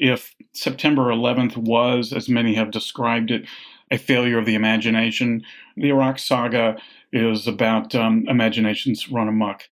if 0.00 0.34
September 0.52 1.02
11th 1.04 1.56
was, 1.56 2.12
as 2.12 2.28
many 2.28 2.54
have 2.54 2.72
described 2.72 3.30
it, 3.30 3.46
a 3.92 3.98
failure 3.98 4.38
of 4.38 4.46
the 4.46 4.56
imagination, 4.56 5.44
the 5.76 5.88
Iraq 5.88 6.18
saga 6.18 6.76
is 7.12 7.46
about 7.46 7.94
um, 7.94 8.24
imaginations 8.26 9.08
run 9.08 9.28
amok. 9.28 9.68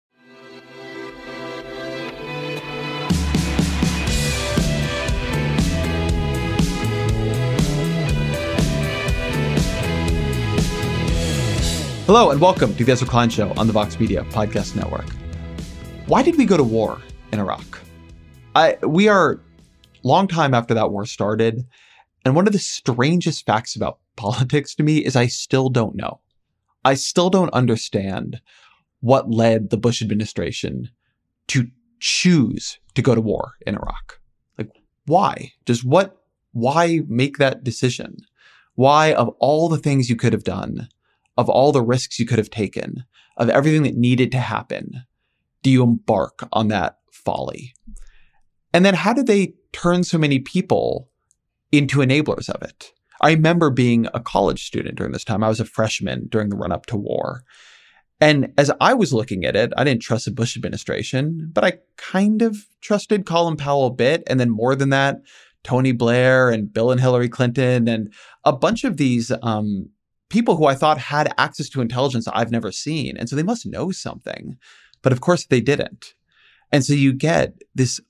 Hello 12.07 12.31
and 12.31 12.41
welcome 12.41 12.75
to 12.77 12.85
the 12.85 12.93
Ezra 12.93 13.07
Klein 13.07 13.29
Show 13.29 13.53
on 13.59 13.67
the 13.67 13.73
Vox 13.75 14.01
Media 14.01 14.25
Podcast 14.31 14.77
Network. 14.77 15.11
Why 16.07 16.23
did 16.23 16.39
we 16.39 16.47
go 16.47 16.57
to 16.57 16.65
war 16.65 17.03
in 17.33 17.39
Iraq? 17.39 17.81
I, 18.55 18.79
we 18.83 19.09
are 19.09 19.41
long 20.07 20.29
time 20.29 20.55
after 20.55 20.75
that 20.75 20.91
war 20.91 21.05
started, 21.07 21.67
and 22.25 22.35
one 22.35 22.47
of 22.47 22.53
the 22.53 22.59
strangest 22.59 23.45
facts 23.47 23.77
about 23.77 23.99
politics 24.17 24.75
to 24.75 24.83
me 24.83 24.99
is 24.99 25.17
I 25.17 25.27
still 25.27 25.69
don't 25.69 25.97
know. 25.97 26.21
I 26.85 26.95
still 26.95 27.31
don't 27.31 27.53
understand 27.53 28.41
what 29.01 29.31
led 29.31 29.71
the 29.71 29.77
Bush 29.77 30.01
administration 30.01 30.91
to 31.49 31.69
choose 32.01 32.79
to 32.95 33.03
go 33.03 33.15
to 33.15 33.21
war 33.21 33.55
in 33.67 33.75
Iraq. 33.75 34.21
Like, 34.57 34.71
why? 35.07 35.53
Just 35.67 35.85
what? 35.85 36.23
Why 36.53 37.01
make 37.07 37.37
that 37.37 37.65
decision? 37.65 38.17
Why, 38.75 39.13
of 39.13 39.29
all 39.39 39.69
the 39.69 39.79
things 39.79 40.09
you 40.09 40.17
could 40.17 40.33
have 40.33 40.45
done, 40.45 40.89
of 41.37 41.49
all 41.49 41.73
the 41.73 41.83
risks 41.83 42.19
you 42.19 42.27
could 42.27 42.39
have 42.39 42.51
taken, 42.51 43.05
of 43.37 43.51
everything 43.51 43.83
that 43.83 43.95
needed 43.95 44.33
to 44.33 44.39
happen, 44.39 45.05
do 45.63 45.71
you 45.71 45.83
embark 45.83 46.49
on 46.53 46.69
that 46.69 46.99
folly? 47.11 47.75
And 48.73 48.85
then 48.85 48.95
how 48.95 49.13
did 49.13 49.27
they 49.27 49.55
turn 49.73 50.05
so 50.05 50.19
many 50.19 50.39
people 50.39 51.09
into 51.73 51.99
enablers 51.99 52.49
of 52.49 52.63
it? 52.63 52.93
I 53.21 53.33
remember 53.33 53.71
being 53.71 54.07
a 54.13 54.21
college 54.21 54.65
student 54.65 54.97
during 54.97 55.13
this 55.13 55.25
time. 55.25 55.43
I 55.43 55.49
was 55.49 55.61
a 55.61 55.65
freshman 55.65 56.29
during 56.29 56.51
the 56.51 56.57
run 56.57 56.73
up 56.73 56.87
to 56.87 56.97
war. 56.97 57.43
And 58.21 58.53
as 58.57 58.71
I 58.81 58.95
was 58.95 59.13
looking 59.13 59.45
at 59.45 59.57
it, 59.57 59.73
I 59.77 59.85
didn't 59.85 60.03
trust 60.03 60.25
the 60.25 60.31
Bush 60.31 60.57
administration, 60.57 61.51
but 61.53 61.65
I 61.65 61.79
kind 61.97 62.43
of 62.43 62.67
trusted 62.81 63.27
Colin 63.27 63.57
Powell 63.57 63.87
a 63.87 63.91
bit. 63.91 64.23
And 64.27 64.41
then 64.41 64.51
more 64.51 64.75
than 64.75 64.91
that, 64.91 65.17
Tony 65.65 65.93
Blair 65.93 66.49
and 66.49 66.73
Bill 66.73 66.91
and 66.91 67.01
Hillary 67.01 67.29
Clinton 67.29 67.89
and 67.89 68.13
a 68.45 68.53
bunch 68.53 68.85
of 68.85 68.97
these 68.97 69.33
um, 69.43 69.91
people 70.31 70.57
who 70.57 70.67
I 70.67 70.75
thought 70.75 70.99
had 70.99 71.35
access 71.37 71.69
to 71.71 71.81
intelligence 71.81 72.29
I've 72.29 72.51
never 72.51 72.73
seen. 72.73 73.17
And 73.17 73.29
so 73.29 73.37
they 73.37 73.43
must 73.43 73.67
know 73.67 73.91
something. 73.91 74.57
But 75.03 75.13
of 75.13 75.21
course 75.21 75.47
they 75.47 75.61
didn't. 75.61 76.15
And 76.73 76.85
so 76.85 76.95
you 76.95 77.13
get 77.13 77.55
this 77.75 78.01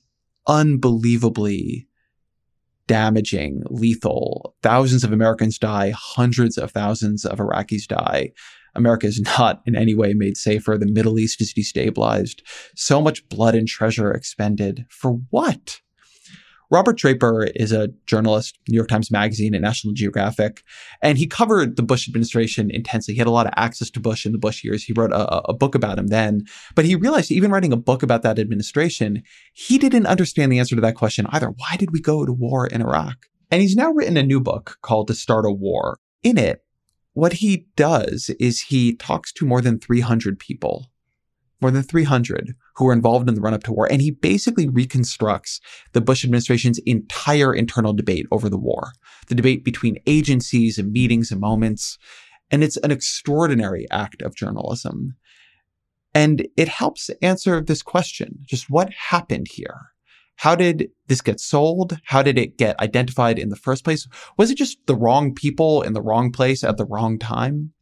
unbelievably 0.46 1.86
damaging, 2.86 3.62
lethal, 3.68 4.54
thousands 4.62 5.04
of 5.04 5.12
Americans 5.12 5.58
die, 5.58 5.90
hundreds 5.90 6.56
of 6.56 6.70
thousands 6.70 7.24
of 7.24 7.38
Iraqis 7.38 7.86
die. 7.86 8.32
America 8.74 9.06
is 9.06 9.20
not 9.38 9.62
in 9.66 9.74
any 9.74 9.94
way 9.94 10.14
made 10.14 10.36
safer. 10.36 10.76
The 10.78 10.86
Middle 10.86 11.18
East 11.18 11.40
is 11.40 11.52
destabilized. 11.52 12.42
So 12.76 13.00
much 13.00 13.28
blood 13.28 13.54
and 13.54 13.66
treasure 13.66 14.12
expended 14.12 14.86
for 14.88 15.12
what? 15.30 15.80
Robert 16.70 16.96
Draper 16.96 17.44
is 17.54 17.70
a 17.70 17.88
journalist, 18.06 18.58
New 18.68 18.74
York 18.74 18.88
Times 18.88 19.10
Magazine 19.10 19.54
and 19.54 19.62
National 19.62 19.94
Geographic, 19.94 20.64
and 21.00 21.16
he 21.16 21.26
covered 21.26 21.76
the 21.76 21.82
Bush 21.82 22.08
administration 22.08 22.70
intensely. 22.70 23.14
He 23.14 23.18
had 23.18 23.28
a 23.28 23.32
lot 23.32 23.46
of 23.46 23.52
access 23.56 23.88
to 23.90 24.00
Bush 24.00 24.26
in 24.26 24.32
the 24.32 24.38
Bush 24.38 24.64
years. 24.64 24.82
He 24.82 24.92
wrote 24.92 25.12
a, 25.12 25.48
a 25.48 25.54
book 25.54 25.74
about 25.74 25.98
him 25.98 26.08
then, 26.08 26.44
but 26.74 26.84
he 26.84 26.96
realized 26.96 27.30
even 27.30 27.52
writing 27.52 27.72
a 27.72 27.76
book 27.76 28.02
about 28.02 28.22
that 28.22 28.38
administration, 28.38 29.22
he 29.52 29.78
didn't 29.78 30.06
understand 30.06 30.50
the 30.50 30.58
answer 30.58 30.74
to 30.74 30.80
that 30.80 30.96
question 30.96 31.26
either. 31.30 31.48
Why 31.48 31.76
did 31.76 31.92
we 31.92 32.00
go 32.00 32.26
to 32.26 32.32
war 32.32 32.66
in 32.66 32.82
Iraq? 32.82 33.26
And 33.50 33.62
he's 33.62 33.76
now 33.76 33.92
written 33.92 34.16
a 34.16 34.22
new 34.24 34.40
book 34.40 34.78
called 34.82 35.06
To 35.06 35.14
Start 35.14 35.46
a 35.46 35.52
War. 35.52 35.98
In 36.24 36.36
it, 36.36 36.64
what 37.12 37.34
he 37.34 37.68
does 37.76 38.30
is 38.40 38.60
he 38.60 38.94
talks 38.96 39.32
to 39.34 39.46
more 39.46 39.60
than 39.60 39.78
300 39.78 40.38
people 40.38 40.90
more 41.60 41.70
than 41.70 41.82
300 41.82 42.54
who 42.76 42.84
were 42.84 42.92
involved 42.92 43.28
in 43.28 43.34
the 43.34 43.40
run 43.40 43.54
up 43.54 43.64
to 43.64 43.72
war. 43.72 43.90
And 43.90 44.02
he 44.02 44.10
basically 44.10 44.68
reconstructs 44.68 45.60
the 45.92 46.00
Bush 46.00 46.24
administration's 46.24 46.78
entire 46.80 47.54
internal 47.54 47.92
debate 47.92 48.26
over 48.30 48.48
the 48.48 48.58
war, 48.58 48.92
the 49.28 49.34
debate 49.34 49.64
between 49.64 49.98
agencies 50.06 50.78
and 50.78 50.92
meetings 50.92 51.30
and 51.30 51.40
moments. 51.40 51.98
And 52.50 52.62
it's 52.62 52.76
an 52.78 52.90
extraordinary 52.90 53.86
act 53.90 54.22
of 54.22 54.36
journalism. 54.36 55.16
And 56.14 56.46
it 56.56 56.68
helps 56.68 57.10
answer 57.20 57.60
this 57.60 57.82
question 57.82 58.38
just 58.46 58.70
what 58.70 58.90
happened 58.92 59.48
here? 59.50 59.90
How 60.36 60.54
did 60.54 60.90
this 61.08 61.22
get 61.22 61.40
sold? 61.40 61.98
How 62.04 62.22
did 62.22 62.38
it 62.38 62.58
get 62.58 62.78
identified 62.80 63.38
in 63.38 63.48
the 63.48 63.56
first 63.56 63.84
place? 63.84 64.06
Was 64.36 64.50
it 64.50 64.58
just 64.58 64.78
the 64.86 64.94
wrong 64.94 65.34
people 65.34 65.82
in 65.82 65.94
the 65.94 66.02
wrong 66.02 66.30
place 66.30 66.62
at 66.62 66.76
the 66.76 66.84
wrong 66.84 67.18
time? 67.18 67.72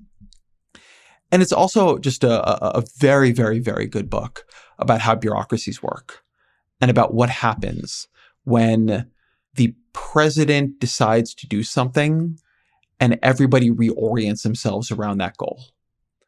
And 1.34 1.42
it's 1.42 1.52
also 1.52 1.98
just 1.98 2.22
a, 2.22 2.76
a 2.78 2.84
very, 2.96 3.32
very, 3.32 3.58
very 3.58 3.88
good 3.88 4.08
book 4.08 4.44
about 4.78 5.00
how 5.00 5.16
bureaucracies 5.16 5.82
work 5.82 6.22
and 6.80 6.92
about 6.92 7.12
what 7.12 7.28
happens 7.28 8.06
when 8.44 9.10
the 9.54 9.74
president 9.92 10.78
decides 10.78 11.34
to 11.34 11.48
do 11.48 11.64
something 11.64 12.38
and 13.00 13.18
everybody 13.20 13.68
reorients 13.68 14.44
themselves 14.44 14.92
around 14.92 15.18
that 15.18 15.36
goal. 15.36 15.64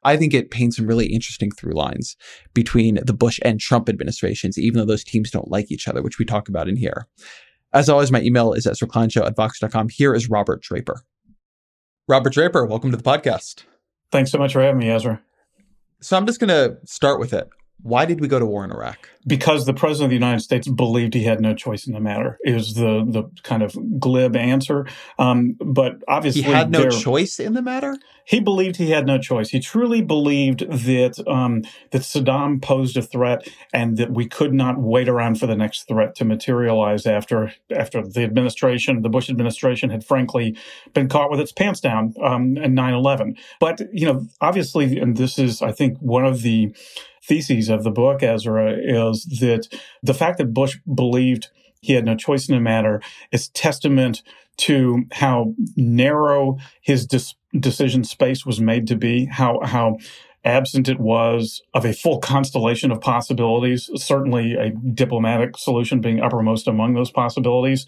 I 0.02 0.16
think 0.16 0.34
it 0.34 0.50
paints 0.50 0.76
some 0.76 0.88
really 0.88 1.06
interesting 1.06 1.52
through 1.52 1.74
lines 1.74 2.16
between 2.52 2.98
the 3.00 3.14
Bush 3.14 3.38
and 3.44 3.60
Trump 3.60 3.88
administrations, 3.88 4.58
even 4.58 4.80
though 4.80 4.86
those 4.86 5.04
teams 5.04 5.30
don't 5.30 5.52
like 5.52 5.70
each 5.70 5.86
other, 5.86 6.02
which 6.02 6.18
we 6.18 6.24
talk 6.24 6.48
about 6.48 6.68
in 6.68 6.74
here. 6.74 7.06
As 7.72 7.88
always, 7.88 8.10
my 8.10 8.22
email 8.22 8.54
is 8.54 8.66
ezrakleinshow 8.66 9.24
at 9.24 9.36
vox.com. 9.36 9.88
Here 9.88 10.16
is 10.16 10.28
Robert 10.28 10.62
Draper. 10.62 11.02
Robert 12.08 12.32
Draper, 12.32 12.66
welcome 12.66 12.90
to 12.90 12.96
the 12.96 13.04
podcast. 13.04 13.62
Thanks 14.12 14.30
so 14.30 14.38
much 14.38 14.52
for 14.52 14.62
having 14.62 14.78
me, 14.78 14.90
Ezra. 14.90 15.20
So 16.00 16.16
I'm 16.16 16.26
just 16.26 16.40
going 16.40 16.48
to 16.48 16.76
start 16.84 17.18
with 17.18 17.32
it. 17.32 17.48
Why 17.82 18.06
did 18.06 18.20
we 18.20 18.28
go 18.28 18.38
to 18.38 18.46
war 18.46 18.64
in 18.64 18.72
Iraq? 18.72 19.08
Because 19.26 19.66
the 19.66 19.74
president 19.74 20.06
of 20.06 20.10
the 20.10 20.16
United 20.16 20.40
States 20.40 20.66
believed 20.66 21.14
he 21.14 21.24
had 21.24 21.40
no 21.40 21.54
choice 21.54 21.86
in 21.86 21.92
the 21.92 22.00
matter. 22.00 22.38
Is 22.42 22.74
the 22.74 23.04
the 23.06 23.24
kind 23.42 23.62
of 23.62 23.76
glib 24.00 24.34
answer. 24.34 24.86
Um, 25.18 25.56
but 25.60 26.02
obviously, 26.08 26.42
he 26.42 26.50
had 26.50 26.70
no 26.70 26.88
choice 26.88 27.38
in 27.38 27.52
the 27.52 27.62
matter. 27.62 27.96
He 28.24 28.40
believed 28.40 28.76
he 28.76 28.90
had 28.90 29.06
no 29.06 29.18
choice. 29.18 29.50
He 29.50 29.60
truly 29.60 30.02
believed 30.02 30.60
that 30.60 31.22
um, 31.28 31.62
that 31.90 32.02
Saddam 32.02 32.62
posed 32.62 32.96
a 32.96 33.02
threat, 33.02 33.46
and 33.72 33.98
that 33.98 34.12
we 34.12 34.26
could 34.26 34.54
not 34.54 34.78
wait 34.78 35.08
around 35.08 35.38
for 35.38 35.46
the 35.46 35.56
next 35.56 35.86
threat 35.86 36.14
to 36.16 36.24
materialize 36.24 37.06
after 37.06 37.52
after 37.70 38.02
the 38.02 38.22
administration, 38.22 39.02
the 39.02 39.08
Bush 39.08 39.28
administration, 39.28 39.90
had 39.90 40.04
frankly 40.04 40.56
been 40.94 41.08
caught 41.08 41.30
with 41.30 41.40
its 41.40 41.52
pants 41.52 41.80
down 41.80 42.14
um, 42.22 42.56
in 42.56 42.74
9/11. 42.74 43.36
But 43.60 43.82
you 43.92 44.06
know, 44.06 44.26
obviously, 44.40 44.98
and 44.98 45.16
this 45.16 45.38
is, 45.38 45.62
I 45.62 45.72
think, 45.72 45.98
one 45.98 46.24
of 46.24 46.42
the 46.42 46.74
theses 47.26 47.68
of 47.68 47.84
the 47.84 47.90
book, 47.90 48.22
Ezra, 48.22 48.72
is 48.72 49.24
that 49.40 49.68
the 50.02 50.14
fact 50.14 50.38
that 50.38 50.54
Bush 50.54 50.78
believed 50.92 51.48
he 51.80 51.92
had 51.92 52.04
no 52.04 52.16
choice 52.16 52.48
in 52.48 52.54
the 52.54 52.60
matter 52.60 53.00
is 53.32 53.48
testament 53.48 54.22
to 54.58 55.04
how 55.12 55.54
narrow 55.76 56.58
his 56.80 57.06
dis- 57.06 57.34
decision 57.58 58.04
space 58.04 58.46
was 58.46 58.60
made 58.60 58.86
to 58.86 58.96
be, 58.96 59.26
how 59.26 59.60
how 59.62 59.98
absent 60.46 60.88
it 60.88 61.00
was 61.00 61.60
of 61.74 61.84
a 61.84 61.92
full 61.92 62.18
constellation 62.18 62.90
of 62.90 63.00
possibilities, 63.00 63.90
certainly 63.96 64.54
a 64.54 64.70
diplomatic 64.70 65.58
solution 65.58 66.00
being 66.00 66.20
uppermost 66.20 66.68
among 66.68 66.94
those 66.94 67.10
possibilities, 67.10 67.84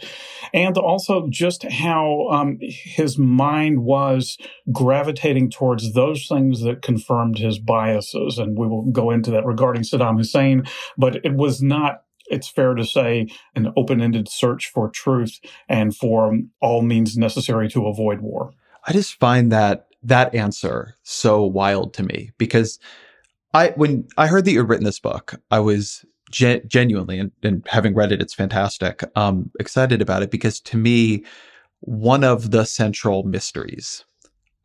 and 0.53 0.77
also 0.77 1.29
just 1.29 1.63
how 1.65 2.29
um, 2.31 2.59
his 2.61 3.17
mind 3.17 3.85
was 3.85 4.37
gravitating 4.73 5.51
towards 5.51 5.95
those 5.95 6.27
things 6.27 6.63
that 6.63 6.83
confirmed 6.83 7.39
his 7.39 7.59
biases. 7.59 8.39
And 8.39 8.59
we 8.59 8.67
will 8.67 8.91
go 8.91 9.11
into 9.11 9.31
that 9.31 9.47
regarding 9.47 9.83
Saddam 9.83 10.19
Hussein, 10.19 10.65
but 10.97 11.25
it 11.25 11.35
was 11.35 11.63
not 11.63 12.03
it's 12.31 12.49
fair 12.49 12.75
to 12.75 12.85
say, 12.85 13.27
an 13.55 13.73
open 13.75 14.03
ended 14.03 14.29
search 14.29 14.71
for 14.71 14.91
truth 14.91 15.41
and 15.67 15.97
for 15.97 16.39
all 16.61 16.83
means 16.83 17.17
necessary 17.17 17.71
to 17.71 17.87
avoid 17.87 18.21
war. 18.21 18.53
I 18.87 18.93
just 18.93 19.19
find 19.19 19.51
that 19.51 19.88
that 20.09 20.35
answer 20.35 20.97
so 21.03 21.43
wild 21.43 21.95
to 21.95 22.03
me 22.03 22.31
because 22.39 22.79
I 23.55 23.69
when 23.77 24.07
I 24.17 24.27
heard 24.27 24.45
that 24.45 24.53
you 24.53 24.59
had 24.59 24.69
written 24.69 24.85
this 24.85 25.01
book, 25.01 25.41
I 25.51 25.61
was 25.61 26.05
ge- 26.31 26.65
genuinely 26.67 27.19
and, 27.19 27.33
and, 27.43 27.67
having 27.69 27.95
read 27.95 28.13
it, 28.13 28.21
it's 28.21 28.35
fantastic. 28.35 29.03
Um, 29.17 29.51
excited 29.59 30.03
about 30.03 30.23
it 30.23 30.31
because 30.31 30.61
to 30.61 30.77
me, 30.77 31.25
one 31.81 32.25
of 32.25 32.51
the 32.51 32.65
central 32.65 33.23
mysteries 33.23 34.05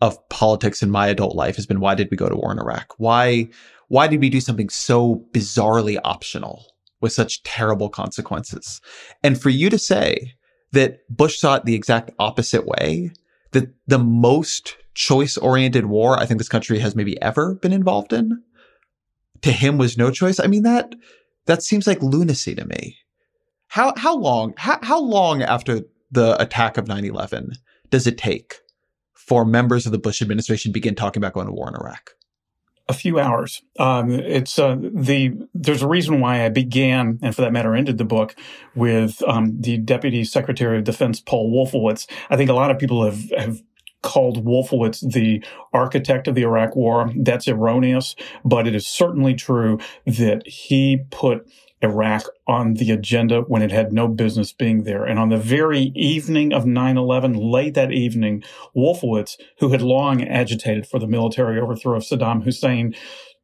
of 0.01 0.17
politics 0.29 0.81
in 0.81 0.91
my 0.91 1.07
adult 1.07 1.35
life 1.35 1.55
has 1.55 1.65
been 1.65 1.79
why 1.79 1.95
did 1.95 2.09
we 2.11 2.17
go 2.17 2.27
to 2.27 2.35
war 2.35 2.51
in 2.51 2.59
Iraq? 2.59 2.93
Why 2.97 3.49
why 3.87 4.07
did 4.07 4.21
we 4.21 4.29
do 4.29 4.41
something 4.41 4.69
so 4.69 5.25
bizarrely 5.31 5.99
optional 6.03 6.65
with 6.99 7.13
such 7.13 7.43
terrible 7.43 7.89
consequences? 7.89 8.81
And 9.23 9.39
for 9.39 9.49
you 9.49 9.69
to 9.69 9.77
say 9.77 10.33
that 10.71 10.99
Bush 11.09 11.37
saw 11.39 11.55
it 11.55 11.65
the 11.65 11.75
exact 11.75 12.11
opposite 12.17 12.65
way, 12.65 13.11
that 13.51 13.69
the 13.85 13.99
most 13.99 14.75
choice 14.93 15.37
oriented 15.37 15.85
war 15.85 16.19
I 16.19 16.25
think 16.25 16.37
this 16.37 16.49
country 16.49 16.79
has 16.79 16.95
maybe 16.95 17.21
ever 17.21 17.55
been 17.55 17.73
involved 17.73 18.13
in 18.13 18.43
to 19.41 19.51
him 19.51 19.77
was 19.77 19.97
no 19.97 20.09
choice. 20.09 20.39
I 20.39 20.47
mean, 20.47 20.63
that, 20.63 20.95
that 21.45 21.63
seems 21.63 21.85
like 21.85 22.01
lunacy 22.01 22.55
to 22.55 22.65
me. 22.65 22.97
How 23.67 23.93
how 23.97 24.15
long 24.15 24.53
how, 24.57 24.79
how 24.83 25.01
long 25.01 25.41
after 25.41 25.81
the 26.11 26.39
attack 26.41 26.77
of 26.77 26.85
9/11 26.85 27.57
does 27.89 28.05
it 28.05 28.17
take 28.17 28.59
for 29.13 29.45
members 29.45 29.85
of 29.85 29.91
the 29.91 29.97
Bush 29.97 30.21
administration 30.21 30.71
begin 30.71 30.95
talking 30.95 31.19
about 31.19 31.33
going 31.33 31.47
to 31.47 31.53
war 31.53 31.69
in 31.69 31.75
Iraq? 31.75 32.11
a 32.89 32.93
few 32.93 33.17
hours. 33.17 33.61
Um, 33.79 34.11
it's 34.11 34.59
uh, 34.59 34.75
the 34.77 35.33
there's 35.53 35.81
a 35.81 35.87
reason 35.87 36.19
why 36.19 36.45
I 36.45 36.49
began, 36.49 37.17
and 37.21 37.35
for 37.35 37.41
that 37.41 37.53
matter, 37.53 37.75
ended 37.75 37.97
the 37.97 38.05
book 38.05 38.35
with 38.75 39.23
um, 39.23 39.61
the 39.61 39.77
Deputy 39.77 40.23
Secretary 40.25 40.77
of 40.77 40.83
Defense 40.83 41.21
Paul 41.21 41.51
Wolfowitz. 41.51 42.07
I 42.29 42.35
think 42.35 42.49
a 42.49 42.53
lot 42.53 42.71
of 42.71 42.79
people 42.79 43.05
have 43.05 43.31
have 43.37 43.61
called 44.03 44.45
Wolfowitz 44.45 44.99
the 45.13 45.43
architect 45.73 46.27
of 46.27 46.35
the 46.35 46.43
Iraq 46.43 46.75
War. 46.75 47.11
That's 47.15 47.47
erroneous, 47.47 48.15
but 48.45 48.67
it 48.67 48.75
is 48.75 48.87
certainly 48.87 49.33
true 49.33 49.79
that 50.05 50.45
he 50.45 50.99
put 51.09 51.47
Iraq 51.81 52.23
on 52.47 52.75
the 52.75 52.91
agenda 52.91 53.41
when 53.41 53.61
it 53.61 53.71
had 53.71 53.91
no 53.91 54.07
business 54.07 54.53
being 54.53 54.83
there. 54.83 55.03
And 55.03 55.19
on 55.19 55.29
the 55.29 55.37
very 55.37 55.91
evening 55.95 56.53
of 56.53 56.63
9-11, 56.63 57.35
late 57.51 57.73
that 57.73 57.91
evening, 57.91 58.43
Wolfowitz, 58.75 59.35
who 59.59 59.69
had 59.69 59.81
long 59.81 60.23
agitated 60.23 60.87
for 60.87 60.99
the 60.99 61.07
military 61.07 61.59
overthrow 61.59 61.97
of 61.97 62.03
Saddam 62.03 62.43
Hussein, 62.43 62.95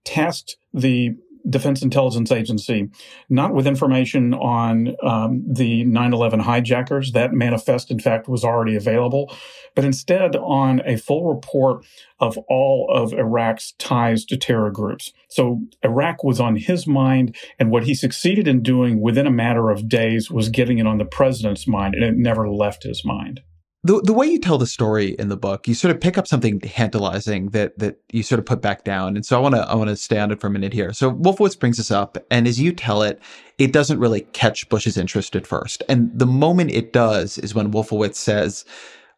tasked 0.06 0.56
the 0.74 1.16
Defense 1.48 1.82
Intelligence 1.82 2.32
Agency, 2.32 2.90
not 3.30 3.54
with 3.54 3.68
information 3.68 4.34
on 4.34 4.96
um, 5.04 5.44
the 5.48 5.84
9 5.86 6.14
11 6.14 6.40
hijackers. 6.40 7.12
That 7.12 7.34
manifest, 7.34 7.92
in 7.92 8.00
fact, 8.00 8.28
was 8.28 8.44
already 8.44 8.76
available, 8.76 9.36
but 9.76 9.86
instead 9.86 10.36
on 10.36 10.82
a 10.86 10.98
full 10.98 11.34
report 11.34 11.86
of 12.20 12.38
all 12.50 12.90
of 12.92 13.14
Iraq's 13.14 13.74
ties 13.74 14.26
to 14.26 14.38
terror 14.38 14.72
groups. 14.72 15.14
So 15.30 15.62
Iraq 15.84 16.24
was 16.24 16.40
on 16.40 16.56
his 16.56 16.88
mind, 16.88 17.36
and 17.58 17.72
what 17.72 17.84
he 17.84 17.94
succeeded 17.94 18.48
in 18.48 18.64
doing 18.64 19.00
within 19.02 19.28
a 19.28 19.32
matter 19.32 19.70
of 19.70 19.88
days 19.88 20.30
was 20.30 20.50
getting 20.50 20.80
it 20.80 20.88
on 20.88 20.98
the 20.98 21.06
president's 21.06 21.68
mind, 21.68 21.96
and 21.96 22.04
it 22.04 22.16
never 22.16 22.50
left 22.50 22.84
his 22.84 23.06
mind 23.06 23.42
the 23.84 24.02
the 24.02 24.14
way 24.14 24.28
you 24.28 24.40
tell 24.40 24.58
the 24.58 24.68
story 24.68 25.16
in 25.18 25.30
the 25.30 25.38
book, 25.38 25.68
you 25.68 25.74
sort 25.74 25.96
of 25.96 26.02
pick 26.02 26.18
up 26.18 26.28
something 26.28 26.60
tantalizing 26.60 27.50
that 27.52 27.78
that 27.80 28.00
you 28.12 28.24
sort 28.24 28.40
of 28.40 28.46
put 28.46 28.62
back 28.62 28.84
down. 28.84 29.16
And 29.16 29.26
so 29.26 29.38
I 29.38 29.40
want 29.42 29.56
to 29.56 29.62
I 29.62 29.76
want 29.76 29.90
to 29.90 29.96
stay 29.96 30.20
on 30.20 30.32
it 30.32 30.42
for 30.42 30.48
a 30.48 30.52
minute 30.52 30.74
here. 30.74 30.92
So 30.92 31.12
Wolfowitz 31.12 31.58
brings 31.58 31.78
this 31.78 31.92
up, 31.92 32.18
and 32.30 32.48
as 32.48 32.60
you 32.60 32.74
tell 32.74 33.02
it, 33.04 33.22
it 33.58 33.72
doesn't 33.72 34.00
really 34.00 34.22
catch 34.22 34.68
Bush's 34.68 34.98
interest 34.98 35.36
at 35.36 35.48
first. 35.48 35.82
And 35.88 36.12
the 36.14 36.26
moment 36.26 36.72
it 36.72 36.92
does 36.92 37.38
is 37.38 37.56
when 37.56 37.72
Wolfowitz 37.72 38.16
says 38.16 38.66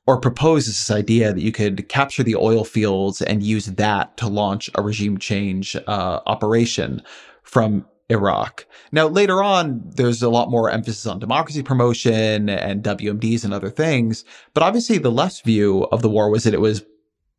or 0.07 0.19
proposes 0.19 0.75
this 0.75 0.91
idea 0.91 1.33
that 1.33 1.41
you 1.41 1.51
could 1.51 1.87
capture 1.89 2.23
the 2.23 2.35
oil 2.35 2.63
fields 2.63 3.21
and 3.21 3.43
use 3.43 3.67
that 3.67 4.17
to 4.17 4.27
launch 4.27 4.69
a 4.75 4.81
regime 4.81 5.17
change 5.17 5.75
uh, 5.87 6.19
operation 6.25 7.01
from 7.43 7.85
Iraq. 8.11 8.65
Now, 8.91 9.07
later 9.07 9.41
on, 9.41 9.81
there's 9.95 10.21
a 10.21 10.29
lot 10.29 10.51
more 10.51 10.69
emphasis 10.69 11.05
on 11.05 11.19
democracy 11.19 11.63
promotion 11.63 12.49
and 12.49 12.83
WMDs 12.83 13.43
and 13.43 13.53
other 13.53 13.69
things. 13.69 14.25
But 14.53 14.63
obviously, 14.63 14.97
the 14.97 15.11
left's 15.11 15.41
view 15.41 15.87
of 15.91 16.01
the 16.01 16.09
war 16.09 16.29
was 16.29 16.43
that 16.43 16.53
it 16.53 16.61
was 16.61 16.83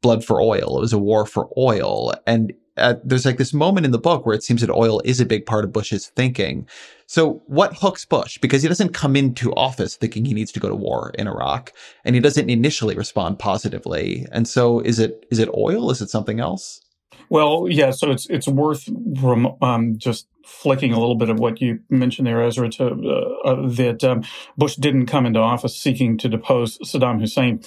blood 0.00 0.24
for 0.24 0.40
oil. 0.40 0.76
It 0.78 0.80
was 0.80 0.92
a 0.92 0.98
war 0.98 1.26
for 1.26 1.48
oil. 1.56 2.12
And 2.26 2.52
uh, 2.76 2.94
there's 3.04 3.26
like 3.26 3.36
this 3.36 3.52
moment 3.52 3.84
in 3.84 3.92
the 3.92 3.98
book 3.98 4.24
where 4.24 4.34
it 4.34 4.42
seems 4.42 4.62
that 4.62 4.70
oil 4.70 5.00
is 5.04 5.20
a 5.20 5.26
big 5.26 5.44
part 5.44 5.64
of 5.64 5.72
Bush's 5.72 6.08
thinking. 6.08 6.66
So 7.06 7.42
what 7.46 7.76
hooks 7.76 8.04
Bush? 8.04 8.38
Because 8.38 8.62
he 8.62 8.68
doesn't 8.68 8.94
come 8.94 9.14
into 9.14 9.52
office 9.54 9.96
thinking 9.96 10.24
he 10.24 10.34
needs 10.34 10.52
to 10.52 10.60
go 10.60 10.68
to 10.68 10.74
war 10.74 11.12
in 11.18 11.28
Iraq, 11.28 11.72
and 12.04 12.14
he 12.14 12.20
doesn't 12.20 12.48
initially 12.48 12.94
respond 12.94 13.38
positively. 13.38 14.26
And 14.32 14.48
so 14.48 14.80
is 14.80 14.98
it 14.98 15.26
is 15.30 15.38
it 15.38 15.50
oil? 15.54 15.90
Is 15.90 16.00
it 16.00 16.08
something 16.08 16.40
else? 16.40 16.80
Well, 17.28 17.66
yeah. 17.68 17.90
So 17.90 18.10
it's 18.10 18.26
it's 18.30 18.48
worth 18.48 18.88
um, 19.60 19.98
just 19.98 20.26
flicking 20.44 20.92
a 20.92 20.98
little 20.98 21.14
bit 21.14 21.28
of 21.28 21.38
what 21.38 21.60
you 21.60 21.80
mentioned 21.88 22.26
there, 22.26 22.42
Ezra, 22.42 22.68
to 22.70 22.86
uh, 22.86 23.48
uh, 23.48 23.68
that 23.68 24.04
um, 24.04 24.22
Bush 24.56 24.76
didn't 24.76 25.06
come 25.06 25.26
into 25.26 25.40
office 25.40 25.76
seeking 25.76 26.18
to 26.18 26.28
depose 26.28 26.78
Saddam 26.78 27.20
Hussein. 27.20 27.62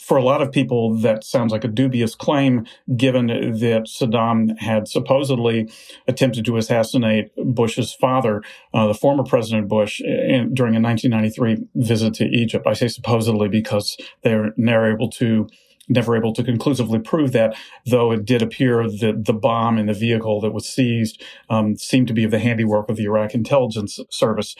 For 0.00 0.16
a 0.16 0.22
lot 0.22 0.42
of 0.42 0.50
people, 0.50 0.96
that 0.98 1.24
sounds 1.24 1.52
like 1.52 1.64
a 1.64 1.68
dubious 1.68 2.14
claim, 2.14 2.66
given 2.96 3.28
that 3.28 3.86
Saddam 3.86 4.58
had 4.58 4.88
supposedly 4.88 5.70
attempted 6.06 6.44
to 6.46 6.56
assassinate 6.56 7.30
Bush's 7.36 7.94
father, 7.94 8.42
uh, 8.74 8.88
the 8.88 8.94
former 8.94 9.22
President 9.22 9.68
Bush, 9.68 10.00
in, 10.00 10.52
during 10.52 10.74
a 10.76 10.80
1993 10.80 11.66
visit 11.76 12.14
to 12.14 12.24
Egypt. 12.24 12.66
I 12.66 12.74
say 12.74 12.88
supposedly 12.88 13.48
because 13.48 13.96
they're 14.22 14.52
never 14.56 14.92
able 14.92 15.08
to 15.10 15.48
never 15.88 16.16
able 16.16 16.32
to 16.34 16.44
conclusively 16.44 16.98
prove 16.98 17.32
that, 17.32 17.56
though 17.86 18.12
it 18.12 18.24
did 18.24 18.42
appear 18.42 18.84
that 18.84 19.24
the 19.24 19.32
bomb 19.32 19.78
in 19.78 19.86
the 19.86 19.94
vehicle 19.94 20.40
that 20.40 20.52
was 20.52 20.68
seized 20.68 21.22
um, 21.50 21.76
seemed 21.76 22.08
to 22.08 22.14
be 22.14 22.24
of 22.24 22.30
the 22.30 22.38
handiwork 22.38 22.88
of 22.88 22.96
the 22.96 23.04
Iraq 23.04 23.34
intelligence 23.34 23.98
service. 24.10 24.54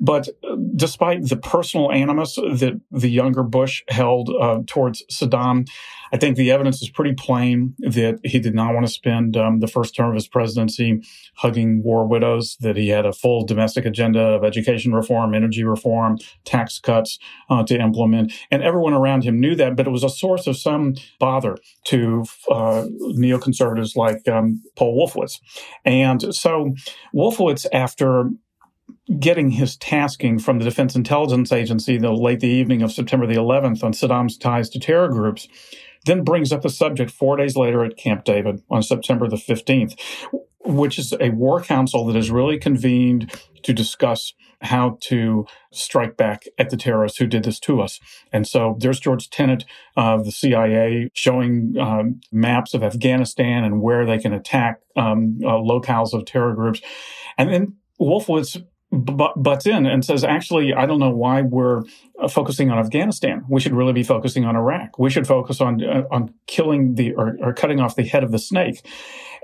But 0.00 0.28
uh, 0.44 0.56
despite 0.76 1.28
the 1.28 1.36
personal 1.36 1.92
animus 1.92 2.36
that 2.36 2.80
the 2.90 3.10
younger 3.10 3.42
Bush 3.42 3.82
held 3.88 4.30
uh, 4.30 4.60
towards 4.66 5.02
Saddam, 5.10 5.68
I 6.12 6.16
think 6.16 6.36
the 6.36 6.50
evidence 6.50 6.80
is 6.80 6.88
pretty 6.88 7.14
plain 7.14 7.74
that 7.80 8.18
he 8.24 8.38
did 8.38 8.54
not 8.54 8.72
want 8.72 8.86
to 8.86 8.92
spend 8.92 9.36
um, 9.36 9.60
the 9.60 9.66
first 9.66 9.94
term 9.94 10.08
of 10.08 10.14
his 10.14 10.28
presidency 10.28 11.02
hugging 11.34 11.82
war 11.82 12.06
widows, 12.06 12.56
that 12.60 12.76
he 12.76 12.88
had 12.88 13.04
a 13.04 13.12
full 13.12 13.44
domestic 13.44 13.84
agenda 13.84 14.20
of 14.20 14.44
education 14.44 14.92
reform, 14.94 15.34
energy 15.34 15.64
reform, 15.64 16.18
tax 16.44 16.78
cuts 16.78 17.18
uh, 17.50 17.62
to 17.64 17.78
implement. 17.78 18.32
And 18.50 18.62
everyone 18.62 18.94
around 18.94 19.24
him 19.24 19.38
knew 19.38 19.54
that, 19.56 19.76
but 19.76 19.86
it 19.86 19.90
was 19.90 20.04
a 20.04 20.08
source 20.08 20.46
of 20.46 20.56
some 20.68 20.94
bother 21.18 21.56
to 21.84 22.24
uh, 22.50 22.84
neoconservatives 23.16 23.96
like 23.96 24.26
um, 24.28 24.62
Paul 24.76 24.96
Wolfowitz. 24.98 25.40
And 25.84 26.34
so 26.34 26.74
Wolfowitz, 27.14 27.66
after 27.72 28.30
getting 29.18 29.50
his 29.50 29.76
tasking 29.76 30.38
from 30.38 30.58
the 30.58 30.64
Defense 30.64 30.94
Intelligence 30.94 31.52
Agency 31.52 31.96
the 31.96 32.12
late 32.12 32.40
the 32.40 32.48
evening 32.48 32.82
of 32.82 32.92
September 32.92 33.26
the 33.26 33.34
11th 33.34 33.82
on 33.82 33.92
Saddam's 33.92 34.36
ties 34.36 34.68
to 34.70 34.78
terror 34.78 35.08
groups, 35.08 35.48
then 36.04 36.24
brings 36.24 36.52
up 36.52 36.62
the 36.62 36.68
subject 36.68 37.10
four 37.10 37.36
days 37.36 37.56
later 37.56 37.84
at 37.84 37.96
Camp 37.96 38.24
David 38.24 38.62
on 38.70 38.82
September 38.82 39.28
the 39.28 39.36
15th, 39.36 39.98
which 40.64 40.98
is 40.98 41.14
a 41.20 41.30
war 41.30 41.62
council 41.62 42.04
that 42.06 42.16
is 42.16 42.30
really 42.30 42.58
convened 42.58 43.32
to 43.62 43.72
discuss 43.72 44.32
how 44.60 44.98
to 45.00 45.46
strike 45.72 46.16
back 46.16 46.44
at 46.58 46.70
the 46.70 46.76
terrorists 46.76 47.18
who 47.18 47.26
did 47.26 47.44
this 47.44 47.60
to 47.60 47.80
us. 47.80 48.00
And 48.32 48.46
so 48.46 48.76
there's 48.80 49.00
George 49.00 49.30
Tenet 49.30 49.64
of 49.96 50.24
the 50.24 50.32
CIA 50.32 51.10
showing 51.14 51.74
um, 51.80 52.20
maps 52.32 52.74
of 52.74 52.82
Afghanistan 52.82 53.64
and 53.64 53.80
where 53.80 54.04
they 54.04 54.18
can 54.18 54.32
attack 54.32 54.80
um, 54.96 55.38
uh, 55.44 55.50
locales 55.50 56.12
of 56.12 56.24
terror 56.24 56.54
groups. 56.54 56.80
And 57.36 57.52
then 57.52 57.76
Wolfowitz 58.00 58.60
butts 58.90 59.66
in 59.66 59.86
and 59.86 60.04
says, 60.04 60.24
actually, 60.24 60.72
I 60.72 60.86
don't 60.86 60.98
know 60.98 61.10
why 61.10 61.42
we're 61.42 61.82
uh, 62.18 62.28
focusing 62.28 62.70
on 62.70 62.78
Afghanistan. 62.78 63.44
We 63.48 63.60
should 63.60 63.74
really 63.74 63.92
be 63.92 64.02
focusing 64.02 64.44
on 64.44 64.56
Iraq. 64.56 64.98
We 64.98 65.10
should 65.10 65.26
focus 65.26 65.60
on 65.60 65.84
uh, 65.84 66.04
on 66.10 66.32
killing 66.46 66.94
the 66.94 67.14
or, 67.14 67.36
or, 67.40 67.52
cutting 67.52 67.80
off 67.80 67.96
the 67.96 68.04
head 68.04 68.24
of 68.24 68.32
the 68.32 68.38
snake. 68.38 68.86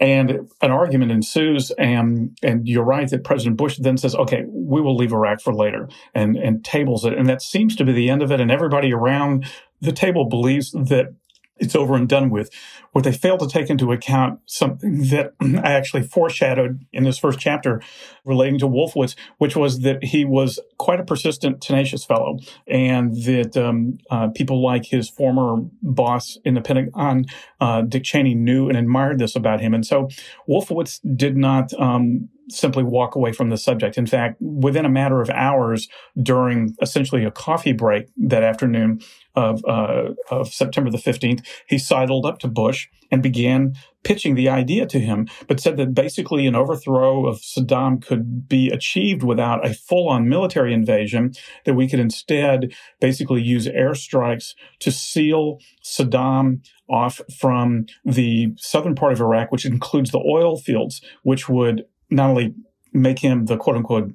And 0.00 0.50
an 0.62 0.70
argument 0.70 1.12
ensues, 1.12 1.70
and 1.72 2.36
and 2.42 2.66
you're 2.66 2.84
right 2.84 3.08
that 3.10 3.22
President 3.22 3.56
Bush 3.56 3.76
then 3.78 3.96
says, 3.96 4.14
okay, 4.14 4.44
we 4.48 4.80
will 4.80 4.96
leave 4.96 5.12
Iraq 5.12 5.40
for 5.40 5.54
later, 5.54 5.88
and 6.14 6.36
and 6.36 6.64
tables 6.64 7.04
it, 7.04 7.12
and 7.12 7.28
that 7.28 7.42
seems 7.42 7.76
to 7.76 7.84
be 7.84 7.92
the 7.92 8.08
end 8.08 8.22
of 8.22 8.32
it. 8.32 8.40
And 8.40 8.50
everybody 8.50 8.92
around 8.92 9.46
the 9.80 9.92
table 9.92 10.24
believes 10.24 10.72
that 10.72 11.14
it's 11.64 11.74
over 11.74 11.94
and 11.94 12.08
done 12.08 12.30
with. 12.30 12.50
What 12.92 13.04
they 13.04 13.12
fail 13.12 13.36
to 13.38 13.48
take 13.48 13.70
into 13.70 13.90
account 13.92 14.40
something 14.46 15.08
that 15.08 15.34
I 15.40 15.72
actually 15.72 16.02
foreshadowed 16.02 16.84
in 16.92 17.04
this 17.04 17.18
first 17.18 17.38
chapter 17.38 17.82
relating 18.24 18.58
to 18.60 18.68
Wolfowitz, 18.68 19.16
which 19.38 19.56
was 19.56 19.80
that 19.80 20.04
he 20.04 20.24
was 20.24 20.60
quite 20.78 21.00
a 21.00 21.04
persistent, 21.04 21.60
tenacious 21.60 22.04
fellow, 22.04 22.38
and 22.66 23.14
that 23.24 23.56
um, 23.56 23.98
uh, 24.10 24.28
people 24.28 24.62
like 24.62 24.86
his 24.86 25.08
former 25.08 25.64
boss 25.82 26.38
in 26.44 26.54
the 26.54 26.60
Pentagon, 26.60 27.24
uh, 27.60 27.82
Dick 27.82 28.04
Cheney, 28.04 28.34
knew 28.34 28.68
and 28.68 28.78
admired 28.78 29.18
this 29.18 29.34
about 29.34 29.60
him. 29.60 29.74
And 29.74 29.84
so 29.84 30.08
Wolfowitz 30.48 31.00
did 31.16 31.36
not 31.36 31.72
um, 31.74 32.28
simply 32.48 32.82
walk 32.82 33.14
away 33.14 33.32
from 33.32 33.50
the 33.50 33.56
subject. 33.56 33.96
In 33.96 34.06
fact, 34.06 34.36
within 34.40 34.84
a 34.84 34.90
matter 34.90 35.20
of 35.20 35.30
hours 35.30 35.88
during 36.22 36.74
essentially 36.82 37.24
a 37.24 37.30
coffee 37.30 37.72
break 37.72 38.08
that 38.16 38.42
afternoon 38.42 39.00
of, 39.34 39.64
uh, 39.66 40.10
of 40.30 40.52
September 40.52 40.90
the 40.90 40.98
15th, 40.98 41.44
he 41.68 41.78
sidled 41.78 42.26
up 42.26 42.38
to 42.40 42.48
Bush 42.48 42.88
and 43.10 43.22
began 43.22 43.74
pitching 44.02 44.34
the 44.34 44.48
idea 44.48 44.86
to 44.86 45.00
him, 45.00 45.26
but 45.48 45.60
said 45.60 45.76
that 45.78 45.94
basically 45.94 46.46
an 46.46 46.54
overthrow 46.54 47.26
of 47.26 47.40
Saddam 47.40 48.04
could 48.04 48.48
be 48.48 48.68
achieved 48.68 49.22
without 49.22 49.66
a 49.66 49.72
full 49.72 50.08
on 50.08 50.28
military 50.28 50.74
invasion, 50.74 51.32
that 51.64 51.74
we 51.74 51.88
could 51.88 52.00
instead 52.00 52.74
basically 53.00 53.42
use 53.42 53.66
airstrikes 53.66 54.54
to 54.80 54.92
seal 54.92 55.58
Saddam 55.82 56.60
off 56.88 57.20
from 57.38 57.86
the 58.04 58.48
southern 58.58 58.94
part 58.94 59.12
of 59.12 59.20
Iraq, 59.20 59.50
which 59.50 59.64
includes 59.64 60.10
the 60.10 60.18
oil 60.18 60.58
fields, 60.58 61.00
which 61.22 61.48
would 61.48 61.84
not 62.10 62.30
only 62.30 62.54
make 62.92 63.18
him 63.18 63.46
the 63.46 63.56
quote 63.56 63.76
unquote 63.76 64.12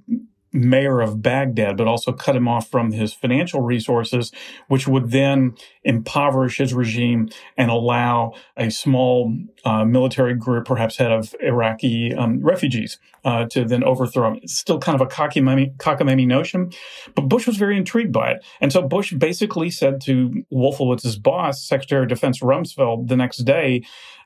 mayor 0.52 1.00
of 1.00 1.22
Baghdad, 1.22 1.78
but 1.78 1.88
also 1.88 2.12
cut 2.12 2.36
him 2.36 2.48
off 2.48 2.70
from 2.70 2.92
his 2.92 3.14
financial 3.14 3.62
resources, 3.62 4.32
which 4.68 4.88
would 4.88 5.12
then 5.12 5.56
impoverish 5.84 6.58
his 6.58 6.74
regime 6.74 7.30
and 7.58 7.70
allow 7.70 8.34
a 8.58 8.72
small 8.72 9.34
uh, 9.64 9.86
military 9.86 10.34
group, 10.34 10.66
perhaps 10.66 10.98
head 10.98 11.12
of 11.12 11.36
Iraqi 11.40 12.14
um, 12.16 12.44
refugees, 12.44 12.98
uh, 13.26 13.46
to 13.46 13.66
then 13.66 13.84
overthrow 13.84 14.30
him. 14.30 14.40
It's 14.42 14.58
still 14.58 14.80
kind 14.80 15.00
of 15.00 15.02
a 15.02 15.10
cockamamie, 15.10 15.76
cockamamie 15.78 16.28
notion, 16.28 16.72
but 17.16 17.24
Bush 17.30 17.46
was 17.46 17.58
very 17.58 17.78
intrigued 17.78 18.12
by 18.12 18.32
it. 18.32 18.46
And 18.60 18.74
so 18.74 18.82
Bush 18.82 19.14
basically 19.14 19.70
said 19.70 20.02
to 20.02 20.44
Wolfowitz's 20.52 21.18
boss, 21.18 21.64
Secretary 21.64 22.04
of 22.04 22.10
Defense 22.10 22.40
Rumsfeld, 22.40 23.08
the 23.08 23.18
next 23.18 23.40
day, 23.40 23.84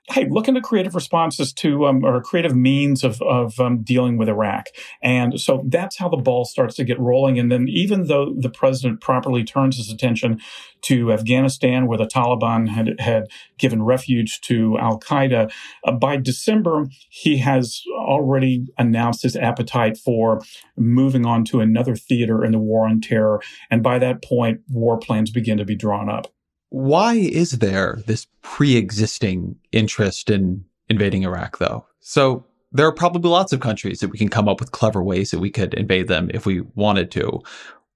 hey, 0.10 0.28
look 0.30 0.50
into 0.50 0.60
creative 0.60 0.96
responses 0.96 1.54
to 1.54 1.86
um, 1.86 2.04
or 2.04 2.22
creative 2.22 2.56
means 2.56 3.04
of 3.04 3.22
of 3.22 3.60
um, 3.60 3.84
dealing 3.84 4.18
with 4.18 4.28
Iraq. 4.28 4.68
And 5.02 5.40
so 5.40 5.64
that's 5.68 5.98
how 5.98 6.10
the 6.10 6.18
ball 6.18 6.44
starts 6.46 6.76
to 6.76 6.84
get 6.84 7.00
rolling. 7.00 7.40
And 7.40 7.52
then 7.52 7.68
even 7.70 8.08
though 8.08 8.34
the 8.38 8.50
president 8.50 9.00
properly 9.00 9.44
turns 9.44 9.78
his 9.78 9.90
attention 9.90 10.42
to 10.84 11.14
Afghanistan, 11.14 11.88
where 11.88 11.98
the 11.98 12.06
Taliban 12.06 12.68
had 12.68 13.00
had 13.00 13.28
given 13.58 13.84
refuge 13.84 14.42
to 14.42 14.78
Al 14.78 15.00
Qaeda, 15.00 15.52
uh, 15.86 15.92
by 15.94 16.18
December 16.18 16.88
he 17.10 17.38
has 17.38 17.82
already 17.98 18.68
announced 18.78 19.24
his 19.24 19.38
appetite 19.38 19.98
for 19.98 20.42
moving 20.76 21.26
on 21.26 21.46
to 21.46 21.62
another 21.62 21.96
theater 21.96 22.44
in 22.44 22.52
the 22.52 22.60
war 22.60 22.88
on 22.88 23.00
terror. 23.00 23.42
And 23.72 23.82
by 23.82 24.00
that 24.00 24.22
point, 24.22 24.62
war 24.70 24.98
plans 24.98 25.32
begin 25.32 25.58
to 25.60 25.66
be 25.66 25.76
drawn 25.76 26.10
up. 26.10 26.33
Why 26.74 27.14
is 27.14 27.60
there 27.60 28.02
this 28.08 28.26
pre 28.42 28.78
existing 28.78 29.58
interest 29.72 30.32
in 30.32 30.66
invading 30.90 31.22
Iraq, 31.22 31.60
though? 31.60 31.86
So 32.00 32.48
there 32.72 32.88
are 32.88 32.92
probably 32.92 33.30
lots 33.30 33.54
of 33.54 33.60
countries 33.60 34.00
that 34.00 34.10
we 34.10 34.18
can 34.18 34.28
come 34.28 34.50
up 34.50 34.60
with 34.60 34.72
clever 34.72 35.04
ways 35.04 35.30
that 35.30 35.40
we 35.40 35.52
could 35.52 35.76
invade 35.76 36.08
them 36.08 36.32
if 36.34 36.48
we 36.48 36.62
wanted 36.74 37.12
to. 37.12 37.44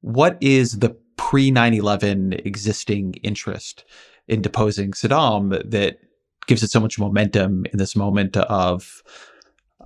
What 0.02 0.38
is 0.42 0.78
the 0.78 0.96
pre 1.16 1.50
9 1.50 1.74
11 1.74 2.34
existing 2.46 3.16
interest 3.24 3.84
in 4.28 4.44
deposing 4.44 4.92
Saddam 4.92 5.50
that 5.72 5.98
gives 6.46 6.62
it 6.62 6.70
so 6.70 6.80
much 6.80 7.00
momentum 7.00 7.66
in 7.74 7.80
this 7.80 7.96
moment 7.96 8.38
of, 8.38 9.02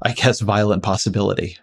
I 0.01 0.11
guess, 0.11 0.41
violent 0.41 0.83
possibility? 0.83 1.57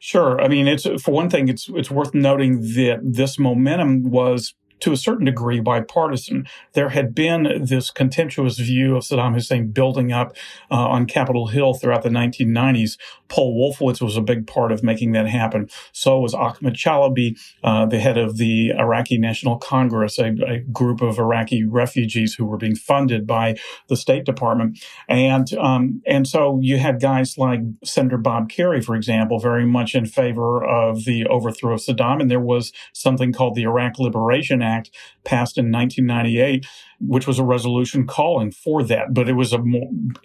Sure. 0.00 0.38
I 0.38 0.48
mean, 0.48 0.68
it's 0.68 0.84
for 1.00 1.12
one 1.12 1.30
thing, 1.30 1.48
it's 1.48 1.66
it's 1.70 1.90
worth 1.90 2.12
noting 2.12 2.60
that 2.60 3.00
this 3.02 3.38
momentum 3.38 4.10
was 4.10 4.52
to 4.82 4.92
a 4.92 4.96
certain 4.96 5.24
degree 5.24 5.60
bipartisan. 5.60 6.46
There 6.72 6.88
had 6.88 7.14
been 7.14 7.64
this 7.64 7.90
contemptuous 7.90 8.58
view 8.58 8.96
of 8.96 9.04
Saddam 9.04 9.34
Hussein 9.34 9.70
building 9.70 10.10
up 10.10 10.36
uh, 10.70 10.74
on 10.74 11.06
Capitol 11.06 11.46
Hill 11.46 11.74
throughout 11.74 12.02
the 12.02 12.08
1990s. 12.08 12.98
Paul 13.28 13.54
Wolfowitz 13.56 14.02
was 14.02 14.16
a 14.16 14.20
big 14.20 14.46
part 14.46 14.72
of 14.72 14.82
making 14.82 15.12
that 15.12 15.28
happen. 15.28 15.70
So 15.92 16.18
was 16.18 16.34
Ahmed 16.34 16.74
Chalabi, 16.74 17.38
uh, 17.62 17.86
the 17.86 18.00
head 18.00 18.18
of 18.18 18.38
the 18.38 18.72
Iraqi 18.76 19.18
National 19.18 19.56
Congress, 19.56 20.18
a, 20.18 20.34
a, 20.46 20.58
group 20.72 21.00
of 21.00 21.18
Iraqi 21.18 21.64
refugees 21.64 22.34
who 22.34 22.44
were 22.44 22.56
being 22.56 22.74
funded 22.74 23.26
by 23.26 23.54
the 23.88 23.96
State 23.96 24.24
Department. 24.24 24.78
And, 25.08 25.52
um, 25.54 26.02
and 26.06 26.26
so 26.26 26.58
you 26.60 26.78
had 26.78 27.00
guys 27.00 27.38
like 27.38 27.60
Senator 27.84 28.18
Bob 28.18 28.50
Kerrey, 28.50 28.84
for 28.84 28.96
example, 28.96 29.38
very 29.38 29.64
much 29.64 29.94
in 29.94 30.06
favor 30.06 30.62
of 30.64 31.04
the 31.04 31.26
overthrow 31.26 31.74
of 31.74 31.80
Saddam. 31.80 32.20
And 32.20 32.30
there 32.30 32.40
was 32.40 32.72
something 32.92 33.32
called 33.32 33.54
the 33.54 33.62
Iraq 33.62 33.98
Liberation 33.98 34.60
Act 34.60 34.71
Act 34.72 34.90
passed 35.24 35.58
in 35.58 35.70
1998, 35.70 36.66
which 37.00 37.26
was 37.26 37.38
a 37.38 37.44
resolution 37.44 38.06
calling 38.06 38.50
for 38.50 38.82
that. 38.84 39.12
But 39.12 39.28
it 39.28 39.34
was 39.34 39.52
a 39.52 39.58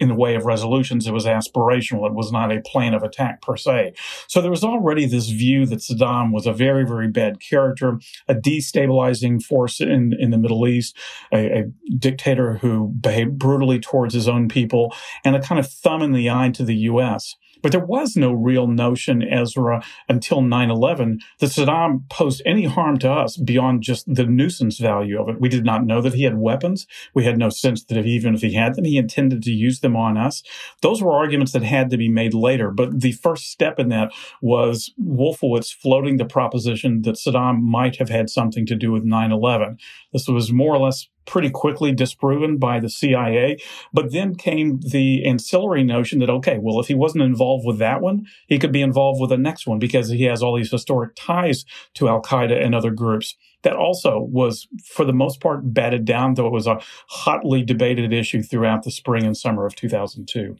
in 0.00 0.08
the 0.08 0.14
way 0.14 0.34
of 0.34 0.44
resolutions, 0.44 1.06
it 1.06 1.12
was 1.12 1.26
aspirational. 1.26 2.06
It 2.06 2.14
was 2.14 2.32
not 2.32 2.52
a 2.52 2.60
plan 2.60 2.94
of 2.94 3.02
attack 3.02 3.42
per 3.42 3.56
se. 3.56 3.94
So 4.26 4.40
there 4.40 4.50
was 4.50 4.64
already 4.64 5.06
this 5.06 5.28
view 5.28 5.66
that 5.66 5.80
Saddam 5.80 6.32
was 6.32 6.46
a 6.46 6.52
very, 6.52 6.84
very 6.84 7.08
bad 7.08 7.40
character, 7.40 8.00
a 8.26 8.34
destabilizing 8.34 9.42
force 9.42 9.80
in, 9.80 10.14
in 10.18 10.30
the 10.30 10.38
Middle 10.38 10.66
East, 10.66 10.96
a, 11.32 11.60
a 11.60 11.64
dictator 11.96 12.58
who 12.58 12.88
behaved 13.00 13.38
brutally 13.38 13.78
towards 13.78 14.14
his 14.14 14.28
own 14.28 14.48
people, 14.48 14.94
and 15.24 15.36
a 15.36 15.40
kind 15.40 15.58
of 15.58 15.70
thumb 15.70 16.02
in 16.02 16.12
the 16.12 16.30
eye 16.30 16.50
to 16.50 16.64
the 16.64 16.76
U.S. 16.76 17.34
But 17.62 17.72
there 17.72 17.84
was 17.84 18.16
no 18.16 18.32
real 18.32 18.66
notion, 18.66 19.22
Ezra, 19.22 19.82
until 20.08 20.42
9 20.42 20.70
11 20.70 21.20
that 21.38 21.46
Saddam 21.46 22.08
posed 22.08 22.42
any 22.46 22.64
harm 22.64 22.98
to 22.98 23.10
us 23.10 23.36
beyond 23.36 23.82
just 23.82 24.12
the 24.12 24.26
nuisance 24.26 24.78
value 24.78 25.20
of 25.20 25.28
it. 25.28 25.40
We 25.40 25.48
did 25.48 25.64
not 25.64 25.84
know 25.84 26.00
that 26.00 26.14
he 26.14 26.24
had 26.24 26.38
weapons. 26.38 26.86
We 27.14 27.24
had 27.24 27.38
no 27.38 27.48
sense 27.48 27.84
that 27.84 27.98
if, 27.98 28.06
even 28.06 28.34
if 28.34 28.40
he 28.40 28.54
had 28.54 28.74
them, 28.74 28.84
he 28.84 28.96
intended 28.96 29.42
to 29.42 29.50
use 29.50 29.80
them 29.80 29.96
on 29.96 30.16
us. 30.16 30.42
Those 30.82 31.02
were 31.02 31.12
arguments 31.12 31.52
that 31.52 31.62
had 31.62 31.90
to 31.90 31.96
be 31.96 32.08
made 32.08 32.34
later. 32.34 32.70
But 32.70 33.00
the 33.00 33.12
first 33.12 33.50
step 33.50 33.78
in 33.78 33.88
that 33.88 34.12
was 34.40 34.92
Wolfowitz 34.98 35.74
floating 35.74 36.16
the 36.16 36.24
proposition 36.24 37.02
that 37.02 37.16
Saddam 37.16 37.60
might 37.60 37.96
have 37.96 38.08
had 38.08 38.30
something 38.30 38.66
to 38.66 38.76
do 38.76 38.92
with 38.92 39.04
9 39.04 39.32
11. 39.32 39.78
This 40.12 40.28
was 40.28 40.52
more 40.52 40.74
or 40.74 40.78
less 40.78 41.08
pretty 41.28 41.50
quickly 41.50 41.92
disproven 41.92 42.56
by 42.56 42.80
the 42.80 42.88
CIA. 42.88 43.58
But 43.92 44.12
then 44.12 44.34
came 44.34 44.80
the 44.80 45.24
ancillary 45.24 45.84
notion 45.84 46.18
that, 46.18 46.30
okay, 46.30 46.58
well, 46.58 46.80
if 46.80 46.88
he 46.88 46.94
wasn't 46.94 47.22
involved 47.22 47.64
with 47.66 47.78
that 47.78 48.00
one, 48.00 48.26
he 48.48 48.58
could 48.58 48.72
be 48.72 48.82
involved 48.82 49.20
with 49.20 49.30
the 49.30 49.38
next 49.38 49.66
one 49.66 49.78
because 49.78 50.08
he 50.08 50.24
has 50.24 50.42
all 50.42 50.56
these 50.56 50.72
historic 50.72 51.12
ties 51.14 51.64
to 51.94 52.08
Al 52.08 52.22
Qaeda 52.22 52.60
and 52.60 52.74
other 52.74 52.90
groups. 52.90 53.36
That 53.62 53.76
also 53.76 54.20
was, 54.20 54.66
for 54.84 55.04
the 55.04 55.12
most 55.12 55.40
part, 55.40 55.72
batted 55.74 56.04
down, 56.04 56.34
though 56.34 56.46
it 56.46 56.52
was 56.52 56.66
a 56.66 56.80
hotly 57.08 57.62
debated 57.62 58.12
issue 58.12 58.42
throughout 58.42 58.82
the 58.82 58.90
spring 58.90 59.24
and 59.24 59.36
summer 59.36 59.66
of 59.66 59.74
2002. 59.74 60.56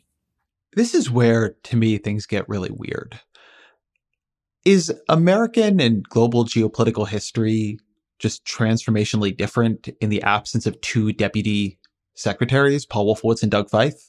This 0.75 0.95
is 0.95 1.11
where, 1.11 1.55
to 1.65 1.77
me, 1.77 1.99
things 1.99 2.27
get 2.27 2.49
really 2.49 2.71
weird. 2.71 3.19
Is 4.65 4.93
American 5.09 5.81
and 5.81 6.05
global 6.05 6.45
geopolitical 6.45 7.09
history 7.09 7.79
just 8.19 8.45
transformationally 8.45 9.37
different 9.37 9.89
in 10.01 10.11
the 10.11 10.23
absence 10.23 10.67
of 10.67 10.81
two 10.81 11.13
deputy 11.13 11.79
secretaries, 12.15 12.87
Paul 12.87 13.07
Wolfowitz 13.07 13.43
and 13.43 13.51
Doug 13.51 13.71
Feith? 13.71 14.09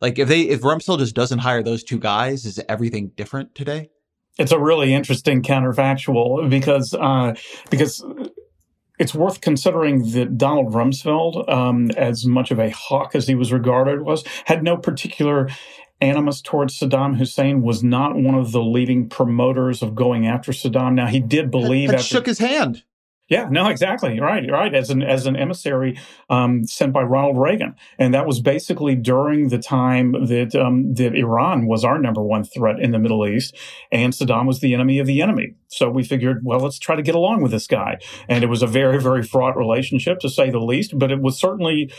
Like 0.00 0.18
if 0.18 0.28
they 0.28 0.42
if 0.42 0.62
Rumsfeld 0.62 0.98
just 0.98 1.14
doesn't 1.14 1.40
hire 1.40 1.62
those 1.62 1.84
two 1.84 1.98
guys, 1.98 2.44
is 2.44 2.60
everything 2.68 3.12
different 3.16 3.54
today? 3.54 3.90
It's 4.38 4.52
a 4.52 4.58
really 4.58 4.94
interesting 4.94 5.42
counterfactual 5.42 6.48
because 6.48 6.94
uh, 6.94 7.34
because 7.70 8.02
it's 8.98 9.14
worth 9.14 9.40
considering 9.40 10.10
that 10.12 10.38
Donald 10.38 10.72
Rumsfeld, 10.72 11.50
um, 11.52 11.90
as 11.92 12.26
much 12.26 12.50
of 12.50 12.58
a 12.58 12.70
hawk 12.70 13.14
as 13.14 13.26
he 13.26 13.34
was 13.34 13.52
regarded 13.52 14.02
was, 14.02 14.24
had 14.44 14.62
no 14.62 14.76
particular 14.76 15.48
animus 16.02 16.40
towards 16.40 16.78
Saddam 16.78 17.16
Hussein, 17.16 17.62
was 17.62 17.82
not 17.82 18.14
one 18.14 18.34
of 18.34 18.52
the 18.52 18.62
leading 18.62 19.08
promoters 19.08 19.82
of 19.82 19.94
going 19.94 20.26
after 20.26 20.52
Saddam. 20.52 20.94
Now 20.94 21.06
he 21.06 21.20
did 21.20 21.50
believe 21.50 21.88
that, 21.88 21.96
that 21.96 22.00
after, 22.00 22.14
shook 22.14 22.26
his 22.26 22.38
hand. 22.38 22.84
Yeah, 23.30 23.46
no, 23.48 23.68
exactly. 23.68 24.18
Right, 24.18 24.50
right. 24.50 24.74
As 24.74 24.90
an 24.90 25.04
as 25.04 25.26
an 25.26 25.36
emissary 25.36 25.96
um, 26.28 26.64
sent 26.66 26.92
by 26.92 27.02
Ronald 27.02 27.38
Reagan, 27.38 27.76
and 27.96 28.12
that 28.12 28.26
was 28.26 28.40
basically 28.40 28.96
during 28.96 29.50
the 29.50 29.58
time 29.58 30.26
that 30.26 30.56
um, 30.56 30.94
that 30.94 31.14
Iran 31.14 31.68
was 31.68 31.84
our 31.84 32.00
number 32.00 32.24
one 32.24 32.42
threat 32.42 32.80
in 32.80 32.90
the 32.90 32.98
Middle 32.98 33.24
East, 33.24 33.56
and 33.92 34.12
Saddam 34.12 34.48
was 34.48 34.58
the 34.58 34.74
enemy 34.74 34.98
of 34.98 35.06
the 35.06 35.22
enemy. 35.22 35.54
So 35.68 35.88
we 35.88 36.02
figured, 36.02 36.40
well, 36.44 36.58
let's 36.58 36.80
try 36.80 36.96
to 36.96 37.02
get 37.02 37.14
along 37.14 37.40
with 37.40 37.52
this 37.52 37.68
guy, 37.68 37.98
and 38.28 38.42
it 38.42 38.48
was 38.48 38.64
a 38.64 38.66
very 38.66 39.00
very 39.00 39.22
fraught 39.22 39.56
relationship 39.56 40.18
to 40.20 40.28
say 40.28 40.50
the 40.50 40.58
least. 40.58 40.98
But 40.98 41.12
it 41.12 41.22
was 41.22 41.38
certainly 41.38 41.92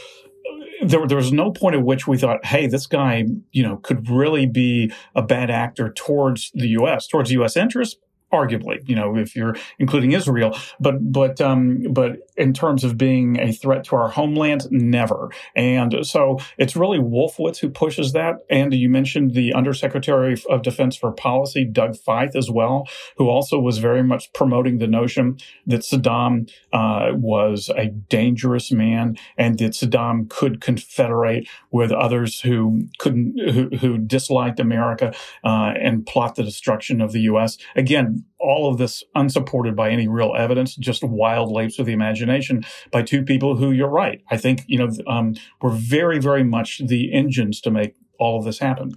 there, 0.83 1.07
there 1.07 1.17
was 1.17 1.31
no 1.31 1.51
point 1.51 1.75
at 1.75 1.83
which 1.83 2.07
we 2.07 2.17
thought, 2.17 2.43
hey, 2.45 2.67
this 2.67 2.87
guy, 2.87 3.23
you 3.53 3.63
know, 3.63 3.77
could 3.77 4.09
really 4.09 4.47
be 4.47 4.91
a 5.15 5.21
bad 5.21 5.49
actor 5.49 5.93
towards 5.93 6.51
the 6.53 6.67
U.S., 6.69 7.07
towards 7.07 7.31
U.S. 7.31 7.55
interests 7.55 7.97
arguably, 8.31 8.87
you 8.87 8.95
know, 8.95 9.15
if 9.17 9.35
you're 9.35 9.55
including 9.79 10.11
Israel, 10.13 10.57
but 10.79 11.11
but 11.11 11.39
um, 11.41 11.83
but 11.91 12.29
in 12.37 12.53
terms 12.53 12.83
of 12.83 12.97
being 12.97 13.39
a 13.39 13.51
threat 13.51 13.83
to 13.85 13.95
our 13.95 14.09
homeland, 14.09 14.67
never. 14.71 15.29
And 15.55 16.05
so 16.05 16.39
it's 16.57 16.75
really 16.75 16.99
Wolfowitz 16.99 17.59
who 17.59 17.69
pushes 17.69 18.13
that. 18.13 18.35
And 18.49 18.73
you 18.73 18.89
mentioned 18.89 19.33
the 19.33 19.53
Undersecretary 19.53 20.37
of 20.49 20.61
Defense 20.61 20.95
for 20.95 21.11
Policy, 21.11 21.65
Doug 21.65 21.95
Feith, 21.95 22.35
as 22.35 22.49
well, 22.49 22.87
who 23.17 23.29
also 23.29 23.59
was 23.59 23.77
very 23.77 24.03
much 24.03 24.31
promoting 24.33 24.77
the 24.77 24.87
notion 24.87 25.37
that 25.67 25.81
Saddam 25.81 26.49
uh, 26.73 27.11
was 27.13 27.69
a 27.75 27.87
dangerous 27.87 28.71
man 28.71 29.17
and 29.37 29.59
that 29.59 29.73
Saddam 29.73 30.29
could 30.29 30.61
confederate 30.61 31.47
with 31.71 31.91
others 31.91 32.41
who 32.41 32.87
couldn't, 32.97 33.37
who, 33.51 33.69
who 33.77 33.97
disliked 33.97 34.59
America 34.59 35.13
uh, 35.43 35.73
and 35.79 36.05
plot 36.05 36.35
the 36.35 36.43
destruction 36.43 37.01
of 37.01 37.11
the 37.11 37.21
U.S. 37.21 37.57
Again, 37.75 38.25
all 38.41 38.71
of 38.71 38.77
this 38.77 39.03
unsupported 39.15 39.75
by 39.75 39.89
any 39.89 40.07
real 40.07 40.33
evidence, 40.37 40.75
just 40.75 41.03
wild 41.03 41.51
leaps 41.51 41.79
of 41.79 41.85
the 41.85 41.93
imagination 41.93 42.63
by 42.91 43.03
two 43.03 43.23
people 43.23 43.55
who 43.55 43.71
you're 43.71 43.89
right. 43.89 44.21
I 44.31 44.37
think, 44.37 44.63
you 44.67 44.77
know, 44.77 44.89
um, 45.07 45.35
were 45.61 45.69
very, 45.69 46.19
very 46.19 46.43
much 46.43 46.81
the 46.85 47.13
engines 47.13 47.61
to 47.61 47.71
make 47.71 47.95
all 48.19 48.39
of 48.39 48.45
this 48.45 48.59
happen. 48.59 48.93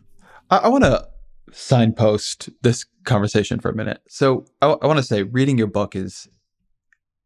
I, 0.51 0.59
I 0.59 0.69
want 0.69 0.85
to 0.85 1.09
signpost 1.53 2.51
this 2.63 2.87
conversation 3.05 3.61
for 3.61 3.71
a 3.71 3.75
minute. 3.75 4.01
So 4.09 4.47
I, 4.61 4.69
I 4.69 4.87
want 4.87 4.99
to 4.99 5.05
say 5.05 5.23
reading 5.23 5.59
your 5.59 5.67
book 5.67 5.95
is 5.95 6.29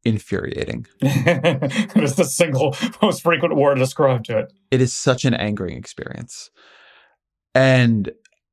infuriating. 0.05 0.87
it's 1.01 2.15
the 2.15 2.25
single 2.25 2.77
most 3.03 3.23
frequent 3.23 3.57
word 3.57 3.77
described 3.77 4.27
to 4.27 4.39
it. 4.39 4.53
It 4.71 4.81
is 4.81 4.93
such 4.93 5.25
an 5.25 5.35
angering 5.35 5.77
experience. 5.77 6.51
And 7.55 8.11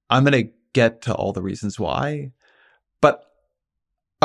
I'm 0.09 0.23
going 0.23 0.45
to 0.45 0.51
get 0.73 1.01
to 1.03 1.13
all 1.13 1.33
the 1.33 1.41
reasons 1.41 1.79
why. 1.79 2.31
But 3.01 3.23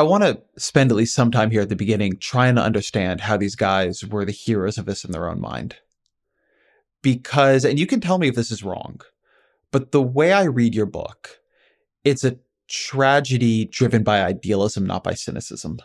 I 0.01 0.03
want 0.03 0.23
to 0.23 0.41
spend 0.57 0.89
at 0.89 0.97
least 0.97 1.13
some 1.13 1.29
time 1.29 1.51
here 1.51 1.61
at 1.61 1.69
the 1.69 1.75
beginning 1.75 2.17
trying 2.17 2.55
to 2.55 2.63
understand 2.63 3.21
how 3.21 3.37
these 3.37 3.55
guys 3.55 4.03
were 4.03 4.25
the 4.25 4.31
heroes 4.31 4.79
of 4.79 4.87
this 4.87 5.03
in 5.03 5.11
their 5.11 5.29
own 5.29 5.39
mind. 5.39 5.75
Because, 7.03 7.63
and 7.63 7.77
you 7.77 7.85
can 7.85 8.01
tell 8.01 8.17
me 8.17 8.27
if 8.27 8.33
this 8.33 8.49
is 8.49 8.63
wrong, 8.63 9.01
but 9.69 9.91
the 9.91 10.01
way 10.01 10.33
I 10.33 10.45
read 10.45 10.73
your 10.73 10.87
book, 10.87 11.41
it's 12.03 12.23
a 12.23 12.39
tragedy 12.67 13.65
driven 13.65 14.01
by 14.01 14.23
idealism, 14.23 14.87
not 14.87 15.03
by 15.03 15.13
cynicism. 15.13 15.77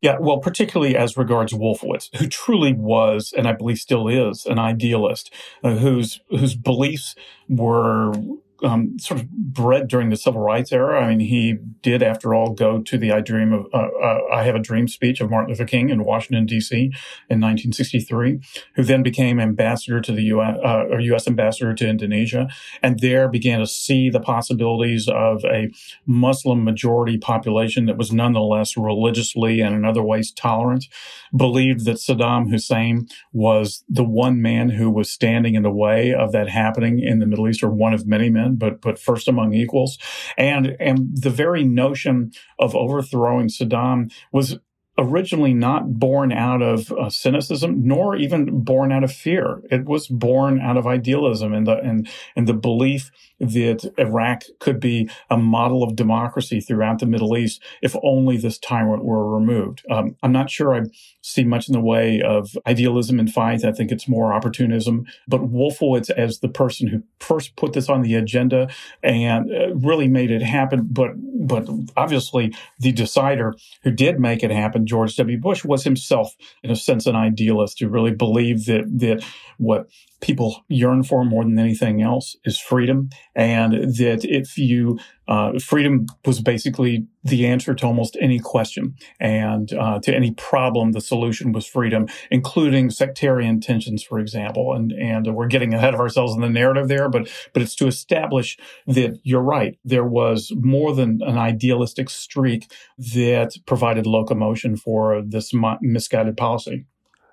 Yeah, 0.00 0.18
well, 0.18 0.38
particularly 0.38 0.96
as 0.96 1.16
regards 1.16 1.52
Wolfowitz, 1.52 2.08
who 2.16 2.26
truly 2.26 2.72
was, 2.72 3.32
and 3.36 3.46
I 3.46 3.52
believe 3.52 3.78
still 3.78 4.08
is, 4.08 4.46
an 4.46 4.58
idealist, 4.58 5.32
uh, 5.62 5.76
whose 5.76 6.18
whose 6.30 6.56
beliefs 6.56 7.14
were 7.48 8.14
um, 8.62 8.98
sort 8.98 9.20
of 9.20 9.30
bred 9.30 9.88
during 9.88 10.10
the 10.10 10.16
civil 10.16 10.40
rights 10.40 10.72
era. 10.72 11.02
I 11.02 11.08
mean, 11.08 11.20
he 11.20 11.58
did, 11.82 12.02
after 12.02 12.34
all, 12.34 12.52
go 12.52 12.80
to 12.82 12.98
the 12.98 13.12
"I 13.12 13.20
Dream 13.20 13.52
of 13.52 13.66
uh, 13.72 13.88
uh, 14.02 14.20
I 14.32 14.42
Have 14.44 14.54
a 14.54 14.60
Dream" 14.60 14.88
speech 14.88 15.20
of 15.20 15.30
Martin 15.30 15.50
Luther 15.50 15.64
King 15.64 15.90
in 15.90 16.04
Washington 16.04 16.46
D.C. 16.46 16.76
in 16.76 17.40
1963, 17.40 18.40
who 18.74 18.82
then 18.82 19.02
became 19.02 19.40
ambassador 19.40 20.00
to 20.00 20.12
the 20.12 20.24
U.S. 20.24 20.58
Uh, 20.64 20.84
or 20.90 21.00
U.S. 21.00 21.26
ambassador 21.26 21.74
to 21.74 21.88
Indonesia, 21.88 22.48
and 22.82 23.00
there 23.00 23.28
began 23.28 23.60
to 23.60 23.66
see 23.66 24.10
the 24.10 24.20
possibilities 24.20 25.08
of 25.08 25.44
a 25.44 25.70
Muslim 26.06 26.64
majority 26.64 27.18
population 27.18 27.86
that 27.86 27.98
was 27.98 28.12
nonetheless 28.12 28.76
religiously 28.76 29.60
and 29.60 29.74
in 29.74 29.84
other 29.84 30.02
ways 30.02 30.30
tolerant. 30.30 30.86
Believed 31.34 31.84
that 31.84 31.96
Saddam 31.96 32.50
Hussein 32.50 33.08
was 33.32 33.84
the 33.88 34.04
one 34.04 34.42
man 34.42 34.70
who 34.70 34.90
was 34.90 35.10
standing 35.10 35.54
in 35.54 35.62
the 35.62 35.70
way 35.70 36.12
of 36.12 36.32
that 36.32 36.48
happening 36.48 36.98
in 36.98 37.20
the 37.20 37.26
Middle 37.26 37.48
East, 37.48 37.62
or 37.62 37.70
one 37.70 37.94
of 37.94 38.06
many 38.06 38.28
men 38.30 38.49
but 38.56 38.80
but 38.80 38.98
first 38.98 39.28
among 39.28 39.54
equals. 39.54 39.98
And 40.36 40.76
and 40.80 41.10
the 41.14 41.30
very 41.30 41.64
notion 41.64 42.32
of 42.58 42.74
overthrowing 42.74 43.48
Saddam 43.48 44.12
was 44.32 44.58
originally 45.00 45.54
not 45.54 45.98
born 45.98 46.30
out 46.30 46.62
of 46.62 46.92
uh, 46.92 47.10
cynicism 47.10 47.82
nor 47.84 48.14
even 48.14 48.62
born 48.62 48.92
out 48.92 49.02
of 49.02 49.12
fear 49.12 49.62
it 49.70 49.84
was 49.84 50.06
born 50.06 50.60
out 50.60 50.76
of 50.76 50.86
idealism 50.86 51.52
and 51.52 51.66
the 51.66 51.76
and 51.78 52.08
and 52.36 52.46
the 52.46 52.54
belief 52.54 53.10
that 53.40 53.90
Iraq 53.96 54.42
could 54.58 54.78
be 54.78 55.08
a 55.30 55.36
model 55.36 55.82
of 55.82 55.96
democracy 55.96 56.60
throughout 56.60 56.98
the 56.98 57.06
Middle 57.06 57.36
East 57.36 57.62
if 57.82 57.96
only 58.02 58.36
this 58.36 58.58
tyrant 58.58 59.04
were 59.04 59.34
removed. 59.34 59.82
Um, 59.90 60.16
I'm 60.22 60.32
not 60.32 60.50
sure 60.50 60.74
I 60.74 60.82
see 61.22 61.44
much 61.44 61.68
in 61.68 61.72
the 61.72 61.80
way 61.80 62.20
of 62.20 62.56
idealism 62.66 63.18
and 63.18 63.28
Feith. 63.28 63.64
I 63.64 63.72
think 63.72 63.90
it's 63.90 64.06
more 64.06 64.32
opportunism. 64.32 65.06
But 65.26 65.50
Wolfowitz, 65.50 66.10
as 66.10 66.40
the 66.40 66.48
person 66.48 66.88
who 66.88 67.02
first 67.18 67.56
put 67.56 67.72
this 67.72 67.88
on 67.88 68.02
the 68.02 68.14
agenda 68.14 68.68
and 69.02 69.50
uh, 69.50 69.74
really 69.74 70.08
made 70.08 70.30
it 70.30 70.42
happen, 70.42 70.86
but 70.90 71.10
but 71.42 71.68
obviously 71.96 72.54
the 72.78 72.92
decider 72.92 73.54
who 73.82 73.90
did 73.90 74.20
make 74.20 74.42
it 74.42 74.50
happen, 74.50 74.86
George 74.90 75.14
W. 75.16 75.38
Bush, 75.38 75.64
was 75.64 75.84
himself, 75.84 76.36
in 76.64 76.70
a 76.70 76.76
sense, 76.76 77.06
an 77.06 77.16
idealist 77.16 77.78
who 77.78 77.88
really 77.88 78.10
believed 78.10 78.66
that 78.66 78.84
that 78.98 79.24
what 79.58 79.88
people 80.20 80.64
yearn 80.68 81.02
for 81.02 81.24
more 81.24 81.44
than 81.44 81.58
anything 81.58 82.02
else 82.02 82.36
is 82.44 82.58
freedom. 82.58 83.10
And 83.34 83.72
that 83.96 84.20
if 84.24 84.58
you, 84.58 84.98
uh, 85.28 85.58
freedom 85.58 86.06
was 86.24 86.40
basically 86.40 87.06
the 87.24 87.46
answer 87.46 87.74
to 87.74 87.86
almost 87.86 88.16
any 88.20 88.38
question 88.38 88.96
and 89.18 89.72
uh, 89.72 90.00
to 90.00 90.14
any 90.14 90.32
problem, 90.32 90.92
the 90.92 91.00
solution 91.00 91.52
was 91.52 91.66
freedom, 91.66 92.06
including 92.30 92.90
sectarian 92.90 93.60
tensions, 93.60 94.02
for 94.02 94.18
example. 94.18 94.74
And, 94.74 94.92
and 94.92 95.34
we're 95.34 95.46
getting 95.46 95.74
ahead 95.74 95.94
of 95.94 96.00
ourselves 96.00 96.34
in 96.34 96.40
the 96.40 96.50
narrative 96.50 96.88
there, 96.88 97.08
but, 97.08 97.28
but 97.52 97.62
it's 97.62 97.74
to 97.76 97.86
establish 97.86 98.58
that 98.86 99.18
you're 99.22 99.42
right. 99.42 99.78
There 99.84 100.04
was 100.04 100.52
more 100.56 100.94
than 100.94 101.20
an 101.22 101.38
idealistic 101.38 102.10
streak 102.10 102.72
that 102.98 103.56
provided 103.66 104.06
locomotion 104.06 104.76
for 104.76 105.22
this 105.22 105.52
misguided 105.80 106.36
policy. 106.36 106.84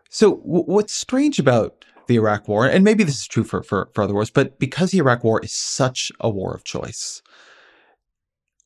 So, 0.09 0.35
what's 0.43 0.93
strange 0.93 1.37
about 1.37 1.83
the 2.07 2.15
Iraq 2.15 2.47
War, 2.47 2.65
and 2.65 2.83
maybe 2.83 3.03
this 3.03 3.17
is 3.17 3.27
true 3.27 3.43
for, 3.43 3.63
for, 3.63 3.89
for 3.93 4.03
other 4.03 4.13
wars, 4.13 4.29
but 4.29 4.59
because 4.59 4.91
the 4.91 4.97
Iraq 4.99 5.23
War 5.23 5.39
is 5.41 5.51
such 5.51 6.11
a 6.19 6.29
war 6.29 6.53
of 6.53 6.63
choice, 6.63 7.21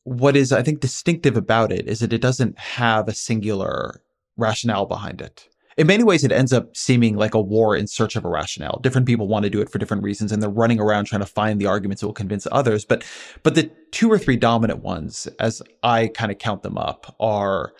what 0.04 0.36
is, 0.36 0.52
I 0.52 0.62
think, 0.62 0.80
distinctive 0.80 1.36
about 1.36 1.72
it 1.72 1.86
is 1.86 2.00
that 2.00 2.12
it 2.12 2.20
doesn't 2.20 2.58
have 2.58 3.08
a 3.08 3.14
singular 3.14 4.02
rationale 4.36 4.86
behind 4.86 5.20
it. 5.20 5.48
In 5.78 5.86
many 5.86 6.04
ways, 6.04 6.22
it 6.22 6.32
ends 6.32 6.52
up 6.52 6.76
seeming 6.76 7.16
like 7.16 7.34
a 7.34 7.40
war 7.40 7.74
in 7.74 7.86
search 7.86 8.14
of 8.16 8.24
a 8.24 8.28
rationale. 8.28 8.78
Different 8.82 9.06
people 9.06 9.26
want 9.26 9.44
to 9.44 9.50
do 9.50 9.60
it 9.62 9.70
for 9.70 9.78
different 9.78 10.02
reasons, 10.02 10.30
and 10.30 10.42
they're 10.42 10.50
running 10.50 10.80
around 10.80 11.06
trying 11.06 11.20
to 11.22 11.26
find 11.26 11.60
the 11.60 11.66
arguments 11.66 12.00
that 12.00 12.06
will 12.06 12.14
convince 12.14 12.46
others. 12.52 12.84
But, 12.84 13.04
but 13.42 13.54
the 13.54 13.70
two 13.90 14.10
or 14.10 14.18
three 14.18 14.36
dominant 14.36 14.82
ones, 14.82 15.28
as 15.38 15.62
I 15.82 16.08
kind 16.08 16.30
of 16.30 16.38
count 16.38 16.62
them 16.62 16.76
up, 16.76 17.16
are 17.20 17.72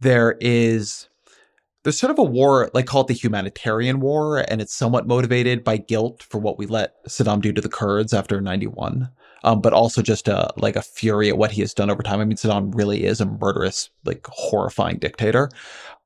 there 0.00 0.36
is 0.40 1.08
there's 1.82 1.98
sort 1.98 2.10
of 2.10 2.18
a 2.18 2.24
war, 2.24 2.70
like 2.74 2.86
call 2.86 3.02
it 3.02 3.08
the 3.08 3.14
humanitarian 3.14 4.00
war, 4.00 4.38
and 4.48 4.60
it's 4.60 4.74
somewhat 4.74 5.06
motivated 5.06 5.64
by 5.64 5.76
guilt 5.76 6.22
for 6.22 6.38
what 6.38 6.58
we 6.58 6.66
let 6.66 7.04
Saddam 7.06 7.40
do 7.40 7.52
to 7.52 7.60
the 7.60 7.68
Kurds 7.68 8.12
after 8.12 8.40
91. 8.40 9.10
Um, 9.44 9.60
but 9.60 9.72
also 9.72 10.02
just 10.02 10.28
a 10.28 10.52
like 10.56 10.76
a 10.76 10.82
fury 10.82 11.28
at 11.28 11.36
what 11.36 11.50
he 11.50 11.62
has 11.62 11.74
done 11.74 11.90
over 11.90 12.02
time. 12.02 12.20
I 12.20 12.24
mean, 12.24 12.36
Saddam 12.36 12.72
really 12.74 13.04
is 13.04 13.20
a 13.20 13.26
murderous, 13.26 13.90
like 14.04 14.24
horrifying 14.28 14.98
dictator. 14.98 15.50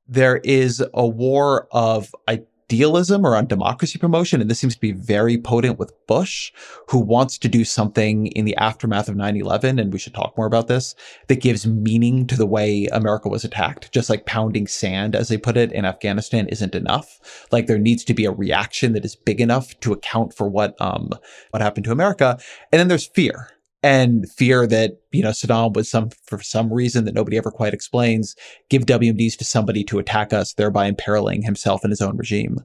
There 0.08 0.38
is 0.38 0.82
a 0.94 1.06
war 1.06 1.68
of 1.72 2.14
I 2.26 2.42
idealism 2.70 3.24
or 3.24 3.36
on 3.36 3.46
democracy 3.46 3.98
promotion. 3.98 4.40
And 4.40 4.50
this 4.50 4.58
seems 4.58 4.74
to 4.74 4.80
be 4.80 4.92
very 4.92 5.38
potent 5.38 5.78
with 5.78 5.92
Bush, 6.06 6.52
who 6.88 6.98
wants 6.98 7.38
to 7.38 7.48
do 7.48 7.64
something 7.64 8.26
in 8.28 8.44
the 8.44 8.56
aftermath 8.56 9.08
of 9.08 9.16
9 9.16 9.36
11. 9.36 9.78
And 9.78 9.92
we 9.92 9.98
should 9.98 10.14
talk 10.14 10.36
more 10.36 10.46
about 10.46 10.66
this 10.68 10.94
that 11.28 11.40
gives 11.40 11.66
meaning 11.66 12.26
to 12.26 12.36
the 12.36 12.46
way 12.46 12.86
America 12.86 13.28
was 13.28 13.44
attacked. 13.44 13.92
Just 13.92 14.10
like 14.10 14.26
pounding 14.26 14.66
sand, 14.66 15.14
as 15.14 15.28
they 15.28 15.38
put 15.38 15.56
it, 15.56 15.72
in 15.72 15.84
Afghanistan 15.84 16.48
isn't 16.48 16.74
enough. 16.74 17.46
Like 17.52 17.66
there 17.66 17.78
needs 17.78 18.04
to 18.04 18.14
be 18.14 18.24
a 18.24 18.32
reaction 18.32 18.92
that 18.94 19.04
is 19.04 19.14
big 19.16 19.40
enough 19.40 19.78
to 19.80 19.92
account 19.92 20.34
for 20.34 20.48
what, 20.48 20.74
um, 20.80 21.10
what 21.50 21.62
happened 21.62 21.84
to 21.84 21.92
America. 21.92 22.38
And 22.72 22.80
then 22.80 22.88
there's 22.88 23.06
fear 23.06 23.50
and 23.82 24.28
fear 24.30 24.66
that 24.66 24.92
you 25.12 25.22
know 25.22 25.30
Saddam 25.30 25.74
would 25.74 25.86
some 25.86 26.10
for 26.24 26.40
some 26.42 26.72
reason 26.72 27.04
that 27.04 27.14
nobody 27.14 27.36
ever 27.36 27.50
quite 27.50 27.74
explains 27.74 28.34
give 28.68 28.86
WMDs 28.86 29.36
to 29.38 29.44
somebody 29.44 29.84
to 29.84 29.98
attack 29.98 30.32
us, 30.32 30.54
thereby 30.54 30.86
imperiling 30.86 31.42
himself 31.42 31.84
and 31.84 31.90
his 31.90 32.00
own 32.00 32.16
regime. 32.16 32.58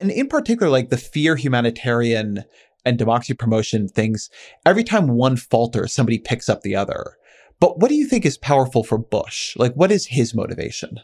And 0.00 0.10
in 0.10 0.28
particular, 0.28 0.70
like 0.70 0.90
the 0.90 0.96
fear 0.96 1.36
humanitarian 1.36 2.44
and 2.84 2.98
democracy 2.98 3.34
promotion 3.34 3.88
things, 3.88 4.30
every 4.64 4.84
time 4.84 5.08
one 5.08 5.36
falters, 5.36 5.92
somebody 5.92 6.18
picks 6.18 6.48
up 6.48 6.62
the 6.62 6.76
other. 6.76 7.16
But 7.60 7.80
what 7.80 7.88
do 7.88 7.96
you 7.96 8.06
think 8.06 8.24
is 8.24 8.38
powerful 8.38 8.84
for 8.84 8.98
Bush? 8.98 9.56
Like, 9.56 9.74
what 9.74 9.90
is 9.90 10.06
his 10.06 10.34
motivation? 10.34 11.00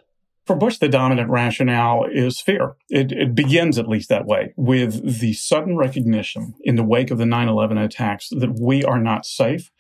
For 0.46 0.54
Bush, 0.54 0.76
the 0.76 0.88
dominant 0.88 1.30
rationale 1.30 2.04
is 2.12 2.38
fear. 2.40 2.76
It, 2.90 3.12
it, 3.12 3.35
begins, 3.35 3.78
at 3.78 3.88
least 3.88 4.11
that 4.11 4.26
way, 4.26 4.52
with 4.57 5.20
the 5.20 5.33
sudden 5.33 5.76
recognition 5.76 6.54
in 6.62 6.76
the 6.76 6.85
wake 6.85 7.11
of 7.11 7.16
the 7.16 7.24
9 7.24 7.48
11 7.48 7.78
attacks 7.78 8.28
that 8.28 8.59
we 8.61 8.85
are 8.85 9.00
not 9.00 9.24
safe. 9.24 9.70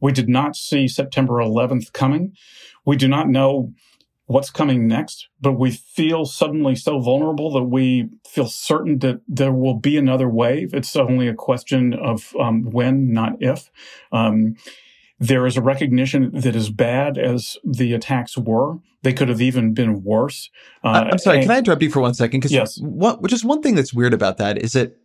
We 0.00 0.12
did 0.12 0.28
not 0.28 0.54
see 0.54 0.86
September 0.86 1.34
11th 1.34 1.92
coming. 1.92 2.36
We 2.84 2.96
do 2.96 3.08
not 3.08 3.28
know 3.28 3.72
what's 4.26 4.50
coming 4.50 4.86
next, 4.86 5.28
but 5.40 5.52
we 5.52 5.70
feel 5.70 6.24
suddenly 6.24 6.76
so 6.76 7.00
vulnerable 7.00 7.52
that 7.52 7.64
we 7.64 8.08
feel 8.26 8.46
certain 8.46 9.00
that 9.00 9.20
there 9.26 9.52
will 9.52 9.74
be 9.74 9.96
another 9.96 10.28
wave. 10.28 10.72
It's 10.74 10.94
only 10.94 11.28
a 11.28 11.34
question 11.34 11.92
of 11.92 12.34
um, 12.38 12.70
when, 12.70 13.12
not 13.12 13.32
if. 13.40 13.70
Um, 14.12 14.56
there 15.18 15.46
is 15.46 15.56
a 15.56 15.62
recognition 15.62 16.30
that 16.32 16.56
as 16.56 16.70
bad 16.70 17.18
as 17.18 17.56
the 17.64 17.92
attacks 17.92 18.36
were, 18.36 18.78
they 19.02 19.12
could 19.12 19.28
have 19.28 19.40
even 19.40 19.74
been 19.74 20.02
worse. 20.02 20.50
Uh, 20.82 21.08
I'm 21.12 21.18
sorry, 21.18 21.38
and, 21.38 21.46
can 21.46 21.52
I 21.52 21.58
interrupt 21.58 21.82
you 21.82 21.90
for 21.90 22.00
one 22.00 22.14
second? 22.14 22.40
Because 22.40 22.52
yes, 22.52 22.78
what, 22.80 23.24
just 23.26 23.44
one 23.44 23.62
thing 23.62 23.74
that's 23.74 23.94
weird 23.94 24.14
about 24.14 24.38
that 24.38 24.58
is 24.58 24.72
that 24.72 24.96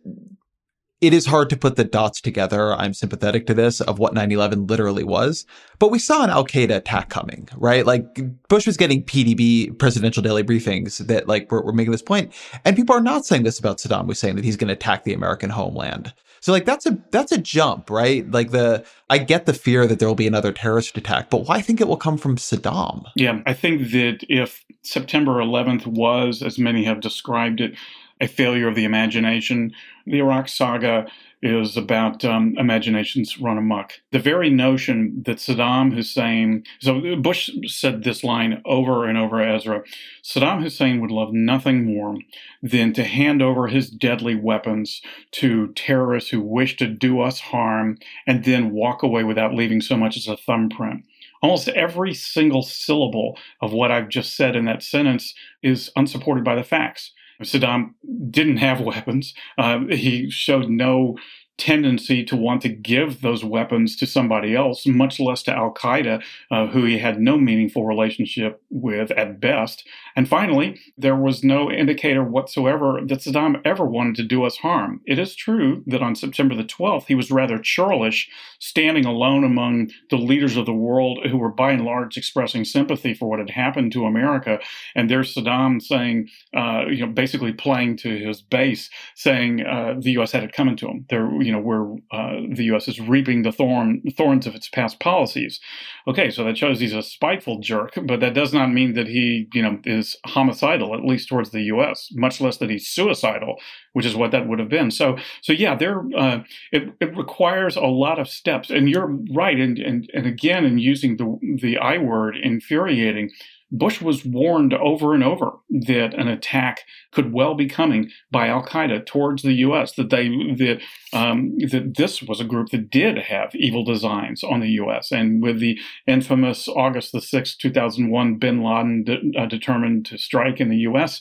it 1.00 1.14
is 1.14 1.26
hard 1.26 1.48
to 1.50 1.56
put 1.56 1.76
the 1.76 1.84
dots 1.84 2.20
together. 2.20 2.74
I'm 2.74 2.92
sympathetic 2.92 3.46
to 3.46 3.54
this 3.54 3.80
of 3.80 3.98
what 3.98 4.14
9/11 4.14 4.68
literally 4.68 5.04
was, 5.04 5.46
but 5.78 5.90
we 5.90 5.98
saw 5.98 6.24
an 6.24 6.30
Al 6.30 6.44
Qaeda 6.44 6.76
attack 6.76 7.08
coming, 7.08 7.48
right? 7.56 7.86
Like 7.86 8.20
Bush 8.48 8.66
was 8.66 8.76
getting 8.76 9.04
PDB 9.04 9.78
presidential 9.78 10.22
daily 10.22 10.42
briefings 10.42 10.98
that 11.06 11.28
like 11.28 11.50
were, 11.50 11.62
were 11.64 11.72
making 11.72 11.92
this 11.92 12.02
point, 12.02 12.32
and 12.64 12.76
people 12.76 12.94
are 12.94 13.00
not 13.00 13.24
saying 13.24 13.44
this 13.44 13.58
about 13.58 13.78
Saddam 13.78 14.06
Hussein 14.06 14.36
that 14.36 14.44
he's 14.44 14.56
going 14.56 14.68
to 14.68 14.74
attack 14.74 15.04
the 15.04 15.14
American 15.14 15.50
homeland. 15.50 16.12
So 16.40 16.52
like 16.52 16.64
that's 16.64 16.86
a 16.86 16.98
that's 17.10 17.32
a 17.32 17.38
jump, 17.38 17.90
right? 17.90 18.28
Like 18.30 18.50
the 18.50 18.84
I 19.08 19.18
get 19.18 19.46
the 19.46 19.52
fear 19.52 19.86
that 19.86 19.98
there 19.98 20.08
will 20.08 20.14
be 20.14 20.26
another 20.26 20.52
terrorist 20.52 20.96
attack, 20.96 21.30
but 21.30 21.46
why 21.46 21.60
think 21.60 21.80
it 21.80 21.88
will 21.88 21.96
come 21.96 22.16
from 22.16 22.36
Saddam? 22.36 23.04
Yeah, 23.14 23.40
I 23.46 23.52
think 23.52 23.90
that 23.92 24.24
if 24.28 24.64
September 24.82 25.32
11th 25.32 25.86
was, 25.86 26.42
as 26.42 26.58
many 26.58 26.84
have 26.84 27.00
described 27.00 27.60
it, 27.60 27.74
a 28.20 28.26
failure 28.26 28.68
of 28.68 28.74
the 28.74 28.84
imagination, 28.84 29.72
the 30.06 30.18
Iraq 30.18 30.48
saga 30.48 31.06
is 31.42 31.76
about 31.76 32.24
um, 32.24 32.54
imaginations 32.58 33.38
run 33.40 33.58
amok. 33.58 33.94
The 34.10 34.18
very 34.18 34.50
notion 34.50 35.22
that 35.24 35.38
Saddam 35.38 35.94
Hussein, 35.94 36.64
so 36.80 37.16
Bush 37.16 37.50
said 37.66 38.04
this 38.04 38.22
line 38.22 38.62
over 38.64 39.06
and 39.06 39.16
over, 39.16 39.40
Ezra 39.40 39.82
Saddam 40.22 40.62
Hussein 40.62 41.00
would 41.00 41.10
love 41.10 41.32
nothing 41.32 41.84
more 41.84 42.18
than 42.62 42.92
to 42.92 43.04
hand 43.04 43.42
over 43.42 43.68
his 43.68 43.88
deadly 43.90 44.34
weapons 44.34 45.00
to 45.32 45.72
terrorists 45.74 46.30
who 46.30 46.40
wish 46.40 46.76
to 46.76 46.86
do 46.86 47.20
us 47.20 47.40
harm 47.40 47.98
and 48.26 48.44
then 48.44 48.72
walk 48.72 49.02
away 49.02 49.24
without 49.24 49.54
leaving 49.54 49.80
so 49.80 49.96
much 49.96 50.16
as 50.16 50.28
a 50.28 50.36
thumbprint 50.36 51.04
Almost 51.42 51.68
every 51.68 52.12
single 52.12 52.62
syllable 52.62 53.38
of 53.62 53.72
what 53.72 53.90
I've 53.90 54.08
just 54.08 54.36
said 54.36 54.56
in 54.56 54.66
that 54.66 54.82
sentence 54.82 55.34
is 55.62 55.90
unsupported 55.96 56.44
by 56.44 56.54
the 56.54 56.62
facts. 56.62 57.12
Saddam 57.42 57.94
didn't 58.30 58.58
have 58.58 58.80
weapons. 58.80 59.34
Uh, 59.58 59.80
he 59.90 60.30
showed 60.30 60.68
no 60.68 61.16
tendency 61.60 62.24
to 62.24 62.36
want 62.36 62.62
to 62.62 62.68
give 62.68 63.20
those 63.20 63.44
weapons 63.44 63.94
to 63.96 64.06
somebody 64.06 64.56
else, 64.56 64.86
much 64.86 65.20
less 65.20 65.42
to 65.44 65.52
Al 65.52 65.72
Qaeda, 65.72 66.22
uh, 66.50 66.66
who 66.68 66.84
he 66.84 66.98
had 66.98 67.20
no 67.20 67.36
meaningful 67.36 67.84
relationship 67.84 68.62
with 68.70 69.10
at 69.12 69.38
best. 69.38 69.86
And 70.16 70.28
finally, 70.28 70.80
there 70.96 71.16
was 71.16 71.44
no 71.44 71.70
indicator 71.70 72.24
whatsoever 72.24 73.00
that 73.06 73.20
Saddam 73.20 73.60
ever 73.64 73.84
wanted 73.84 74.16
to 74.16 74.24
do 74.24 74.44
us 74.44 74.56
harm. 74.56 75.00
It 75.06 75.18
is 75.18 75.34
true 75.34 75.84
that 75.86 76.02
on 76.02 76.16
September 76.16 76.54
the 76.54 76.64
12th, 76.64 77.06
he 77.06 77.14
was 77.14 77.30
rather 77.30 77.58
churlish, 77.58 78.28
standing 78.58 79.04
alone 79.04 79.44
among 79.44 79.90
the 80.08 80.16
leaders 80.16 80.56
of 80.56 80.66
the 80.66 80.72
world 80.72 81.26
who 81.26 81.36
were 81.36 81.50
by 81.50 81.72
and 81.72 81.84
large 81.84 82.16
expressing 82.16 82.64
sympathy 82.64 83.14
for 83.14 83.28
what 83.28 83.38
had 83.38 83.50
happened 83.50 83.92
to 83.92 84.06
America. 84.06 84.58
And 84.94 85.10
there's 85.10 85.34
Saddam 85.34 85.80
saying, 85.82 86.28
uh, 86.56 86.86
you 86.88 87.06
know, 87.06 87.12
basically 87.12 87.52
playing 87.52 87.98
to 87.98 88.18
his 88.18 88.40
base, 88.40 88.90
saying 89.14 89.66
uh, 89.66 89.94
the 89.98 90.12
U.S. 90.12 90.32
had 90.32 90.44
it 90.44 90.52
coming 90.52 90.76
to 90.76 90.88
him. 90.88 91.06
There, 91.08 91.30
you 91.42 91.49
know, 91.52 91.60
where 91.60 91.84
uh, 92.12 92.40
the 92.52 92.64
U.S. 92.64 92.88
is 92.88 93.00
reaping 93.00 93.42
the 93.42 93.52
thorn 93.52 94.02
thorns 94.16 94.46
of 94.46 94.54
its 94.54 94.68
past 94.68 95.00
policies. 95.00 95.60
Okay, 96.06 96.30
so 96.30 96.44
that 96.44 96.58
shows 96.58 96.80
he's 96.80 96.94
a 96.94 97.02
spiteful 97.02 97.58
jerk, 97.60 97.92
but 98.04 98.20
that 98.20 98.34
does 98.34 98.52
not 98.52 98.72
mean 98.72 98.94
that 98.94 99.06
he, 99.06 99.48
you 99.52 99.62
know, 99.62 99.78
is 99.84 100.16
homicidal, 100.26 100.94
at 100.94 101.04
least 101.04 101.28
towards 101.28 101.50
the 101.50 101.62
U.S. 101.62 102.08
Much 102.12 102.40
less 102.40 102.56
that 102.58 102.70
he's 102.70 102.88
suicidal, 102.88 103.56
which 103.92 104.06
is 104.06 104.16
what 104.16 104.30
that 104.30 104.48
would 104.48 104.58
have 104.58 104.68
been. 104.68 104.90
So, 104.90 105.16
so 105.42 105.52
yeah, 105.52 105.74
there, 105.74 106.02
uh, 106.16 106.40
it, 106.72 106.90
it 107.00 107.16
requires 107.16 107.76
a 107.76 107.82
lot 107.86 108.18
of 108.18 108.28
steps, 108.28 108.70
and 108.70 108.88
you're 108.88 109.16
right, 109.32 109.58
and 109.58 109.78
and 109.78 110.10
and 110.14 110.26
again, 110.26 110.64
in 110.64 110.78
using 110.78 111.16
the 111.16 111.38
the 111.62 111.78
I 111.78 111.98
word, 111.98 112.36
infuriating 112.36 113.30
Bush 113.72 114.00
was 114.00 114.24
warned 114.24 114.74
over 114.74 115.14
and 115.14 115.22
over 115.22 115.52
that 115.70 116.14
an 116.14 116.28
attack 116.28 116.80
could 117.12 117.32
well 117.32 117.54
be 117.54 117.66
coming 117.66 118.10
by 118.30 118.48
Al 118.48 118.64
Qaeda 118.64 119.06
towards 119.06 119.42
the 119.42 119.52
U.S. 119.54 119.92
That 119.92 120.10
they 120.10 120.28
that 120.28 120.80
um, 121.12 121.56
that 121.70 121.94
this 121.96 122.22
was 122.22 122.40
a 122.40 122.44
group 122.44 122.70
that 122.70 122.90
did 122.90 123.18
have 123.18 123.54
evil 123.54 123.84
designs 123.84 124.42
on 124.42 124.60
the 124.60 124.70
U.S. 124.70 125.12
And 125.12 125.42
with 125.42 125.60
the 125.60 125.78
infamous 126.06 126.68
August 126.68 127.12
the 127.12 127.20
sixth, 127.20 127.58
two 127.58 127.70
thousand 127.70 128.10
one, 128.10 128.36
Bin 128.36 128.62
Laden 128.62 129.04
de- 129.04 129.32
uh, 129.38 129.46
determined 129.46 130.06
to 130.06 130.18
strike 130.18 130.60
in 130.60 130.68
the 130.68 130.78
U.S 130.78 131.20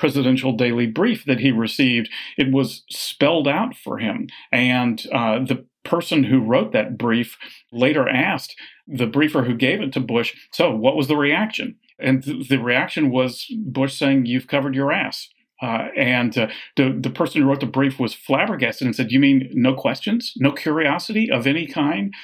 presidential 0.00 0.56
daily 0.56 0.86
brief 0.86 1.26
that 1.26 1.40
he 1.40 1.52
received, 1.52 2.08
it 2.38 2.50
was 2.50 2.84
spelled 2.88 3.46
out 3.46 3.76
for 3.76 3.98
him. 3.98 4.26
And 4.50 5.06
uh, 5.12 5.40
the 5.40 5.66
person 5.84 6.24
who 6.24 6.40
wrote 6.40 6.72
that 6.72 6.98
brief 6.98 7.36
later 7.70 8.08
asked 8.08 8.56
the 8.86 9.06
briefer 9.06 9.44
who 9.44 9.54
gave 9.54 9.80
it 9.80 9.92
to 9.92 10.00
Bush, 10.00 10.34
So, 10.52 10.74
what 10.74 10.96
was 10.96 11.06
the 11.06 11.16
reaction? 11.16 11.76
And 12.02 12.22
th- 12.22 12.48
the 12.48 12.58
reaction 12.58 13.10
was 13.10 13.46
Bush 13.58 13.96
saying, 13.98 14.26
You've 14.26 14.46
covered 14.46 14.74
your 14.74 14.92
ass. 14.92 15.28
Uh, 15.62 15.88
and 15.96 16.38
uh, 16.38 16.48
the, 16.76 16.96
the 16.98 17.10
person 17.10 17.42
who 17.42 17.48
wrote 17.48 17.60
the 17.60 17.66
brief 17.66 18.00
was 18.00 18.14
flabbergasted 18.14 18.86
and 18.86 18.96
said, 18.96 19.12
You 19.12 19.20
mean 19.20 19.50
no 19.52 19.74
questions, 19.74 20.32
no 20.36 20.52
curiosity 20.52 21.30
of 21.30 21.46
any 21.46 21.66
kind? 21.66 22.14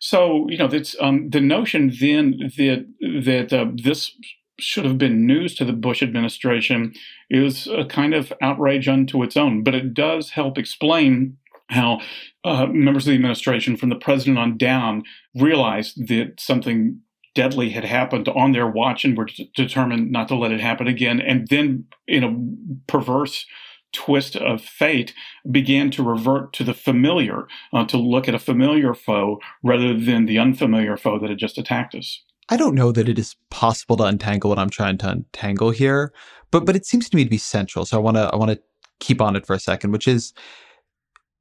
So, 0.00 0.48
you 0.48 0.56
know, 0.56 0.68
that's, 0.68 0.96
um, 1.00 1.28
the 1.30 1.40
notion 1.40 1.92
then 2.00 2.52
that, 2.56 2.86
that 3.00 3.52
uh, 3.52 3.66
this 3.74 4.12
should 4.60 4.84
have 4.84 4.98
been 4.98 5.26
news 5.26 5.54
to 5.56 5.64
the 5.64 5.72
Bush 5.72 6.02
administration 6.02 6.94
is 7.30 7.66
a 7.66 7.84
kind 7.84 8.14
of 8.14 8.32
outrage 8.40 8.88
unto 8.88 9.22
its 9.22 9.36
own. 9.36 9.62
But 9.62 9.74
it 9.74 9.94
does 9.94 10.30
help 10.30 10.58
explain 10.58 11.36
how 11.70 12.00
uh, 12.44 12.66
members 12.66 13.06
of 13.06 13.10
the 13.10 13.16
administration, 13.16 13.76
from 13.76 13.90
the 13.90 13.96
president 13.96 14.38
on 14.38 14.56
down, 14.56 15.02
realized 15.34 16.08
that 16.08 16.40
something 16.40 17.00
deadly 17.34 17.70
had 17.70 17.84
happened 17.84 18.28
on 18.28 18.52
their 18.52 18.66
watch 18.66 19.04
and 19.04 19.16
were 19.16 19.28
determined 19.54 20.10
not 20.10 20.28
to 20.28 20.34
let 20.34 20.52
it 20.52 20.60
happen 20.60 20.86
again. 20.86 21.20
And 21.20 21.48
then, 21.48 21.84
in 22.06 22.24
a 22.24 22.90
perverse 22.90 23.46
twist 23.92 24.36
of 24.36 24.60
fate, 24.60 25.14
began 25.50 25.90
to 25.92 26.02
revert 26.02 26.52
to 26.54 26.64
the 26.64 26.74
familiar, 26.74 27.46
uh, 27.72 27.84
to 27.86 27.96
look 27.96 28.28
at 28.28 28.34
a 28.34 28.38
familiar 28.38 28.94
foe 28.94 29.40
rather 29.62 29.98
than 29.98 30.26
the 30.26 30.38
unfamiliar 30.38 30.96
foe 30.96 31.18
that 31.18 31.30
had 31.30 31.38
just 31.38 31.58
attacked 31.58 31.94
us. 31.94 32.22
I 32.48 32.56
don't 32.56 32.74
know 32.74 32.92
that 32.92 33.08
it 33.08 33.18
is 33.18 33.36
possible 33.50 33.96
to 33.98 34.04
untangle 34.04 34.50
what 34.50 34.58
I'm 34.58 34.70
trying 34.70 34.98
to 34.98 35.10
untangle 35.10 35.70
here, 35.70 36.12
but 36.50 36.64
but 36.64 36.76
it 36.76 36.86
seems 36.86 37.08
to 37.08 37.16
me 37.16 37.24
to 37.24 37.30
be 37.30 37.38
central. 37.38 37.84
So 37.84 37.98
I 37.98 38.00
want 38.00 38.16
to 38.16 38.30
I 38.32 38.36
want 38.36 38.50
to 38.50 38.60
keep 39.00 39.20
on 39.20 39.36
it 39.36 39.46
for 39.46 39.54
a 39.54 39.60
second, 39.60 39.92
which 39.92 40.08
is 40.08 40.32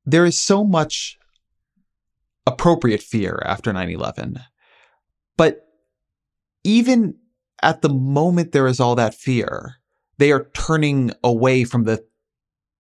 there 0.06 0.26
is 0.26 0.40
so 0.40 0.64
much 0.64 1.18
appropriate 2.46 3.02
fear 3.02 3.42
after 3.46 3.72
9/11. 3.72 4.42
But 5.38 5.67
even 6.68 7.16
at 7.64 7.82
the 7.82 7.90
moment 7.90 8.52
there 8.52 8.68
is 8.68 8.80
all 8.80 8.94
that 8.96 9.16
fear, 9.16 9.78
they 10.18 10.32
are 10.32 10.50
turning 10.54 11.12
away 11.24 11.64
from 11.64 11.86
the 11.86 12.04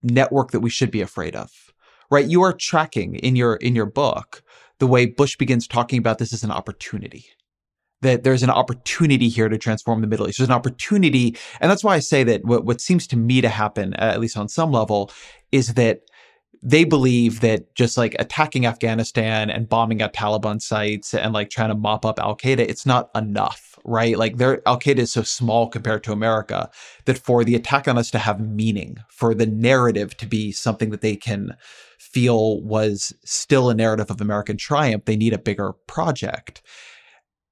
network 0.03 0.51
that 0.51 0.59
we 0.59 0.69
should 0.69 0.91
be 0.91 1.01
afraid 1.01 1.35
of. 1.35 1.49
Right? 2.11 2.27
You 2.27 2.41
are 2.43 2.53
tracking 2.53 3.15
in 3.15 3.35
your 3.35 3.55
in 3.55 3.75
your 3.75 3.85
book 3.85 4.43
the 4.79 4.87
way 4.87 5.05
Bush 5.05 5.37
begins 5.37 5.67
talking 5.67 5.99
about 5.99 6.19
this 6.19 6.33
as 6.33 6.43
an 6.43 6.51
opportunity. 6.51 7.25
That 8.01 8.23
there's 8.23 8.43
an 8.43 8.51
opportunity 8.51 9.27
here 9.27 9.49
to 9.49 9.57
transform 9.57 10.01
the 10.01 10.07
Middle 10.07 10.27
East. 10.27 10.37
There's 10.37 10.49
an 10.49 10.55
opportunity, 10.55 11.35
and 11.59 11.71
that's 11.71 11.83
why 11.83 11.95
I 11.95 11.99
say 11.99 12.23
that 12.25 12.45
what, 12.45 12.63
what 12.63 12.79
seems 12.79 13.07
to 13.07 13.17
me 13.17 13.41
to 13.41 13.49
happen, 13.49 13.95
uh, 13.95 14.11
at 14.13 14.19
least 14.19 14.37
on 14.37 14.47
some 14.47 14.71
level, 14.71 15.11
is 15.51 15.73
that 15.73 16.01
they 16.61 16.83
believe 16.83 17.41
that 17.41 17.73
just 17.75 17.97
like 17.97 18.15
attacking 18.19 18.65
Afghanistan 18.65 19.49
and 19.49 19.69
bombing 19.69 20.01
at 20.01 20.13
Taliban 20.13 20.61
sites 20.61 21.13
and 21.13 21.33
like 21.33 21.49
trying 21.49 21.69
to 21.69 21.75
mop 21.75 22.05
up 22.05 22.19
Al 22.19 22.35
Qaeda, 22.35 22.59
it's 22.59 22.85
not 22.85 23.09
enough, 23.15 23.66
right? 23.87 24.17
Like 24.17 24.37
their 24.37 24.61
Al 24.67 24.79
Qaeda 24.79 24.99
is 24.99 25.11
so 25.11 25.23
small 25.23 25.67
compared 25.69 26.03
to 26.03 26.11
America 26.11 26.69
that 27.05 27.17
for 27.17 27.43
the 27.43 27.55
attack 27.55 27.87
on 27.87 27.97
us 27.97 28.11
to 28.11 28.19
have 28.19 28.39
meaning, 28.39 28.97
for 29.09 29.33
the 29.33 29.47
narrative 29.47 30.15
to 30.17 30.27
be 30.27 30.51
something 30.51 30.91
that 30.91 31.01
they 31.01 31.15
can 31.15 31.55
feel 31.97 32.61
was 32.61 33.13
still 33.23 33.69
a 33.69 33.73
narrative 33.73 34.11
of 34.11 34.21
American 34.21 34.57
triumph, 34.57 35.05
they 35.05 35.15
need 35.15 35.33
a 35.33 35.39
bigger 35.39 35.73
project. 35.87 36.61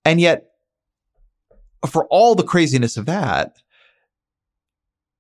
And 0.04 0.22
yet, 0.22 0.46
for 1.90 2.06
all 2.08 2.36
the 2.36 2.44
craziness 2.44 2.98
of 2.98 3.06
that, 3.06 3.54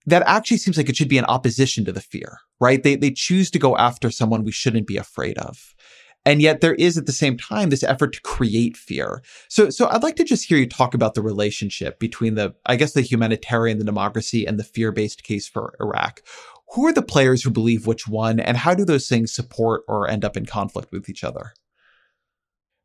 that 0.06 0.23
actually 0.28 0.58
seems 0.58 0.78
like 0.78 0.89
it 0.89 0.95
should 0.95 1.10
be 1.10 1.17
in 1.17 1.25
opposition 1.25 1.86
to 1.86 1.91
the 1.91 2.01
fear, 2.01 2.39
right? 2.60 2.84
They, 2.84 2.95
they 2.95 3.12
choose 3.12 3.49
to 3.51 3.60
go 3.60 3.75
after 3.78 4.12
someone 4.12 4.43
we 4.43 4.51
shouldn't 4.51 4.86
be 4.86 4.97
afraid 4.97 5.38
of. 5.39 5.74
And 6.25 6.41
yet 6.41 6.61
there 6.61 6.73
is 6.75 6.97
at 6.97 7.05
the 7.05 7.11
same 7.11 7.38
time 7.38 7.69
this 7.69 7.83
effort 7.83 8.13
to 8.13 8.21
create 8.21 8.75
fear. 8.75 9.21
So, 9.47 9.69
so 9.69 9.88
I'd 9.89 10.03
like 10.03 10.15
to 10.15 10.23
just 10.23 10.45
hear 10.45 10.57
you 10.57 10.67
talk 10.67 10.95
about 10.95 11.13
the 11.13 11.21
relationship 11.21 11.99
between 11.99 12.33
the, 12.33 12.55
I 12.65 12.75
guess, 12.75 12.93
the 12.93 13.01
humanitarian, 13.01 13.77
the 13.77 13.85
democracy, 13.85 14.45
and 14.45 14.59
the 14.59 14.63
fear-based 14.63 15.23
case 15.23 15.47
for 15.47 15.75
Iraq. 15.79 16.21
Who 16.73 16.88
are 16.88 16.93
the 16.93 17.03
players 17.03 17.43
who 17.43 17.51
believe 17.51 17.85
which 17.85 18.07
one, 18.07 18.39
and 18.39 18.57
how 18.57 18.73
do 18.73 18.83
those 18.83 19.07
things 19.07 19.33
support 19.33 19.83
or 19.88 20.09
end 20.09 20.25
up 20.25 20.35
in 20.35 20.47
conflict 20.47 20.91
with 20.91 21.07
each 21.09 21.23
other? 21.23 21.53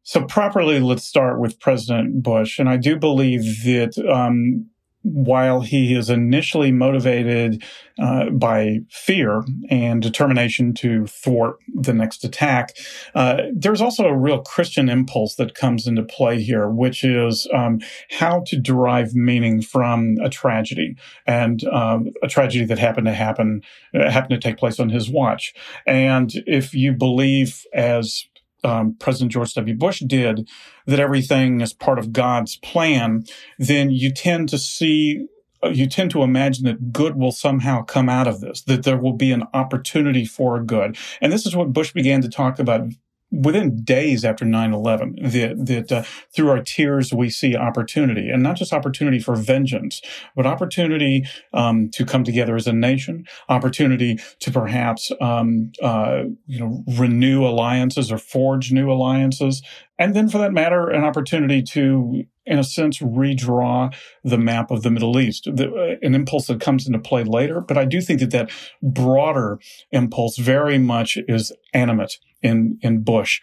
So, 0.03 0.25
properly, 0.25 0.81
let's 0.81 1.05
start 1.05 1.41
with 1.41 1.59
President 1.61 2.23
Bush. 2.23 2.59
And 2.59 2.69
I 2.69 2.77
do 2.77 2.99
believe 2.99 3.65
that 3.65 3.97
um, 4.07 4.69
while 5.03 5.63
he 5.63 5.95
is 5.95 6.11
initially 6.11 6.73
motivated 6.73 7.63
uh, 7.99 8.29
by 8.31 8.81
fear 8.91 9.43
and 9.71 10.03
determination 10.03 10.75
to 10.75 11.07
thwart 11.07 11.57
the 11.75 11.95
next 11.95 12.25
attack, 12.25 12.77
uh, 13.15 13.39
there's 13.55 13.81
also 13.81 14.05
a 14.05 14.17
real 14.17 14.43
Christian 14.43 14.89
impulse 14.89 15.37
that 15.37 15.55
comes 15.55 15.87
into 15.87 16.03
play 16.03 16.43
here, 16.43 16.69
which 16.69 17.03
is 17.03 17.49
um, 17.55 17.81
how 18.11 18.43
to 18.47 18.59
derive 18.59 19.15
meaning 19.15 19.63
from 19.63 20.17
a 20.23 20.29
tragedy 20.29 20.97
and 21.27 21.65
um, 21.65 22.11
a 22.23 22.29
tragedy 22.29 22.65
that 22.67 22.79
happened 22.79 23.07
to 23.07 23.15
happen, 23.15 23.63
uh, 23.95 24.11
happened 24.11 24.41
to 24.41 24.49
take 24.49 24.59
place 24.59 24.79
on 24.79 24.91
his 24.91 25.09
watch. 25.09 25.55
And 25.87 26.33
if 26.47 26.75
you 26.75 26.93
believe, 26.93 27.65
as 27.73 28.27
um, 28.65 28.97
President 28.99 29.33
George 29.33 29.55
W. 29.55 29.77
Bush 29.77 30.01
did, 30.01 30.49
that 30.87 31.01
everything 31.01 31.61
is 31.61 31.73
part 31.73 31.99
of 31.99 32.13
God's 32.13 32.57
plan, 32.57 33.25
then 33.59 33.91
you 33.91 34.13
tend 34.13 34.49
to 34.51 34.59
see, 34.59 35.27
uh, 35.63 35.69
you 35.69 35.87
tend 35.87 36.11
to 36.13 36.23
imagine 36.23 36.65
that 36.65 36.93
good 36.93 37.17
will 37.17 37.33
somehow 37.33 37.83
come 37.83 38.09
out 38.09 38.27
of 38.27 38.41
this, 38.41 38.63
that 38.63 38.85
there 38.85 38.99
will 38.99 39.13
be 39.13 39.33
an 39.33 39.45
opportunity 39.55 40.25
for 40.25 40.63
good. 40.63 40.97
And 41.21 41.33
this 41.33 41.47
is 41.47 41.57
what 41.57 41.73
Bush 41.73 41.93
began 41.93 42.23
to 42.23 42.29
talk 42.29 42.59
about 42.59 42.83
within 43.31 43.83
days 43.83 44.25
after 44.25 44.45
9-11 44.45 45.33
that, 45.33 45.67
that 45.67 45.93
uh, 45.93 46.03
through 46.35 46.51
our 46.51 46.63
tears 46.63 47.13
we 47.13 47.31
see 47.31 47.57
opportunity. 47.57 48.29
And 48.29 48.43
not 48.43 48.57
just 48.57 48.73
opportunity 48.73 49.19
for 49.19 49.37
vengeance 49.37 50.01
but 50.37 50.47
opportunity 50.47 51.25
um, 51.53 51.91
to 51.91 52.05
come 52.05 52.25
together 52.25 52.57
as 52.57 52.67
a 52.67 52.73
nation 52.73 53.27
opportunity 53.49 54.19
to 54.41 54.51
perhaps 54.51 55.13
um, 55.21 55.73
uh, 55.83 56.25
you 56.47 56.59
know 56.59 56.85
renew 56.87 57.47
alliances 57.47 58.11
or 58.11 58.19
forge 58.19 58.73
new 58.73 58.91
alliances. 58.91 59.63
And 59.99 60.15
then 60.15 60.29
for 60.29 60.39
that 60.39 60.53
matter 60.53 60.89
an 60.89 61.05
opportunity 61.05 61.63
to 61.63 62.25
in 62.47 62.59
a 62.59 62.65
sense, 62.65 62.99
redraw 62.99 63.95
the 64.25 64.39
map 64.39 64.73
of 64.73 64.83
the 64.83 64.91
Middle 64.91 65.21
East. 65.21 65.45
The, 65.45 65.71
uh, 65.71 65.97
an 66.03 66.17
impulse 66.17 66.49
that 66.49 66.61
comes 66.61 66.87
into 66.87 66.99
play 66.99 67.23
later, 67.23 67.61
but 67.61 67.79
I 67.79 67.85
do 67.85 68.01
think 68.01 68.19
that 68.21 68.33
that 68.33 68.51
broader 68.83 69.61
impulse 69.93 70.37
very 70.37 70.77
much 70.77 71.17
is 71.29 71.53
animate 71.73 72.19
in, 72.43 72.79
in 72.83 73.03
Bush. 73.03 73.41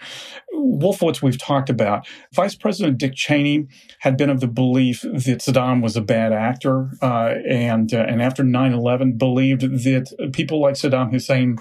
Wolfowitz, 0.54 1.22
we've 1.22 1.38
talked 1.38 1.70
about. 1.70 2.08
Vice 2.34 2.56
President 2.56 2.98
Dick 2.98 3.14
Cheney 3.16 3.68
had 4.00 4.18
been 4.18 4.30
of 4.30 4.40
the 4.40 4.48
belief 4.48 5.02
that 5.02 5.40
Saddam 5.40 5.82
was 5.82 5.96
a 5.96 6.02
bad 6.02 6.34
actor, 6.34 6.92
uh, 7.02 7.34
and 7.48 7.94
uh, 7.94 8.06
and 8.08 8.22
after 8.22 8.44
9/11, 8.44 9.18
believed 9.18 9.62
that 9.62 10.32
people 10.34 10.62
like 10.62 10.76
Saddam 10.76 11.12
Hussein 11.12 11.58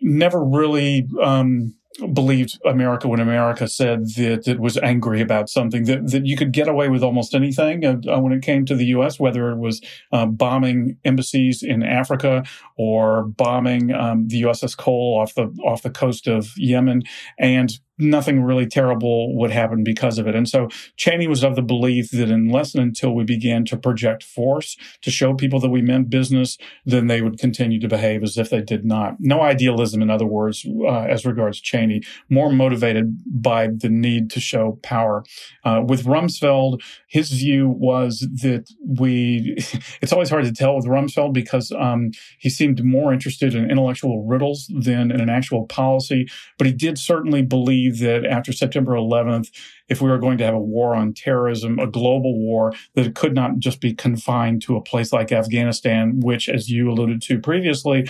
never 0.00 0.44
really 0.44 1.08
um, 1.22 1.74
believed 2.12 2.58
America 2.64 3.08
when 3.08 3.20
America 3.20 3.68
said 3.68 4.06
that 4.16 4.48
it 4.48 4.58
was 4.58 4.78
angry 4.78 5.20
about 5.20 5.48
something, 5.48 5.84
that, 5.84 6.10
that 6.10 6.26
you 6.26 6.36
could 6.36 6.52
get 6.52 6.68
away 6.68 6.88
with 6.88 7.02
almost 7.02 7.34
anything 7.34 7.84
uh, 7.84 7.96
uh 8.08 8.20
when 8.20 8.32
it 8.32 8.42
came 8.42 8.64
to 8.66 8.74
the 8.74 8.86
U.S., 8.86 9.20
whether 9.20 9.50
it 9.50 9.58
was 9.58 9.80
uh, 10.12 10.26
bombing 10.26 10.96
embassies 11.04 11.62
in 11.62 11.82
Africa 11.82 12.44
or 12.76 13.24
bombing 13.24 13.92
um, 13.92 14.28
the 14.28 14.42
USS 14.42 14.76
Cole 14.76 15.18
off 15.20 15.34
the 15.34 15.44
off 15.64 15.82
the 15.82 15.90
coast 15.90 16.26
of 16.26 16.52
Yemen, 16.56 17.02
and 17.38 17.78
nothing 17.98 18.42
really 18.42 18.66
terrible 18.66 19.36
would 19.36 19.50
happen 19.50 19.84
because 19.84 20.18
of 20.18 20.26
it. 20.26 20.34
And 20.34 20.48
so 20.48 20.68
Cheney 20.96 21.26
was 21.26 21.44
of 21.44 21.56
the 21.56 21.62
belief 21.62 22.10
that 22.10 22.30
unless 22.30 22.74
and 22.74 22.82
until 22.82 23.14
we 23.14 23.24
began 23.24 23.64
to 23.66 23.76
project 23.76 24.22
force 24.22 24.76
to 25.02 25.10
show 25.10 25.34
people 25.34 25.60
that 25.60 25.70
we 25.70 25.82
meant 25.82 26.10
business, 26.10 26.56
then 26.84 27.06
they 27.06 27.20
would 27.20 27.38
continue 27.38 27.78
to 27.80 27.88
behave 27.88 28.22
as 28.22 28.38
if 28.38 28.50
they 28.50 28.62
did 28.62 28.84
not. 28.84 29.16
No 29.18 29.42
idealism, 29.42 30.02
in 30.02 30.10
other 30.10 30.26
words, 30.26 30.66
uh, 30.66 31.02
as 31.02 31.26
regards 31.26 31.60
Cheney, 31.60 32.02
more 32.28 32.50
motivated 32.50 33.18
by 33.26 33.68
the 33.68 33.88
need 33.88 34.30
to 34.30 34.40
show 34.40 34.78
power. 34.82 35.24
Uh, 35.64 35.82
with 35.86 36.04
Rumsfeld, 36.04 36.82
his 37.08 37.30
view 37.30 37.68
was 37.68 38.20
that 38.42 38.70
we, 38.86 39.54
it's 40.02 40.12
always 40.12 40.30
hard 40.30 40.44
to 40.44 40.52
tell 40.52 40.76
with 40.76 40.86
Rumsfeld 40.86 41.32
because 41.32 41.72
um, 41.72 42.10
he 42.38 42.48
seemed 42.48 42.82
more 42.84 43.12
interested 43.12 43.54
in 43.54 43.70
intellectual 43.70 44.24
riddles 44.24 44.70
than 44.74 45.10
in 45.10 45.20
an 45.20 45.28
actual 45.28 45.66
policy, 45.66 46.26
but 46.58 46.66
he 46.66 46.72
did 46.72 46.98
certainly 46.98 47.42
believe 47.42 47.81
that 47.90 48.24
after 48.24 48.52
September 48.52 48.92
11th, 48.92 49.50
if 49.92 50.00
we 50.00 50.08
were 50.08 50.18
going 50.18 50.38
to 50.38 50.44
have 50.44 50.54
a 50.54 50.58
war 50.58 50.94
on 50.94 51.12
terrorism, 51.12 51.78
a 51.78 51.86
global 51.86 52.38
war, 52.38 52.72
that 52.94 53.06
it 53.06 53.14
could 53.14 53.34
not 53.34 53.58
just 53.58 53.78
be 53.80 53.92
confined 53.92 54.62
to 54.62 54.76
a 54.76 54.82
place 54.82 55.12
like 55.12 55.30
Afghanistan, 55.30 56.20
which, 56.20 56.48
as 56.48 56.70
you 56.70 56.90
alluded 56.90 57.20
to 57.22 57.38
previously, 57.38 58.08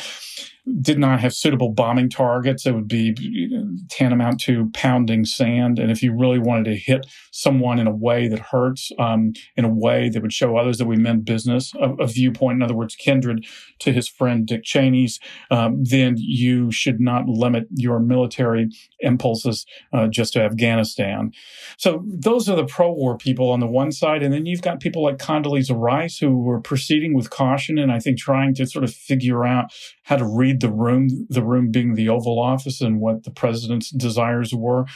did 0.80 0.96
not 0.96 1.18
have 1.18 1.34
suitable 1.34 1.70
bombing 1.70 2.08
targets. 2.08 2.66
It 2.66 2.74
would 2.74 2.86
be 2.86 3.14
tantamount 3.90 4.40
to 4.42 4.70
pounding 4.72 5.24
sand. 5.24 5.80
And 5.80 5.90
if 5.90 6.04
you 6.04 6.16
really 6.16 6.38
wanted 6.38 6.66
to 6.66 6.76
hit 6.76 7.04
someone 7.32 7.80
in 7.80 7.88
a 7.88 7.94
way 7.94 8.28
that 8.28 8.38
hurts, 8.38 8.92
um, 8.96 9.32
in 9.56 9.64
a 9.64 9.68
way 9.68 10.08
that 10.08 10.22
would 10.22 10.32
show 10.32 10.56
others 10.56 10.78
that 10.78 10.86
we 10.86 10.96
meant 10.96 11.24
business, 11.24 11.72
a, 11.80 11.90
a 11.94 12.06
viewpoint, 12.06 12.56
in 12.56 12.62
other 12.62 12.76
words, 12.76 12.94
kindred 12.94 13.44
to 13.80 13.92
his 13.92 14.08
friend 14.08 14.46
Dick 14.46 14.62
Cheney's, 14.62 15.18
um, 15.50 15.82
then 15.82 16.14
you 16.16 16.70
should 16.70 17.00
not 17.00 17.26
limit 17.26 17.66
your 17.74 17.98
military 17.98 18.68
impulses 19.00 19.66
uh, 19.92 20.06
just 20.06 20.32
to 20.34 20.42
Afghanistan. 20.42 21.32
So 21.76 22.02
those 22.06 22.48
are 22.48 22.56
the 22.56 22.66
pro-war 22.66 23.16
people 23.16 23.50
on 23.50 23.60
the 23.60 23.66
one 23.66 23.92
side, 23.92 24.22
and 24.22 24.32
then 24.32 24.46
you've 24.46 24.62
got 24.62 24.80
people 24.80 25.02
like 25.02 25.18
Condoleezza 25.18 25.78
Rice 25.78 26.18
who 26.18 26.38
were 26.38 26.60
proceeding 26.60 27.14
with 27.14 27.30
caution 27.30 27.78
and 27.78 27.92
I 27.92 27.98
think 27.98 28.18
trying 28.18 28.54
to 28.54 28.66
sort 28.66 28.84
of 28.84 28.92
figure 28.92 29.44
out 29.44 29.72
how 30.04 30.16
to 30.16 30.24
read 30.24 30.60
the 30.60 30.70
room, 30.70 31.08
the 31.28 31.42
room 31.42 31.70
being 31.70 31.94
the 31.94 32.08
Oval 32.08 32.38
Office 32.38 32.80
and 32.80 33.00
what 33.00 33.24
the 33.24 33.30
president's 33.30 33.90
desires 33.90 34.52
were. 34.54 34.86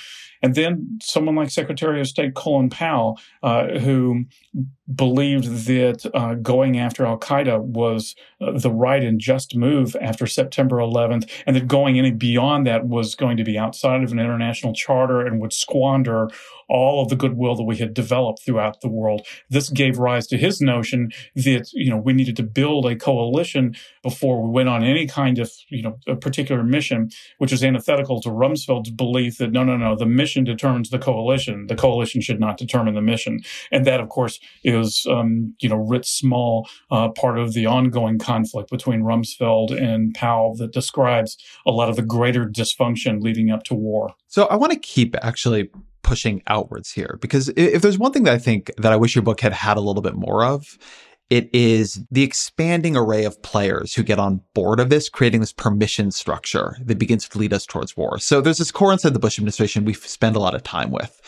And 0.43 0.55
then 0.55 0.99
someone 1.03 1.35
like 1.35 1.51
Secretary 1.51 2.01
of 2.01 2.07
State 2.07 2.35
Colin 2.35 2.71
Powell, 2.71 3.19
uh, 3.43 3.79
who 3.79 4.25
believed 4.95 5.67
that 5.67 6.09
uh, 6.15 6.35
going 6.35 6.79
after 6.79 7.05
Al 7.05 7.19
Qaeda 7.19 7.61
was 7.61 8.15
uh, 8.41 8.53
the 8.53 8.71
right 8.71 9.03
and 9.03 9.19
just 9.19 9.57
move 9.57 9.97
after 10.01 10.27
September 10.27 10.77
11th, 10.77 11.29
and 11.47 11.57
that 11.57 11.67
going 11.67 11.99
any 11.99 12.13
beyond 12.13 12.67
that 12.67 12.87
was 12.87 13.15
going 13.15 13.37
to 13.37 13.45
be 13.45 13.59
outside 13.59 14.03
of 14.03 14.13
an 14.13 14.19
international 14.19 14.73
charter 14.73 15.21
and 15.27 15.41
would 15.41 15.53
squander 15.53 16.29
all 16.69 17.03
of 17.03 17.09
the 17.09 17.17
goodwill 17.17 17.55
that 17.55 17.65
we 17.65 17.77
had 17.77 17.95
developed 17.95 18.43
throughout 18.45 18.81
the 18.81 18.89
world. 18.89 19.27
This 19.51 19.69
gave 19.71 19.99
rise 19.99 20.27
to 20.29 20.37
his 20.37 20.61
notion 20.61 21.11
that 21.35 21.71
you 21.73 21.91
know 21.91 21.97
we 21.97 22.13
needed 22.13 22.37
to 22.37 22.43
build 22.43 22.87
a 22.87 22.97
coalition 22.97 23.75
before 24.03 24.43
we 24.43 24.51
went 24.51 24.69
on 24.69 24.83
any 24.83 25.07
kind 25.07 25.39
of 25.39 25.53
you 25.69 25.83
know 25.83 25.99
a 26.07 26.17
particular 26.17 26.63
mission, 26.63 27.11
which 27.39 27.53
is 27.53 27.63
antithetical 27.63 28.21
to 28.23 28.29
Rumsfeld's 28.29 28.91
belief 28.91 29.39
that 29.39 29.53
no, 29.53 29.65
no, 29.65 29.77
no, 29.77 29.97
the 29.97 30.07
mission 30.07 30.45
determines 30.45 30.91
the 30.91 30.99
coalition. 30.99 31.67
The 31.67 31.77
coalition 31.77 32.21
should 32.21 32.41
not 32.41 32.57
determine 32.57 32.95
the 32.95 33.03
mission, 33.03 33.41
and 33.71 33.85
that, 33.87 34.01
of 34.01 34.09
course, 34.09 34.41
is 34.65 35.07
um, 35.09 35.55
you 35.61 35.69
know 35.69 35.77
writ 35.77 36.05
small 36.05 36.69
uh, 36.91 37.09
part 37.11 37.39
of 37.39 37.53
the 37.53 37.67
ongoing 37.67 38.19
conflict 38.19 38.71
between 38.71 39.03
Rumsfeld 39.03 39.71
and 39.71 40.15
Powell 40.15 40.55
that 40.57 40.73
describes 40.73 41.37
a 41.67 41.71
lot 41.71 41.89
of 41.89 41.97
the 41.97 42.03
greater 42.03 42.47
dysfunction 42.47 43.23
leading 43.23 43.51
up 43.51 43.63
to 43.65 43.75
war. 43.75 44.15
So 44.29 44.47
I 44.47 44.57
want 44.57 44.73
to 44.73 44.79
keep 44.79 45.17
actually 45.23 45.71
pushing 46.07 46.41
outwards 46.47 46.93
here 46.93 47.19
because 47.21 47.49
if 47.57 47.83
there's 47.83 47.99
one 47.99 48.13
thing 48.13 48.23
that 48.23 48.33
I 48.35 48.39
think 48.39 48.71
that 48.79 48.93
I 48.93 48.97
wish 48.97 49.15
your 49.15 49.23
book 49.23 49.41
had 49.41 49.53
had 49.53 49.77
a 49.77 49.81
little 49.81 50.03
bit 50.03 50.15
more 50.15 50.45
of, 50.45 50.79
it 51.29 51.51
is 51.53 52.01
the 52.13 52.23
expanding 52.23 52.97
array 52.97 53.25
of 53.25 53.43
players 53.43 53.93
who 53.93 54.05
get 54.05 54.21
on 54.21 54.41
board 54.55 54.79
of 54.79 54.89
this, 54.89 55.09
creating 55.09 55.41
this 55.41 55.53
permission 55.53 56.13
structure 56.13 56.77
that 56.85 57.01
begins 57.01 57.29
to 57.29 57.39
lead 57.39 57.53
us 57.53 57.67
towards 57.67 57.97
war. 57.97 58.19
So 58.19 58.41
there's 58.41 58.59
this 58.59 58.71
core 58.71 58.93
inside 58.93 59.15
the 59.15 59.19
Bush 59.19 59.37
administration 59.37 59.85
we 59.85 59.93
spend 59.95 60.37
a 60.37 60.39
lot 60.39 60.55
of 60.55 60.63
time 60.63 60.93
with. 60.93 61.21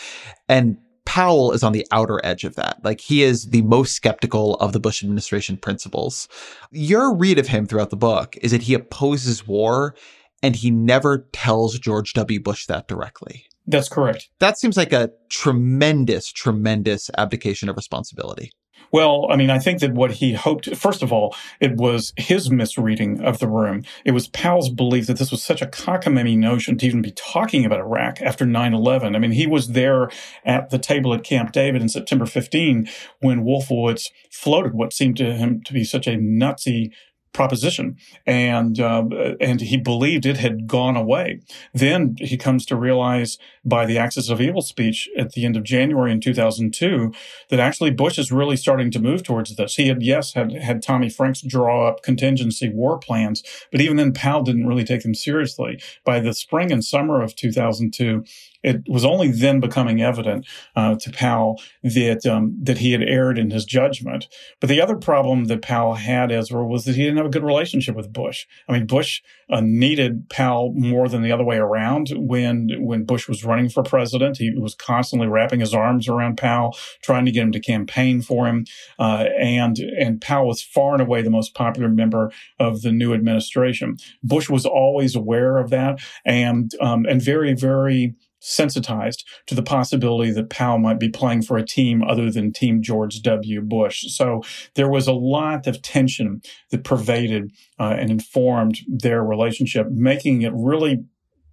And 0.48 0.78
Powell 1.04 1.50
is 1.50 1.64
on 1.64 1.72
the 1.72 1.86
outer 1.90 2.20
edge 2.22 2.44
of 2.44 2.54
that. 2.54 2.78
Like 2.84 3.00
he 3.00 3.24
is 3.24 3.46
the 3.46 3.62
most 3.62 3.94
skeptical 3.94 4.54
of 4.56 4.72
the 4.72 4.78
Bush 4.78 5.02
administration 5.02 5.56
principals. 5.56 6.28
Your 6.70 7.16
read 7.16 7.40
of 7.40 7.48
him 7.48 7.66
throughout 7.66 7.90
the 7.90 7.96
book 7.96 8.36
is 8.40 8.52
that 8.52 8.62
he 8.62 8.74
opposes 8.74 9.48
war 9.48 9.96
and 10.42 10.54
he 10.54 10.70
never 10.70 11.26
tells 11.32 11.76
George 11.80 12.12
W. 12.12 12.40
Bush 12.40 12.66
that 12.66 12.86
directly. 12.86 13.46
That's 13.68 13.88
correct. 13.88 14.30
That 14.40 14.58
seems 14.58 14.78
like 14.78 14.92
a 14.94 15.10
tremendous, 15.28 16.32
tremendous 16.32 17.10
abdication 17.18 17.68
of 17.68 17.76
responsibility. 17.76 18.50
Well, 18.90 19.26
I 19.30 19.36
mean, 19.36 19.50
I 19.50 19.58
think 19.58 19.80
that 19.80 19.92
what 19.92 20.12
he 20.12 20.32
hoped, 20.32 20.74
first 20.74 21.02
of 21.02 21.12
all, 21.12 21.36
it 21.60 21.76
was 21.76 22.14
his 22.16 22.50
misreading 22.50 23.20
of 23.20 23.38
the 23.38 23.48
room. 23.48 23.84
It 24.06 24.12
was 24.12 24.28
Powell's 24.28 24.70
belief 24.70 25.06
that 25.08 25.18
this 25.18 25.30
was 25.30 25.42
such 25.42 25.60
a 25.60 25.66
cockamamie 25.66 26.38
notion 26.38 26.78
to 26.78 26.86
even 26.86 27.02
be 27.02 27.10
talking 27.10 27.66
about 27.66 27.80
Iraq 27.80 28.22
after 28.22 28.46
9-11. 28.46 29.14
I 29.14 29.18
mean, 29.18 29.32
he 29.32 29.46
was 29.46 29.68
there 29.68 30.08
at 30.44 30.70
the 30.70 30.78
table 30.78 31.12
at 31.12 31.24
Camp 31.24 31.52
David 31.52 31.82
in 31.82 31.90
September 31.90 32.24
15 32.24 32.88
when 33.20 33.44
Wolfowitz 33.44 34.06
floated 34.30 34.72
what 34.72 34.94
seemed 34.94 35.18
to 35.18 35.34
him 35.34 35.60
to 35.66 35.74
be 35.74 35.84
such 35.84 36.06
a 36.06 36.12
nutsy 36.16 36.90
proposition, 37.32 37.96
and 38.26 38.80
uh, 38.80 39.04
and 39.40 39.60
he 39.60 39.76
believed 39.76 40.26
it 40.26 40.38
had 40.38 40.66
gone 40.66 40.96
away. 40.96 41.40
Then 41.72 42.16
he 42.18 42.36
comes 42.36 42.64
to 42.66 42.76
realize 42.76 43.38
by 43.64 43.86
the 43.86 43.98
Axis 43.98 44.28
of 44.28 44.40
Evil 44.40 44.62
speech 44.62 45.08
at 45.16 45.32
the 45.32 45.44
end 45.44 45.56
of 45.56 45.62
January 45.62 46.10
in 46.10 46.20
2002 46.20 47.12
that 47.50 47.60
actually 47.60 47.90
Bush 47.90 48.18
is 48.18 48.32
really 48.32 48.56
starting 48.56 48.90
to 48.90 48.98
move 48.98 49.22
towards 49.22 49.54
this. 49.56 49.76
He 49.76 49.88
had 49.88 50.02
yes 50.02 50.34
had 50.34 50.52
had 50.52 50.82
Tommy 50.82 51.08
Franks 51.08 51.40
draw 51.40 51.88
up 51.88 52.02
contingency 52.02 52.70
war 52.70 52.98
plans, 52.98 53.42
but 53.70 53.80
even 53.80 53.96
then 53.96 54.12
Powell 54.12 54.42
didn't 54.42 54.66
really 54.66 54.84
take 54.84 55.02
them 55.02 55.14
seriously. 55.14 55.80
By 56.04 56.20
the 56.20 56.34
spring 56.34 56.72
and 56.72 56.84
summer 56.84 57.22
of 57.22 57.36
2002, 57.36 58.24
it 58.62 58.82
was 58.88 59.04
only 59.04 59.30
then 59.30 59.60
becoming 59.60 60.02
evident 60.02 60.46
uh, 60.74 60.96
to 60.96 61.10
Powell 61.10 61.60
that 61.82 62.26
um, 62.26 62.56
that 62.62 62.78
he 62.78 62.92
had 62.92 63.02
erred 63.02 63.38
in 63.38 63.50
his 63.50 63.64
judgment. 63.64 64.26
But 64.60 64.68
the 64.68 64.80
other 64.80 64.96
problem 64.96 65.44
that 65.44 65.62
Powell 65.62 65.94
had, 65.94 66.32
Ezra, 66.32 66.66
was 66.66 66.84
that 66.84 66.96
he 66.96 67.02
didn't 67.04 67.18
have 67.18 67.26
a 67.26 67.30
good 67.30 67.44
relationship 67.44 67.94
with 67.94 68.12
Bush. 68.12 68.46
I 68.68 68.72
mean, 68.72 68.86
Bush 68.86 69.22
uh, 69.50 69.60
needed 69.60 70.28
Powell 70.28 70.72
more 70.74 71.08
than 71.08 71.22
the 71.22 71.32
other 71.32 71.44
way 71.44 71.56
around. 71.56 72.10
When 72.16 72.70
when 72.78 73.04
Bush 73.04 73.28
was 73.28 73.44
running 73.44 73.68
for 73.68 73.82
president, 73.82 74.38
he 74.38 74.52
was 74.54 74.74
constantly 74.74 75.28
wrapping 75.28 75.60
his 75.60 75.74
arms 75.74 76.08
around 76.08 76.36
Powell, 76.36 76.76
trying 77.02 77.26
to 77.26 77.32
get 77.32 77.44
him 77.44 77.52
to 77.52 77.60
campaign 77.60 78.22
for 78.22 78.46
him. 78.46 78.66
Uh, 78.98 79.26
and 79.38 79.78
and 79.78 80.20
Powell 80.20 80.48
was 80.48 80.62
far 80.62 80.94
and 80.94 81.02
away 81.02 81.22
the 81.22 81.30
most 81.30 81.54
popular 81.54 81.88
member 81.88 82.32
of 82.58 82.82
the 82.82 82.92
new 82.92 83.14
administration. 83.14 83.96
Bush 84.22 84.50
was 84.50 84.66
always 84.66 85.14
aware 85.14 85.58
of 85.58 85.70
that, 85.70 86.00
and 86.24 86.72
um, 86.80 87.06
and 87.06 87.22
very 87.22 87.54
very 87.54 88.14
sensitized 88.40 89.24
to 89.46 89.54
the 89.54 89.62
possibility 89.62 90.30
that 90.30 90.50
Powell 90.50 90.78
might 90.78 91.00
be 91.00 91.08
playing 91.08 91.42
for 91.42 91.56
a 91.56 91.66
team 91.66 92.02
other 92.02 92.30
than 92.30 92.52
Team 92.52 92.82
George 92.82 93.20
W. 93.22 93.60
Bush. 93.60 94.04
So 94.12 94.42
there 94.74 94.90
was 94.90 95.06
a 95.06 95.12
lot 95.12 95.66
of 95.66 95.82
tension 95.82 96.42
that 96.70 96.84
pervaded 96.84 97.52
uh, 97.78 97.96
and 97.98 98.10
informed 98.10 98.78
their 98.86 99.22
relationship, 99.22 99.88
making 99.90 100.42
it 100.42 100.52
really 100.54 101.04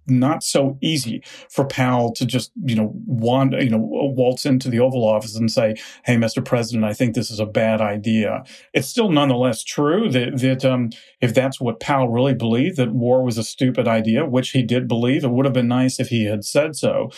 not 0.06 0.42
so 0.42 0.78
easy 0.80 1.22
for 1.48 1.64
Powell 1.64 2.12
to 2.12 2.26
just, 2.26 2.52
you 2.64 2.74
know, 2.76 2.92
wander, 3.06 3.62
you 3.62 3.70
know, 3.70 3.78
waltz 3.78 4.46
into 4.46 4.68
the 4.68 4.80
Oval 4.80 5.04
Office 5.04 5.36
and 5.36 5.50
say, 5.50 5.74
"Hey, 6.04 6.16
Mr. 6.16 6.44
President, 6.44 6.84
I 6.84 6.92
think 6.92 7.14
this 7.14 7.30
is 7.30 7.40
a 7.40 7.46
bad 7.46 7.80
idea." 7.80 8.44
It's 8.72 8.88
still 8.88 9.10
nonetheless 9.10 9.62
true 9.62 10.08
that 10.10 10.38
that 10.38 10.64
um, 10.64 10.90
if 11.20 11.34
that's 11.34 11.60
what 11.60 11.80
Powell 11.80 12.08
really 12.08 12.34
believed, 12.34 12.76
that 12.76 12.92
war 12.92 13.22
was 13.22 13.38
a 13.38 13.44
stupid 13.44 13.88
idea, 13.88 14.24
which 14.24 14.50
he 14.50 14.62
did 14.62 14.88
believe, 14.88 15.24
it 15.24 15.30
would 15.30 15.46
have 15.46 15.54
been 15.54 15.68
nice 15.68 15.98
if 16.00 16.08
he 16.08 16.24
had 16.24 16.44
said 16.44 16.76
so. 16.76 17.10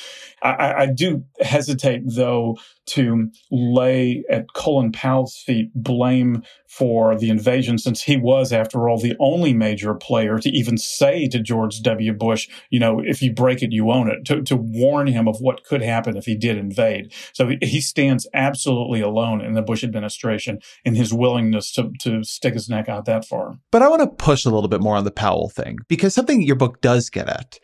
I, 0.42 0.74
I 0.74 0.86
do 0.86 1.24
hesitate, 1.40 2.02
though, 2.06 2.58
to 2.88 3.30
lay 3.50 4.24
at 4.30 4.52
Colin 4.54 4.92
Powell's 4.92 5.36
feet 5.36 5.70
blame 5.74 6.42
for 6.68 7.16
the 7.16 7.30
invasion, 7.30 7.78
since 7.78 8.02
he 8.02 8.16
was, 8.16 8.52
after 8.52 8.88
all, 8.88 8.98
the 8.98 9.16
only 9.18 9.52
major 9.54 9.94
player 9.94 10.38
to 10.38 10.50
even 10.50 10.76
say 10.76 11.26
to 11.28 11.40
George 11.40 11.80
W. 11.80 12.12
Bush, 12.12 12.48
you 12.70 12.78
know, 12.78 13.00
if 13.00 13.22
you 13.22 13.32
break 13.32 13.62
it, 13.62 13.72
you 13.72 13.90
own 13.90 14.10
it, 14.10 14.24
to, 14.26 14.42
to 14.42 14.56
warn 14.56 15.06
him 15.06 15.26
of 15.26 15.40
what 15.40 15.64
could 15.64 15.82
happen 15.82 16.16
if 16.16 16.26
he 16.26 16.36
did 16.36 16.56
invade. 16.58 17.12
So 17.32 17.50
he 17.62 17.80
stands 17.80 18.28
absolutely 18.34 19.00
alone 19.00 19.40
in 19.40 19.54
the 19.54 19.62
Bush 19.62 19.82
administration 19.82 20.60
in 20.84 20.94
his 20.94 21.12
willingness 21.12 21.72
to, 21.72 21.90
to 22.00 22.22
stick 22.22 22.54
his 22.54 22.68
neck 22.68 22.88
out 22.88 23.06
that 23.06 23.24
far. 23.24 23.58
But 23.72 23.82
I 23.82 23.88
want 23.88 24.02
to 24.02 24.24
push 24.24 24.44
a 24.44 24.50
little 24.50 24.68
bit 24.68 24.82
more 24.82 24.96
on 24.96 25.04
the 25.04 25.10
Powell 25.10 25.48
thing 25.48 25.78
because 25.88 26.14
something 26.14 26.42
your 26.42 26.56
book 26.56 26.80
does 26.80 27.08
get 27.10 27.28
at 27.28 27.58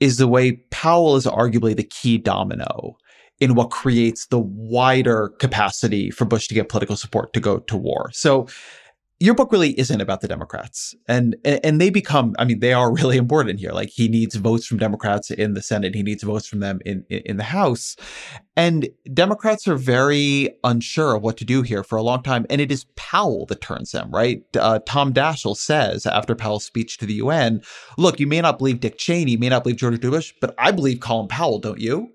is 0.00 0.18
the 0.18 0.28
way 0.28 0.52
Powell 0.70 1.16
is 1.16 1.24
arguably 1.24 1.76
the 1.76 1.84
key 1.84 2.18
domino 2.18 2.96
in 3.40 3.54
what 3.54 3.70
creates 3.70 4.26
the 4.26 4.38
wider 4.38 5.30
capacity 5.38 6.10
for 6.10 6.24
Bush 6.24 6.48
to 6.48 6.54
get 6.54 6.68
political 6.68 6.96
support 6.96 7.32
to 7.32 7.40
go 7.40 7.58
to 7.58 7.76
war. 7.76 8.10
So 8.12 8.46
your 9.20 9.34
book 9.34 9.52
really 9.52 9.78
isn't 9.78 10.00
about 10.00 10.20
the 10.20 10.28
Democrats. 10.28 10.94
And 11.08 11.36
and 11.44 11.80
they 11.80 11.88
become, 11.88 12.34
I 12.38 12.44
mean, 12.44 12.60
they 12.60 12.72
are 12.72 12.92
really 13.00 13.16
important 13.16 13.60
here. 13.60 13.72
Like 13.72 13.88
he 13.88 14.08
needs 14.08 14.34
votes 14.34 14.66
from 14.66 14.78
Democrats 14.78 15.30
in 15.30 15.54
the 15.54 15.62
Senate, 15.62 15.94
he 15.94 16.02
needs 16.02 16.22
votes 16.22 16.46
from 16.46 16.60
them 16.60 16.80
in 16.84 17.04
in 17.08 17.36
the 17.36 17.44
House. 17.44 17.96
And 18.56 18.88
Democrats 19.12 19.66
are 19.66 19.76
very 19.76 20.50
unsure 20.62 21.16
of 21.16 21.22
what 21.22 21.36
to 21.38 21.44
do 21.44 21.62
here 21.62 21.82
for 21.82 21.96
a 21.96 22.02
long 22.02 22.22
time. 22.22 22.46
And 22.50 22.60
it 22.60 22.70
is 22.70 22.86
Powell 22.96 23.46
that 23.46 23.60
turns 23.60 23.92
them, 23.92 24.10
right? 24.10 24.42
Uh, 24.56 24.78
Tom 24.86 25.12
Daschle 25.12 25.56
says 25.56 26.06
after 26.06 26.34
Powell's 26.34 26.64
speech 26.64 26.98
to 26.98 27.06
the 27.06 27.14
UN, 27.14 27.62
look, 27.98 28.20
you 28.20 28.26
may 28.26 28.40
not 28.40 28.58
believe 28.58 28.80
Dick 28.80 28.98
Cheney, 28.98 29.32
you 29.32 29.38
may 29.38 29.48
not 29.48 29.64
believe 29.64 29.78
George 29.78 29.94
W. 29.94 30.10
Bush, 30.10 30.34
but 30.40 30.54
I 30.58 30.70
believe 30.70 31.00
Colin 31.00 31.28
Powell, 31.28 31.58
don't 31.58 31.80
you? 31.80 32.10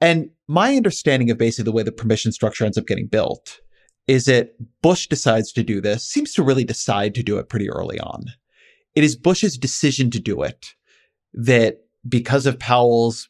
And 0.00 0.30
my 0.48 0.76
understanding 0.76 1.30
of 1.30 1.38
basically 1.38 1.64
the 1.64 1.72
way 1.72 1.82
the 1.82 1.92
permission 1.92 2.32
structure 2.32 2.64
ends 2.64 2.78
up 2.78 2.86
getting 2.86 3.06
built 3.06 3.60
is 4.06 4.24
that 4.24 4.54
Bush 4.82 5.06
decides 5.06 5.52
to 5.52 5.62
do 5.62 5.80
this, 5.80 6.04
seems 6.04 6.32
to 6.34 6.42
really 6.42 6.64
decide 6.64 7.14
to 7.14 7.22
do 7.22 7.38
it 7.38 7.48
pretty 7.48 7.70
early 7.70 8.00
on. 8.00 8.24
It 8.94 9.04
is 9.04 9.16
Bush's 9.16 9.56
decision 9.56 10.10
to 10.10 10.20
do 10.20 10.42
it 10.42 10.74
that 11.32 11.76
because 12.08 12.46
of 12.46 12.58
Powell's 12.58 13.28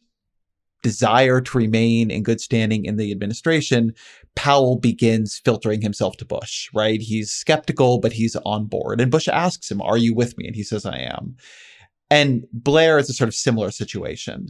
desire 0.82 1.40
to 1.40 1.58
remain 1.58 2.10
in 2.10 2.22
good 2.22 2.40
standing 2.40 2.84
in 2.84 2.96
the 2.96 3.12
administration, 3.12 3.92
Powell 4.34 4.78
begins 4.78 5.40
filtering 5.44 5.82
himself 5.82 6.16
to 6.18 6.24
Bush, 6.24 6.68
right? 6.74 7.00
He's 7.00 7.30
skeptical, 7.30 7.98
but 8.00 8.14
he's 8.14 8.36
on 8.36 8.66
board. 8.66 9.00
And 9.00 9.10
Bush 9.10 9.28
asks 9.28 9.70
him, 9.70 9.82
Are 9.82 9.98
you 9.98 10.14
with 10.14 10.38
me? 10.38 10.46
And 10.46 10.56
he 10.56 10.62
says, 10.62 10.86
I 10.86 10.98
am. 10.98 11.36
And 12.10 12.44
Blair 12.52 12.98
is 12.98 13.10
a 13.10 13.12
sort 13.12 13.28
of 13.28 13.34
similar 13.34 13.70
situation. 13.70 14.48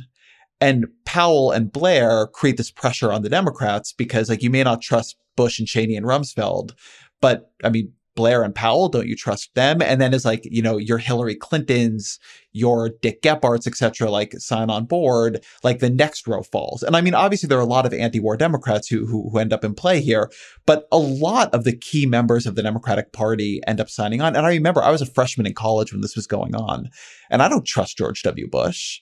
And 0.60 0.86
Powell 1.04 1.50
and 1.50 1.72
Blair 1.72 2.26
create 2.26 2.56
this 2.56 2.70
pressure 2.70 3.12
on 3.12 3.22
the 3.22 3.28
Democrats 3.28 3.92
because, 3.92 4.28
like, 4.28 4.42
you 4.42 4.50
may 4.50 4.62
not 4.62 4.82
trust 4.82 5.16
Bush 5.36 5.58
and 5.58 5.66
Cheney 5.66 5.96
and 5.96 6.06
Rumsfeld, 6.06 6.72
but 7.20 7.50
I 7.64 7.70
mean, 7.70 7.92
Blair 8.16 8.42
and 8.42 8.54
Powell, 8.54 8.88
don't 8.88 9.06
you 9.06 9.16
trust 9.16 9.54
them? 9.54 9.80
And 9.80 10.00
then 10.00 10.12
it's 10.12 10.24
like, 10.24 10.42
you 10.44 10.60
know, 10.60 10.76
your 10.76 10.98
Hillary 10.98 11.34
Clintons, 11.34 12.18
your 12.52 12.90
Dick 13.00 13.22
Gephardts, 13.22 13.66
etc., 13.66 14.10
like 14.10 14.34
sign 14.34 14.68
on 14.68 14.84
board, 14.84 15.42
like 15.62 15.78
the 15.78 15.88
next 15.88 16.26
row 16.26 16.42
falls. 16.42 16.82
And 16.82 16.96
I 16.96 17.00
mean, 17.00 17.14
obviously 17.14 17.46
there 17.46 17.56
are 17.56 17.62
a 17.62 17.66
lot 17.66 17.86
of 17.86 17.94
anti-war 17.94 18.36
Democrats 18.36 18.88
who, 18.88 19.06
who, 19.06 19.30
who 19.30 19.38
end 19.38 19.52
up 19.52 19.64
in 19.64 19.74
play 19.74 20.00
here, 20.00 20.30
but 20.66 20.86
a 20.92 20.98
lot 20.98 21.54
of 21.54 21.64
the 21.64 21.76
key 21.76 22.04
members 22.04 22.46
of 22.46 22.56
the 22.56 22.62
Democratic 22.62 23.12
Party 23.12 23.60
end 23.66 23.80
up 23.80 23.88
signing 23.88 24.20
on. 24.20 24.36
And 24.36 24.44
I 24.44 24.50
remember 24.50 24.82
I 24.82 24.90
was 24.90 25.02
a 25.02 25.06
freshman 25.06 25.46
in 25.46 25.54
college 25.54 25.92
when 25.92 26.02
this 26.02 26.16
was 26.16 26.26
going 26.26 26.54
on, 26.54 26.90
and 27.30 27.42
I 27.42 27.48
don't 27.48 27.64
trust 27.64 27.96
George 27.96 28.22
W. 28.24 28.48
Bush. 28.50 29.00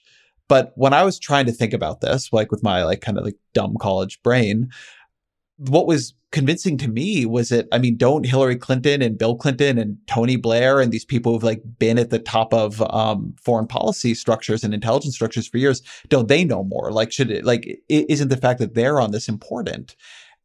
But 0.49 0.73
when 0.77 0.95
I 0.95 1.05
was 1.05 1.19
trying 1.19 1.47
to 1.47 1.53
think 1.53 1.73
about 1.73 2.01
this, 2.01 2.33
like 2.33 2.51
with 2.51 2.63
my 2.63 2.83
like 2.85 3.01
kind 3.01 3.19
of 3.19 3.25
like 3.25 3.37
dumb 3.53 3.77
college 3.81 4.21
brain, 4.23 4.71
what 5.59 5.87
was 5.87 6.15
convincing 6.31 6.77
to 6.79 6.89
me 6.89 7.27
was 7.27 7.49
that 7.49 7.67
I 7.73 7.79
mean, 7.79 7.97
don't 7.97 8.27
Hillary 8.27 8.57
Clinton 8.57 9.03
and 9.03 9.19
Bill 9.19 9.37
Clinton 9.37 9.79
and 9.79 9.99
Tony 10.07 10.37
Blair 10.37 10.81
and 10.81 10.93
these 10.93 11.05
people 11.05 11.33
who've 11.33 11.43
like 11.43 11.63
been 11.79 11.99
at 11.99 12.11
the 12.11 12.19
top 12.19 12.53
of 12.53 12.83
um, 12.93 13.35
foreign 13.43 13.67
policy 13.67 14.15
structures 14.15 14.63
and 14.65 14.75
intelligence 14.75 15.15
structures 15.15 15.49
for 15.49 15.59
years, 15.59 15.83
don't 16.09 16.29
they 16.29 16.45
know 16.45 16.65
more? 16.65 16.93
Like, 16.93 17.13
should 17.13 17.31
it 17.31 17.45
like 17.45 17.81
isn't 17.89 18.29
the 18.29 18.37
fact 18.37 18.59
that 18.61 18.75
they're 18.75 19.01
on 19.01 19.11
this 19.11 19.29
important? 19.29 19.97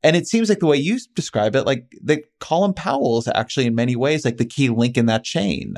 And 0.03 0.17
it 0.17 0.27
seems 0.27 0.49
like 0.49 0.59
the 0.59 0.67
way 0.67 0.77
you 0.77 0.99
describe 1.13 1.55
it, 1.55 1.65
like 1.65 1.85
that 2.03 2.23
Colin 2.39 2.73
Powell 2.73 3.17
is 3.19 3.27
actually 3.33 3.67
in 3.67 3.75
many 3.75 3.95
ways 3.95 4.25
like 4.25 4.37
the 4.37 4.45
key 4.45 4.69
link 4.69 4.97
in 4.97 5.05
that 5.05 5.23
chain. 5.23 5.75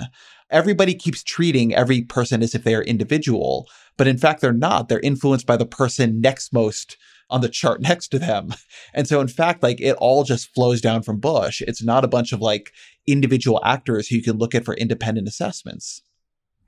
Everybody 0.51 0.93
keeps 0.93 1.23
treating 1.23 1.73
every 1.73 2.01
person 2.01 2.43
as 2.43 2.53
if 2.53 2.63
they 2.63 2.75
are 2.75 2.83
individual, 2.83 3.67
but 3.97 4.07
in 4.07 4.17
fact, 4.17 4.41
they're 4.41 4.53
not. 4.53 4.89
They're 4.89 4.99
influenced 4.99 5.45
by 5.47 5.57
the 5.57 5.65
person 5.65 6.21
next 6.21 6.53
most 6.53 6.97
on 7.29 7.41
the 7.41 7.49
chart 7.49 7.81
next 7.81 8.09
to 8.09 8.19
them. 8.19 8.53
And 8.93 9.07
so, 9.07 9.21
in 9.21 9.27
fact, 9.27 9.63
like 9.63 9.81
it 9.81 9.95
all 9.97 10.23
just 10.23 10.53
flows 10.53 10.81
down 10.81 11.03
from 11.03 11.19
Bush. 11.19 11.61
It's 11.61 11.83
not 11.83 12.05
a 12.05 12.09
bunch 12.09 12.31
of 12.31 12.41
like 12.41 12.71
individual 13.07 13.59
actors 13.63 14.07
who 14.07 14.17
you 14.17 14.23
can 14.23 14.37
look 14.37 14.55
at 14.55 14.65
for 14.65 14.75
independent 14.75 15.27
assessments. 15.27 16.01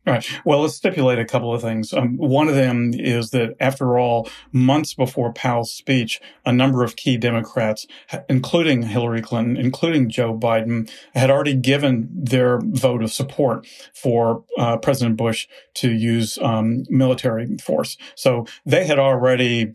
Right. 0.08 0.26
Well, 0.46 0.62
let's 0.62 0.76
stipulate 0.76 1.20
a 1.20 1.26
couple 1.26 1.54
of 1.54 1.62
things. 1.62 1.91
Um, 1.91 2.15
one 2.15 2.48
of 2.48 2.56
them 2.56 2.93
is 2.93 3.32
that, 3.32 3.58
after 3.60 4.00
all, 4.00 4.30
months 4.54 4.93
before 4.93 5.34
Powell's 5.34 5.74
speech, 5.74 6.22
a 6.46 6.54
number 6.54 6.82
of 6.86 6.96
key 6.96 7.17
Democrats, 7.17 7.86
including 8.30 8.84
Hillary 8.84 9.22
Clinton, 9.22 9.58
including 9.58 10.10
Joe 10.10 10.34
Biden, 10.34 10.89
had 11.13 11.30
already 11.30 11.56
given 11.56 12.08
their 12.13 12.60
vote 12.63 13.04
of 13.04 13.12
support 13.12 13.67
for 13.93 14.46
uh, 14.58 14.78
President 14.78 15.17
Bush 15.17 15.46
to 15.74 15.91
use 15.91 16.38
um, 16.41 16.86
military 16.89 17.58
force. 17.58 17.98
So 18.15 18.46
they 18.65 18.86
had 18.86 19.00
already 19.00 19.74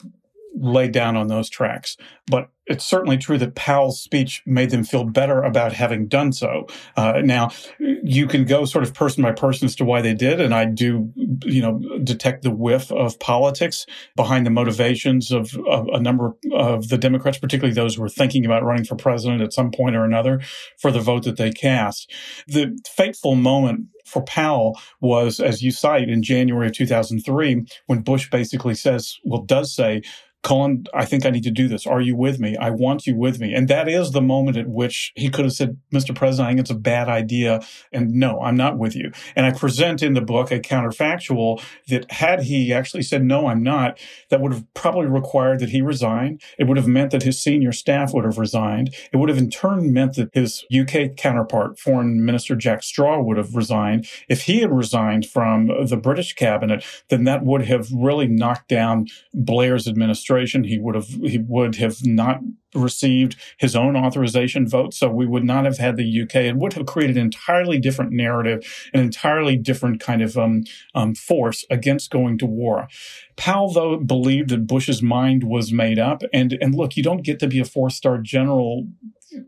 laid 0.54 0.92
down 0.92 1.16
on 1.16 1.28
those 1.28 1.50
tracks. 1.50 1.96
But 2.26 2.48
it's 2.72 2.84
certainly 2.84 3.18
true 3.18 3.36
that 3.38 3.54
Powell's 3.54 4.00
speech 4.00 4.42
made 4.46 4.70
them 4.70 4.82
feel 4.82 5.04
better 5.04 5.42
about 5.42 5.74
having 5.74 6.08
done 6.08 6.32
so. 6.32 6.66
Uh, 6.96 7.20
now, 7.22 7.50
you 7.78 8.26
can 8.26 8.46
go 8.46 8.64
sort 8.64 8.82
of 8.82 8.94
person 8.94 9.22
by 9.22 9.32
person 9.32 9.66
as 9.66 9.76
to 9.76 9.84
why 9.84 10.00
they 10.00 10.14
did, 10.14 10.40
and 10.40 10.54
I 10.54 10.64
do, 10.64 11.12
you 11.44 11.60
know, 11.60 11.80
detect 12.02 12.42
the 12.42 12.50
whiff 12.50 12.90
of 12.90 13.20
politics 13.20 13.84
behind 14.16 14.46
the 14.46 14.50
motivations 14.50 15.30
of, 15.30 15.54
of 15.68 15.86
a 15.92 16.00
number 16.00 16.34
of 16.52 16.88
the 16.88 16.98
Democrats, 16.98 17.38
particularly 17.38 17.74
those 17.74 17.96
who 17.96 18.02
were 18.02 18.08
thinking 18.08 18.46
about 18.46 18.64
running 18.64 18.84
for 18.84 18.96
president 18.96 19.42
at 19.42 19.52
some 19.52 19.70
point 19.70 19.94
or 19.94 20.04
another, 20.04 20.40
for 20.80 20.90
the 20.90 21.00
vote 21.00 21.24
that 21.24 21.36
they 21.36 21.50
cast. 21.50 22.10
The 22.48 22.78
fateful 22.88 23.34
moment 23.34 23.88
for 24.06 24.22
Powell 24.22 24.80
was, 25.00 25.40
as 25.40 25.62
you 25.62 25.70
cite, 25.70 26.08
in 26.08 26.22
January 26.22 26.68
of 26.68 26.72
2003, 26.72 27.66
when 27.86 28.00
Bush 28.00 28.30
basically 28.30 28.74
says, 28.74 29.18
well, 29.24 29.42
does 29.42 29.74
say, 29.74 30.02
Colin, 30.42 30.86
I 30.92 31.04
think 31.04 31.24
I 31.24 31.30
need 31.30 31.44
to 31.44 31.52
do 31.52 31.68
this. 31.68 31.86
Are 31.86 32.00
you 32.00 32.16
with 32.16 32.40
me? 32.40 32.56
I 32.56 32.70
want 32.70 33.06
you 33.06 33.14
with 33.14 33.38
me. 33.38 33.54
And 33.54 33.68
that 33.68 33.88
is 33.88 34.10
the 34.10 34.20
moment 34.20 34.56
at 34.56 34.68
which 34.68 35.12
he 35.14 35.30
could 35.30 35.44
have 35.44 35.54
said, 35.54 35.78
Mr. 35.94 36.14
President, 36.14 36.46
I 36.46 36.50
think 36.50 36.60
it's 36.60 36.70
a 36.70 36.74
bad 36.74 37.08
idea. 37.08 37.60
And 37.92 38.10
no, 38.14 38.40
I'm 38.40 38.56
not 38.56 38.76
with 38.76 38.96
you. 38.96 39.12
And 39.36 39.46
I 39.46 39.52
present 39.52 40.02
in 40.02 40.14
the 40.14 40.20
book 40.20 40.50
a 40.50 40.58
counterfactual 40.58 41.62
that 41.88 42.10
had 42.10 42.42
he 42.42 42.72
actually 42.72 43.04
said, 43.04 43.24
no, 43.24 43.46
I'm 43.46 43.62
not, 43.62 44.00
that 44.30 44.40
would 44.40 44.52
have 44.52 44.74
probably 44.74 45.06
required 45.06 45.60
that 45.60 45.68
he 45.68 45.80
resign. 45.80 46.40
It 46.58 46.64
would 46.64 46.76
have 46.76 46.88
meant 46.88 47.12
that 47.12 47.22
his 47.22 47.40
senior 47.40 47.70
staff 47.70 48.12
would 48.12 48.24
have 48.24 48.38
resigned. 48.38 48.92
It 49.12 49.18
would 49.18 49.28
have 49.28 49.38
in 49.38 49.48
turn 49.48 49.92
meant 49.92 50.16
that 50.16 50.30
his 50.32 50.64
UK 50.76 51.16
counterpart, 51.16 51.78
Foreign 51.78 52.24
Minister 52.24 52.56
Jack 52.56 52.82
Straw, 52.82 53.22
would 53.22 53.36
have 53.36 53.54
resigned. 53.54 54.08
If 54.28 54.42
he 54.42 54.60
had 54.60 54.72
resigned 54.72 55.24
from 55.24 55.68
the 55.86 55.96
British 55.96 56.32
cabinet, 56.32 56.84
then 57.10 57.22
that 57.24 57.44
would 57.44 57.66
have 57.66 57.92
really 57.92 58.26
knocked 58.26 58.68
down 58.68 59.06
Blair's 59.32 59.86
administration 59.86 60.31
administration. 60.32 60.64
He 60.64 60.78
would 60.78 60.94
have 60.94 61.08
he 61.08 61.38
would 61.38 61.76
have 61.76 62.04
not 62.04 62.40
received 62.74 63.36
his 63.58 63.76
own 63.76 63.96
authorization 63.96 64.66
vote. 64.66 64.94
So 64.94 65.08
we 65.08 65.26
would 65.26 65.44
not 65.44 65.64
have 65.64 65.78
had 65.78 65.96
the 65.96 66.22
UK. 66.22 66.36
It 66.36 66.56
would 66.56 66.72
have 66.72 66.86
created 66.86 67.16
an 67.16 67.24
entirely 67.24 67.78
different 67.78 68.12
narrative, 68.12 68.64
an 68.94 69.00
entirely 69.00 69.56
different 69.56 70.00
kind 70.00 70.22
of 70.22 70.38
um, 70.38 70.64
um, 70.94 71.14
force 71.14 71.66
against 71.70 72.10
going 72.10 72.38
to 72.38 72.46
war. 72.46 72.88
Powell, 73.36 73.72
though, 73.72 73.98
believed 73.98 74.50
that 74.50 74.66
Bush's 74.66 75.02
mind 75.02 75.44
was 75.44 75.72
made 75.72 75.98
up. 75.98 76.22
And, 76.32 76.56
and 76.60 76.74
look, 76.74 76.96
you 76.96 77.02
don't 77.02 77.24
get 77.24 77.38
to 77.40 77.46
be 77.46 77.60
a 77.60 77.64
four 77.64 77.90
star 77.90 78.18
general 78.18 78.88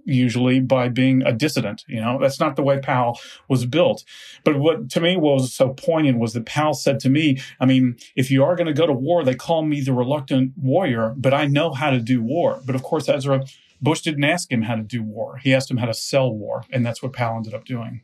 usually 0.05 0.61
by 0.61 0.89
being 0.89 1.23
a 1.23 1.33
dissident. 1.33 1.85
You 1.89 2.01
know, 2.01 2.19
that's 2.21 2.41
not 2.41 2.57
the 2.57 2.63
way 2.63 2.79
Powell 2.79 3.19
was 3.49 3.67
built. 3.67 4.05
But 4.45 4.59
what 4.59 4.91
to 4.91 5.01
me 5.01 5.17
was 5.17 5.55
so 5.55 5.71
poignant 5.71 6.19
was 6.19 6.33
that 6.35 6.47
Powell 6.47 6.75
said 6.75 7.01
to 7.01 7.11
me, 7.11 7.41
I 7.61 7.67
mean, 7.67 7.97
if 8.17 8.31
you 8.31 8.45
are 8.45 8.57
going 8.57 8.67
to 8.67 8.73
go 8.73 8.87
to 8.87 8.93
war, 8.93 9.25
they 9.25 9.35
call 9.35 9.63
me 9.63 9.81
the 9.81 9.93
reluctant 9.93 10.53
warrior, 10.57 11.15
but 11.17 11.35
I 11.35 11.47
know 11.47 11.73
how 11.73 11.91
to 11.91 12.01
do 12.01 12.23
war. 12.23 12.61
But 12.65 12.75
of 12.75 12.83
course, 12.83 13.09
Ezra, 13.09 13.45
Bush 13.81 14.01
didn't 14.01 14.25
ask 14.25 14.51
him 14.51 14.63
how 14.63 14.77
to 14.77 14.83
do 14.83 15.03
war. 15.03 15.39
He 15.39 15.53
asked 15.53 15.71
him 15.71 15.77
how 15.79 15.87
to 15.87 15.95
sell 15.95 16.33
war. 16.33 16.65
And 16.71 16.85
that's 16.85 17.03
what 17.03 17.13
Powell 17.13 17.37
ended 17.37 17.55
up 17.55 17.65
doing. 17.65 18.03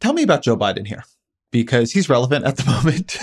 Tell 0.00 0.12
me 0.12 0.22
about 0.22 0.42
Joe 0.42 0.56
Biden 0.56 0.86
here 0.86 1.04
because 1.50 1.92
he's 1.92 2.08
relevant 2.08 2.44
at 2.44 2.56
the 2.56 2.64
moment. 2.70 3.18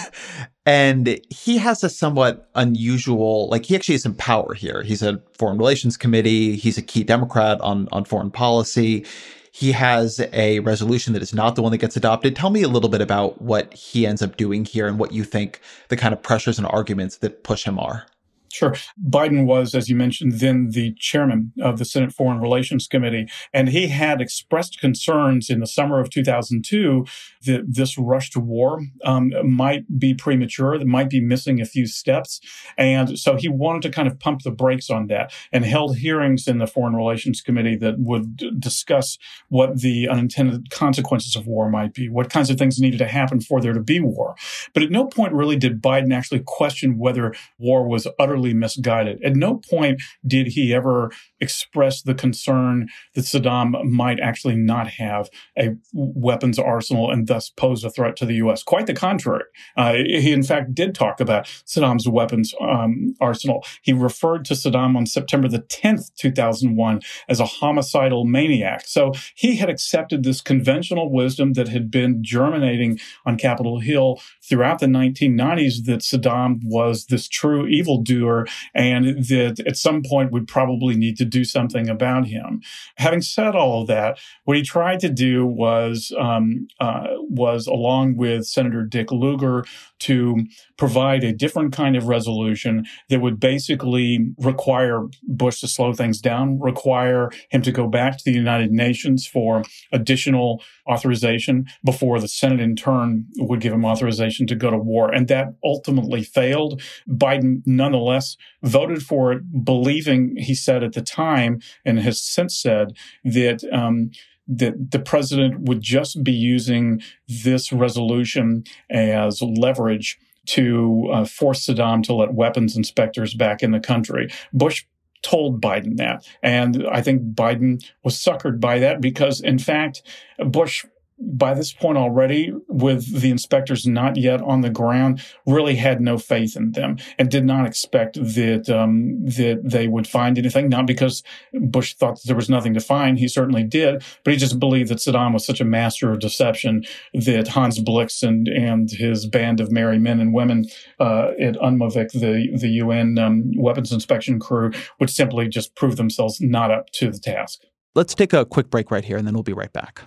and 0.65 1.19
he 1.29 1.57
has 1.57 1.83
a 1.83 1.89
somewhat 1.89 2.49
unusual, 2.55 3.49
like 3.49 3.65
he 3.65 3.75
actually 3.75 3.95
has 3.95 4.03
some 4.03 4.15
power 4.15 4.53
here. 4.53 4.83
He's 4.83 5.01
a 5.01 5.21
foreign 5.37 5.57
relations 5.57 5.97
committee. 5.97 6.55
He's 6.55 6.77
a 6.77 6.81
key 6.81 7.03
Democrat 7.03 7.59
on, 7.61 7.87
on 7.91 8.05
foreign 8.05 8.31
policy. 8.31 9.05
He 9.51 9.71
has 9.73 10.19
a 10.33 10.59
resolution 10.61 11.13
that 11.13 11.21
is 11.21 11.33
not 11.33 11.55
the 11.55 11.61
one 11.61 11.71
that 11.73 11.77
gets 11.77 11.95
adopted. 11.95 12.35
Tell 12.35 12.49
me 12.49 12.63
a 12.63 12.67
little 12.67 12.89
bit 12.89 13.01
about 13.01 13.39
what 13.39 13.71
he 13.73 14.07
ends 14.07 14.23
up 14.23 14.35
doing 14.35 14.65
here 14.65 14.87
and 14.87 14.97
what 14.97 15.11
you 15.11 15.23
think 15.23 15.61
the 15.89 15.97
kind 15.97 16.11
of 16.11 16.23
pressures 16.23 16.57
and 16.57 16.65
arguments 16.67 17.17
that 17.17 17.43
push 17.43 17.65
him 17.65 17.77
are. 17.77 18.07
Sure. 18.53 18.75
Biden 19.09 19.45
was, 19.45 19.73
as 19.73 19.89
you 19.89 19.95
mentioned, 19.95 20.33
then 20.33 20.69
the 20.69 20.93
chairman 20.99 21.53
of 21.59 21.79
the 21.79 21.85
Senate 21.85 22.13
Foreign 22.13 22.39
Relations 22.39 22.87
Committee, 22.87 23.27
and 23.51 23.69
he 23.69 23.87
had 23.87 24.21
expressed 24.21 24.79
concerns 24.79 25.49
in 25.49 25.59
the 25.59 25.65
summer 25.65 25.99
of 25.99 26.11
2002 26.11 27.03
that 27.45 27.63
this 27.67 27.97
rush 27.97 28.29
to 28.31 28.39
war 28.39 28.81
um, 29.03 29.31
might 29.43 29.99
be 29.99 30.13
premature, 30.13 30.77
that 30.77 30.87
might 30.87 31.09
be 31.09 31.21
missing 31.21 31.61
a 31.61 31.65
few 31.65 31.85
steps. 31.85 32.39
And 32.77 33.17
so 33.17 33.35
he 33.35 33.49
wanted 33.49 33.81
to 33.83 33.89
kind 33.89 34.07
of 34.07 34.19
pump 34.19 34.41
the 34.43 34.51
brakes 34.51 34.89
on 34.89 35.07
that 35.07 35.33
and 35.51 35.65
held 35.65 35.97
hearings 35.97 36.47
in 36.47 36.57
the 36.57 36.67
Foreign 36.67 36.95
Relations 36.95 37.41
Committee 37.41 37.75
that 37.77 37.99
would 37.99 38.59
discuss 38.59 39.17
what 39.49 39.81
the 39.81 40.07
unintended 40.07 40.69
consequences 40.69 41.35
of 41.35 41.47
war 41.47 41.69
might 41.69 41.93
be, 41.93 42.09
what 42.09 42.29
kinds 42.29 42.49
of 42.49 42.57
things 42.57 42.79
needed 42.79 42.97
to 42.97 43.07
happen 43.07 43.39
for 43.39 43.61
there 43.61 43.73
to 43.73 43.79
be 43.79 43.99
war. 43.99 44.35
But 44.73 44.83
at 44.83 44.91
no 44.91 45.05
point 45.05 45.33
really 45.33 45.55
did 45.55 45.81
Biden 45.81 46.13
actually 46.13 46.41
question 46.45 46.97
whether 46.97 47.33
war 47.57 47.87
was 47.87 48.07
utterly 48.19 48.53
misguided. 48.53 49.23
At 49.23 49.35
no 49.35 49.57
point 49.57 50.01
did 50.25 50.47
he 50.47 50.73
ever 50.73 51.11
express 51.39 52.01
the 52.01 52.15
concern 52.15 52.87
that 53.15 53.25
Saddam 53.25 53.83
might 53.83 54.19
actually 54.19 54.55
not 54.55 54.87
have 54.87 55.29
a 55.57 55.75
weapons 55.93 56.57
arsenal 56.57 57.11
and 57.11 57.27
thus 57.33 57.49
pose 57.49 57.83
a 57.83 57.89
threat 57.89 58.15
to 58.17 58.25
the 58.25 58.35
U.S. 58.35 58.61
Quite 58.61 58.85
the 58.85 58.93
contrary. 58.93 59.45
Uh, 59.75 59.93
he, 59.93 60.31
in 60.31 60.43
fact, 60.43 60.75
did 60.75 60.93
talk 60.93 61.19
about 61.19 61.45
Saddam's 61.65 62.07
weapons 62.07 62.53
um, 62.61 63.15
arsenal. 63.19 63.65
He 63.81 63.91
referred 63.91 64.45
to 64.45 64.53
Saddam 64.53 64.95
on 64.95 65.07
September 65.07 65.47
the 65.47 65.59
10th, 65.59 66.13
2001, 66.15 67.01
as 67.27 67.39
a 67.39 67.45
homicidal 67.45 68.25
maniac. 68.25 68.85
So 68.85 69.13
he 69.35 69.55
had 69.55 69.69
accepted 69.69 70.23
this 70.23 70.41
conventional 70.41 71.11
wisdom 71.11 71.53
that 71.53 71.69
had 71.69 71.89
been 71.89 72.23
germinating 72.23 72.99
on 73.25 73.37
Capitol 73.37 73.79
Hill 73.79 74.21
throughout 74.47 74.79
the 74.79 74.85
1990s 74.85 75.85
that 75.85 76.01
Saddam 76.01 76.59
was 76.63 77.07
this 77.07 77.27
true 77.27 77.65
evildoer 77.65 78.45
and 78.75 79.25
that 79.25 79.63
at 79.65 79.77
some 79.77 80.03
point 80.03 80.31
would 80.31 80.47
probably 80.47 80.95
need 80.95 81.17
to 81.17 81.25
do 81.25 81.43
something 81.43 81.89
about 81.89 82.27
him. 82.27 82.61
Having 82.97 83.21
said 83.21 83.55
all 83.55 83.81
of 83.81 83.87
that, 83.87 84.19
what 84.43 84.57
he 84.57 84.63
tried 84.63 84.99
to 84.99 85.09
do 85.09 85.45
was 85.45 86.13
um, 86.19 86.67
uh, 86.79 87.07
was 87.33 87.67
along 87.67 88.15
with 88.17 88.45
Senator 88.45 88.83
Dick 88.83 89.11
Lugar 89.11 89.65
to 89.99 90.43
provide 90.77 91.23
a 91.23 91.33
different 91.33 91.73
kind 91.73 91.95
of 91.95 92.07
resolution 92.07 92.85
that 93.09 93.21
would 93.21 93.39
basically 93.39 94.33
require 94.37 95.07
Bush 95.23 95.61
to 95.61 95.67
slow 95.67 95.93
things 95.93 96.19
down, 96.19 96.59
require 96.59 97.29
him 97.49 97.61
to 97.61 97.71
go 97.71 97.87
back 97.87 98.17
to 98.17 98.23
the 98.25 98.33
United 98.33 98.71
Nations 98.71 99.25
for 99.25 99.63
additional 99.91 100.61
authorization 100.89 101.65
before 101.83 102.19
the 102.19 102.27
Senate 102.27 102.59
in 102.59 102.75
turn 102.75 103.25
would 103.37 103.61
give 103.61 103.73
him 103.73 103.85
authorization 103.85 104.45
to 104.47 104.55
go 104.55 104.69
to 104.69 104.77
war. 104.77 105.11
And 105.11 105.27
that 105.29 105.55
ultimately 105.63 106.23
failed. 106.23 106.81
Biden 107.09 107.61
nonetheless 107.65 108.35
voted 108.61 109.03
for 109.03 109.31
it, 109.31 109.63
believing, 109.63 110.35
he 110.37 110.53
said 110.53 110.83
at 110.83 110.93
the 110.93 111.01
time, 111.01 111.61
and 111.85 111.99
has 111.99 112.21
since 112.21 112.59
said, 112.59 112.97
that 113.23 113.63
um, 113.71 114.11
that 114.47 114.91
the 114.91 114.99
president 114.99 115.61
would 115.61 115.81
just 115.81 116.23
be 116.23 116.33
using 116.33 117.01
this 117.27 117.71
resolution 117.71 118.63
as 118.89 119.41
leverage 119.41 120.17
to 120.45 121.09
uh, 121.13 121.25
force 121.25 121.65
Saddam 121.65 122.03
to 122.03 122.13
let 122.13 122.33
weapons 122.33 122.75
inspectors 122.75 123.33
back 123.33 123.63
in 123.63 123.71
the 123.71 123.79
country. 123.79 124.29
Bush 124.51 124.85
told 125.21 125.61
Biden 125.61 125.97
that. 125.97 126.27
And 126.43 126.85
I 126.91 127.01
think 127.01 127.33
Biden 127.33 127.83
was 128.03 128.15
suckered 128.15 128.59
by 128.59 128.79
that 128.79 128.99
because, 128.99 129.39
in 129.39 129.57
fact, 129.57 130.03
Bush 130.37 130.85
by 131.19 131.53
this 131.53 131.71
point 131.73 131.97
already, 131.97 132.53
with 132.67 133.21
the 133.21 133.29
inspectors 133.29 133.85
not 133.87 134.17
yet 134.17 134.41
on 134.41 134.61
the 134.61 134.69
ground, 134.69 135.23
really 135.45 135.75
had 135.75 136.01
no 136.01 136.17
faith 136.17 136.55
in 136.55 136.71
them 136.71 136.97
and 137.17 137.29
did 137.29 137.45
not 137.45 137.65
expect 137.65 138.15
that 138.15 138.69
um, 138.69 139.23
that 139.25 139.61
they 139.63 139.87
would 139.87 140.07
find 140.07 140.37
anything. 140.37 140.69
Not 140.69 140.87
because 140.87 141.23
Bush 141.53 141.93
thought 141.93 142.15
that 142.15 142.27
there 142.27 142.35
was 142.35 142.49
nothing 142.49 142.73
to 142.73 142.79
find; 142.79 143.19
he 143.19 143.27
certainly 143.27 143.63
did, 143.63 144.03
but 144.23 144.33
he 144.33 144.39
just 144.39 144.59
believed 144.59 144.89
that 144.89 144.99
Saddam 144.99 145.33
was 145.33 145.45
such 145.45 145.61
a 145.61 145.65
master 145.65 146.11
of 146.11 146.19
deception 146.19 146.83
that 147.13 147.49
Hans 147.49 147.79
Blix 147.79 148.23
and 148.23 148.47
and 148.47 148.89
his 148.89 149.25
band 149.25 149.59
of 149.59 149.71
merry 149.71 149.99
men 149.99 150.19
and 150.19 150.33
women 150.33 150.65
uh, 150.99 151.31
at 151.39 151.55
UNMOVIC, 151.55 152.11
the 152.11 152.49
the 152.57 152.69
UN 152.69 153.17
um, 153.17 153.51
weapons 153.57 153.91
inspection 153.91 154.39
crew, 154.39 154.71
would 154.99 155.09
simply 155.09 155.47
just 155.47 155.75
prove 155.75 155.97
themselves 155.97 156.39
not 156.41 156.71
up 156.71 156.89
to 156.91 157.11
the 157.11 157.19
task. 157.19 157.61
Let's 157.95 158.15
take 158.15 158.33
a 158.33 158.45
quick 158.45 158.69
break 158.69 158.89
right 158.89 159.05
here, 159.05 159.17
and 159.17 159.27
then 159.27 159.35
we'll 159.35 159.43
be 159.43 159.53
right 159.53 159.71
back. 159.71 160.01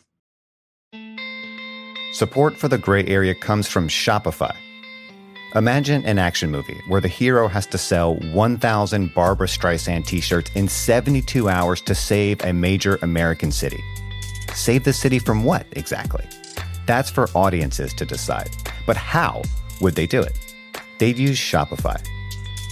Support 2.16 2.56
for 2.56 2.68
the 2.68 2.78
gray 2.78 3.04
area 3.04 3.34
comes 3.34 3.68
from 3.68 3.88
Shopify. 3.88 4.56
Imagine 5.54 6.02
an 6.06 6.18
action 6.18 6.50
movie 6.50 6.80
where 6.88 7.02
the 7.02 7.08
hero 7.08 7.46
has 7.46 7.66
to 7.66 7.76
sell 7.76 8.14
1,000 8.14 9.12
Barbra 9.12 9.46
Streisand 9.46 10.06
t 10.06 10.22
shirts 10.22 10.50
in 10.54 10.66
72 10.66 11.46
hours 11.46 11.82
to 11.82 11.94
save 11.94 12.42
a 12.42 12.54
major 12.54 12.98
American 13.02 13.52
city. 13.52 13.84
Save 14.54 14.84
the 14.84 14.94
city 14.94 15.18
from 15.18 15.44
what 15.44 15.66
exactly? 15.72 16.24
That's 16.86 17.10
for 17.10 17.28
audiences 17.34 17.92
to 17.92 18.06
decide. 18.06 18.48
But 18.86 18.96
how 18.96 19.42
would 19.82 19.94
they 19.94 20.06
do 20.06 20.22
it? 20.22 20.38
They'd 20.98 21.18
use 21.18 21.36
Shopify. 21.36 22.02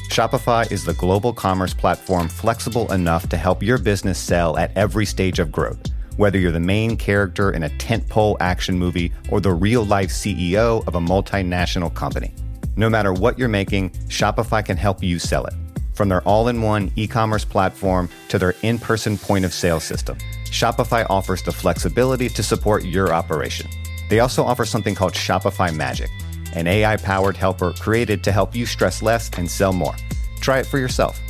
Shopify 0.09 0.73
is 0.73 0.87
the 0.87 0.95
global 0.95 1.35
commerce 1.35 1.75
platform 1.75 2.31
flexible 2.31 2.91
enough 2.95 3.29
to 3.29 3.37
help 3.37 3.63
your 3.63 3.77
business 3.77 4.19
sell 4.19 4.57
at 4.57 4.75
every 4.75 5.05
stage 5.05 5.39
of 5.39 5.53
growth 5.53 5.94
whether 6.17 6.39
you're 6.39 6.53
the 6.53 6.61
main 6.61 6.97
character 6.97 7.51
in 7.51 7.63
a 7.63 7.71
tentpole 7.71 8.37
action 8.41 8.79
movie 8.79 9.13
or 9.31 9.41
the 9.41 9.53
real 9.53 9.85
life 9.85 10.11
CEO 10.11 10.87
of 10.87 10.95
a 10.95 11.01
multinational 11.01 11.93
company. 11.95 12.35
No 12.77 12.91
matter 12.91 13.13
what 13.13 13.39
you're 13.39 13.49
making, 13.49 13.91
Shopify 14.09 14.65
can 14.65 14.77
help 14.77 15.03
you 15.03 15.19
sell 15.19 15.45
it. 15.47 15.55
From 15.95 16.09
their 16.09 16.23
all 16.23 16.49
in 16.49 16.61
one 16.61 16.91
e 16.97 17.07
commerce 17.07 17.45
platform 17.45 18.09
to 18.29 18.39
their 18.39 18.55
in 18.63 18.79
person 18.79 19.17
point 19.17 19.45
of 19.45 19.53
sale 19.53 19.81
system, 19.81 20.19
Shopify 20.47 21.07
offers 21.09 21.43
the 21.43 21.53
flexibility 21.53 22.29
to 22.29 22.43
support 22.43 22.85
your 22.85 23.13
operation. 23.13 23.71
They 24.11 24.21
also 24.21 24.45
offer 24.45 24.65
something 24.65 24.95
called 24.95 25.15
Shopify 25.15 25.75
Magic, 25.75 26.11
an 26.55 26.67
AI 26.67 26.97
powered 26.97 27.37
helper 27.37 27.73
created 27.73 28.25
to 28.25 28.33
help 28.33 28.55
you 28.55 28.67
stress 28.67 29.03
less 29.03 29.31
and 29.37 29.51
sell 29.51 29.73
more. 29.73 29.95
Try 30.41 30.59
it 30.59 30.67
for 30.67 30.79
yourself. 30.79 31.21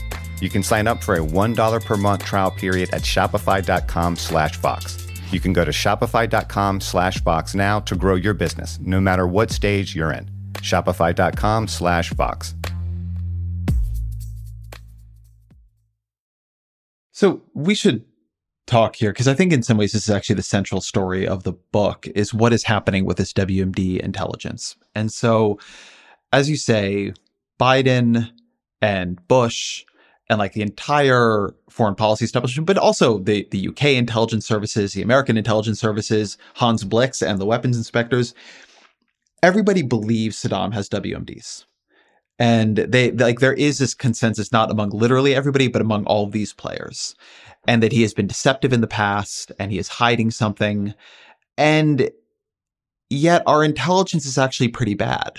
You 0.41 0.51
can 0.51 0.63
sign 0.63 0.87
up 0.87 1.03
for 1.03 1.15
a 1.15 1.21
$1 1.21 1.85
per 1.85 1.97
month 1.97 2.25
trial 2.25 2.51
period 2.51 2.91
at 2.93 3.03
shopify.com 3.03 4.17
slash 4.17 4.57
Vox. 4.59 5.07
You 5.31 5.41
can 5.41 5.53
go 5.53 5.65
to 5.65 5.71
shopify.com 5.71 6.81
slash 6.81 7.21
Vox 7.21 7.55
now 7.55 7.81
to 7.81 7.97
grow 7.97 8.15
your 8.15 8.35
business, 8.35 8.79
no 8.81 9.01
matter 9.01 9.27
what 9.27 9.51
stage 9.51 9.95
you're 9.97 10.13
in. 10.13 10.31
Shopify.com 10.55 11.69
slash 11.69 12.13
Vox. 12.13 12.55
So 17.13 17.43
we 17.55 17.75
should 17.75 18.05
talk 18.67 18.97
here 18.97 19.13
because 19.13 19.29
I 19.29 19.35
think 19.35 19.53
in 19.53 19.63
some 19.63 19.77
ways 19.77 19.93
this 19.93 20.09
is 20.09 20.15
actually 20.15 20.37
the 20.37 20.43
central 20.43 20.81
story 20.81 21.27
of 21.29 21.43
the 21.45 21.53
book 21.53 22.07
is 22.15 22.35
what 22.35 22.53
is 22.53 22.65
happening 22.65 23.05
with 23.05 23.19
this 23.19 23.33
WMD 23.33 24.01
intelligence. 24.01 24.77
And 24.95 25.13
so, 25.13 25.59
as 26.33 26.51
you 26.51 26.57
say, 26.57 27.13
Biden 27.61 28.31
and 28.81 29.27
Bush 29.29 29.85
and 30.31 30.39
like 30.39 30.53
the 30.53 30.63
entire 30.63 31.55
foreign 31.69 31.95
policy 31.95 32.25
establishment, 32.25 32.67
but 32.67 32.79
also 32.79 33.19
the, 33.19 33.47
the 33.51 33.69
UK 33.69 33.85
intelligence 33.85 34.47
services, 34.47 34.93
the 34.93 35.03
American 35.03 35.37
intelligence 35.37 35.79
services, 35.79 36.39
Hans 36.55 36.85
Blix 36.85 37.23
and 37.23 37.39
the 37.39 37.47
weapons 37.47 37.77
inspectors. 37.77 38.35
Everybody 39.43 39.83
believes 39.83 40.37
Saddam 40.37 40.73
has 40.73 40.89
WMDs. 40.89 41.67
And 42.39 42.77
they 42.77 43.13
like 43.13 43.39
there 43.39 43.53
is 43.55 43.79
this 43.79 43.95
consensus 43.95 44.51
not 44.51 44.71
among 44.71 44.91
literally 44.91 45.35
everybody, 45.35 45.69
but 45.69 45.83
among 45.83 46.05
all 46.07 46.25
of 46.25 46.33
these 46.33 46.53
players. 46.53 47.15
And 47.69 47.83
that 47.83 47.93
he 47.93 48.03
has 48.03 48.13
been 48.13 48.27
deceptive 48.27 48.73
in 48.73 48.81
the 48.81 48.87
past 48.87 49.53
and 49.59 49.71
he 49.71 49.79
is 49.79 49.89
hiding 49.89 50.31
something. 50.31 50.95
And 51.57 52.11
yet 53.09 53.43
our 53.47 53.63
intelligence 53.63 54.27
is 54.27 54.37
actually 54.37 54.69
pretty 54.69 54.95
bad. 54.95 55.39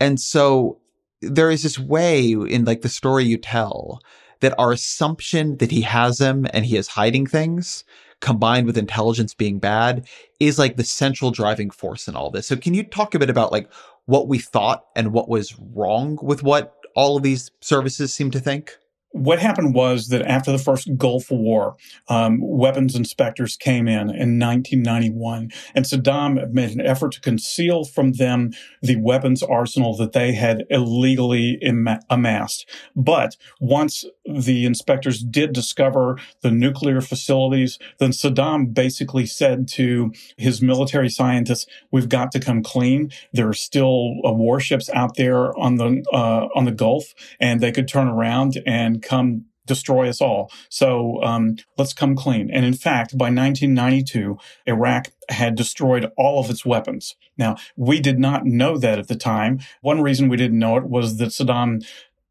And 0.00 0.18
so 0.18 0.80
there 1.22 1.50
is 1.50 1.62
this 1.62 1.78
way 1.78 2.32
in 2.32 2.64
like 2.64 2.82
the 2.82 2.88
story 2.88 3.24
you 3.24 3.38
tell 3.38 4.00
that 4.40 4.58
our 4.58 4.72
assumption 4.72 5.56
that 5.58 5.70
he 5.70 5.82
has 5.82 6.18
them 6.18 6.46
and 6.52 6.66
he 6.66 6.76
is 6.76 6.88
hiding 6.88 7.26
things 7.26 7.84
combined 8.20 8.66
with 8.66 8.78
intelligence 8.78 9.34
being 9.34 9.58
bad 9.58 10.06
is 10.40 10.58
like 10.58 10.76
the 10.76 10.84
central 10.84 11.30
driving 11.30 11.70
force 11.70 12.08
in 12.08 12.16
all 12.16 12.30
this. 12.30 12.46
So 12.46 12.56
can 12.56 12.74
you 12.74 12.82
talk 12.82 13.14
a 13.14 13.18
bit 13.18 13.30
about 13.30 13.52
like 13.52 13.70
what 14.06 14.28
we 14.28 14.38
thought 14.38 14.84
and 14.96 15.12
what 15.12 15.28
was 15.28 15.56
wrong 15.58 16.18
with 16.22 16.42
what 16.42 16.74
all 16.94 17.16
of 17.16 17.22
these 17.22 17.50
services 17.60 18.12
seem 18.12 18.30
to 18.32 18.40
think? 18.40 18.76
What 19.12 19.38
happened 19.38 19.74
was 19.74 20.08
that 20.08 20.22
after 20.22 20.50
the 20.50 20.58
first 20.58 20.96
Gulf 20.96 21.30
War, 21.30 21.76
um, 22.08 22.38
weapons 22.40 22.96
inspectors 22.96 23.56
came 23.56 23.86
in 23.86 24.10
in 24.10 24.38
1991, 24.38 25.50
and 25.74 25.84
Saddam 25.84 26.50
made 26.50 26.70
an 26.70 26.80
effort 26.80 27.12
to 27.12 27.20
conceal 27.20 27.84
from 27.84 28.12
them 28.12 28.52
the 28.80 28.96
weapons 28.96 29.42
arsenal 29.42 29.94
that 29.96 30.12
they 30.12 30.32
had 30.32 30.64
illegally 30.70 31.58
Im- 31.62 32.00
amassed. 32.08 32.68
But 32.96 33.36
once 33.60 34.04
the 34.24 34.64
inspectors 34.64 35.22
did 35.22 35.52
discover 35.52 36.18
the 36.40 36.50
nuclear 36.50 37.00
facilities, 37.00 37.78
then 37.98 38.10
Saddam 38.10 38.72
basically 38.72 39.26
said 39.26 39.68
to 39.68 40.12
his 40.38 40.62
military 40.62 41.10
scientists, 41.10 41.66
"We've 41.90 42.08
got 42.08 42.32
to 42.32 42.40
come 42.40 42.62
clean. 42.62 43.10
There 43.32 43.48
are 43.48 43.54
still 43.54 44.14
uh, 44.24 44.32
warships 44.32 44.88
out 44.94 45.16
there 45.16 45.56
on 45.58 45.76
the 45.76 46.02
uh, 46.12 46.48
on 46.54 46.64
the 46.64 46.72
Gulf, 46.72 47.14
and 47.38 47.60
they 47.60 47.72
could 47.72 47.88
turn 47.88 48.08
around 48.08 48.62
and 48.66 49.01
come 49.02 49.46
destroy 49.66 50.08
us 50.08 50.20
all. 50.20 50.50
So 50.68 51.22
um, 51.22 51.56
let's 51.78 51.92
come 51.92 52.16
clean. 52.16 52.50
And 52.50 52.64
in 52.64 52.74
fact, 52.74 53.16
by 53.16 53.26
1992, 53.26 54.36
Iraq 54.66 55.12
had 55.28 55.54
destroyed 55.54 56.10
all 56.16 56.40
of 56.40 56.50
its 56.50 56.66
weapons. 56.66 57.14
Now, 57.38 57.56
we 57.76 58.00
did 58.00 58.18
not 58.18 58.44
know 58.44 58.76
that 58.78 58.98
at 58.98 59.08
the 59.08 59.16
time. 59.16 59.60
One 59.80 60.02
reason 60.02 60.28
we 60.28 60.36
didn't 60.36 60.58
know 60.58 60.76
it 60.76 60.84
was 60.84 61.18
that 61.18 61.28
Saddam 61.28 61.84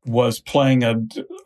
was 0.05 0.39
playing 0.39 0.83
a, 0.83 0.95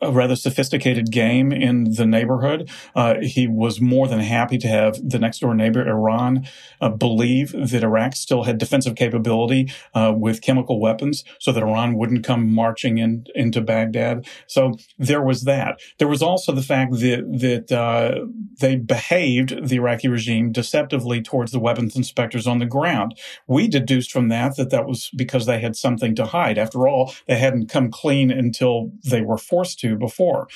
a, 0.00 0.10
rather 0.10 0.34
sophisticated 0.34 1.10
game 1.12 1.52
in 1.52 1.92
the 1.94 2.06
neighborhood. 2.06 2.70
Uh, 2.94 3.16
he 3.20 3.46
was 3.46 3.80
more 3.80 4.08
than 4.08 4.20
happy 4.20 4.56
to 4.56 4.66
have 4.66 4.96
the 5.06 5.18
next 5.18 5.40
door 5.40 5.54
neighbor, 5.54 5.86
Iran, 5.86 6.46
uh, 6.80 6.88
believe 6.88 7.52
that 7.52 7.82
Iraq 7.82 8.14
still 8.14 8.44
had 8.44 8.56
defensive 8.56 8.94
capability 8.94 9.70
uh, 9.94 10.12
with 10.16 10.40
chemical 10.40 10.80
weapons 10.80 11.22
so 11.38 11.52
that 11.52 11.62
Iran 11.62 11.94
wouldn't 11.96 12.24
come 12.24 12.50
marching 12.50 12.96
in, 12.96 13.26
into 13.34 13.60
Baghdad. 13.60 14.26
So 14.46 14.72
there 14.98 15.22
was 15.22 15.42
that. 15.44 15.78
There 15.98 16.08
was 16.08 16.22
also 16.22 16.52
the 16.52 16.62
fact 16.62 16.92
that, 16.92 17.66
that 17.68 17.72
uh, 17.72 18.24
they 18.60 18.76
behaved, 18.76 19.68
the 19.68 19.76
Iraqi 19.76 20.08
regime, 20.08 20.50
deceptively 20.50 21.20
towards 21.20 21.52
the 21.52 21.60
weapons 21.60 21.94
inspectors 21.94 22.46
on 22.46 22.58
the 22.58 22.66
ground. 22.66 23.18
We 23.46 23.68
deduced 23.68 24.12
from 24.12 24.28
that 24.28 24.56
that 24.56 24.70
that 24.70 24.86
was 24.86 25.10
because 25.14 25.44
they 25.44 25.60
had 25.60 25.76
something 25.76 26.14
to 26.14 26.24
hide. 26.24 26.56
After 26.56 26.88
all, 26.88 27.12
they 27.26 27.36
hadn't 27.36 27.68
come 27.68 27.90
clean 27.90 28.30
and 28.30 28.45
until 28.46 28.92
they 29.04 29.22
were 29.22 29.38
forced 29.38 29.78
to 29.80 29.96
before. 29.96 30.48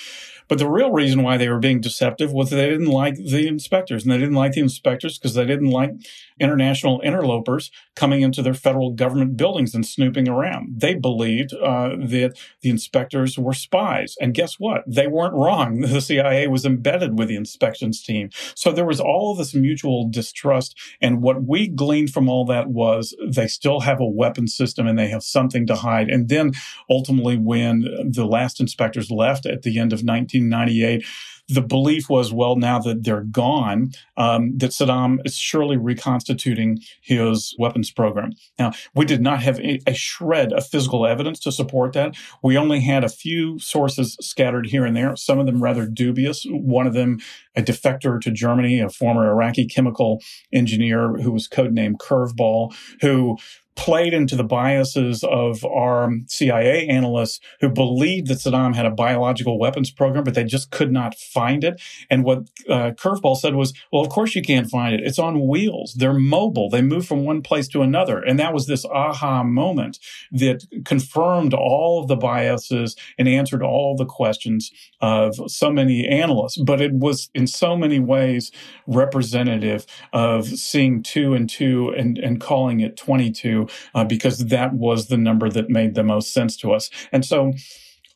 But 0.51 0.59
the 0.59 0.69
real 0.69 0.91
reason 0.91 1.23
why 1.23 1.37
they 1.37 1.49
were 1.49 1.61
being 1.61 1.81
deceptive 1.81 2.33
was 2.33 2.51
they 2.51 2.69
didn't 2.69 2.87
like 2.87 3.15
the 3.15 3.47
inspectors, 3.47 4.03
and 4.03 4.11
they 4.11 4.19
didn't 4.19 4.35
like 4.35 4.53
the 4.53 4.61
inspectors 4.61 5.17
because 5.17 5.35
they 5.35 5.47
didn't 5.47 5.71
like 5.71 5.93
international 6.41 7.01
interlopers 7.03 7.71
coming 7.95 8.23
into 8.23 8.43
their 8.43 8.55
federal 8.55 8.91
government 8.91 9.37
buildings 9.37 9.77
and 9.77 9.87
snooping 9.87 10.29
around. 10.29 10.81
They 10.81 10.95
believed 10.95 11.53
uh, 11.55 11.91
that 11.91 12.33
the 12.63 12.71
inspectors 12.71 13.39
were 13.39 13.53
spies, 13.53 14.17
and 14.21 14.35
guess 14.35 14.59
what? 14.59 14.83
They 14.89 15.07
weren't 15.07 15.35
wrong. 15.35 15.87
The 16.01 16.01
CIA 16.01 16.47
was 16.47 16.65
embedded 16.65 17.19
with 17.19 17.29
the 17.29 17.37
inspections 17.37 18.03
team, 18.03 18.31
so 18.55 18.73
there 18.73 18.87
was 18.87 19.01
all 19.01 19.33
of 19.33 19.39
this 19.39 19.55
mutual 19.55 20.09
distrust. 20.09 20.77
And 21.01 21.23
what 21.23 21.45
we 21.45 21.69
gleaned 21.69 22.11
from 22.11 22.29
all 22.29 22.45
that 22.47 22.69
was 22.69 23.15
they 23.25 23.47
still 23.47 23.81
have 23.81 24.01
a 24.01 24.07
weapon 24.07 24.47
system 24.47 24.87
and 24.87 24.99
they 24.99 25.09
have 25.09 25.23
something 25.23 25.67
to 25.67 25.77
hide. 25.77 26.09
And 26.09 26.29
then 26.29 26.53
ultimately, 26.89 27.37
when 27.37 27.80
the 27.83 28.27
last 28.27 28.61
inspectors 28.61 29.11
left 29.11 29.47
at 29.47 29.63
the 29.63 29.79
end 29.79 29.93
of 29.93 30.01
1998, 30.01 31.05
the 31.51 31.61
belief 31.61 32.09
was, 32.09 32.33
well, 32.33 32.55
now 32.55 32.79
that 32.79 33.03
they're 33.03 33.25
gone, 33.25 33.91
um, 34.17 34.57
that 34.59 34.71
Saddam 34.71 35.19
is 35.25 35.37
surely 35.37 35.77
reconstituting 35.77 36.79
his 37.01 37.55
weapons 37.59 37.91
program. 37.91 38.33
Now, 38.59 38.73
we 38.95 39.05
did 39.05 39.21
not 39.21 39.43
have 39.43 39.59
a, 39.59 39.81
a, 39.87 39.95
shred 39.95 40.53
of 40.53 40.67
physical 40.67 41.07
evidence 41.07 41.41
to 41.41 41.53
support 41.53 41.93
that. 41.95 42.15
We 42.43 42.57
only 42.57 42.81
had 42.81 43.03
a 43.03 43.09
few 43.09 43.59
sources 43.59 44.17
scattered 44.21 44.69
here 44.69 44.85
and 44.85 44.97
there, 44.97 45.17
some 45.17 45.41
of 45.41 45.47
them 45.47 45.63
rather 45.63 45.87
dubious. 45.87 46.47
One 46.49 46.87
of 46.87 46.95
them, 46.95 47.19
a 47.57 47.63
defector 47.63 48.21
to 48.21 48.31
Germany, 48.31 48.81
a 48.81 48.89
former 48.89 49.29
Iraqi 49.29 49.67
chemical 49.67 50.23
engineer 50.53 51.15
who 51.15 51.33
was 51.33 51.49
codenamed 51.49 51.97
Curveball, 51.97 52.75
who 53.01 53.37
played 53.77 54.13
into 54.13 54.37
the 54.37 54.45
biases 54.45 55.25
of 55.25 55.65
our 55.65 56.11
CIA 56.27 56.87
analysts 56.89 57.41
who 57.61 57.69
believed 57.69 58.29
that 58.29 58.39
Saddam 58.39 58.75
had 58.75 58.87
a 58.87 58.91
biological 58.91 59.59
weapons 59.59 59.91
program, 59.91 60.25
but 60.25 60.35
they 60.35 60.45
just 60.45 60.71
could 60.71 60.93
not 60.93 61.15
find 61.15 61.65
it. 61.65 61.81
And 62.11 62.25
what 62.25 62.41
uh, 62.69 62.93
Curveball 62.93 63.37
said 63.37 63.55
was, 63.55 63.73
well, 63.93 64.03
of 64.03 64.09
course 64.09 64.35
you 64.35 64.43
can't 64.43 64.69
find 64.69 64.95
it. 64.95 65.01
It's 65.05 65.19
on 65.19 65.47
wheels. 65.47 65.95
They're 65.97 66.13
mobile. 66.13 66.69
They 66.69 66.83
move 66.83 67.07
from 67.07 67.25
one 67.25 67.43
place 67.43 67.69
to 67.69 67.83
another. 67.83 68.19
And 68.19 68.39
that 68.39 68.53
was 68.53 68.67
this 68.67 68.85
aha 68.85 69.45
moment 69.45 69.99
that 70.33 70.67
confirmed 70.85 71.55
all 71.55 72.01
of 72.01 72.09
the 72.09 72.17
biases 72.17 72.97
and 73.19 73.29
answered 73.29 73.63
all 73.63 73.97
the 73.97 74.05
questions 74.05 74.71
of 75.01 75.37
so 75.51 75.71
many 75.71 76.07
analysts. 76.07 76.59
But 76.59 76.81
it 76.81 76.93
was 76.93 77.31
in 77.35 77.47
so 77.47 77.77
many 77.77 78.01
ways 78.01 78.51
representative 78.87 79.87
of 80.13 80.47
seeing 80.47 81.03
two 81.03 81.35
and 81.35 81.49
two 81.49 81.95
and, 81.97 82.19
and 82.19 82.41
calling 82.41 82.81
it 82.81 82.97
22 82.97 83.60
uh, 83.95 84.05
because 84.05 84.47
that 84.47 84.75
was 84.75 85.09
the 85.09 85.17
number 85.17 85.49
that 85.49 85.71
made 85.71 85.95
the 85.95 86.05
most 86.05 86.33
sense 86.33 86.57
to 86.59 86.73
us. 86.73 86.91
And 87.13 87.25
so 87.25 87.53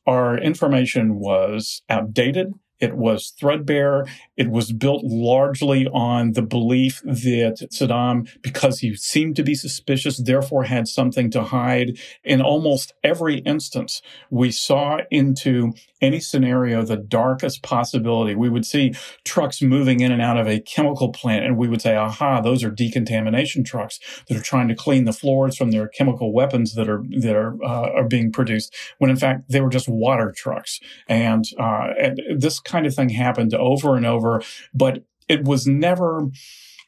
our 0.07 0.39
information 0.39 1.19
was 1.19 1.83
outdated. 1.89 2.55
It 2.81 2.97
was 2.97 3.33
threadbare. 3.41 4.05
It 4.37 4.51
was 4.51 4.73
built 4.73 5.05
largely 5.05 5.87
on 5.87 6.33
the 6.33 6.43
belief 6.43 7.01
that 7.05 7.69
Saddam, 7.73 8.29
because 8.43 8.81
he 8.81 8.95
seemed 8.97 9.37
to 9.37 9.43
be 9.43 9.55
suspicious, 9.55 10.19
therefore 10.19 10.65
had 10.65 10.89
something 10.89 11.31
to 11.31 11.45
hide. 11.45 11.99
In 12.25 12.43
almost 12.43 12.93
every 13.03 13.39
instance, 13.39 14.03
we 14.29 14.51
saw 14.51 14.99
into 15.11 15.73
any 16.05 16.21
scenario 16.21 16.83
the 16.85 16.97
darkest 16.97 17.63
possibility. 17.63 18.35
We 18.35 18.49
would 18.49 18.67
see 18.67 18.95
trucks 19.25 19.63
moving 19.63 20.01
in 20.01 20.13
and 20.13 20.23
out 20.23 20.39
of 20.39 20.47
a 20.47 20.61
chemical 20.61 21.11
plant, 21.11 21.45
and 21.45 21.57
we 21.57 21.69
would 21.69 21.83
say, 21.83 21.97
aha, 21.97 22.41
those 22.41 22.63
are 22.63 22.71
decontamination 22.71 23.65
trucks 23.65 23.99
that 24.29 24.37
are 24.37 24.43
trying 24.43 24.69
to 24.69 24.75
clean 24.75 25.05
the 25.05 25.13
floors 25.13 25.57
from 25.57 25.71
their 25.71 25.89
chemical 25.89 26.33
weapons 26.33 26.75
that 26.75 26.89
are 26.89 27.03
that 27.21 27.35
are 27.35 27.63
uh, 27.65 27.91
are 27.97 28.09
being 28.09 28.31
produced. 28.31 28.75
When 28.99 29.11
in 29.11 29.17
fact 29.17 29.51
they 29.51 29.61
were 29.61 29.71
just 29.71 29.89
water 29.89 30.33
trucks, 30.37 30.81
and, 31.09 31.45
uh, 31.59 31.89
and 32.01 32.21
this 32.37 32.61
kind 32.61 32.87
of 32.87 32.95
thing 32.95 33.11
happened 33.11 33.55
over 33.55 33.97
and 33.97 34.07
over, 34.07 34.43
but 34.73 35.05
it 35.29 35.45
was 35.45 35.67
never 35.67 36.29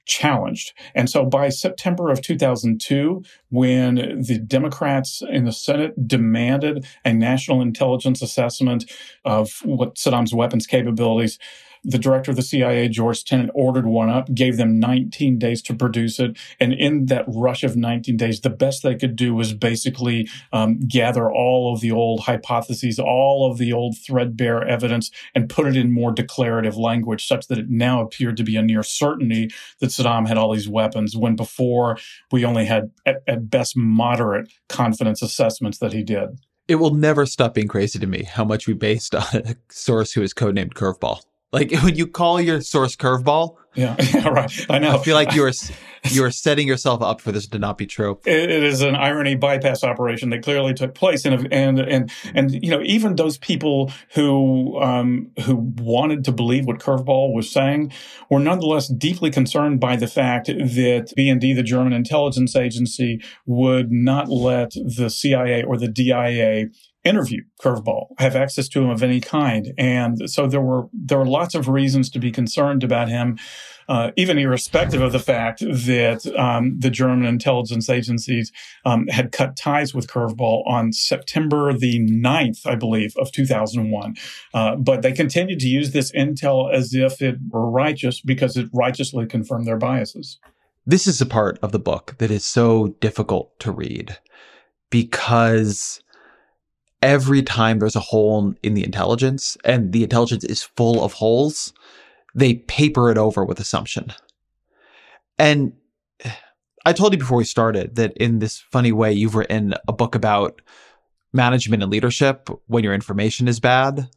challenged. 0.07 0.73
And 0.95 1.11
so 1.11 1.25
by 1.25 1.49
September 1.49 2.11
of 2.11 2.23
2002, 2.23 3.23
when 3.51 4.23
the 4.23 4.39
Democrats 4.39 5.23
in 5.29 5.45
the 5.45 5.53
Senate 5.53 6.09
demanded 6.09 6.87
a 7.05 7.13
national 7.13 7.61
intelligence 7.61 8.23
assessment 8.23 8.91
of 9.25 9.61
what 9.65 9.97
Saddam's 9.97 10.33
weapons 10.33 10.67
capabilities, 10.67 11.39
the 11.87 11.99
director 11.99 12.33
of 12.33 12.37
the 12.37 12.43
CIA, 12.43 12.89
George 12.89 13.25
Tenet, 13.25 13.51
ordered 13.55 13.87
one 13.87 14.11
up, 14.11 14.35
gave 14.35 14.57
them 14.57 14.81
19 14.81 15.39
days 15.39 15.63
to 15.63 15.75
produce 15.75 16.19
it. 16.19 16.37
And 16.59 16.73
in 16.73 17.07
that 17.07 17.25
rush 17.29 17.63
of 17.63 17.77
19 17.77 18.17
days, 18.17 18.41
the 18.41 18.51
best 18.51 18.83
they 18.83 18.97
could 18.97 19.15
do 19.15 19.35
was 19.35 19.55
basically 19.55 20.29
um, 20.53 20.81
gather 20.89 21.31
all 21.31 21.73
of 21.73 21.81
the 21.81 21.93
old 21.93 22.21
hypotheses, 22.21 22.99
all 22.99 23.51
of 23.51 23.59
the 23.59 23.73
old 23.73 23.97
threadbare 24.05 24.67
evidence, 24.67 25.11
and 25.35 25.49
put 25.49 25.67
it 25.67 25.77
in 25.77 25.93
more 25.93 26.11
declarative 26.11 26.77
language, 26.77 27.27
such 27.27 27.47
that 27.47 27.59
it 27.59 27.71
now 27.71 28.01
appeared 28.01 28.37
to 28.37 28.45
be 28.45 28.57
a 28.57 28.63
near 28.63 28.83
certainty 28.83 29.51
that 29.81 29.91
Saddam 29.91 30.27
had 30.27 30.37
all 30.37 30.53
these 30.53 30.69
weapons, 30.69 31.17
when 31.17 31.37
before 31.37 31.99
we 32.33 32.45
only 32.45 32.65
had, 32.65 32.91
at, 33.07 33.23
at 33.29 33.49
best, 33.49 33.77
moderate 33.77 34.53
confidence 34.69 35.23
assessments 35.23 35.79
that 35.79 35.93
he 35.93 36.03
did. 36.03 36.41
It 36.69 36.77
will 36.77 36.95
never 36.95 37.27
stop 37.27 37.55
being 37.55 37.69
crazy 37.69 38.01
to 38.01 38.07
me 38.09 38.25
how 38.25 38.45
much 38.45 38.67
we 38.67 38.75
based 38.75 39.15
on 39.15 39.25
a 39.33 39.57
source 39.71 40.13
who 40.13 40.23
is 40.23 40.35
codenamed 40.35 40.75
Curveball. 40.75 41.23
Like 41.53 41.71
when 41.83 41.97
you 41.97 42.07
call 42.07 42.41
your 42.41 42.61
source 42.61 42.97
curveball. 42.97 43.57
Yeah, 43.75 43.95
right. 44.29 44.51
I 44.71 44.79
know. 44.79 44.97
I 44.97 44.99
feel 44.99 45.15
like 45.15 45.35
you 45.35 45.45
are 45.45 45.53
you 46.11 46.25
are 46.25 46.31
setting 46.31 46.67
yourself 46.67 47.03
up 47.03 47.21
for 47.21 47.31
this 47.31 47.47
to 47.49 47.59
not 47.59 47.77
be 47.77 47.85
true. 47.87 48.19
it, 48.25 48.51
it 48.51 48.63
is 48.63 48.81
an 48.81 48.97
irony 48.97 49.35
bypass 49.35 49.85
operation 49.85 50.31
that 50.31 50.43
clearly 50.43 50.73
took 50.73 50.95
place, 50.95 51.25
and 51.27 51.53
and 51.53 51.79
and 51.79 52.11
and 52.35 52.65
you 52.65 52.71
know 52.71 52.81
even 52.83 53.17
those 53.17 53.37
people 53.37 53.93
who 54.15 54.81
um, 54.81 55.31
who 55.45 55.57
wanted 55.77 56.25
to 56.25 56.33
believe 56.33 56.67
what 56.67 56.79
Curveball 56.79 57.35
was 57.35 57.51
saying 57.51 57.93
were 58.31 58.41
nonetheless 58.41 58.89
deeply 58.89 59.31
concerned 59.31 59.79
by 59.79 59.97
the 59.97 60.07
fact 60.07 60.47
that 60.47 61.13
BND, 61.17 61.55
the 61.55 61.63
German 61.63 61.93
intelligence 61.93 62.57
agency, 62.57 63.23
would 63.45 63.93
not 63.93 64.29
let 64.29 64.71
the 64.73 65.11
CIA 65.11 65.63
or 65.63 65.77
the 65.77 65.89
DIA 65.89 66.69
interview 67.07 67.43
curveball 67.61 68.07
have 68.19 68.37
access 68.37 68.69
to 68.69 68.83
him 68.83 68.91
of 68.91 69.03
any 69.03 69.21
kind 69.21 69.73
and 69.79 70.29
so 70.29 70.47
there 70.47 70.61
were 70.61 70.89
there 70.93 71.19
were 71.19 71.27
lots 71.27 71.55
of 71.55 71.69
reasons 71.69 72.11
to 72.11 72.19
be 72.19 72.31
concerned 72.31 72.83
about 72.83 73.09
him 73.09 73.39
uh, 73.89 74.11
even 74.17 74.39
irrespective 74.39 75.01
of 75.01 75.13
the 75.13 75.19
fact 75.19 75.61
that 75.61 76.27
um, 76.37 76.79
the 76.79 76.91
German 76.91 77.25
intelligence 77.25 77.89
agencies 77.89 78.53
um, 78.85 79.07
had 79.09 79.33
cut 79.33 79.57
ties 79.57 79.95
with 79.95 80.09
Curveball 80.09 80.67
on 80.67 80.93
September 80.93 81.73
the 81.73 82.01
9th, 82.01 82.67
I 82.67 82.75
believe, 82.75 83.15
of 83.17 83.31
2001. 83.33 84.17
Uh, 84.53 84.77
but 84.77 85.03
they 85.03 85.13
continued 85.13 85.61
to 85.61 85.69
use 85.69 85.93
this 85.93 86.11
intel 86.13 86.73
as 86.73 86.95
if 86.95 87.23
it 87.23 87.37
were 87.49 87.71
righteous 87.71 88.21
because 88.21 88.57
it 88.57 88.69
righteously 88.73 89.27
confirmed 89.27 89.67
their 89.67 89.79
biases. 89.79 90.39
This 90.85 91.07
is 91.07 91.21
a 91.21 91.27
part 91.27 91.59
of 91.63 91.73
the 91.73 91.79
book 91.79 92.15
that 92.19 92.31
is 92.31 92.45
so 92.45 92.89
difficult 93.01 93.59
to 93.61 93.73
read 93.73 94.19
because 94.91 96.01
every 97.07 97.41
time 97.41 97.79
there's 97.79 97.95
a 97.95 98.01
hole 98.01 98.53
in 98.65 98.75
the 98.75 98.85
intelligence 98.85 99.57
and 99.65 99.93
the 99.93 100.03
intelligence 100.03 100.43
is 100.43 100.65
full 100.65 101.05
of 101.05 101.13
holes, 101.13 101.73
they 102.35 102.55
paper 102.55 103.13
it 103.13 103.17
over 103.17 103.45
with 103.45 103.61
assumption. 103.61 104.13
And 105.39 105.73
I 106.85 106.93
told 106.93 107.13
you 107.13 107.19
before 107.19 107.39
we 107.39 107.45
started 107.45 107.95
that 107.95 108.17
in 108.17 108.41
this 108.41 108.59
funny 108.59 108.91
way, 108.91 109.13
you've 109.13 109.37
written 109.37 109.75
a 109.87 109.93
book 109.93 110.17
about 110.17 110.61
management 111.33 111.85
and 111.85 111.93
leadership 111.93 112.51
when 112.67 112.83
your 112.83 112.93
information 112.93 113.47
is 113.47 113.61
bad 113.61 114.09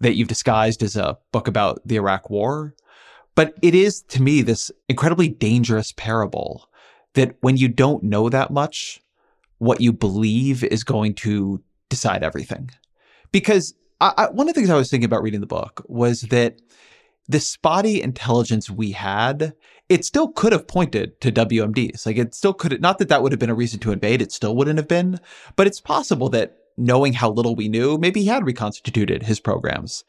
that 0.00 0.16
you've 0.16 0.26
disguised 0.26 0.82
as 0.82 0.96
a 0.96 1.16
book 1.30 1.46
about 1.46 1.80
the 1.86 1.94
Iraq 1.94 2.28
war. 2.28 2.74
But 3.36 3.54
it 3.62 3.74
is 3.74 4.02
to 4.08 4.20
me 4.20 4.42
this 4.42 4.72
incredibly 4.88 5.28
dangerous 5.28 5.92
parable 5.96 6.68
that 7.14 7.36
when 7.40 7.56
you 7.56 7.68
don't 7.68 8.02
know 8.02 8.28
that 8.28 8.50
much, 8.50 9.00
what 9.58 9.80
you 9.80 9.92
believe 9.92 10.64
is 10.64 10.82
going 10.82 11.14
to 11.14 11.62
decide 11.88 12.22
everything. 12.22 12.70
Because 13.32 13.74
I, 14.00 14.12
I, 14.16 14.30
one 14.30 14.48
of 14.48 14.54
the 14.54 14.60
things 14.60 14.70
I 14.70 14.76
was 14.76 14.90
thinking 14.90 15.06
about 15.06 15.22
reading 15.22 15.40
the 15.40 15.46
book 15.46 15.84
was 15.86 16.22
that 16.22 16.60
the 17.28 17.40
spotty 17.40 18.02
intelligence 18.02 18.70
we 18.70 18.92
had, 18.92 19.54
it 19.88 20.04
still 20.04 20.28
could 20.28 20.52
have 20.52 20.68
pointed 20.68 21.20
to 21.20 21.32
WMDs. 21.32 22.06
Like 22.06 22.18
it 22.18 22.34
still 22.34 22.54
could, 22.54 22.80
not 22.80 22.98
that 22.98 23.08
that 23.08 23.22
would 23.22 23.32
have 23.32 23.38
been 23.38 23.50
a 23.50 23.54
reason 23.54 23.80
to 23.80 23.92
invade, 23.92 24.22
it 24.22 24.32
still 24.32 24.54
wouldn't 24.54 24.78
have 24.78 24.88
been, 24.88 25.18
but 25.56 25.66
it's 25.66 25.80
possible 25.80 26.28
that 26.30 26.56
knowing 26.76 27.12
how 27.12 27.30
little 27.30 27.56
we 27.56 27.68
knew, 27.68 27.98
maybe 27.98 28.20
he 28.20 28.26
had 28.26 28.44
reconstituted 28.44 29.22
his 29.22 29.40
programs. 29.40 30.04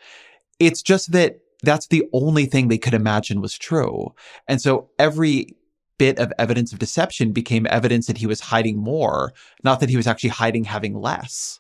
It's 0.60 0.82
just 0.82 1.12
that 1.14 1.40
that's 1.64 1.88
the 1.88 2.04
only 2.14 2.46
thing 2.46 2.68
they 2.68 2.78
could 2.78 2.94
imagine 2.94 3.42
was 3.42 3.58
true. 3.58 4.14
And 4.48 4.62
so 4.62 4.90
every 5.00 5.56
bit 5.98 6.20
of 6.20 6.34
evidence 6.38 6.74
of 6.74 6.80
deception 6.80 7.32
became 7.32 7.68
evidence 7.70 8.08
that 8.08 8.18
he 8.18 8.28
was 8.28 8.40
hiding 8.40 8.78
more, 8.78 9.34
not 9.64 9.80
that 9.80 9.90
he 9.90 9.98
was 9.98 10.08
actually 10.08 10.30
hiding 10.30 10.66
having 10.66 11.00
less. 11.00 11.60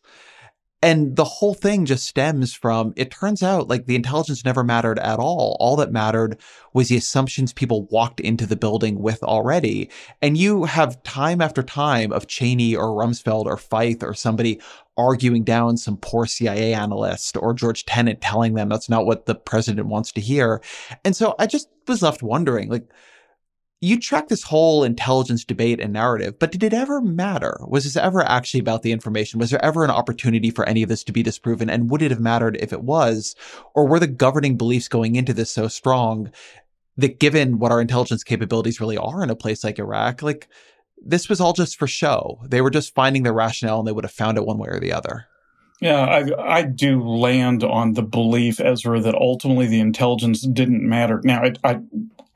And 0.83 1.15
the 1.15 1.23
whole 1.23 1.55
thing 1.55 1.85
just 1.85 2.05
stems 2.05 2.53
from 2.53 2.93
it 2.95 3.09
turns 3.09 3.41
out 3.41 3.67
like 3.67 3.87
the 3.87 3.95
intelligence 3.95 4.45
never 4.45 4.63
mattered 4.63 4.99
at 4.99 5.17
all. 5.17 5.57
All 5.59 5.75
that 5.77 5.91
mattered 5.91 6.39
was 6.71 6.89
the 6.89 6.97
assumptions 6.97 7.51
people 7.51 7.87
walked 7.87 8.19
into 8.19 8.45
the 8.45 8.55
building 8.55 8.99
with 9.01 9.23
already. 9.23 9.89
And 10.21 10.37
you 10.37 10.65
have 10.65 11.01
time 11.01 11.41
after 11.41 11.63
time 11.63 12.13
of 12.13 12.27
Cheney 12.27 12.75
or 12.75 12.89
Rumsfeld 12.89 13.45
or 13.45 13.57
Feith 13.57 14.03
or 14.03 14.13
somebody 14.13 14.61
arguing 14.97 15.43
down 15.43 15.77
some 15.77 15.97
poor 15.97 16.27
CIA 16.27 16.75
analyst 16.75 17.37
or 17.37 17.55
George 17.55 17.85
Tenet 17.85 18.21
telling 18.21 18.53
them 18.53 18.69
that's 18.69 18.89
not 18.89 19.07
what 19.07 19.25
the 19.25 19.35
president 19.35 19.87
wants 19.87 20.11
to 20.11 20.21
hear. 20.21 20.61
And 21.03 21.15
so 21.15 21.33
I 21.39 21.47
just 21.47 21.69
was 21.87 22.03
left 22.03 22.21
wondering 22.21 22.69
like, 22.69 22.87
you 23.79 23.99
track 23.99 24.27
this 24.27 24.43
whole 24.43 24.83
intelligence 24.83 25.43
debate 25.43 25.79
and 25.79 25.93
narrative, 25.93 26.39
but 26.39 26.51
did 26.51 26.63
it 26.63 26.73
ever 26.73 26.99
matter? 26.99 27.59
Was 27.67 27.83
this 27.83 27.95
ever 27.95 28.23
actually 28.23 28.59
about 28.59 28.81
the 28.81 28.91
information? 28.91 29.39
Was 29.39 29.51
there 29.51 29.63
ever 29.63 29.83
an 29.83 29.91
opportunity 29.91 30.49
for 30.49 30.67
any 30.67 30.81
of 30.81 30.89
this 30.89 31.03
to 31.03 31.11
be 31.11 31.21
disproven? 31.21 31.69
And 31.69 31.89
would 31.89 32.01
it 32.01 32.09
have 32.09 32.19
mattered 32.19 32.57
if 32.59 32.73
it 32.73 32.81
was? 32.81 33.35
Or 33.75 33.87
were 33.87 33.99
the 33.99 34.07
governing 34.07 34.57
beliefs 34.57 34.87
going 34.87 35.15
into 35.15 35.33
this 35.33 35.51
so 35.51 35.67
strong 35.67 36.31
that 36.97 37.19
given 37.19 37.59
what 37.59 37.71
our 37.71 37.79
intelligence 37.79 38.23
capabilities 38.23 38.81
really 38.81 38.97
are 38.97 39.21
in 39.21 39.29
a 39.29 39.35
place 39.35 39.63
like 39.63 39.77
Iraq, 39.77 40.23
like 40.23 40.47
this 40.99 41.29
was 41.29 41.39
all 41.39 41.53
just 41.53 41.77
for 41.77 41.85
show? 41.85 42.39
They 42.47 42.61
were 42.61 42.71
just 42.71 42.95
finding 42.95 43.21
their 43.21 43.33
rationale 43.33 43.79
and 43.79 43.87
they 43.87 43.91
would 43.91 44.05
have 44.05 44.11
found 44.11 44.39
it 44.39 44.45
one 44.45 44.57
way 44.57 44.69
or 44.69 44.79
the 44.79 44.93
other. 44.93 45.27
Yeah, 45.79 45.99
I, 46.01 46.57
I 46.59 46.61
do 46.63 47.03
land 47.03 47.63
on 47.63 47.93
the 47.93 48.01
belief, 48.01 48.59
Ezra, 48.59 48.99
that 49.01 49.13
ultimately 49.15 49.67
the 49.67 49.79
intelligence 49.79 50.41
didn't 50.41 50.81
matter. 50.87 51.21
Now, 51.23 51.43
I, 51.43 51.53
I, 51.63 51.79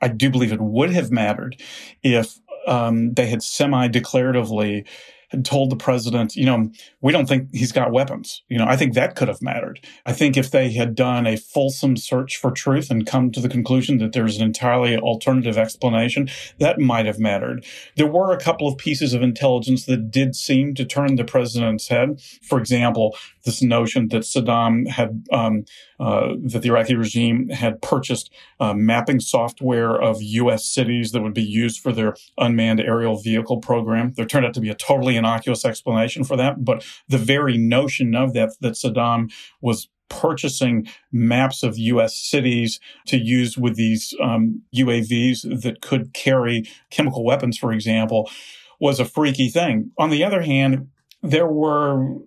I 0.00 0.08
do 0.08 0.30
believe 0.30 0.52
it 0.52 0.60
would 0.60 0.90
have 0.92 1.10
mattered 1.10 1.60
if 2.04 2.38
um, 2.68 3.14
they 3.14 3.26
had 3.26 3.42
semi 3.42 3.88
declaratively 3.88 4.86
had 5.32 5.44
told 5.44 5.70
the 5.70 5.76
president, 5.76 6.36
you 6.36 6.44
know, 6.44 6.70
we 7.00 7.10
don't 7.10 7.26
think 7.26 7.48
he's 7.52 7.72
got 7.72 7.90
weapons. 7.90 8.42
You 8.48 8.58
know, 8.58 8.66
I 8.66 8.76
think 8.76 8.94
that 8.94 9.16
could 9.16 9.28
have 9.28 9.42
mattered. 9.42 9.80
I 10.04 10.12
think 10.12 10.36
if 10.36 10.50
they 10.50 10.70
had 10.70 10.94
done 10.94 11.26
a 11.26 11.36
fulsome 11.36 11.96
search 11.96 12.36
for 12.36 12.50
truth 12.50 12.90
and 12.90 13.06
come 13.06 13.32
to 13.32 13.40
the 13.40 13.48
conclusion 13.48 13.96
that 13.98 14.12
there's 14.12 14.36
an 14.36 14.44
entirely 14.44 14.96
alternative 14.96 15.56
explanation, 15.56 16.28
that 16.58 16.78
might 16.78 17.06
have 17.06 17.18
mattered. 17.18 17.64
There 17.96 18.06
were 18.06 18.32
a 18.32 18.40
couple 18.40 18.68
of 18.68 18.76
pieces 18.76 19.14
of 19.14 19.22
intelligence 19.22 19.86
that 19.86 20.10
did 20.10 20.36
seem 20.36 20.74
to 20.74 20.84
turn 20.84 21.16
the 21.16 21.24
president's 21.24 21.88
head. 21.88 22.20
For 22.42 22.58
example, 22.58 23.16
this 23.44 23.62
notion 23.62 24.08
that 24.08 24.22
Saddam 24.22 24.88
had, 24.88 25.26
um, 25.32 25.64
uh, 25.98 26.34
that 26.44 26.62
the 26.62 26.68
Iraqi 26.68 26.94
regime 26.94 27.48
had 27.48 27.82
purchased 27.82 28.32
uh, 28.60 28.74
mapping 28.74 29.20
software 29.20 30.00
of 30.00 30.22
U.S. 30.22 30.64
cities 30.64 31.12
that 31.12 31.22
would 31.22 31.34
be 31.34 31.42
used 31.42 31.80
for 31.80 31.92
their 31.92 32.14
unmanned 32.38 32.80
aerial 32.80 33.16
vehicle 33.16 33.58
program. 33.58 34.12
There 34.14 34.26
turned 34.26 34.46
out 34.46 34.54
to 34.54 34.60
be 34.60 34.70
a 34.70 34.74
totally 34.74 35.16
innocuous 35.16 35.64
explanation 35.64 36.24
for 36.24 36.36
that, 36.36 36.64
but 36.64 36.84
the 37.08 37.18
very 37.18 37.58
notion 37.58 38.14
of 38.14 38.32
that, 38.34 38.50
that 38.60 38.74
Saddam 38.74 39.32
was 39.60 39.88
purchasing 40.08 40.86
maps 41.10 41.62
of 41.62 41.78
U.S. 41.78 42.16
cities 42.16 42.78
to 43.06 43.16
use 43.16 43.56
with 43.56 43.76
these 43.76 44.14
um, 44.22 44.62
UAVs 44.76 45.62
that 45.62 45.80
could 45.80 46.12
carry 46.12 46.68
chemical 46.90 47.24
weapons, 47.24 47.56
for 47.56 47.72
example, 47.72 48.30
was 48.78 49.00
a 49.00 49.04
freaky 49.04 49.48
thing. 49.48 49.90
On 49.96 50.10
the 50.10 50.22
other 50.22 50.42
hand, 50.42 50.88
there 51.22 51.46
were 51.46 52.18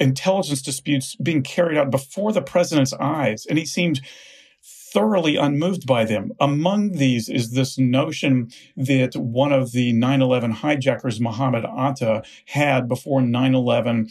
intelligence 0.00 0.62
disputes 0.62 1.14
being 1.16 1.42
carried 1.42 1.78
out 1.78 1.90
before 1.90 2.32
the 2.32 2.42
president's 2.42 2.94
eyes, 2.94 3.46
and 3.46 3.58
he 3.58 3.66
seemed 3.66 4.00
thoroughly 4.92 5.36
unmoved 5.36 5.86
by 5.86 6.04
them. 6.04 6.32
Among 6.40 6.92
these 6.92 7.28
is 7.28 7.52
this 7.52 7.78
notion 7.78 8.50
that 8.76 9.14
one 9.14 9.52
of 9.52 9.72
the 9.72 9.92
9 9.92 10.22
11 10.22 10.50
hijackers, 10.50 11.20
Mohammed 11.20 11.64
Atta, 11.64 12.22
had 12.46 12.88
before 12.88 13.22
9 13.22 13.54
11 13.54 14.10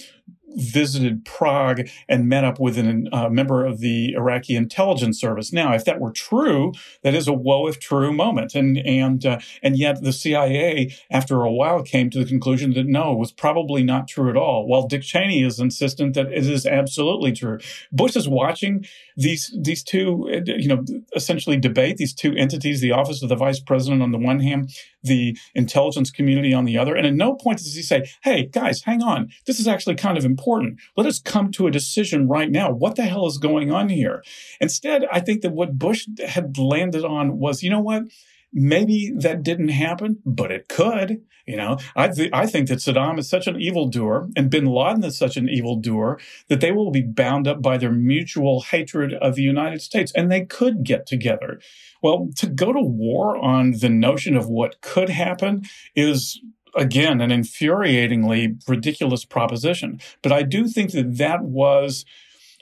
visited 0.56 1.26
Prague 1.26 1.88
and 2.08 2.28
met 2.28 2.43
up 2.43 2.60
with 2.60 2.78
a 2.78 3.08
uh, 3.12 3.30
member 3.30 3.66
of 3.66 3.80
the 3.80 4.14
Iraqi 4.14 4.56
intelligence 4.56 5.20
service. 5.20 5.54
Now, 5.54 5.74
if 5.74 5.86
that 5.86 6.00
were 6.00 6.12
true, 6.12 6.74
that 7.04 7.14
is 7.14 7.28
a 7.28 7.34
woe 7.34 7.68
if 7.68 7.80
true 7.80 8.12
moment, 8.14 8.56
and 8.56 8.78
and 8.78 9.26
uh, 9.26 9.39
and 9.62 9.78
yet 9.78 10.04
the 10.04 10.14
CIA, 10.14 10.95
after 11.12 11.43
a 11.43 11.52
while, 11.52 11.84
came 11.84 12.10
to 12.10 12.20
the 12.20 12.26
conclusion 12.26 12.74
that 12.74 12.88
no, 12.88 13.14
it 13.14 13.20
was 13.20 13.32
probably 13.32 13.84
not 13.84 14.08
true 14.08 14.30
at 14.30 14.38
all. 14.38 14.68
While 14.68 14.88
Dick 14.88 15.02
Cheney 15.02 15.43
is 15.43 15.60
insistent 15.60 16.14
that 16.16 16.28
it 16.32 16.47
is 16.47 16.66
absolutely 16.66 17.32
true. 17.32 17.60
Bush 17.91 18.16
is 18.16 18.28
watching 18.28 18.86
these 19.16 19.56
these 19.60 19.84
two, 19.84 20.30
you 20.45 20.68
know, 20.68 20.84
essentially 21.16 21.58
debate 21.58 21.97
these 21.97 22.14
two 22.14 22.34
entities: 22.36 22.82
the 22.82 22.91
office 22.91 23.22
of 23.22 23.30
the 23.30 23.36
vice 23.36 23.60
president 23.60 24.02
on 24.02 24.12
the 24.12 24.18
one 24.18 24.39
hand, 24.39 24.72
the 25.04 25.38
intelligence 25.56 26.12
community 26.12 26.54
on 26.54 26.66
the 26.66 26.78
other. 26.78 26.95
And 26.95 27.06
at 27.06 27.14
no 27.14 27.36
point 27.36 27.60
does 27.60 27.76
he 27.76 27.82
say, 27.82 28.10
"Hey, 28.24 28.45
guys, 28.45 28.84
hang 28.84 29.02
on, 29.02 29.30
this 29.45 29.60
is 29.60 29.68
actually 29.68 29.95
kind 29.95 30.18
of 30.18 30.26
important." 30.26 30.80
Let 30.97 31.08
us 31.08 31.20
come 31.20 31.52
to 31.52 31.68
a 31.68 31.72
decision 31.72 32.28
right 32.28 32.50
now. 32.50 32.72
What 32.72 32.95
the 32.95 33.04
hell 33.04 33.26
is 33.28 33.38
going 33.38 33.72
on 33.72 33.89
here? 33.89 34.24
Instead, 34.60 35.06
I 35.12 35.20
think 35.20 35.41
that 35.41 35.54
what 35.54 35.78
Bush 35.78 36.08
had 36.28 36.58
landed 36.58 37.06
on 37.06 37.39
was, 37.39 37.64
you 37.64 37.70
know 37.70 37.80
what? 37.80 38.04
Maybe 38.52 39.12
that 39.16 39.43
didn't 39.43 39.70
happen, 39.70 40.20
but 40.26 40.52
it 40.52 40.68
could. 40.68 41.22
You 41.45 41.58
know, 41.58 41.78
I, 41.95 42.10
th- 42.10 42.30
I 42.32 42.45
think 42.45 42.68
that 42.68 42.78
Saddam 42.78 43.18
is 43.18 43.28
such 43.28 43.47
an 43.47 43.60
evildoer 43.60 44.30
and 44.36 44.52
bin 44.52 44.66
Laden 44.66 45.04
is 45.04 45.18
such 45.18 45.36
an 45.36 45.50
evildoer 45.50 46.20
that 46.47 46.62
they 46.62 46.72
will 46.72 46.91
be 46.91 47.02
bound 47.02 47.47
up 47.47 47.60
by 47.60 47.78
their 47.78 47.91
mutual 47.91 48.62
hatred 48.62 49.14
of 49.16 49.34
the 49.34 49.41
United 49.41 49.82
States 49.82 50.12
and 50.16 50.32
they 50.32 50.45
could 50.45 50.84
get 50.84 51.08
together. 51.08 51.60
Well, 52.04 52.30
to 52.38 52.45
go 52.47 52.72
to 52.72 52.82
war 52.82 53.36
on 53.36 53.72
the 53.80 53.89
notion 53.89 54.38
of 54.38 54.47
what 54.47 54.82
could 54.82 55.10
happen 55.10 55.64
is 55.95 56.39
again, 56.76 57.20
an 57.20 57.32
infuriatingly 57.32 58.62
ridiculous 58.68 59.26
proposition. 59.26 60.00
But 60.22 60.32
I 60.32 60.43
do 60.43 60.68
think 60.68 60.91
that 60.91 61.18
that 61.18 61.43
was 61.43 62.06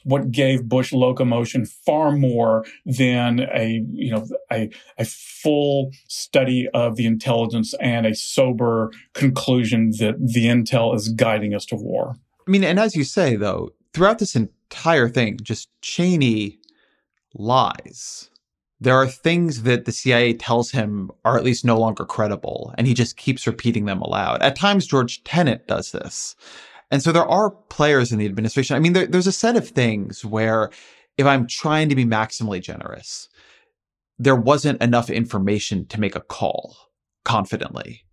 what 0.07 0.31
gave 0.31 0.69
Bush 0.69 0.93
locomotion 0.93 1.65
far 1.65 2.13
more 2.13 2.65
than 2.85 3.41
a 3.53 3.83
you 3.91 4.11
know 4.11 4.25
a, 4.51 4.69
a 4.97 5.05
full 5.05 5.91
study 6.07 6.67
of 6.73 6.95
the 6.95 7.05
intelligence 7.05 7.73
and 7.81 8.05
a 8.05 8.15
sober 8.15 8.91
conclusion 9.13 9.91
that 9.99 10.15
the 10.19 10.45
intel 10.45 10.95
is 10.95 11.09
guiding 11.09 11.53
us 11.53 11.65
to 11.65 11.75
war. 11.75 12.15
I 12.47 12.51
mean, 12.51 12.63
and 12.63 12.79
as 12.79 12.95
you 12.95 13.03
say 13.03 13.35
though, 13.35 13.69
throughout 13.93 14.19
this 14.19 14.35
entire 14.35 15.09
thing, 15.09 15.39
just 15.43 15.69
Cheney 15.81 16.59
lies 17.33 18.29
there 18.79 18.95
are 18.95 19.07
things 19.07 19.63
that 19.63 19.85
the 19.85 19.91
CIA 19.91 20.33
tells 20.33 20.71
him 20.71 21.09
are 21.25 21.37
at 21.37 21.43
least 21.43 21.65
no 21.65 21.79
longer 21.79 22.05
credible, 22.05 22.73
and 22.77 22.85
he 22.85 22.93
just 22.93 23.17
keeps 23.17 23.47
repeating 23.47 23.85
them 23.85 24.01
aloud. 24.01 24.41
At 24.41 24.55
times, 24.55 24.85
George 24.85 25.23
Tenet 25.23 25.67
does 25.67 25.91
this. 25.91 26.35
And 26.89 27.03
so 27.03 27.11
there 27.11 27.25
are 27.25 27.51
players 27.51 28.11
in 28.11 28.19
the 28.19 28.25
administration. 28.25 28.75
I 28.75 28.79
mean, 28.79 28.93
there, 28.93 29.07
there's 29.07 29.27
a 29.27 29.31
set 29.31 29.55
of 29.55 29.67
things 29.69 30.23
where 30.23 30.71
if 31.17 31.25
I'm 31.25 31.47
trying 31.47 31.89
to 31.89 31.95
be 31.95 32.05
maximally 32.05 32.61
generous, 32.61 33.27
there 34.19 34.35
wasn't 34.35 34.81
enough 34.81 35.09
information 35.09 35.85
to 35.87 35.99
make 35.99 36.15
a 36.15 36.21
call 36.21 36.75
confidently. 37.25 38.03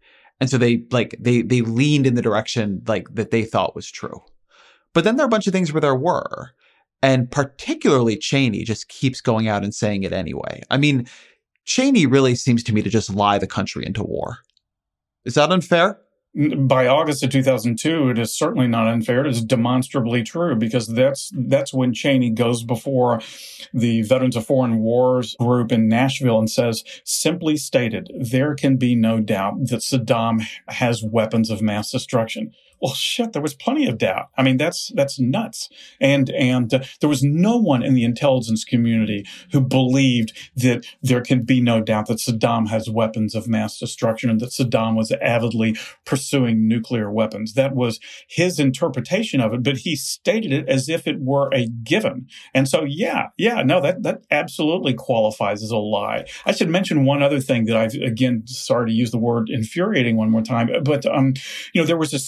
And 0.41 0.51
so 0.51 0.59
they 0.59 0.85
like 0.91 1.17
they 1.21 1.43
they 1.43 1.61
leaned 1.61 2.07
in 2.07 2.15
the 2.15 2.23
direction 2.23 2.83
like 2.87 3.07
that 3.15 3.31
they 3.31 3.45
thought 3.45 3.77
was 3.77 3.91
true. 3.91 4.21
But 4.93 5.05
then 5.05 5.17
there 5.17 5.25
are 5.25 5.29
a 5.29 5.31
bunch 5.31 5.47
of 5.47 5.53
things 5.53 5.73
where 5.73 5.81
there 5.81 5.95
were. 5.95 6.51
And 7.03 7.31
particularly 7.31 8.17
Cheney 8.17 8.65
just 8.65 8.89
keeps 8.89 9.21
going 9.21 9.47
out 9.47 9.63
and 9.63 9.75
saying 9.75 10.05
it 10.05 10.13
anyway. 10.13 10.63
I 10.71 10.79
mean, 10.79 11.07
Cheney 11.65 12.07
really 12.07 12.35
seems 12.35 12.63
to 12.65 12.73
me 12.73 12.83
to 12.83 12.91
just 12.91 13.15
lie 13.15 13.39
the 13.39 13.47
country 13.47 13.85
into 13.85 14.03
war. 14.03 14.39
Is 15.25 15.35
that 15.35 15.53
unfair? 15.53 15.99
By 16.35 16.89
August 16.89 17.23
of 17.23 17.31
2002, 17.31 18.11
it 18.11 18.19
is 18.19 18.37
certainly 18.37 18.67
not 18.67 18.89
unfair. 18.89 19.25
It 19.25 19.31
is 19.31 19.45
demonstrably 19.45 20.25
true 20.25 20.57
because 20.57 20.89
that's 20.89 21.31
that's 21.35 21.73
when 21.73 21.95
Cheney 21.95 22.31
goes 22.31 22.65
before 22.65 23.21
the 23.73 24.03
Veterans 24.03 24.35
of 24.35 24.45
Foreign 24.45 24.79
Wars 24.79 25.37
group 25.39 25.71
in 25.71 25.89
Nashville 25.89 26.39
and 26.39 26.51
says, 26.51 26.83
simply 27.05 27.57
stated, 27.57 28.11
there 28.19 28.55
can 28.55 28.77
be 28.77 28.95
no 28.97 29.21
doubt 29.21 29.67
that 29.69 29.81
Saddam 29.81 30.45
has 30.69 31.05
weapons 31.05 31.51
of 31.51 31.63
mass 31.63 31.93
destruction 31.93 32.53
well, 32.81 32.95
shit, 32.95 33.33
there 33.33 33.43
was 33.43 33.55
plenty 33.55 33.89
of 33.89 33.99
doubt. 33.99 34.29
I 34.37 34.43
mean, 34.43 34.57
that's 34.57 34.93
that's 34.95 35.19
nuts. 35.19 35.69
And 36.01 36.31
and 36.31 36.73
uh, 36.73 36.81
there 37.01 37.09
was 37.09 37.23
no 37.23 37.57
one 37.57 37.83
in 37.83 37.95
the 37.95 38.05
intelligence 38.05 38.65
community 38.65 39.27
who 39.53 39.61
believed 39.61 40.33
that 40.57 40.85
there 41.03 41.23
can 41.23 41.43
be 41.43 41.61
no 41.61 41.81
doubt 41.81 42.07
that 42.07 42.19
Saddam 42.19 42.69
has 42.69 42.91
weapons 42.91 43.35
of 43.35 43.49
mass 43.49 43.79
destruction 43.79 44.31
and 44.31 44.41
that 44.41 44.51
Saddam 44.51 44.97
was 44.97 45.13
avidly 45.23 45.77
pursuing 46.05 46.69
nuclear 46.69 47.11
weapons. 47.11 47.55
That 47.55 47.75
was 47.75 48.01
his 48.29 48.59
interpretation 48.59 49.41
of 49.41 49.55
it, 49.55 49.63
but 49.63 49.79
he 49.79 49.97
stated 49.97 50.53
it 50.53 50.69
as 50.69 50.89
if 50.89 51.07
it 51.07 51.21
were 51.21 51.49
a 51.55 51.67
given. 51.67 52.29
And 52.53 52.69
so, 52.69 52.85
yeah, 52.85 53.29
yeah, 53.39 53.63
no, 53.63 53.81
that 53.81 54.03
that 54.03 54.25
absolutely 54.31 54.95
qualifies 54.95 55.63
as 55.63 55.71
a 55.71 55.77
lie. 55.77 56.27
I 56.45 56.53
should 56.53 56.69
mention 56.69 57.05
one 57.05 57.23
other 57.23 57.41
thing 57.41 57.65
that 57.67 57.77
I've 57.77 57.95
again 57.95 58.47
sorry 58.47 58.91
to 58.91 58.95
use 58.95 59.11
the 59.11 59.19
word 59.19 59.49
infuriating 59.49 60.17
one 60.17 60.31
more 60.31 60.43
time, 60.43 60.69
but 60.83 61.07
um, 61.07 61.35
you 61.73 61.81
know, 61.81 61.87
there 61.87 61.97
was 61.97 62.13
a 62.13 62.19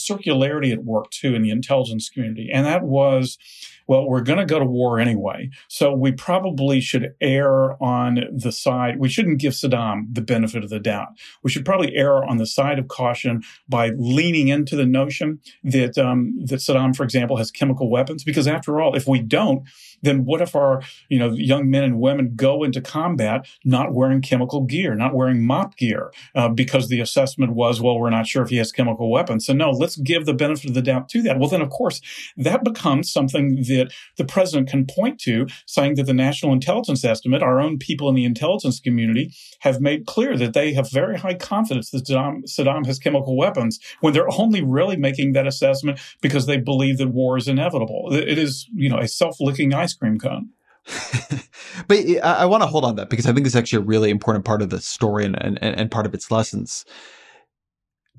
at 0.73 0.85
work 0.85 1.11
too 1.11 1.35
in 1.35 1.43
the 1.43 1.51
intelligence 1.51 2.09
community. 2.09 2.51
And 2.53 2.67
that 2.67 2.83
was, 2.83 3.39
well, 3.87 4.09
we're 4.09 4.23
going 4.23 4.39
to 4.39 4.47
go 4.47 4.59
to 4.59 4.65
war 4.65 4.99
anyway. 4.99 5.51
So 5.69 5.95
we 5.95 6.13
probably 6.13 6.81
should 6.81 7.15
err 7.21 7.83
on 7.83 8.21
the 8.33 8.53
side. 8.53 8.99
We 8.99 9.09
shouldn't 9.09 9.39
give 9.39 9.53
Saddam 9.53 10.15
the 10.15 10.21
benefit 10.21 10.65
of 10.65 10.71
the 10.71 10.81
doubt. 10.81 11.09
We 11.43 11.51
should 11.51 11.65
probably 11.65 11.95
err 11.95 12.25
on 12.25 12.39
the 12.39 12.47
side 12.47 12.79
of 12.79 12.89
caution 12.89 13.43
by 13.69 13.91
leaning 13.97 14.49
into 14.49 14.77
the 14.77 14.87
notion 14.87 15.41
that, 15.65 15.99
um, 15.99 16.35
that 16.47 16.57
Saddam, 16.57 16.97
for 16.97 17.05
example, 17.05 17.37
has 17.37 17.51
chemical 17.51 17.91
weapons. 17.91 18.25
Because 18.25 18.49
after 18.49 18.81
all, 18.81 18.97
if 18.97 19.07
we 19.07 19.21
don't, 19.21 19.63
then 20.03 20.25
what 20.25 20.41
if 20.41 20.55
our, 20.55 20.83
you 21.09 21.19
know, 21.19 21.33
young 21.33 21.71
men 21.71 21.85
and 21.85 22.01
women 22.01 22.33
go 22.37 22.65
into 22.65 22.81
combat 22.81 23.47
not 23.65 23.95
wearing 23.95 24.21
chemical 24.21 24.63
gear, 24.63 24.95
not 24.95 25.15
wearing 25.15 25.47
MOPP 25.47 25.77
gear, 25.77 26.13
uh, 26.35 26.49
because 26.49 26.89
the 26.89 27.01
assessment 27.01 27.53
was, 27.53 27.81
well, 27.81 27.99
we're 27.99 28.11
not 28.11 28.27
sure 28.27 28.43
if 28.43 28.51
he 28.51 28.57
has 28.57 28.73
chemical 28.73 29.11
weapons. 29.11 29.47
So 29.47 29.53
no, 29.53 29.71
let's 29.71 29.97
give 29.97 30.27
the 30.27 30.35
benefit 30.35 30.71
of 30.71 30.75
the 30.75 30.83
doubt 30.83 31.09
to 31.11 31.23
that. 31.23 31.39
Well, 31.39 31.49
then 31.49 31.63
of 31.63 31.71
course 31.71 32.01
that 32.37 32.65
becomes 32.65 33.11
something 33.11 33.57
that 33.69 33.76
the 34.17 34.25
president 34.25 34.69
can 34.69 34.87
point 34.87 35.21
to, 35.21 35.47
saying 35.67 35.95
that 35.97 36.05
the 36.05 36.15
national 36.15 36.53
intelligence 36.53 37.05
estimate, 37.05 37.43
our 37.43 37.61
own 37.61 37.79
people 37.79 38.09
in 38.09 38.15
the 38.15 38.25
intelligence 38.25 38.81
community 38.81 39.33
have 39.61 39.81
made 39.81 40.07
clear 40.07 40.37
that 40.37 40.53
they 40.53 40.73
have 40.73 40.91
very 40.91 41.19
high 41.19 41.35
confidence 41.35 41.91
that 41.91 42.07
Saddam, 42.07 42.45
Saddam 42.45 42.87
has 42.87 42.99
chemical 42.99 43.37
weapons 43.37 43.79
when 44.01 44.13
they're 44.13 44.33
only 44.39 44.63
really 44.63 44.97
making 44.97 45.33
that 45.33 45.47
assessment 45.47 45.99
because 46.21 46.47
they 46.47 46.57
believe 46.57 46.99
that 46.99 47.09
war 47.09 47.37
is 47.37 47.49
inevitable. 47.49 48.09
It 48.13 48.39
is, 48.39 48.69
you 48.75 48.89
know, 48.89 48.99
a 48.99 49.09
self-licking 49.09 49.75
ice 49.75 49.95
cream 49.95 50.19
cone. 50.19 50.51
but 51.89 51.99
uh, 51.99 52.21
I, 52.23 52.33
I 52.43 52.45
want 52.45 52.63
to 52.63 52.69
hold 52.69 52.85
on 52.85 52.97
that 52.97 53.11
because 53.11 53.27
I 53.27 53.33
think 53.33 53.47
it's 53.47 53.57
actually 53.57 53.83
a 53.83 53.87
really 53.87 54.11
important 54.11 54.45
part 54.45 54.63
of 54.63 54.71
the 54.71 54.81
story 54.81 55.25
and, 55.25 55.37
and, 55.43 55.59
and 55.61 55.91
part 55.91 56.07
of 56.07 56.15
its 56.15 56.31
lessons. 56.31 56.85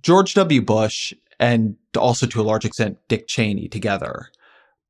George 0.01 0.33
W. 0.33 0.61
Bush 0.61 1.13
and 1.39 1.75
also 1.97 2.25
to 2.25 2.41
a 2.41 2.43
large 2.43 2.65
extent 2.65 2.97
Dick 3.07 3.27
Cheney 3.27 3.67
together, 3.67 4.29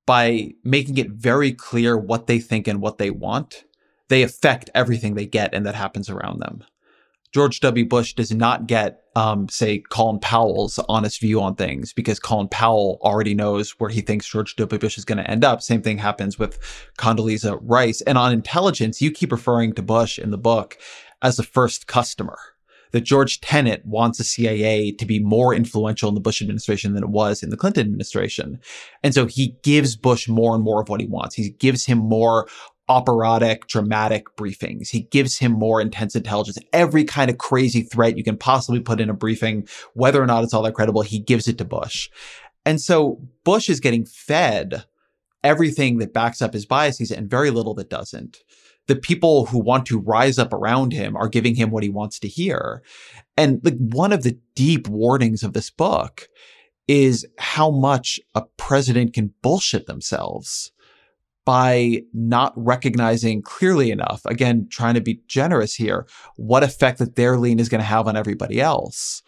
by 0.07 0.53
making 0.63 0.97
it 0.97 1.11
very 1.11 1.51
clear 1.51 1.95
what 1.95 2.25
they 2.25 2.39
think 2.39 2.67
and 2.67 2.81
what 2.81 2.97
they 2.97 3.11
want, 3.11 3.65
they 4.07 4.23
affect 4.23 4.71
everything 4.73 5.13
they 5.13 5.27
get 5.27 5.53
and 5.53 5.67
that 5.67 5.75
happens 5.75 6.09
around 6.09 6.39
them. 6.39 6.63
George 7.33 7.59
W. 7.59 7.85
Bush 7.85 8.13
does 8.13 8.31
not 8.31 8.67
get, 8.67 9.03
um, 9.15 9.49
say, 9.49 9.79
Colin 9.89 10.19
Powell's 10.19 10.79
honest 10.87 11.19
view 11.19 11.41
on 11.41 11.55
things 11.55 11.91
because 11.91 12.19
Colin 12.19 12.47
Powell 12.47 12.99
already 13.01 13.35
knows 13.35 13.71
where 13.71 13.89
he 13.89 14.01
thinks 14.01 14.27
George 14.27 14.55
W. 14.55 14.79
Bush 14.79 14.97
is 14.97 15.05
going 15.05 15.17
to 15.17 15.29
end 15.29 15.43
up. 15.43 15.61
Same 15.61 15.81
thing 15.81 15.97
happens 15.97 16.39
with 16.39 16.57
Condoleezza 16.97 17.59
Rice. 17.61 17.99
And 18.01 18.17
on 18.17 18.31
intelligence, 18.31 19.01
you 19.01 19.11
keep 19.11 19.31
referring 19.31 19.73
to 19.73 19.81
Bush 19.81 20.17
in 20.17 20.31
the 20.31 20.37
book 20.37 20.77
as 21.21 21.35
the 21.35 21.43
first 21.43 21.85
customer. 21.85 22.39
That 22.91 23.01
George 23.01 23.41
Tenet 23.41 23.85
wants 23.85 24.17
the 24.17 24.23
CIA 24.23 24.91
to 24.93 25.05
be 25.05 25.19
more 25.19 25.53
influential 25.53 26.09
in 26.09 26.15
the 26.15 26.21
Bush 26.21 26.41
administration 26.41 26.93
than 26.93 27.03
it 27.03 27.09
was 27.09 27.43
in 27.43 27.49
the 27.49 27.57
Clinton 27.57 27.87
administration. 27.87 28.59
And 29.03 29.13
so 29.13 29.25
he 29.25 29.57
gives 29.63 29.95
Bush 29.95 30.27
more 30.27 30.55
and 30.55 30.63
more 30.63 30.81
of 30.81 30.89
what 30.89 31.01
he 31.01 31.07
wants. 31.07 31.35
He 31.35 31.49
gives 31.49 31.85
him 31.85 31.97
more 31.97 32.47
operatic, 32.89 33.67
dramatic 33.67 34.27
briefings. 34.37 34.89
He 34.89 35.01
gives 35.01 35.37
him 35.37 35.51
more 35.51 35.81
intense 35.81 36.15
intelligence. 36.15 36.57
Every 36.71 37.03
kind 37.03 37.29
of 37.29 37.37
crazy 37.37 37.81
threat 37.81 38.17
you 38.17 38.23
can 38.23 38.37
possibly 38.37 38.79
put 38.79 39.01
in 39.01 39.09
a 39.09 39.13
briefing, 39.13 39.67
whether 39.93 40.21
or 40.21 40.25
not 40.25 40.43
it's 40.43 40.53
all 40.53 40.63
that 40.63 40.73
credible, 40.73 41.01
he 41.01 41.19
gives 41.19 41.47
it 41.47 41.57
to 41.57 41.65
Bush. 41.65 42.09
And 42.65 42.81
so 42.81 43.21
Bush 43.43 43.69
is 43.69 43.79
getting 43.79 44.05
fed 44.05 44.85
everything 45.43 45.97
that 45.97 46.13
backs 46.13 46.41
up 46.41 46.53
his 46.53 46.65
biases 46.65 47.11
and 47.11 47.29
very 47.29 47.51
little 47.51 47.73
that 47.75 47.89
doesn't. 47.89 48.43
The 48.87 48.95
people 48.95 49.45
who 49.47 49.59
want 49.59 49.85
to 49.87 49.99
rise 49.99 50.39
up 50.39 50.53
around 50.53 50.93
him 50.93 51.15
are 51.15 51.27
giving 51.29 51.55
him 51.55 51.71
what 51.71 51.83
he 51.83 51.89
wants 51.89 52.19
to 52.19 52.27
hear. 52.27 52.81
And 53.35 53.59
like 53.63 53.77
one 53.77 54.13
of 54.13 54.23
the 54.23 54.39
deep 54.55 54.87
warnings 54.87 55.43
of 55.43 55.53
this 55.53 55.69
book 55.69 56.27
is 56.87 57.25
how 57.37 57.69
much 57.69 58.19
a 58.33 58.43
president 58.55 59.13
can 59.13 59.33
bullshit 59.41 59.87
themselves 59.87 60.71
by 61.43 62.01
not 62.13 62.53
recognizing 62.57 63.41
clearly 63.41 63.89
enough, 63.89 64.21
again, 64.25 64.67
trying 64.69 64.95
to 64.95 65.01
be 65.01 65.21
generous 65.27 65.75
here, 65.75 66.05
what 66.35 66.63
effect 66.63 66.99
that 66.99 67.15
their 67.15 67.37
lean 67.37 67.59
is 67.59 67.69
going 67.69 67.79
to 67.79 67.85
have 67.85 68.07
on 68.07 68.17
everybody 68.17 68.59
else. 68.59 69.23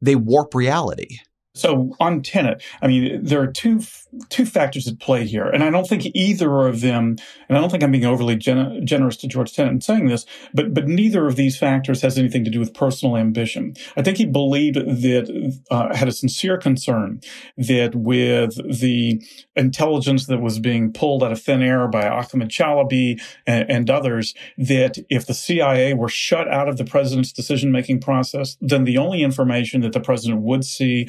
They 0.00 0.16
warp 0.16 0.54
reality. 0.54 1.18
So 1.60 1.94
on 2.00 2.22
Tenet, 2.22 2.62
I 2.82 2.88
mean, 2.88 3.22
there 3.22 3.40
are 3.40 3.46
two 3.46 3.82
two 4.28 4.44
factors 4.44 4.88
at 4.88 4.98
play 4.98 5.26
here, 5.26 5.44
and 5.44 5.62
I 5.62 5.70
don't 5.70 5.86
think 5.86 6.06
either 6.14 6.66
of 6.66 6.80
them, 6.80 7.16
and 7.48 7.56
I 7.56 7.60
don't 7.60 7.70
think 7.70 7.82
I'm 7.82 7.92
being 7.92 8.04
overly 8.04 8.34
gen- 8.34 8.84
generous 8.84 9.16
to 9.18 9.28
George 9.28 9.52
Tenet 9.52 9.72
in 9.72 9.80
saying 9.80 10.06
this, 10.06 10.26
but 10.54 10.74
but 10.74 10.88
neither 10.88 11.26
of 11.26 11.36
these 11.36 11.58
factors 11.58 12.02
has 12.02 12.18
anything 12.18 12.44
to 12.44 12.50
do 12.50 12.58
with 12.58 12.74
personal 12.74 13.16
ambition. 13.16 13.74
I 13.96 14.02
think 14.02 14.16
he 14.16 14.26
believed 14.26 14.76
that 14.76 15.60
uh, 15.70 15.94
had 15.94 16.08
a 16.08 16.12
sincere 16.12 16.58
concern 16.58 17.20
that 17.56 17.94
with 17.94 18.56
the 18.80 19.22
intelligence 19.54 20.26
that 20.26 20.40
was 20.40 20.58
being 20.58 20.92
pulled 20.92 21.22
out 21.22 21.32
of 21.32 21.40
thin 21.40 21.62
air 21.62 21.86
by 21.88 22.08
Ahmed 22.08 22.48
Chalabi 22.48 23.20
and, 23.46 23.70
and 23.70 23.90
others, 23.90 24.34
that 24.56 24.98
if 25.08 25.26
the 25.26 25.34
CIA 25.34 25.94
were 25.94 26.08
shut 26.08 26.48
out 26.48 26.68
of 26.68 26.76
the 26.76 26.84
president's 26.84 27.32
decision 27.32 27.70
making 27.70 28.00
process, 28.00 28.56
then 28.60 28.84
the 28.84 28.98
only 28.98 29.22
information 29.22 29.82
that 29.82 29.92
the 29.92 30.00
president 30.00 30.40
would 30.40 30.64
see 30.64 31.08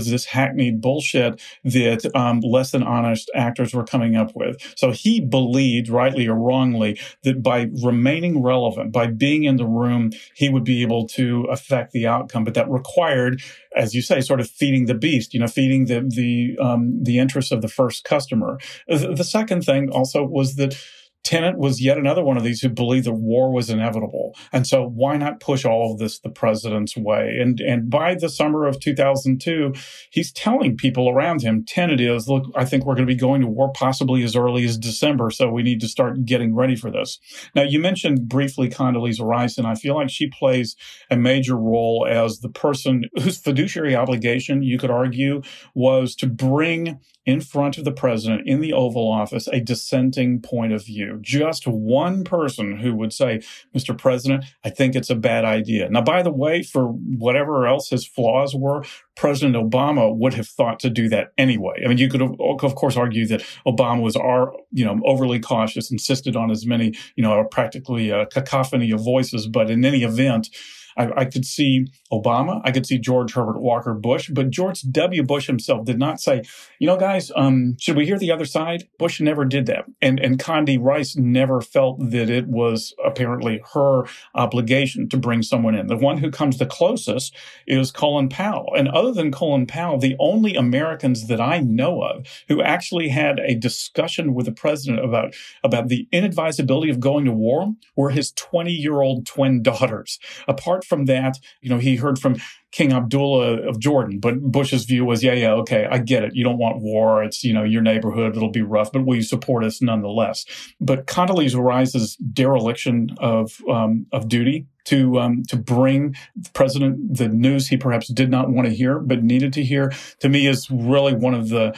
this 0.00 0.26
hackneyed 0.26 0.80
bullshit 0.80 1.40
that 1.64 2.10
um, 2.14 2.40
less 2.40 2.70
than 2.70 2.82
honest 2.82 3.30
actors 3.34 3.74
were 3.74 3.84
coming 3.84 4.16
up 4.16 4.34
with. 4.34 4.56
So 4.76 4.90
he 4.90 5.20
believed, 5.20 5.88
rightly 5.88 6.26
or 6.26 6.34
wrongly, 6.34 6.98
that 7.22 7.42
by 7.42 7.70
remaining 7.82 8.42
relevant, 8.42 8.92
by 8.92 9.06
being 9.06 9.44
in 9.44 9.56
the 9.56 9.66
room, 9.66 10.12
he 10.34 10.48
would 10.48 10.64
be 10.64 10.82
able 10.82 11.06
to 11.08 11.44
affect 11.44 11.92
the 11.92 12.06
outcome. 12.06 12.44
But 12.44 12.54
that 12.54 12.70
required, 12.70 13.42
as 13.76 13.94
you 13.94 14.02
say, 14.02 14.20
sort 14.20 14.40
of 14.40 14.48
feeding 14.50 14.86
the 14.86 14.94
beast, 14.94 15.34
you 15.34 15.40
know, 15.40 15.46
feeding 15.46 15.86
the 15.86 16.00
the 16.00 16.56
um, 16.62 17.02
the 17.02 17.18
interests 17.18 17.52
of 17.52 17.62
the 17.62 17.68
first 17.68 18.04
customer. 18.04 18.58
The 18.88 19.24
second 19.24 19.64
thing 19.64 19.90
also 19.90 20.24
was 20.24 20.56
that 20.56 20.76
Tenet 21.24 21.58
was 21.58 21.80
yet 21.80 21.98
another 21.98 22.24
one 22.24 22.36
of 22.36 22.42
these 22.42 22.60
who 22.60 22.68
believed 22.68 23.06
that 23.06 23.12
war 23.12 23.52
was 23.52 23.70
inevitable. 23.70 24.34
And 24.52 24.66
so 24.66 24.84
why 24.84 25.16
not 25.16 25.40
push 25.40 25.64
all 25.64 25.92
of 25.92 25.98
this 25.98 26.18
the 26.18 26.30
president's 26.30 26.96
way? 26.96 27.38
And, 27.40 27.60
and 27.60 27.88
by 27.88 28.14
the 28.14 28.28
summer 28.28 28.66
of 28.66 28.80
2002, 28.80 29.72
he's 30.10 30.32
telling 30.32 30.76
people 30.76 31.08
around 31.08 31.42
him, 31.42 31.64
Tenet 31.64 32.00
is, 32.00 32.28
look, 32.28 32.44
I 32.56 32.64
think 32.64 32.84
we're 32.84 32.94
going 32.94 33.06
to 33.06 33.14
be 33.14 33.18
going 33.18 33.40
to 33.42 33.46
war 33.46 33.72
possibly 33.72 34.22
as 34.24 34.34
early 34.34 34.64
as 34.64 34.76
December. 34.76 35.30
So 35.30 35.48
we 35.48 35.62
need 35.62 35.80
to 35.80 35.88
start 35.88 36.24
getting 36.24 36.54
ready 36.54 36.76
for 36.76 36.90
this. 36.90 37.18
Now, 37.54 37.62
you 37.62 37.78
mentioned 37.78 38.28
briefly 38.28 38.68
Condoleezza 38.68 39.24
Rice, 39.24 39.58
and 39.58 39.66
I 39.66 39.74
feel 39.74 39.94
like 39.94 40.10
she 40.10 40.28
plays 40.28 40.76
a 41.10 41.16
major 41.16 41.56
role 41.56 42.06
as 42.08 42.40
the 42.40 42.48
person 42.48 43.04
whose 43.14 43.38
fiduciary 43.38 43.94
obligation, 43.94 44.62
you 44.62 44.78
could 44.78 44.90
argue, 44.90 45.42
was 45.74 46.14
to 46.16 46.26
bring 46.26 46.98
in 47.24 47.40
front 47.40 47.78
of 47.78 47.84
the 47.84 47.92
president 47.92 48.48
in 48.48 48.60
the 48.60 48.72
Oval 48.72 49.08
Office 49.08 49.46
a 49.48 49.60
dissenting 49.60 50.40
point 50.40 50.72
of 50.72 50.84
view. 50.84 51.18
Just 51.20 51.66
one 51.66 52.24
person 52.24 52.78
who 52.78 52.94
would 52.94 53.12
say, 53.12 53.40
Mr. 53.74 53.96
President, 53.96 54.44
I 54.64 54.70
think 54.70 54.94
it's 54.94 55.10
a 55.10 55.14
bad 55.14 55.44
idea. 55.44 55.88
Now, 55.88 56.02
by 56.02 56.22
the 56.22 56.32
way, 56.32 56.62
for 56.62 56.88
whatever 56.88 57.66
else 57.66 57.90
his 57.90 58.06
flaws 58.06 58.54
were, 58.54 58.84
President 59.14 59.54
Obama 59.54 60.14
would 60.14 60.34
have 60.34 60.48
thought 60.48 60.80
to 60.80 60.90
do 60.90 61.08
that 61.10 61.32
anyway. 61.38 61.82
I 61.84 61.88
mean, 61.88 61.98
you 61.98 62.08
could 62.08 62.22
of 62.22 62.74
course 62.74 62.96
argue 62.96 63.26
that 63.28 63.42
Obama 63.66 64.02
was, 64.02 64.16
our, 64.16 64.52
you 64.72 64.84
know, 64.84 65.00
overly 65.04 65.38
cautious, 65.38 65.90
insisted 65.90 66.34
on 66.34 66.50
as 66.50 66.66
many, 66.66 66.94
you 67.14 67.22
know, 67.22 67.44
practically 67.44 68.10
a 68.10 68.26
cacophony 68.26 68.90
of 68.90 69.04
voices. 69.04 69.46
But 69.46 69.70
in 69.70 69.84
any 69.84 70.02
event, 70.02 70.48
I, 70.96 71.10
I, 71.16 71.24
could 71.24 71.44
see 71.44 71.86
Obama, 72.12 72.60
I 72.64 72.72
could 72.72 72.86
see 72.86 72.98
George 72.98 73.32
Herbert 73.34 73.60
Walker 73.60 73.94
Bush, 73.94 74.28
but 74.30 74.50
George 74.50 74.82
W. 74.82 75.22
Bush 75.22 75.46
himself 75.46 75.84
did 75.84 75.98
not 75.98 76.20
say, 76.20 76.42
you 76.78 76.86
know, 76.86 76.96
guys, 76.96 77.30
um, 77.36 77.76
should 77.78 77.96
we 77.96 78.06
hear 78.06 78.18
the 78.18 78.30
other 78.30 78.44
side? 78.44 78.88
Bush 78.98 79.20
never 79.20 79.44
did 79.44 79.66
that. 79.66 79.84
And, 80.00 80.18
and 80.20 80.38
Condi 80.38 80.78
Rice 80.80 81.16
never 81.16 81.60
felt 81.60 81.98
that 82.10 82.28
it 82.30 82.46
was 82.46 82.94
apparently 83.04 83.62
her 83.74 84.04
obligation 84.34 85.08
to 85.08 85.16
bring 85.16 85.42
someone 85.42 85.74
in. 85.74 85.86
The 85.86 85.96
one 85.96 86.18
who 86.18 86.30
comes 86.30 86.58
the 86.58 86.66
closest 86.66 87.34
is 87.66 87.90
Colin 87.90 88.28
Powell. 88.28 88.72
And 88.76 88.88
other 88.88 89.12
than 89.12 89.32
Colin 89.32 89.66
Powell, 89.66 89.98
the 89.98 90.16
only 90.18 90.54
Americans 90.54 91.28
that 91.28 91.40
I 91.40 91.60
know 91.60 92.02
of 92.02 92.26
who 92.48 92.62
actually 92.62 93.08
had 93.08 93.38
a 93.40 93.54
discussion 93.54 94.34
with 94.34 94.46
the 94.46 94.52
president 94.52 95.04
about, 95.04 95.34
about 95.62 95.88
the 95.88 96.06
inadvisability 96.12 96.90
of 96.90 97.00
going 97.00 97.24
to 97.24 97.32
war 97.32 97.74
were 97.96 98.10
his 98.10 98.32
20 98.32 98.72
year 98.72 99.00
old 99.00 99.26
twin 99.26 99.62
daughters. 99.62 100.18
Apart 100.48 100.81
from 100.84 101.06
that, 101.06 101.38
you 101.60 101.70
know, 101.70 101.78
he 101.78 101.96
heard 101.96 102.18
from 102.18 102.36
King 102.70 102.92
Abdullah 102.92 103.68
of 103.68 103.78
Jordan, 103.78 104.18
but 104.18 104.40
Bush's 104.40 104.84
view 104.84 105.04
was, 105.04 105.22
yeah, 105.22 105.34
yeah, 105.34 105.52
okay, 105.52 105.86
I 105.90 105.98
get 105.98 106.24
it. 106.24 106.34
You 106.34 106.42
don't 106.42 106.58
want 106.58 106.80
war. 106.80 107.22
It's, 107.22 107.44
you 107.44 107.52
know, 107.52 107.64
your 107.64 107.82
neighborhood. 107.82 108.34
It'll 108.34 108.50
be 108.50 108.62
rough, 108.62 108.92
but 108.92 109.04
will 109.04 109.16
you 109.16 109.22
support 109.22 109.62
us 109.64 109.82
nonetheless? 109.82 110.46
But 110.80 111.06
Condoleezza 111.06 111.62
Rice's 111.62 112.16
dereliction 112.16 113.10
of, 113.18 113.60
um, 113.68 114.06
of 114.12 114.28
duty 114.28 114.66
to 114.84 115.20
um, 115.20 115.44
to 115.44 115.56
bring 115.56 116.16
the 116.34 116.50
president 116.54 117.16
the 117.16 117.28
news 117.28 117.68
he 117.68 117.76
perhaps 117.76 118.08
did 118.08 118.28
not 118.30 118.50
want 118.50 118.66
to 118.66 118.74
hear 118.74 118.98
but 118.98 119.22
needed 119.22 119.52
to 119.52 119.62
hear 119.62 119.92
to 120.18 120.28
me 120.28 120.48
is 120.48 120.68
really 120.72 121.14
one 121.14 121.34
of 121.34 121.50
the 121.50 121.72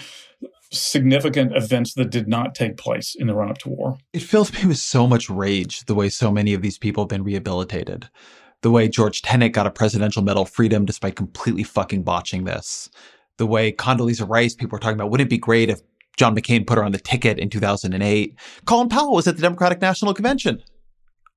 significant 0.75 1.57
events 1.57 1.95
that 1.95 2.11
did 2.11 2.29
not 2.29 2.55
take 2.55 2.77
place 2.77 3.15
in 3.15 3.27
the 3.27 3.35
run 3.35 3.51
up 3.51 3.59
to 3.59 3.69
war. 3.69 3.99
It 4.13 4.23
fills 4.23 4.53
me 4.53 4.67
with 4.67 4.79
so 4.79 5.07
much 5.07 5.31
rage 5.31 5.85
the 5.85 5.95
way 5.95 6.09
so 6.09 6.31
many 6.31 6.55
of 6.55 6.63
these 6.63 6.79
people 6.79 7.05
have 7.05 7.09
been 7.09 7.25
rehabilitated. 7.25 8.09
The 8.65 8.71
way 8.71 8.89
George 8.89 9.21
Tenet 9.21 9.53
got 9.53 9.67
a 9.67 9.71
Presidential 9.71 10.23
Medal 10.23 10.45
of 10.45 10.49
Freedom 10.49 10.87
despite 10.87 11.17
completely 11.17 11.65
fucking 11.65 12.03
botching 12.03 12.45
this. 12.45 12.89
The 13.37 13.47
way 13.47 13.71
Condoleezza 13.71 14.27
Rice, 14.27 14.55
people 14.55 14.77
were 14.77 14.81
talking 14.81 14.95
about, 14.95 15.11
wouldn't 15.11 15.27
it 15.27 15.29
be 15.29 15.37
great 15.37 15.69
if 15.69 15.83
John 16.17 16.35
McCain 16.35 16.67
put 16.67 16.79
her 16.79 16.85
on 16.85 16.93
the 16.93 16.99
ticket 16.99 17.39
in 17.39 17.51
2008? 17.51 18.35
Colin 18.65 18.89
Powell 18.89 19.13
was 19.13 19.29
at 19.29 19.37
the 19.37 19.43
Democratic 19.43 19.83
National 19.83 20.15
Convention. 20.15 20.63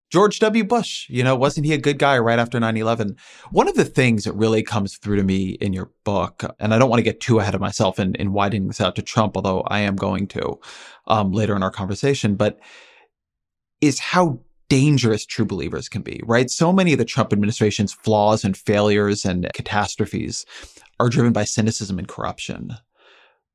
George 0.10 0.40
W. 0.40 0.64
Bush, 0.64 1.06
you 1.10 1.22
know, 1.22 1.36
wasn't 1.36 1.66
he 1.66 1.74
a 1.74 1.78
good 1.78 2.00
guy 2.00 2.18
right 2.18 2.40
after 2.40 2.62
9 2.62 2.78
11? 2.78 3.18
One 3.52 3.68
of 3.68 3.76
the 3.76 3.84
things 3.84 4.24
that 4.24 4.32
really 4.32 4.64
comes 4.64 4.96
through 4.96 5.18
to 5.18 5.24
me 5.24 5.58
in 5.60 5.74
your 5.74 5.92
book, 6.06 6.46
and 6.62 6.74
I 6.74 6.80
don't 6.80 6.90
want 6.90 7.00
to 7.00 7.04
get 7.04 7.20
too 7.20 7.40
ahead 7.40 7.56
of 7.56 7.60
myself 7.60 8.00
in, 8.00 8.16
in 8.16 8.32
widening 8.32 8.68
this 8.68 8.80
out 8.80 8.96
to 8.96 9.02
Trump, 9.02 9.36
although 9.36 9.64
I 9.64 9.80
am 9.80 9.98
going 9.98 10.28
to 10.28 10.62
um, 11.08 11.34
later 11.34 11.58
in 11.58 11.64
our 11.64 11.72
conversation, 11.72 12.36
but 12.36 12.58
is 13.82 14.00
how 14.00 14.40
dangerous 14.70 15.26
true 15.26 15.46
believers 15.46 15.90
can 15.90 16.02
be, 16.02 16.22
right? 16.26 16.50
So 16.50 16.74
many 16.74 16.94
of 16.94 17.00
the 17.00 17.06
Trump 17.06 17.32
administration's 17.32 17.94
flaws 17.94 18.44
and 18.44 18.56
failures 18.56 19.26
and 19.26 19.50
catastrophes 19.54 20.46
are 21.00 21.10
driven 21.10 21.34
by 21.34 21.44
cynicism 21.44 22.00
and 22.00 22.08
corruption. 22.08 22.76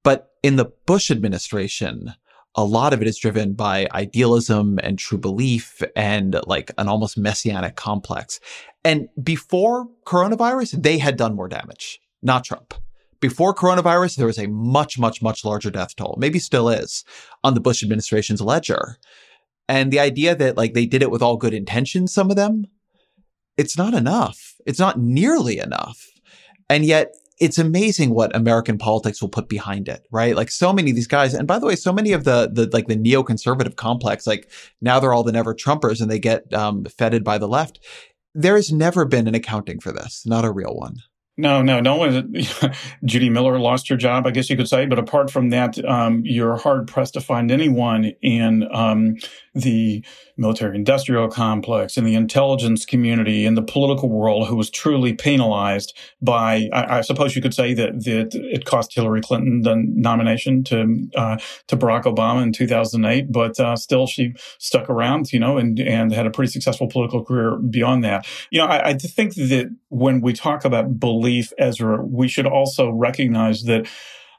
But 0.02 0.30
in 0.42 0.56
the 0.56 0.72
Bush 0.86 1.10
administration, 1.10 2.14
a 2.54 2.64
lot 2.64 2.92
of 2.92 3.00
it 3.00 3.08
is 3.08 3.18
driven 3.18 3.54
by 3.54 3.88
idealism 3.92 4.78
and 4.82 4.98
true 4.98 5.18
belief 5.18 5.82
and 5.96 6.38
like 6.46 6.70
an 6.76 6.88
almost 6.88 7.16
messianic 7.16 7.76
complex. 7.76 8.40
And 8.84 9.08
before 9.22 9.88
coronavirus, 10.04 10.82
they 10.82 10.98
had 10.98 11.16
done 11.16 11.34
more 11.34 11.48
damage, 11.48 12.00
not 12.22 12.44
Trump. 12.44 12.74
Before 13.20 13.54
coronavirus, 13.54 14.16
there 14.16 14.26
was 14.26 14.38
a 14.38 14.48
much, 14.48 14.98
much, 14.98 15.22
much 15.22 15.44
larger 15.44 15.70
death 15.70 15.94
toll, 15.94 16.16
maybe 16.18 16.40
still 16.40 16.68
is, 16.68 17.04
on 17.44 17.54
the 17.54 17.60
Bush 17.60 17.82
administration's 17.82 18.40
ledger. 18.40 18.98
And 19.68 19.92
the 19.92 20.00
idea 20.00 20.34
that 20.34 20.56
like 20.56 20.74
they 20.74 20.86
did 20.86 21.02
it 21.02 21.10
with 21.10 21.22
all 21.22 21.36
good 21.36 21.54
intentions, 21.54 22.12
some 22.12 22.30
of 22.30 22.36
them, 22.36 22.66
it's 23.56 23.76
not 23.76 23.94
enough. 23.94 24.54
It's 24.66 24.78
not 24.78 24.98
nearly 24.98 25.58
enough. 25.58 26.06
And 26.68 26.84
yet 26.84 27.14
it's 27.38 27.58
amazing 27.58 28.14
what 28.14 28.34
American 28.36 28.78
politics 28.78 29.20
will 29.20 29.28
put 29.28 29.48
behind 29.48 29.88
it, 29.88 30.06
right? 30.12 30.36
Like 30.36 30.50
so 30.50 30.72
many 30.72 30.90
of 30.90 30.96
these 30.96 31.08
guys, 31.08 31.34
and 31.34 31.48
by 31.48 31.58
the 31.58 31.66
way, 31.66 31.74
so 31.74 31.92
many 31.92 32.12
of 32.12 32.24
the 32.24 32.48
the 32.52 32.68
like 32.72 32.86
the 32.86 32.96
neoconservative 32.96 33.76
complex, 33.76 34.26
like 34.26 34.48
now 34.80 35.00
they're 35.00 35.12
all 35.12 35.24
the 35.24 35.32
never 35.32 35.54
Trumpers 35.54 36.00
and 36.00 36.10
they 36.10 36.18
get 36.20 36.52
um, 36.54 36.84
feted 36.84 37.24
by 37.24 37.38
the 37.38 37.48
left. 37.48 37.80
There 38.34 38.56
has 38.56 38.72
never 38.72 39.04
been 39.04 39.26
an 39.26 39.34
accounting 39.34 39.80
for 39.80 39.92
this, 39.92 40.24
not 40.24 40.44
a 40.44 40.52
real 40.52 40.74
one. 40.74 40.96
No, 41.38 41.62
no, 41.62 41.80
no 41.80 41.96
one. 41.96 42.34
Judy 43.04 43.30
Miller 43.30 43.58
lost 43.58 43.88
her 43.88 43.96
job, 43.96 44.26
I 44.26 44.30
guess 44.30 44.50
you 44.50 44.56
could 44.56 44.68
say. 44.68 44.86
But 44.86 44.98
apart 44.98 45.30
from 45.30 45.48
that, 45.50 45.82
um, 45.84 46.22
you're 46.24 46.56
hard 46.56 46.86
pressed 46.86 47.14
to 47.14 47.20
find 47.20 47.50
anyone 47.50 48.12
in 48.22 48.68
um, 48.72 49.16
the 49.54 50.04
military 50.36 50.76
industrial 50.76 51.28
complex, 51.28 51.96
in 51.96 52.04
the 52.04 52.14
intelligence 52.14 52.86
community, 52.86 53.44
in 53.44 53.54
the 53.54 53.62
political 53.62 54.08
world 54.08 54.48
who 54.48 54.56
was 54.56 54.70
truly 54.70 55.12
penalized 55.12 55.96
by, 56.20 56.68
I, 56.72 56.98
I 56.98 57.00
suppose 57.02 57.36
you 57.36 57.42
could 57.42 57.54
say 57.54 57.74
that, 57.74 58.04
that 58.04 58.34
it 58.34 58.64
cost 58.64 58.94
Hillary 58.94 59.20
Clinton 59.20 59.62
the 59.62 59.76
nomination 59.76 60.64
to, 60.64 61.08
uh, 61.14 61.36
to 61.68 61.76
Barack 61.76 62.04
Obama 62.04 62.42
in 62.42 62.52
2008, 62.52 63.30
but, 63.30 63.60
uh, 63.60 63.76
still 63.76 64.06
she 64.06 64.34
stuck 64.58 64.88
around, 64.88 65.32
you 65.32 65.38
know, 65.38 65.58
and, 65.58 65.78
and 65.78 66.12
had 66.12 66.26
a 66.26 66.30
pretty 66.30 66.50
successful 66.50 66.88
political 66.88 67.24
career 67.24 67.56
beyond 67.56 68.04
that. 68.04 68.26
You 68.50 68.60
know, 68.60 68.66
I, 68.66 68.90
I 68.90 68.94
think 68.94 69.34
that 69.34 69.74
when 69.88 70.20
we 70.20 70.32
talk 70.32 70.64
about 70.64 70.98
belief, 70.98 71.52
Ezra, 71.58 72.02
we 72.02 72.28
should 72.28 72.46
also 72.46 72.90
recognize 72.90 73.64
that 73.64 73.86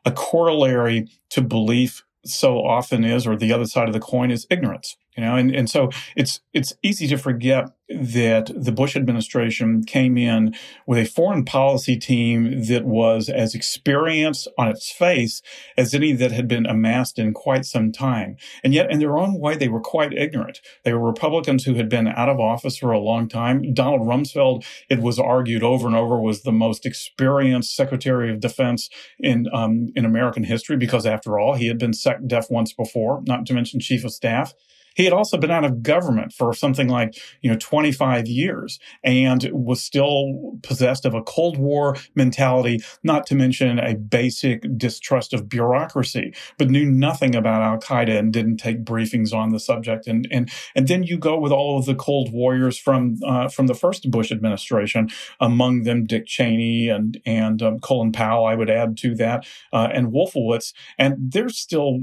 a 0.06 0.12
corollary 0.12 1.08
to 1.30 1.42
belief 1.42 2.04
so 2.26 2.58
often 2.58 3.04
is, 3.04 3.28
or 3.28 3.36
the 3.36 3.54
other 3.54 3.66
side 3.66 3.88
of 3.88 3.94
the 3.94 4.00
coin 4.00 4.32
is 4.32 4.48
ignorance. 4.50 4.96
You 5.16 5.24
know, 5.24 5.36
and, 5.36 5.54
and 5.54 5.70
so 5.70 5.90
it's 6.16 6.40
it's 6.54 6.74
easy 6.82 7.08
to 7.08 7.18
forget 7.18 7.70
that 7.90 8.52
the 8.56 8.72
Bush 8.72 8.96
administration 8.96 9.84
came 9.84 10.18
in 10.18 10.56
with 10.88 10.98
a 10.98 11.06
foreign 11.06 11.46
policy 11.46 11.98
team 11.98 12.66
that 12.66 12.86
was 12.86 13.30
as 13.30 13.54
experienced 13.54 14.48
on 14.58 14.70
its 14.70 14.92
face 14.92 15.42
as 15.78 15.94
any 15.94 16.14
that 16.14 16.32
had 16.32 16.48
been 16.48 16.66
amassed 16.66 17.20
in 17.20 17.34
quite 17.34 17.66
some 17.66 17.92
time. 17.92 18.38
And 18.64 18.74
yet, 18.74 18.90
in 18.90 19.00
their 19.00 19.18
own 19.18 19.40
way, 19.40 19.56
they 19.56 19.68
were 19.68 19.82
quite 19.82 20.14
ignorant. 20.14 20.62
They 20.84 20.94
were 20.94 21.06
Republicans 21.06 21.66
who 21.66 21.76
had 21.76 21.90
been 21.90 22.08
out 22.08 22.30
of 22.30 22.40
office 22.40 22.78
for 22.78 22.92
a 22.92 23.00
long 23.00 23.28
time. 23.28 23.74
Donald 23.74 24.02
Rumsfeld, 24.02 24.66
it 24.90 25.00
was 25.00 25.20
argued 25.20 25.64
over 25.64 25.88
and 25.88 25.96
over, 25.96 26.20
was 26.20 26.42
the 26.42 26.52
most 26.52 26.86
experienced 26.86 27.76
Secretary 27.76 28.32
of 28.32 28.40
Defense 28.40 28.90
in 29.20 29.48
um, 29.54 29.90
in 29.96 30.06
American 30.06 30.44
history 30.44 30.78
because, 30.78 31.06
after 31.06 31.38
all, 31.38 31.56
he 31.56 31.68
had 31.68 31.78
been 31.78 31.94
Sec 31.94 32.26
Def 32.26 32.50
once 32.50 32.74
before, 32.74 33.22
not 33.28 33.46
to 33.46 33.54
mention 33.54 33.80
Chief 33.80 34.04
of 34.04 34.12
Staff. 34.12 34.54
He 34.96 35.04
had 35.04 35.14
also 35.14 35.38
been 35.38 35.52
out 35.52 35.66
of 35.66 35.84
government 35.84 36.34
for 36.34 36.54
something 36.54 36.88
like, 36.88 37.18
you 37.42 37.50
know, 37.50 37.58
25 37.58 38.28
years 38.28 38.80
and 39.04 39.48
was 39.52 39.82
still 39.82 40.58
possessed 40.62 41.06
of 41.06 41.14
a 41.14 41.24
Cold 41.24 41.58
War 41.58 41.96
mentality, 42.16 42.82
not 43.04 43.26
to 43.28 43.36
mention 43.36 43.80
a 43.80 43.96
basic 43.96 44.66
distrust 44.78 45.34
of 45.34 45.50
bureaucracy, 45.50 46.34
but 46.58 46.70
knew 46.70 46.86
nothing 46.86 47.36
about 47.36 47.62
Al 47.62 47.80
Qaeda 47.80 48.18
and 48.18 48.32
didn't 48.32 48.58
take 48.58 48.84
briefings 48.84 49.34
on 49.34 49.50
the 49.50 49.60
subject. 49.60 50.08
And, 50.08 50.28
and, 50.32 50.50
and 50.76 50.88
then 50.88 51.04
you 51.04 51.18
go 51.18 51.38
with 51.38 51.52
all 51.52 51.78
of 51.78 51.86
the 51.86 51.96
Cold 51.96 52.32
Warriors 52.32 52.78
from, 52.78 53.18
uh, 53.26 53.48
from 53.48 53.68
the 53.68 53.74
first 53.74 54.10
Bush 54.12 54.32
administration, 54.32 55.10
among 55.40 55.84
them 55.84 56.06
Dick 56.06 56.26
Cheney 56.26 56.90
and, 56.90 57.20
and 57.26 57.62
um, 57.62 57.80
Colin 57.80 58.12
Powell, 58.12 58.46
I 58.46 58.56
would 58.56 58.70
add 58.70 58.98
to 58.98 59.16
that, 59.16 59.46
uh, 59.72 59.90
and 59.92 60.12
Wolfowitz. 60.12 60.74
And 60.98 61.16
they're 61.32 61.50
still 61.50 62.00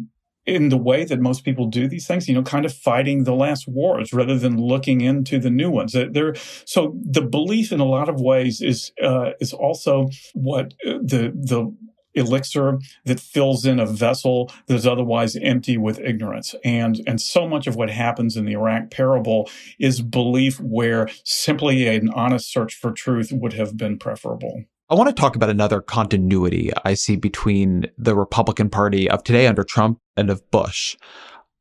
in 0.50 0.68
the 0.68 0.76
way 0.76 1.04
that 1.04 1.20
most 1.20 1.44
people 1.44 1.66
do 1.66 1.86
these 1.86 2.08
things, 2.08 2.28
you 2.28 2.34
know, 2.34 2.42
kind 2.42 2.64
of 2.64 2.74
fighting 2.74 3.22
the 3.22 3.34
last 3.34 3.68
wars 3.68 4.12
rather 4.12 4.36
than 4.36 4.56
looking 4.56 5.00
into 5.00 5.38
the 5.38 5.48
new 5.48 5.70
ones. 5.70 5.92
There, 5.92 6.34
so 6.64 6.98
the 7.00 7.22
belief 7.22 7.70
in 7.70 7.78
a 7.78 7.84
lot 7.84 8.08
of 8.08 8.20
ways 8.20 8.60
is 8.60 8.90
uh, 9.00 9.30
is 9.40 9.52
also 9.52 10.08
what 10.34 10.74
uh, 10.84 10.98
the 11.02 11.32
the 11.34 11.72
elixir 12.14 12.80
that 13.04 13.20
fills 13.20 13.64
in 13.64 13.78
a 13.78 13.86
vessel 13.86 14.50
that 14.66 14.74
is 14.74 14.88
otherwise 14.88 15.36
empty 15.36 15.76
with 15.76 16.00
ignorance. 16.00 16.56
And, 16.64 17.00
and 17.06 17.20
so 17.20 17.48
much 17.48 17.68
of 17.68 17.76
what 17.76 17.88
happens 17.88 18.36
in 18.36 18.46
the 18.46 18.54
Iraq 18.54 18.90
parable 18.90 19.48
is 19.78 20.02
belief 20.02 20.58
where 20.58 21.08
simply 21.22 21.86
an 21.86 22.10
honest 22.10 22.52
search 22.52 22.74
for 22.74 22.90
truth 22.90 23.30
would 23.30 23.52
have 23.52 23.76
been 23.76 23.96
preferable. 23.96 24.64
I 24.90 24.96
want 24.96 25.08
to 25.08 25.14
talk 25.14 25.36
about 25.36 25.50
another 25.50 25.80
continuity 25.80 26.72
I 26.84 26.94
see 26.94 27.14
between 27.14 27.86
the 27.96 28.16
Republican 28.16 28.68
Party 28.68 29.08
of 29.08 29.22
today 29.22 29.46
under 29.46 29.62
Trump 29.62 30.00
and 30.16 30.30
of 30.30 30.50
Bush. 30.50 30.96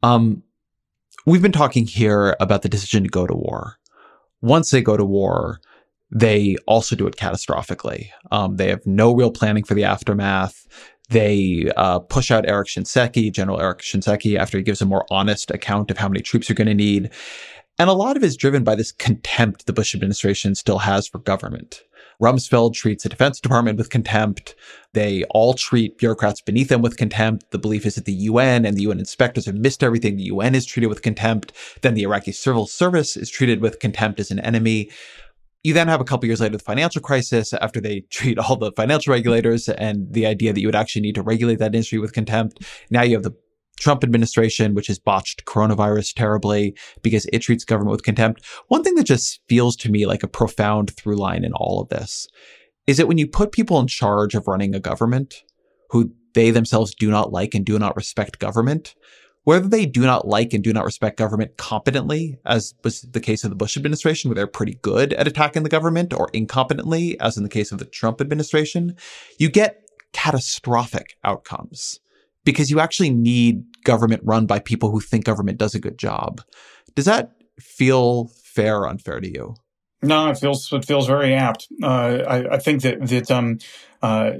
Um, 0.01 0.41
we've 1.27 1.41
been 1.41 1.51
talking 1.51 1.85
here 1.85 2.35
about 2.39 2.63
the 2.63 2.69
decision 2.69 3.03
to 3.03 3.09
go 3.09 3.27
to 3.27 3.35
war. 3.35 3.75
Once 4.41 4.71
they 4.71 4.81
go 4.81 4.97
to 4.97 5.05
war, 5.05 5.59
they 6.09 6.55
also 6.65 6.95
do 6.95 7.05
it 7.05 7.17
catastrophically. 7.17 8.07
Um, 8.31 8.55
they 8.55 8.69
have 8.69 8.83
no 8.87 9.13
real 9.13 9.29
planning 9.29 9.63
for 9.63 9.75
the 9.75 9.83
aftermath. 9.83 10.65
They 11.09 11.71
uh, 11.77 11.99
push 11.99 12.31
out 12.31 12.49
Eric 12.49 12.67
Shinseki, 12.67 13.31
General 13.31 13.61
Eric 13.61 13.81
Shinseki, 13.81 14.39
after 14.39 14.57
he 14.57 14.63
gives 14.63 14.81
a 14.81 14.87
more 14.87 15.05
honest 15.11 15.51
account 15.51 15.91
of 15.91 15.99
how 15.99 16.09
many 16.09 16.21
troops 16.21 16.49
you're 16.49 16.55
going 16.55 16.67
to 16.67 16.73
need. 16.73 17.11
And 17.77 17.91
a 17.91 17.93
lot 17.93 18.17
of 18.17 18.23
it 18.23 18.25
is 18.25 18.35
driven 18.35 18.63
by 18.63 18.73
this 18.73 18.91
contempt 18.91 19.67
the 19.67 19.73
Bush 19.73 19.93
administration 19.93 20.55
still 20.55 20.79
has 20.79 21.07
for 21.07 21.19
government. 21.19 21.83
Rumsfeld 22.21 22.73
treats 22.73 23.03
the 23.03 23.09
Defense 23.09 23.39
Department 23.39 23.77
with 23.77 23.89
contempt. 23.89 24.55
They 24.93 25.23
all 25.29 25.53
treat 25.53 25.97
bureaucrats 25.97 26.41
beneath 26.41 26.67
them 26.67 26.81
with 26.81 26.97
contempt. 26.97 27.51
The 27.51 27.57
belief 27.57 27.85
is 27.85 27.95
that 27.95 28.05
the 28.05 28.13
UN 28.13 28.65
and 28.65 28.75
the 28.75 28.81
UN 28.83 28.99
inspectors 28.99 29.45
have 29.45 29.55
missed 29.55 29.83
everything. 29.83 30.17
The 30.17 30.23
UN 30.23 30.53
is 30.53 30.65
treated 30.65 30.87
with 30.87 31.01
contempt. 31.01 31.53
Then 31.81 31.93
the 31.93 32.03
Iraqi 32.03 32.33
civil 32.33 32.67
service 32.67 33.15
is 33.15 33.29
treated 33.29 33.61
with 33.61 33.79
contempt 33.79 34.19
as 34.19 34.31
an 34.31 34.39
enemy. 34.39 34.89
You 35.63 35.73
then 35.73 35.87
have 35.87 36.01
a 36.01 36.05
couple 36.05 36.27
years 36.27 36.41
later 36.41 36.57
the 36.57 36.63
financial 36.63 37.01
crisis 37.01 37.53
after 37.53 37.79
they 37.79 38.01
treat 38.09 38.37
all 38.37 38.57
the 38.57 38.71
financial 38.73 39.13
regulators 39.13 39.69
and 39.69 40.11
the 40.11 40.25
idea 40.25 40.51
that 40.51 40.59
you 40.59 40.67
would 40.67 40.75
actually 40.75 41.01
need 41.01 41.15
to 41.15 41.21
regulate 41.21 41.59
that 41.59 41.75
industry 41.75 41.99
with 41.99 42.13
contempt. 42.13 42.63
Now 42.89 43.03
you 43.03 43.15
have 43.15 43.23
the 43.23 43.35
Trump 43.79 44.03
administration, 44.03 44.75
which 44.75 44.87
has 44.87 44.99
botched 44.99 45.45
coronavirus 45.45 46.13
terribly 46.13 46.75
because 47.01 47.25
it 47.31 47.39
treats 47.39 47.65
government 47.65 47.91
with 47.91 48.03
contempt. 48.03 48.45
One 48.67 48.83
thing 48.83 48.95
that 48.95 49.05
just 49.05 49.41
feels 49.47 49.75
to 49.77 49.89
me 49.89 50.05
like 50.05 50.23
a 50.23 50.27
profound 50.27 50.95
through 50.95 51.15
line 51.15 51.43
in 51.43 51.53
all 51.53 51.81
of 51.81 51.89
this 51.89 52.27
is 52.87 52.97
that 52.97 53.07
when 53.07 53.17
you 53.17 53.27
put 53.27 53.51
people 53.51 53.79
in 53.79 53.87
charge 53.87 54.35
of 54.35 54.47
running 54.47 54.75
a 54.75 54.79
government 54.79 55.43
who 55.89 56.11
they 56.33 56.51
themselves 56.51 56.93
do 56.93 57.09
not 57.09 57.31
like 57.31 57.55
and 57.55 57.65
do 57.65 57.79
not 57.79 57.95
respect 57.95 58.39
government, 58.39 58.95
whether 59.43 59.67
they 59.67 59.85
do 59.85 60.01
not 60.01 60.27
like 60.27 60.53
and 60.53 60.63
do 60.63 60.73
not 60.73 60.85
respect 60.85 61.17
government 61.17 61.57
competently, 61.57 62.37
as 62.45 62.75
was 62.83 63.01
the 63.01 63.19
case 63.19 63.43
of 63.43 63.49
the 63.49 63.55
Bush 63.55 63.77
administration, 63.77 64.29
where 64.29 64.35
they're 64.35 64.47
pretty 64.47 64.77
good 64.81 65.13
at 65.13 65.27
attacking 65.27 65.63
the 65.63 65.69
government, 65.69 66.13
or 66.13 66.29
incompetently, 66.31 67.15
as 67.19 67.37
in 67.37 67.43
the 67.43 67.49
case 67.49 67.71
of 67.71 67.79
the 67.79 67.85
Trump 67.85 68.21
administration, 68.21 68.95
you 69.37 69.49
get 69.49 69.81
catastrophic 70.13 71.17
outcomes 71.23 71.99
because 72.45 72.69
you 72.69 72.79
actually 72.79 73.09
need 73.09 73.63
government 73.83 74.21
run 74.25 74.45
by 74.45 74.59
people 74.59 74.91
who 74.91 74.99
think 74.99 75.25
government 75.25 75.57
does 75.57 75.75
a 75.75 75.79
good 75.79 75.97
job. 75.97 76.41
Does 76.95 77.05
that 77.05 77.31
feel 77.59 78.31
fair 78.43 78.79
or 78.79 78.87
unfair 78.87 79.19
to 79.19 79.29
you? 79.29 79.55
No, 80.01 80.29
it 80.29 80.37
feels 80.37 80.71
it 80.71 80.85
feels 80.85 81.07
very 81.07 81.33
apt. 81.33 81.67
Uh, 81.83 82.23
I, 82.27 82.55
I, 82.55 82.57
think 82.57 82.83
that 82.83 83.05
that 83.07 83.29
um, 83.29 83.57
uh, 84.01 84.31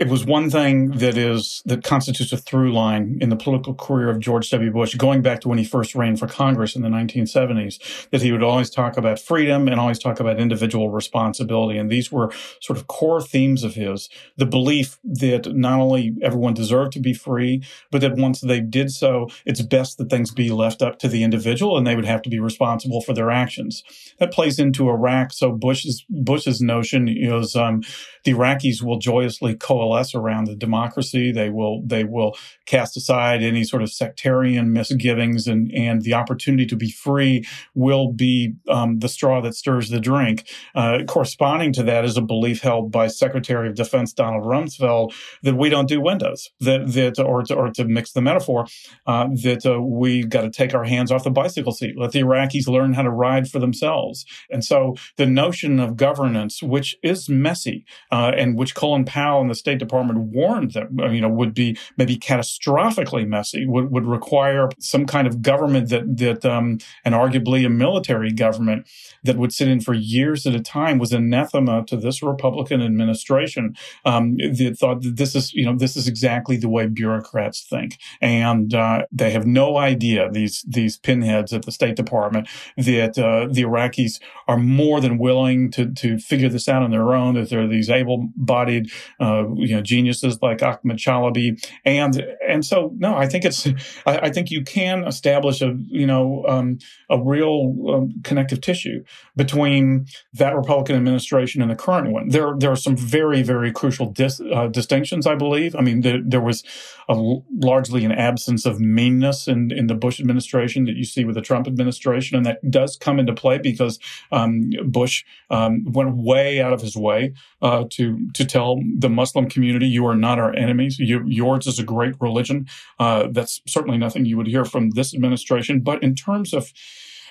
it 0.00 0.08
was 0.08 0.24
one 0.24 0.48
thing 0.48 0.92
that 0.92 1.18
is 1.18 1.62
that 1.66 1.84
constitutes 1.84 2.32
a 2.32 2.38
through 2.38 2.72
line 2.72 3.18
in 3.20 3.28
the 3.28 3.36
political 3.36 3.74
career 3.74 4.08
of 4.08 4.18
George 4.18 4.48
W. 4.48 4.70
Bush, 4.70 4.94
going 4.94 5.20
back 5.20 5.40
to 5.40 5.48
when 5.48 5.58
he 5.58 5.64
first 5.64 5.94
ran 5.94 6.16
for 6.16 6.26
Congress 6.26 6.74
in 6.74 6.80
the 6.80 6.88
1970s, 6.88 8.08
that 8.08 8.22
he 8.22 8.32
would 8.32 8.42
always 8.42 8.70
talk 8.70 8.96
about 8.96 9.20
freedom 9.20 9.68
and 9.68 9.78
always 9.78 9.98
talk 9.98 10.18
about 10.18 10.40
individual 10.40 10.88
responsibility. 10.88 11.78
And 11.78 11.90
these 11.90 12.10
were 12.10 12.32
sort 12.62 12.78
of 12.78 12.86
core 12.86 13.20
themes 13.20 13.62
of 13.62 13.74
his. 13.74 14.08
The 14.38 14.46
belief 14.46 14.98
that 15.04 15.54
not 15.54 15.78
only 15.78 16.16
everyone 16.22 16.54
deserved 16.54 16.92
to 16.92 17.00
be 17.00 17.12
free, 17.12 17.62
but 17.90 18.00
that 18.00 18.16
once 18.16 18.40
they 18.40 18.60
did 18.60 18.90
so, 18.90 19.28
it's 19.44 19.60
best 19.60 19.98
that 19.98 20.08
things 20.08 20.30
be 20.30 20.50
left 20.50 20.80
up 20.80 20.98
to 21.00 21.08
the 21.08 21.22
individual 21.22 21.76
and 21.76 21.86
they 21.86 21.94
would 21.94 22.06
have 22.06 22.22
to 22.22 22.30
be 22.30 22.40
responsible 22.40 23.02
for 23.02 23.12
their 23.12 23.30
actions. 23.30 23.84
That 24.18 24.32
plays 24.32 24.58
into 24.58 24.88
Iraq. 24.88 25.34
So 25.34 25.52
Bush's, 25.52 26.06
Bush's 26.08 26.62
notion 26.62 27.06
is, 27.06 27.54
um, 27.54 27.82
the 28.24 28.32
Iraqis 28.32 28.82
will 28.82 28.98
joyously 28.98 29.54
coalesce 29.54 30.14
around 30.14 30.46
the 30.46 30.56
democracy. 30.56 31.32
They 31.32 31.50
will 31.50 31.82
they 31.84 32.04
will 32.04 32.36
cast 32.66 32.96
aside 32.96 33.42
any 33.42 33.64
sort 33.64 33.82
of 33.82 33.92
sectarian 33.92 34.72
misgivings, 34.72 35.46
and 35.46 35.72
and 35.72 36.02
the 36.02 36.14
opportunity 36.14 36.66
to 36.66 36.76
be 36.76 36.90
free 36.90 37.44
will 37.74 38.12
be 38.12 38.54
um, 38.68 38.98
the 38.98 39.08
straw 39.08 39.40
that 39.40 39.54
stirs 39.54 39.90
the 39.90 40.00
drink. 40.00 40.48
Uh, 40.74 40.98
corresponding 41.06 41.72
to 41.74 41.82
that 41.82 42.04
is 42.04 42.16
a 42.16 42.22
belief 42.22 42.60
held 42.60 42.90
by 42.90 43.06
Secretary 43.06 43.68
of 43.68 43.74
Defense 43.74 44.12
Donald 44.12 44.44
Rumsfeld 44.44 45.14
that 45.42 45.56
we 45.56 45.68
don't 45.68 45.88
do 45.88 46.00
windows. 46.00 46.50
That 46.60 46.92
that 46.92 47.18
or 47.18 47.42
to, 47.44 47.54
or 47.54 47.70
to 47.70 47.84
mix 47.84 48.12
the 48.12 48.22
metaphor 48.22 48.66
uh, 49.06 49.28
that 49.42 49.66
uh, 49.66 49.80
we 49.80 50.24
got 50.24 50.42
to 50.42 50.50
take 50.50 50.74
our 50.74 50.84
hands 50.84 51.10
off 51.10 51.24
the 51.24 51.30
bicycle 51.30 51.72
seat. 51.72 51.98
Let 51.98 52.12
the 52.12 52.20
Iraqis 52.20 52.68
learn 52.68 52.94
how 52.94 53.02
to 53.02 53.10
ride 53.10 53.48
for 53.48 53.58
themselves. 53.58 54.24
And 54.50 54.64
so 54.64 54.96
the 55.16 55.26
notion 55.26 55.80
of 55.80 55.96
governance, 55.96 56.62
which 56.62 56.96
is 57.02 57.28
messy, 57.28 57.84
uh, 58.12 58.32
and 58.36 58.56
which 58.56 58.74
Colin 58.74 59.04
Powell 59.04 59.40
and 59.40 59.50
the 59.50 59.54
State 59.54 59.78
Department 59.78 60.18
warned 60.18 60.72
that 60.72 60.88
uh, 60.98 61.08
you 61.08 61.20
know 61.20 61.28
would 61.28 61.54
be 61.54 61.76
maybe 61.96 62.16
catastrophically 62.16 63.26
messy, 63.26 63.66
would, 63.66 63.90
would 63.90 64.06
require 64.06 64.68
some 64.78 65.06
kind 65.06 65.26
of 65.26 65.42
government 65.42 65.88
that 65.90 66.16
that 66.16 66.44
um, 66.44 66.78
and 67.04 67.14
arguably 67.14 67.64
a 67.64 67.68
military 67.68 68.32
government 68.32 68.86
that 69.22 69.36
would 69.36 69.52
sit 69.52 69.68
in 69.68 69.80
for 69.80 69.94
years 69.94 70.46
at 70.46 70.54
a 70.54 70.60
time 70.60 70.98
was 70.98 71.12
anathema 71.12 71.84
to 71.86 71.96
this 71.96 72.22
Republican 72.22 72.80
administration. 72.80 73.76
Um, 74.04 74.36
that 74.36 74.76
thought 74.78 75.02
that 75.02 75.16
this 75.16 75.34
is 75.34 75.52
you 75.52 75.64
know 75.64 75.76
this 75.76 75.96
is 75.96 76.08
exactly 76.08 76.56
the 76.56 76.68
way 76.68 76.86
bureaucrats 76.86 77.62
think, 77.62 77.98
and 78.20 78.74
uh, 78.74 79.06
they 79.12 79.30
have 79.30 79.46
no 79.46 79.76
idea 79.76 80.30
these 80.30 80.64
these 80.66 80.96
pinheads 80.96 81.52
at 81.52 81.64
the 81.64 81.72
State 81.72 81.96
Department 81.96 82.48
that 82.76 83.18
uh, 83.18 83.46
the 83.50 83.62
Iraqis 83.62 84.20
are 84.48 84.56
more 84.56 85.00
than 85.00 85.18
willing 85.18 85.70
to 85.72 85.92
to 85.94 86.18
figure 86.18 86.48
this 86.48 86.68
out 86.68 86.82
on 86.82 86.90
their 86.90 87.14
own. 87.14 87.34
That 87.34 87.50
there 87.50 87.62
are 87.62 87.68
these 87.68 87.90
able-bodied, 88.00 88.90
uh, 89.20 89.44
you 89.54 89.74
know, 89.74 89.82
geniuses 89.82 90.38
like 90.42 90.62
Ahmad 90.62 90.98
Chalabi, 90.98 91.62
and 91.84 92.22
and 92.48 92.64
so 92.64 92.92
no, 92.96 93.16
I 93.16 93.26
think 93.26 93.44
it's, 93.44 93.66
I, 94.06 94.18
I 94.26 94.30
think 94.30 94.50
you 94.50 94.62
can 94.62 95.04
establish 95.04 95.60
a 95.62 95.76
you 95.86 96.06
know 96.06 96.44
um, 96.48 96.78
a 97.08 97.20
real 97.20 97.74
um, 97.88 98.20
connective 98.24 98.60
tissue 98.60 99.04
between 99.36 100.06
that 100.34 100.54
Republican 100.56 100.96
administration 100.96 101.62
and 101.62 101.70
the 101.70 101.76
current 101.76 102.12
one. 102.12 102.28
There 102.28 102.54
there 102.58 102.72
are 102.72 102.76
some 102.76 102.96
very 102.96 103.42
very 103.42 103.72
crucial 103.72 104.06
dis, 104.06 104.40
uh, 104.40 104.68
distinctions, 104.68 105.26
I 105.26 105.34
believe. 105.34 105.74
I 105.76 105.80
mean, 105.80 106.00
there, 106.00 106.20
there 106.24 106.40
was 106.40 106.62
a, 107.08 107.14
largely 107.58 108.04
an 108.04 108.12
absence 108.12 108.66
of 108.66 108.80
meanness 108.80 109.48
in 109.48 109.70
in 109.70 109.86
the 109.86 109.94
Bush 109.94 110.20
administration 110.20 110.84
that 110.84 110.96
you 110.96 111.04
see 111.04 111.24
with 111.24 111.34
the 111.34 111.42
Trump 111.42 111.66
administration, 111.66 112.36
and 112.36 112.46
that 112.46 112.70
does 112.70 112.96
come 112.96 113.18
into 113.18 113.32
play 113.32 113.58
because 113.58 113.98
um, 114.32 114.70
Bush 114.86 115.24
um, 115.50 115.84
went 115.84 116.16
way 116.16 116.60
out 116.60 116.72
of 116.72 116.80
his 116.80 116.96
way 116.96 117.34
uh, 117.62 117.84
to 117.92 118.28
to 118.34 118.44
tell 118.44 118.80
the 118.96 119.08
Muslim 119.08 119.48
community, 119.48 119.86
"You 119.86 120.06
are 120.06 120.16
not 120.16 120.38
our 120.38 120.54
enemies. 120.54 120.98
You, 120.98 121.22
yours 121.26 121.66
is 121.66 121.78
a 121.78 121.84
great 121.84 122.14
religion." 122.20 122.66
Uh, 122.98 123.28
that's 123.30 123.60
certainly 123.66 123.98
nothing 123.98 124.24
you 124.24 124.36
would 124.36 124.46
hear 124.46 124.64
from 124.64 124.90
this 124.90 125.14
administration. 125.14 125.80
But 125.80 126.02
in 126.02 126.14
terms 126.14 126.52
of 126.52 126.72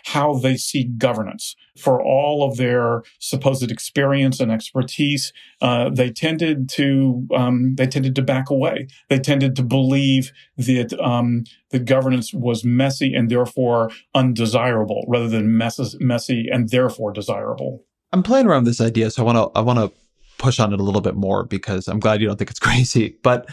how 0.05 0.37
they 0.37 0.57
see 0.57 0.83
governance. 0.83 1.55
For 1.77 2.01
all 2.01 2.43
of 2.43 2.57
their 2.57 3.03
supposed 3.19 3.71
experience 3.71 4.39
and 4.39 4.51
expertise, 4.51 5.31
uh, 5.61 5.89
they 5.89 6.11
tended 6.11 6.69
to 6.69 7.27
um, 7.35 7.75
they 7.75 7.87
tended 7.87 8.15
to 8.15 8.21
back 8.21 8.49
away. 8.49 8.87
They 9.09 9.19
tended 9.19 9.55
to 9.57 9.63
believe 9.63 10.31
that 10.57 10.93
um, 10.99 11.43
the 11.71 11.79
governance 11.79 12.33
was 12.33 12.63
messy 12.63 13.13
and 13.13 13.29
therefore 13.29 13.91
undesirable, 14.13 15.05
rather 15.07 15.29
than 15.29 15.57
mess- 15.57 15.95
messy 15.99 16.47
and 16.51 16.69
therefore 16.69 17.13
desirable. 17.13 17.85
I'm 18.11 18.23
playing 18.23 18.47
around 18.47 18.63
with 18.63 18.77
this 18.77 18.85
idea, 18.85 19.11
so 19.11 19.21
I 19.21 19.25
want 19.25 19.37
to 19.37 19.59
I 19.59 19.61
want 19.61 19.79
to 19.79 19.91
push 20.39 20.59
on 20.59 20.73
it 20.73 20.79
a 20.79 20.83
little 20.83 21.01
bit 21.01 21.15
more 21.15 21.43
because 21.43 21.87
I'm 21.87 21.99
glad 21.99 22.21
you 22.21 22.27
don't 22.27 22.37
think 22.37 22.49
it's 22.49 22.59
crazy. 22.59 23.17
But 23.21 23.47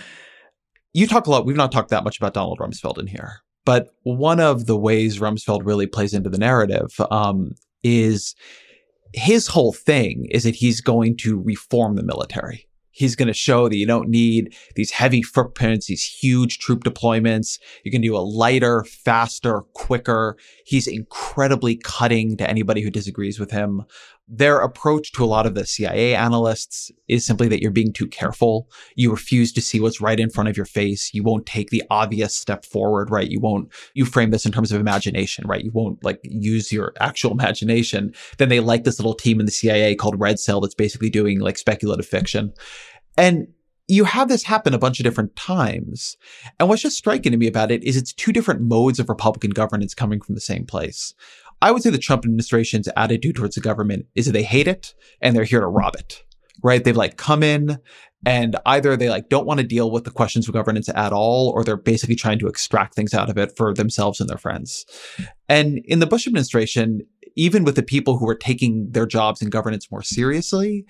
you 0.95 1.07
talk 1.07 1.27
a 1.27 1.31
lot. 1.31 1.45
We've 1.45 1.57
not 1.57 1.73
talked 1.73 1.91
that 1.91 2.05
much 2.05 2.17
about 2.17 2.33
Donald 2.33 2.59
Rumsfeld 2.59 2.99
in 2.99 3.07
here, 3.07 3.43
but 3.67 3.89
one 4.05 4.41
of 4.41 4.67
the 4.67 4.77
ways 4.77 5.19
Rumsfeld 5.19 5.61
really 5.65 5.87
plays 5.87 6.15
into 6.15 6.31
the 6.31 6.39
narrative 6.39 6.99
um, 7.11 7.53
is 7.83 8.35
his 9.13 9.49
whole 9.49 9.73
thing 9.73 10.27
is 10.31 10.45
that 10.45 10.55
he's 10.55 10.81
going 10.81 11.17
to 11.19 11.41
reform 11.41 11.97
the 11.97 12.03
military. 12.03 12.67
He's 12.97 13.15
going 13.15 13.29
to 13.29 13.35
show 13.35 13.69
that 13.69 13.77
you 13.77 13.87
don't 13.87 14.09
need 14.09 14.55
these 14.75 14.91
heavy 14.91 15.21
footprints, 15.21 15.87
these 15.87 16.03
huge 16.03 16.59
troop 16.61 16.83
deployments. 16.83 17.59
You 17.85 17.91
can 17.91 18.01
do 18.01 18.17
a 18.17 18.25
lighter, 18.25 18.85
faster, 18.85 19.61
quicker. 19.75 20.39
He's 20.65 20.87
incredibly 20.87 21.77
cutting 21.77 22.39
to 22.39 22.49
anybody 22.49 22.81
who 22.81 22.89
disagrees 22.89 23.39
with 23.39 23.51
him 23.51 23.83
their 24.29 24.59
approach 24.59 25.13
to 25.13 25.25
a 25.25 25.27
lot 25.27 25.47
of 25.47 25.55
the 25.55 25.65
CIA 25.65 26.15
analysts 26.15 26.91
is 27.07 27.25
simply 27.25 27.47
that 27.49 27.63
you're 27.63 27.71
being 27.71 27.93
too 27.93 28.09
careful. 28.09 28.69
You 28.97 29.11
refuse 29.11 29.53
to 29.53 29.63
see 29.63 29.79
what's 29.79 30.01
right 30.01 30.19
in 30.19 30.31
front 30.31 30.49
of 30.49 30.57
your 30.57 30.67
face. 30.67 31.15
You 31.15 31.23
won't 31.23 31.47
take 31.47 31.71
the 31.71 31.85
obvious 31.91 32.37
step 32.37 32.65
forward, 32.65 33.11
right? 33.11 33.31
You 33.31 33.39
won't, 33.39 33.73
you 33.95 34.05
frame 34.05 34.31
this 34.31 34.45
in 34.45 34.51
terms 34.51 34.73
of 34.73 34.81
imagination, 34.81 35.47
right? 35.47 35.65
You 35.65 35.71
won't 35.73 36.03
like 36.03 36.19
use 36.25 36.73
your 36.73 36.93
actual 36.99 37.31
imagination. 37.39 38.13
Then 38.39 38.49
they 38.49 38.61
like 38.61 38.85
this 38.85 38.99
little 38.99 39.15
team 39.15 39.39
in 39.39 39.47
the 39.47 39.53
CIA 39.53 39.95
called 39.95 40.19
Red 40.19 40.41
Cell 40.41 40.61
that's 40.61 40.75
basically 40.75 41.11
doing 41.11 41.39
like 41.39 41.57
speculative 41.57 42.07
fiction. 42.07 42.53
And 43.17 43.47
you 43.89 44.05
have 44.05 44.29
this 44.29 44.43
happen 44.43 44.75
a 44.75 44.79
bunch 44.79 44.99
of 44.99 45.05
different 45.05 45.37
times. 45.37 46.17
And 46.59 46.69
what's 46.69 46.83
just 46.83 46.97
striking 46.97 47.31
to 47.33 47.39
me 47.39 47.47
about 47.47 47.71
it 47.71 47.85
is 47.85 47.97
it's 47.97 48.13
two 48.13 48.33
different 48.33 48.63
modes 48.63 48.99
of 48.99 49.09
Republican 49.09 49.51
governance 49.51 49.95
coming 49.95 50.21
from 50.21 50.35
the 50.35 50.41
same 50.41 50.67
place. 50.67 51.15
I 51.63 51.71
would 51.71 51.83
say 51.83 51.91
the 51.91 51.99
Trump 51.99 52.25
administration's 52.25 52.89
attitude 52.97 53.37
towards 53.37 53.55
the 53.55 53.61
government 53.61 54.07
is 54.15 54.27
that 54.27 54.33
they 54.33 54.43
hate 54.43 54.69
it 54.69 54.95
and 55.21 55.35
they're 55.35 55.45
here 55.45 55.61
to 55.61 55.67
rob 55.67 55.95
it, 55.97 56.23
right? 56.63 56.83
They've 56.83 56.97
like 56.97 57.17
come 57.17 57.43
in 57.43 57.79
and 58.25 58.57
either 58.67 58.97
they 58.97 59.09
like 59.09 59.29
don't 59.29 59.47
want 59.47 59.61
to 59.61 59.67
deal 59.67 59.91
with 59.91 60.05
the 60.05 60.11
questions 60.11 60.49
of 60.49 60.55
governance 60.55 60.89
at 60.89 61.13
all, 61.13 61.51
or 61.51 61.65
they're 61.65 61.77
basically 61.77 62.17
trying 62.17 62.39
to 62.41 62.49
extract 62.49 62.95
things 62.95 63.15
out 63.15 63.31
of 63.31 63.39
it 63.39 63.57
for 63.57 63.73
themselves 63.73 64.21
and 64.21 64.29
their 64.29 64.39
friends. 64.39 64.85
And 65.49 65.79
in 65.85 66.01
the 66.01 66.07
Bush 66.07 66.27
administration, 66.27 67.03
even 67.37 67.65
with 67.65 67.77
the 67.77 67.83
people 67.83 68.19
who 68.19 68.27
were 68.27 68.35
taking 68.35 68.91
their 68.91 69.07
jobs 69.07 69.43
in 69.43 69.51
governance 69.51 69.91
more 69.91 70.03
seriously, 70.03 70.87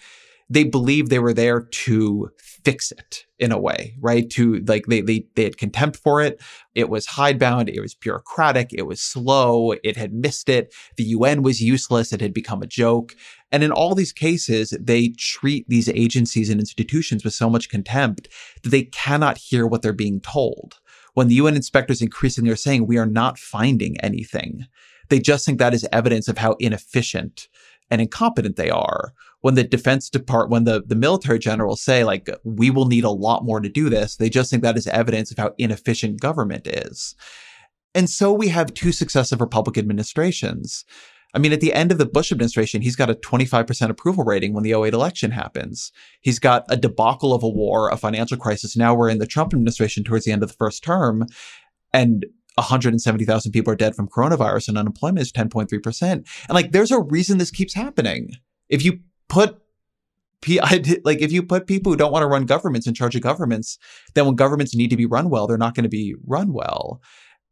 they 0.49 0.65
believed 0.65 1.11
they 1.11 1.19
were 1.19 1.33
there 1.33 1.61
to 1.61 2.31
fix 2.39 2.93
it 2.93 3.25
in 3.39 3.53
a 3.53 3.59
way, 3.59 3.95
right? 4.01 4.29
To 4.31 4.57
like 4.67 4.87
they 4.87 5.01
they 5.01 5.27
they 5.35 5.45
had 5.45 5.59
contempt 5.59 5.97
for 5.97 6.23
it. 6.23 6.41
It 6.75 6.89
was 6.89 7.07
hidebound, 7.07 7.69
it 7.69 7.81
was 7.81 7.95
bureaucratic, 7.95 8.73
it 8.73 8.83
was 8.83 9.01
slow, 9.01 9.73
it 9.83 9.97
had 9.97 10.13
missed 10.13 10.49
it. 10.49 10.73
The 10.97 11.05
UN 11.05 11.43
was 11.43 11.61
useless, 11.61 12.13
it 12.13 12.21
had 12.21 12.33
become 12.33 12.63
a 12.63 12.67
joke. 12.67 13.15
And 13.51 13.63
in 13.63 13.73
all 13.73 13.95
these 13.95 14.13
cases, 14.13 14.77
they 14.81 15.09
treat 15.19 15.69
these 15.69 15.89
agencies 15.89 16.51
and 16.51 16.61
institutions 16.61 17.25
with 17.25 17.35
so 17.35 17.51
much 17.51 17.69
contempt 17.69 18.29
that 18.63 18.71
they 18.71 18.85
cannot 18.85 19.39
hear 19.39 19.67
what 19.67 19.83
they're 19.83 19.93
being 19.93 20.21
told. 20.21 20.79
When 21.15 21.29
the 21.29 21.37
UN 21.37 21.57
inspectors 21.57 22.03
increasingly 22.03 22.51
are 22.51 22.57
saying 22.57 22.87
we 22.87 22.99
are 22.99 23.07
not 23.07 23.39
finding 23.39 23.99
anything, 24.01 24.67
they 25.09 25.19
just 25.19 25.47
think 25.47 25.59
that 25.59 25.75
is 25.75 25.87
evidence 25.93 26.29
of 26.29 26.39
how 26.39 26.57
inefficient 26.59 27.49
and 27.91 28.01
incompetent 28.01 28.57
they 28.57 28.70
are. 28.70 29.12
When 29.41 29.55
the 29.55 29.64
defense 29.64 30.11
depart, 30.11 30.51
when 30.51 30.64
the, 30.64 30.82
the 30.84 30.97
military 30.97 31.39
generals 31.39 31.80
say 31.80 32.05
like, 32.05 32.28
we 32.43 32.70
will 32.70 32.87
need 32.87 33.05
a 33.05 33.11
lot 33.11 33.45
more 33.45 33.61
to 33.61 33.68
do 33.68 33.89
this, 33.89 34.16
they 34.16 34.28
just 34.28 34.51
think 34.51 34.62
that 34.62 34.76
is 34.76 34.87
evidence 34.89 35.30
of 35.30 35.39
how 35.39 35.55
inefficient 35.59 36.20
government 36.20 36.66
is. 36.66 37.14
And 37.95 38.11
so 38.11 38.32
we 38.32 38.49
have 38.49 38.74
two 38.74 38.93
successive 38.93 39.41
Republican 39.41 39.82
administrations. 39.82 40.84
I 41.34 41.39
mean, 41.39 41.53
at 41.53 41.61
the 41.61 41.74
end 41.74 41.93
of 41.93 41.99
the 41.99 42.07
Bush 42.07 42.32
administration, 42.32 42.82
he's 42.82 42.97
got 42.97 43.11
a 43.11 43.14
25% 43.14 43.91
approval 43.91 44.24
rating 44.24 44.55
when 44.55 44.64
the 44.64 44.72
08 44.72 44.95
election 44.95 45.30
happens. 45.30 45.93
He's 46.20 46.39
got 46.39 46.64
a 46.68 46.76
debacle 46.76 47.34
of 47.34 47.43
a 47.43 47.49
war, 47.49 47.91
a 47.91 47.97
financial 47.97 48.39
crisis. 48.39 48.76
Now 48.76 48.95
we're 48.95 49.11
in 49.11 49.18
the 49.18 49.26
Trump 49.26 49.53
administration 49.53 50.03
towards 50.03 50.24
the 50.24 50.32
end 50.32 50.43
of 50.43 50.49
the 50.49 50.57
first 50.57 50.82
term, 50.82 51.26
and 51.93 52.26
170,000 52.57 53.53
people 53.53 53.73
are 53.73 53.77
dead 53.77 53.95
from 53.95 54.09
coronavirus 54.09 54.69
and 54.69 54.79
unemployment 54.79 55.21
is 55.21 55.33
10.3%. 55.33 56.13
And 56.13 56.27
like, 56.51 56.73
there's 56.73 56.91
a 56.91 57.01
reason 57.01 57.39
this 57.39 57.51
keeps 57.51 57.75
happening. 57.75 58.33
If 58.69 58.85
you 58.85 59.01
put 59.29 59.61
like 61.05 61.23
if 61.23 61.33
you 61.33 61.43
put 61.43 61.67
people 61.67 61.91
who 61.91 61.97
don't 61.97 62.13
want 62.13 62.23
to 62.23 62.29
run 62.29 62.45
governments 62.45 62.87
in 62.87 62.95
charge 62.95 63.17
of 63.17 63.23
governments, 63.23 63.79
then 64.15 64.27
when 64.27 64.37
governments 64.37 64.77
need 64.77 64.91
to 64.91 64.97
be 64.97 65.07
run 65.07 65.29
well, 65.29 65.47
they're 65.47 65.59
not 65.59 65.75
going 65.75 65.85
to 65.85 65.89
be 65.89 66.15
run 66.25 66.53
well. 66.53 67.01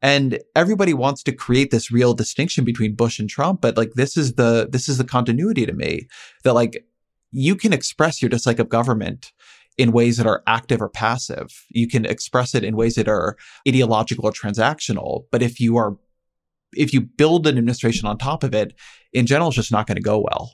And 0.02 0.38
everybody 0.54 0.92
wants 0.92 1.22
to 1.24 1.32
create 1.32 1.70
this 1.70 1.90
real 1.90 2.14
distinction 2.14 2.62
between 2.64 2.94
Bush 2.94 3.18
and 3.18 3.28
Trump, 3.28 3.62
but 3.62 3.76
like 3.76 3.94
this 3.94 4.16
is 4.16 4.34
the 4.34 4.68
this 4.70 4.88
is 4.88 4.98
the 4.98 5.04
continuity 5.04 5.66
to 5.66 5.72
me 5.72 6.06
that 6.44 6.54
like 6.54 6.84
you 7.32 7.56
can 7.56 7.72
express 7.72 8.22
your 8.22 8.28
dislike 8.28 8.58
of 8.58 8.68
government 8.68 9.32
in 9.76 9.92
ways 9.92 10.16
that 10.16 10.26
are 10.26 10.42
active 10.46 10.80
or 10.80 10.88
passive. 10.88 11.64
You 11.70 11.88
can 11.88 12.04
express 12.04 12.54
it 12.54 12.64
in 12.64 12.76
ways 12.76 12.94
that 12.94 13.08
are 13.08 13.36
ideological 13.68 14.26
or 14.26 14.32
transactional. 14.32 15.24
But 15.30 15.42
if 15.42 15.60
you 15.60 15.76
are 15.76 15.96
if 16.76 16.92
you 16.92 17.00
build 17.00 17.46
an 17.46 17.56
administration 17.56 18.08
on 18.08 18.18
top 18.18 18.42
of 18.42 18.52
it, 18.52 18.74
in 19.12 19.26
general, 19.26 19.48
it's 19.48 19.56
just 19.56 19.70
not 19.72 19.86
going 19.86 19.96
to 19.96 20.02
go 20.02 20.18
well. 20.18 20.52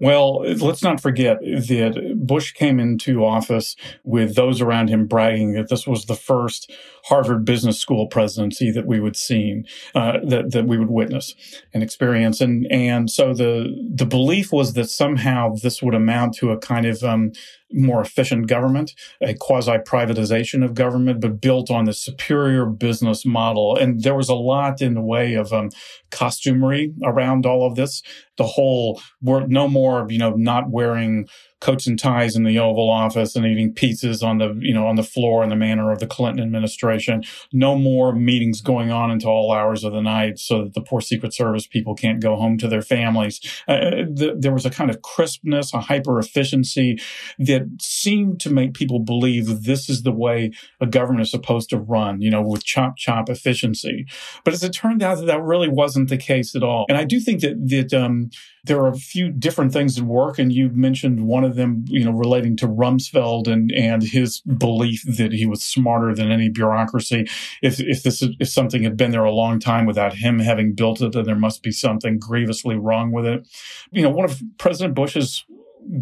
Well, 0.00 0.42
let's 0.42 0.82
not 0.82 1.00
forget 1.00 1.40
that 1.40 2.14
Bush 2.16 2.52
came 2.52 2.78
into 2.78 3.24
office 3.24 3.76
with 4.04 4.34
those 4.34 4.60
around 4.60 4.88
him 4.88 5.06
bragging 5.06 5.52
that 5.54 5.68
this 5.68 5.86
was 5.86 6.04
the 6.04 6.14
first 6.14 6.70
Harvard 7.06 7.44
Business 7.44 7.78
School 7.78 8.06
presidency 8.06 8.70
that 8.70 8.86
we 8.86 9.00
would 9.00 9.16
see, 9.16 9.62
uh, 9.94 10.18
that 10.24 10.52
that 10.52 10.66
we 10.66 10.78
would 10.78 10.90
witness 10.90 11.34
and 11.72 11.82
experience, 11.82 12.40
and 12.40 12.66
and 12.70 13.10
so 13.10 13.34
the 13.34 13.74
the 13.92 14.06
belief 14.06 14.52
was 14.52 14.74
that 14.74 14.90
somehow 14.90 15.54
this 15.54 15.82
would 15.82 15.94
amount 15.94 16.34
to 16.34 16.50
a 16.50 16.58
kind 16.58 16.86
of 16.86 17.02
um, 17.02 17.32
more 17.74 18.00
efficient 18.00 18.46
government, 18.46 18.94
a 19.20 19.34
quasi 19.34 19.78
privatization 19.78 20.64
of 20.64 20.74
government, 20.74 21.20
but 21.20 21.40
built 21.40 21.70
on 21.70 21.84
the 21.84 21.92
superior 21.92 22.66
business 22.66 23.26
model. 23.26 23.76
And 23.76 24.02
there 24.02 24.14
was 24.14 24.28
a 24.28 24.34
lot 24.34 24.80
in 24.80 24.94
the 24.94 25.02
way 25.02 25.34
of 25.34 25.52
um, 25.52 25.70
costumery 26.10 26.94
around 27.02 27.46
all 27.46 27.66
of 27.66 27.74
this. 27.74 28.02
The 28.36 28.46
whole, 28.46 29.00
we're 29.20 29.46
no 29.46 29.68
more, 29.68 30.06
you 30.08 30.18
know, 30.18 30.30
not 30.30 30.70
wearing 30.70 31.28
coats 31.64 31.86
and 31.86 31.98
ties 31.98 32.36
in 32.36 32.44
the 32.44 32.58
Oval 32.58 32.90
Office 32.90 33.34
and 33.34 33.46
eating 33.46 33.72
pizzas 33.72 34.22
on 34.22 34.36
the, 34.36 34.54
you 34.60 34.74
know, 34.74 34.86
on 34.86 34.96
the 34.96 35.02
floor 35.02 35.42
in 35.42 35.48
the 35.48 35.56
manner 35.56 35.90
of 35.90 35.98
the 35.98 36.06
Clinton 36.06 36.44
administration. 36.44 37.24
No 37.54 37.74
more 37.74 38.14
meetings 38.14 38.60
going 38.60 38.90
on 38.90 39.10
until 39.10 39.30
all 39.30 39.50
hours 39.50 39.82
of 39.82 39.94
the 39.94 40.02
night 40.02 40.38
so 40.38 40.64
that 40.64 40.74
the 40.74 40.82
poor 40.82 41.00
Secret 41.00 41.32
Service 41.32 41.66
people 41.66 41.94
can't 41.94 42.20
go 42.20 42.36
home 42.36 42.58
to 42.58 42.68
their 42.68 42.82
families. 42.82 43.40
Uh, 43.66 44.04
the, 44.06 44.36
there 44.38 44.52
was 44.52 44.66
a 44.66 44.70
kind 44.70 44.90
of 44.90 45.00
crispness, 45.00 45.72
a 45.72 45.80
hyper 45.80 46.18
efficiency 46.18 47.00
that 47.38 47.62
seemed 47.80 48.40
to 48.40 48.50
make 48.50 48.74
people 48.74 48.98
believe 48.98 49.62
this 49.62 49.88
is 49.88 50.02
the 50.02 50.12
way 50.12 50.50
a 50.82 50.86
government 50.86 51.22
is 51.22 51.30
supposed 51.30 51.70
to 51.70 51.78
run, 51.78 52.20
you 52.20 52.30
know, 52.30 52.42
with 52.42 52.62
chop 52.62 52.98
chop 52.98 53.30
efficiency. 53.30 54.06
But 54.44 54.52
as 54.52 54.62
it 54.62 54.74
turned 54.74 55.02
out, 55.02 55.16
that, 55.16 55.26
that 55.26 55.42
really 55.42 55.70
wasn't 55.70 56.10
the 56.10 56.18
case 56.18 56.54
at 56.54 56.62
all. 56.62 56.84
And 56.90 56.98
I 56.98 57.04
do 57.04 57.20
think 57.20 57.40
that, 57.40 57.56
that, 57.68 57.94
um, 57.94 58.28
there 58.64 58.80
are 58.80 58.88
a 58.88 58.96
few 58.96 59.30
different 59.30 59.72
things 59.72 59.98
at 59.98 60.04
work, 60.04 60.38
and 60.38 60.52
you 60.52 60.70
mentioned 60.70 61.26
one 61.26 61.44
of 61.44 61.54
them, 61.54 61.84
you 61.86 62.04
know, 62.04 62.12
relating 62.12 62.56
to 62.58 62.66
Rumsfeld 62.66 63.46
and 63.46 63.70
and 63.72 64.02
his 64.02 64.40
belief 64.40 65.04
that 65.16 65.32
he 65.32 65.46
was 65.46 65.62
smarter 65.62 66.14
than 66.14 66.30
any 66.30 66.48
bureaucracy. 66.48 67.26
If 67.62 67.80
if 67.80 68.02
this 68.02 68.22
if 68.22 68.48
something 68.48 68.82
had 68.82 68.96
been 68.96 69.10
there 69.10 69.24
a 69.24 69.32
long 69.32 69.58
time 69.60 69.86
without 69.86 70.14
him 70.14 70.38
having 70.38 70.74
built 70.74 71.02
it, 71.02 71.12
then 71.12 71.24
there 71.24 71.34
must 71.34 71.62
be 71.62 71.72
something 71.72 72.18
grievously 72.18 72.76
wrong 72.76 73.12
with 73.12 73.26
it. 73.26 73.46
You 73.90 74.02
know, 74.02 74.10
one 74.10 74.24
of 74.24 74.42
President 74.58 74.94
Bush's 74.94 75.44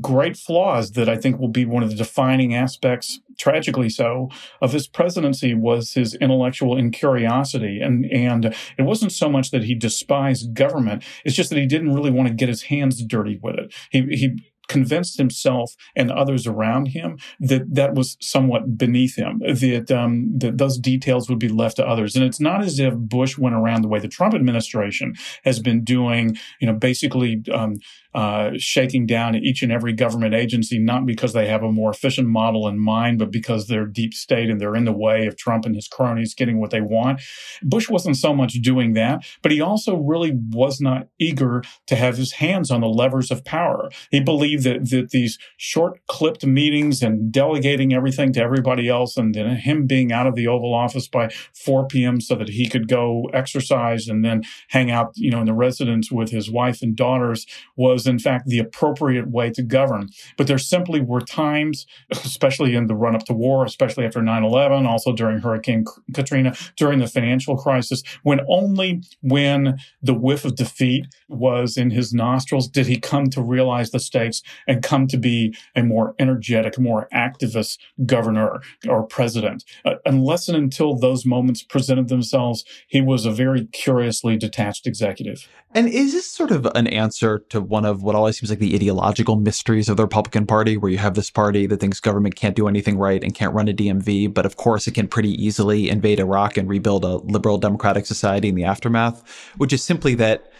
great 0.00 0.36
flaws 0.36 0.92
that 0.92 1.08
I 1.08 1.16
think 1.16 1.38
will 1.38 1.48
be 1.48 1.64
one 1.64 1.82
of 1.82 1.90
the 1.90 1.96
defining 1.96 2.54
aspects, 2.54 3.20
tragically 3.38 3.88
so, 3.88 4.30
of 4.60 4.72
his 4.72 4.86
presidency 4.86 5.54
was 5.54 5.94
his 5.94 6.14
intellectual 6.14 6.76
incuriosity. 6.76 7.80
And, 7.80 8.06
and 8.06 8.54
it 8.78 8.82
wasn't 8.82 9.12
so 9.12 9.28
much 9.28 9.50
that 9.50 9.64
he 9.64 9.74
despised 9.74 10.54
government. 10.54 11.02
It's 11.24 11.36
just 11.36 11.50
that 11.50 11.58
he 11.58 11.66
didn't 11.66 11.94
really 11.94 12.10
want 12.10 12.28
to 12.28 12.34
get 12.34 12.48
his 12.48 12.62
hands 12.62 13.02
dirty 13.04 13.38
with 13.42 13.56
it. 13.56 13.74
He, 13.90 14.02
he, 14.02 14.51
convinced 14.72 15.18
himself 15.18 15.74
and 15.94 16.10
others 16.10 16.46
around 16.46 16.88
him 16.88 17.18
that 17.40 17.74
that 17.74 17.94
was 17.94 18.16
somewhat 18.20 18.76
beneath 18.76 19.16
him, 19.16 19.38
that, 19.40 19.90
um, 19.90 20.38
that 20.38 20.58
those 20.58 20.78
details 20.78 21.28
would 21.28 21.38
be 21.38 21.48
left 21.48 21.76
to 21.76 21.86
others. 21.86 22.16
And 22.16 22.24
it's 22.24 22.40
not 22.40 22.62
as 22.62 22.78
if 22.78 22.94
Bush 22.94 23.38
went 23.38 23.54
around 23.54 23.82
the 23.82 23.88
way 23.88 24.00
the 24.00 24.08
Trump 24.08 24.34
administration 24.34 25.14
has 25.44 25.60
been 25.60 25.84
doing, 25.84 26.36
you 26.60 26.66
know, 26.66 26.74
basically 26.74 27.42
um, 27.52 27.76
uh, 28.14 28.50
shaking 28.56 29.06
down 29.06 29.34
each 29.34 29.62
and 29.62 29.72
every 29.72 29.92
government 29.92 30.34
agency, 30.34 30.78
not 30.78 31.06
because 31.06 31.32
they 31.32 31.46
have 31.46 31.62
a 31.62 31.72
more 31.72 31.90
efficient 31.90 32.28
model 32.28 32.68
in 32.68 32.78
mind, 32.78 33.18
but 33.18 33.30
because 33.30 33.68
they're 33.68 33.86
deep 33.86 34.12
state 34.12 34.50
and 34.50 34.60
they're 34.60 34.76
in 34.76 34.84
the 34.84 34.92
way 34.92 35.26
of 35.26 35.36
Trump 35.36 35.64
and 35.64 35.74
his 35.74 35.88
cronies 35.88 36.34
getting 36.34 36.60
what 36.60 36.70
they 36.70 36.80
want. 36.82 37.22
Bush 37.62 37.88
wasn't 37.88 38.16
so 38.16 38.34
much 38.34 38.52
doing 38.54 38.92
that, 38.92 39.24
but 39.42 39.50
he 39.50 39.60
also 39.60 39.96
really 39.96 40.32
was 40.50 40.80
not 40.80 41.08
eager 41.18 41.62
to 41.86 41.96
have 41.96 42.18
his 42.18 42.32
hands 42.32 42.70
on 42.70 42.82
the 42.82 42.86
levers 42.86 43.30
of 43.30 43.44
power. 43.44 43.90
He 44.10 44.20
believed 44.20 44.61
that, 44.62 44.90
that 44.90 45.10
these 45.10 45.38
short 45.56 46.00
clipped 46.08 46.44
meetings 46.44 47.02
and 47.02 47.32
delegating 47.32 47.94
everything 47.94 48.32
to 48.32 48.40
everybody 48.40 48.88
else 48.88 49.16
and 49.16 49.34
then 49.34 49.56
him 49.56 49.86
being 49.86 50.12
out 50.12 50.26
of 50.26 50.34
the 50.34 50.46
Oval 50.46 50.74
Office 50.74 51.08
by 51.08 51.30
4 51.54 51.86
p.m. 51.86 52.20
so 52.20 52.34
that 52.34 52.50
he 52.50 52.68
could 52.68 52.88
go 52.88 53.30
exercise 53.32 54.08
and 54.08 54.24
then 54.24 54.42
hang 54.68 54.90
out, 54.90 55.12
you 55.14 55.30
know, 55.30 55.40
in 55.40 55.46
the 55.46 55.54
residence 55.54 56.10
with 56.10 56.30
his 56.30 56.50
wife 56.50 56.82
and 56.82 56.96
daughters 56.96 57.46
was 57.76 58.02
was 58.02 58.06
in 58.06 58.18
fact 58.18 58.46
the 58.46 58.58
appropriate 58.58 59.30
way 59.30 59.50
to 59.50 59.62
govern. 59.62 60.08
But 60.36 60.46
there 60.46 60.58
simply 60.58 61.00
were 61.00 61.20
times, 61.20 61.86
especially 62.10 62.74
in 62.74 62.86
the 62.86 62.94
run 62.94 63.14
up 63.14 63.24
to 63.26 63.32
war, 63.32 63.64
especially 63.64 64.04
after 64.04 64.22
9 64.22 64.44
11, 64.44 64.86
also 64.86 65.12
during 65.12 65.38
Hurricane 65.38 65.84
Katrina, 66.14 66.54
during 66.76 66.98
the 66.98 67.06
financial 67.06 67.56
crisis, 67.56 68.02
when 68.22 68.40
only 68.48 69.02
when 69.20 69.78
the 70.02 70.14
whiff 70.14 70.44
of 70.44 70.56
defeat 70.56 71.06
was 71.28 71.76
in 71.76 71.90
his 71.90 72.12
nostrils 72.12 72.68
did 72.68 72.86
he 72.86 72.98
come 72.98 73.26
to 73.30 73.42
realize 73.42 73.90
the 73.90 74.00
stakes 74.00 74.41
and 74.66 74.82
come 74.82 75.06
to 75.08 75.16
be 75.16 75.54
a 75.74 75.82
more 75.82 76.14
energetic, 76.18 76.78
more 76.78 77.08
activist 77.12 77.78
governor 78.06 78.60
or 78.88 79.02
president. 79.04 79.64
Uh, 79.84 79.94
unless 80.04 80.48
and 80.48 80.56
until 80.56 80.96
those 80.96 81.24
moments 81.24 81.62
presented 81.62 82.08
themselves, 82.08 82.64
he 82.88 83.00
was 83.00 83.26
a 83.26 83.30
very 83.30 83.66
curiously 83.66 84.36
detached 84.36 84.86
executive. 84.86 85.48
And 85.74 85.88
is 85.88 86.12
this 86.12 86.30
sort 86.30 86.50
of 86.50 86.66
an 86.74 86.86
answer 86.86 87.40
to 87.48 87.60
one 87.60 87.84
of 87.84 88.02
what 88.02 88.14
always 88.14 88.38
seems 88.38 88.50
like 88.50 88.58
the 88.58 88.74
ideological 88.74 89.36
mysteries 89.36 89.88
of 89.88 89.96
the 89.96 90.02
Republican 90.02 90.46
Party, 90.46 90.76
where 90.76 90.90
you 90.90 90.98
have 90.98 91.14
this 91.14 91.30
party 91.30 91.66
that 91.66 91.80
thinks 91.80 92.00
government 92.00 92.34
can't 92.34 92.56
do 92.56 92.68
anything 92.68 92.98
right 92.98 93.22
and 93.22 93.34
can't 93.34 93.54
run 93.54 93.68
a 93.68 93.72
DMV, 93.72 94.32
but 94.32 94.44
of 94.44 94.56
course 94.56 94.86
it 94.86 94.92
can 94.92 95.08
pretty 95.08 95.30
easily 95.42 95.88
invade 95.88 96.20
Iraq 96.20 96.56
and 96.56 96.68
rebuild 96.68 97.04
a 97.04 97.16
liberal 97.16 97.58
democratic 97.58 98.04
society 98.04 98.48
in 98.48 98.54
the 98.54 98.64
aftermath, 98.64 99.22
which 99.56 99.72
is 99.72 99.82
simply 99.82 100.14
that 100.14 100.52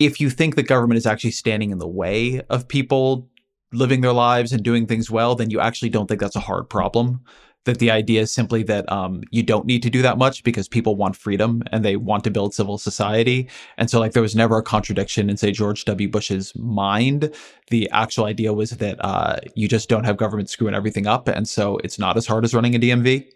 if 0.00 0.20
you 0.20 0.30
think 0.30 0.56
the 0.56 0.62
government 0.64 0.98
is 0.98 1.06
actually 1.06 1.30
standing 1.30 1.70
in 1.70 1.78
the 1.78 1.86
way 1.86 2.40
of 2.50 2.66
people 2.66 3.28
living 3.72 4.00
their 4.00 4.12
lives 4.12 4.52
and 4.52 4.64
doing 4.64 4.86
things 4.86 5.10
well, 5.10 5.36
then 5.36 5.50
you 5.50 5.60
actually 5.60 5.90
don't 5.90 6.08
think 6.08 6.20
that's 6.20 6.34
a 6.34 6.40
hard 6.40 6.68
problem 6.68 7.22
that 7.64 7.78
the 7.78 7.90
idea 7.90 8.22
is 8.22 8.32
simply 8.32 8.62
that 8.62 8.90
um, 8.90 9.22
you 9.30 9.42
don't 9.42 9.66
need 9.66 9.82
to 9.82 9.90
do 9.90 10.00
that 10.00 10.16
much 10.16 10.42
because 10.44 10.66
people 10.66 10.96
want 10.96 11.14
freedom 11.14 11.62
and 11.70 11.84
they 11.84 11.94
want 11.94 12.24
to 12.24 12.30
build 12.30 12.54
civil 12.54 12.78
society. 12.78 13.48
And 13.76 13.90
so, 13.90 14.00
like, 14.00 14.12
there 14.12 14.22
was 14.22 14.34
never 14.34 14.56
a 14.56 14.62
contradiction 14.62 15.28
in, 15.28 15.36
say, 15.36 15.52
George 15.52 15.84
W. 15.84 16.08
Bush's 16.08 16.56
mind. 16.56 17.30
The 17.68 17.88
actual 17.90 18.24
idea 18.24 18.54
was 18.54 18.70
that 18.70 18.96
uh, 19.04 19.40
you 19.54 19.68
just 19.68 19.90
don't 19.90 20.04
have 20.04 20.16
government 20.16 20.48
screwing 20.48 20.74
everything 20.74 21.06
up. 21.06 21.28
And 21.28 21.46
so 21.46 21.76
it's 21.84 21.98
not 21.98 22.16
as 22.16 22.26
hard 22.26 22.44
as 22.44 22.54
running 22.54 22.74
a 22.74 22.78
DMV. 22.78 23.30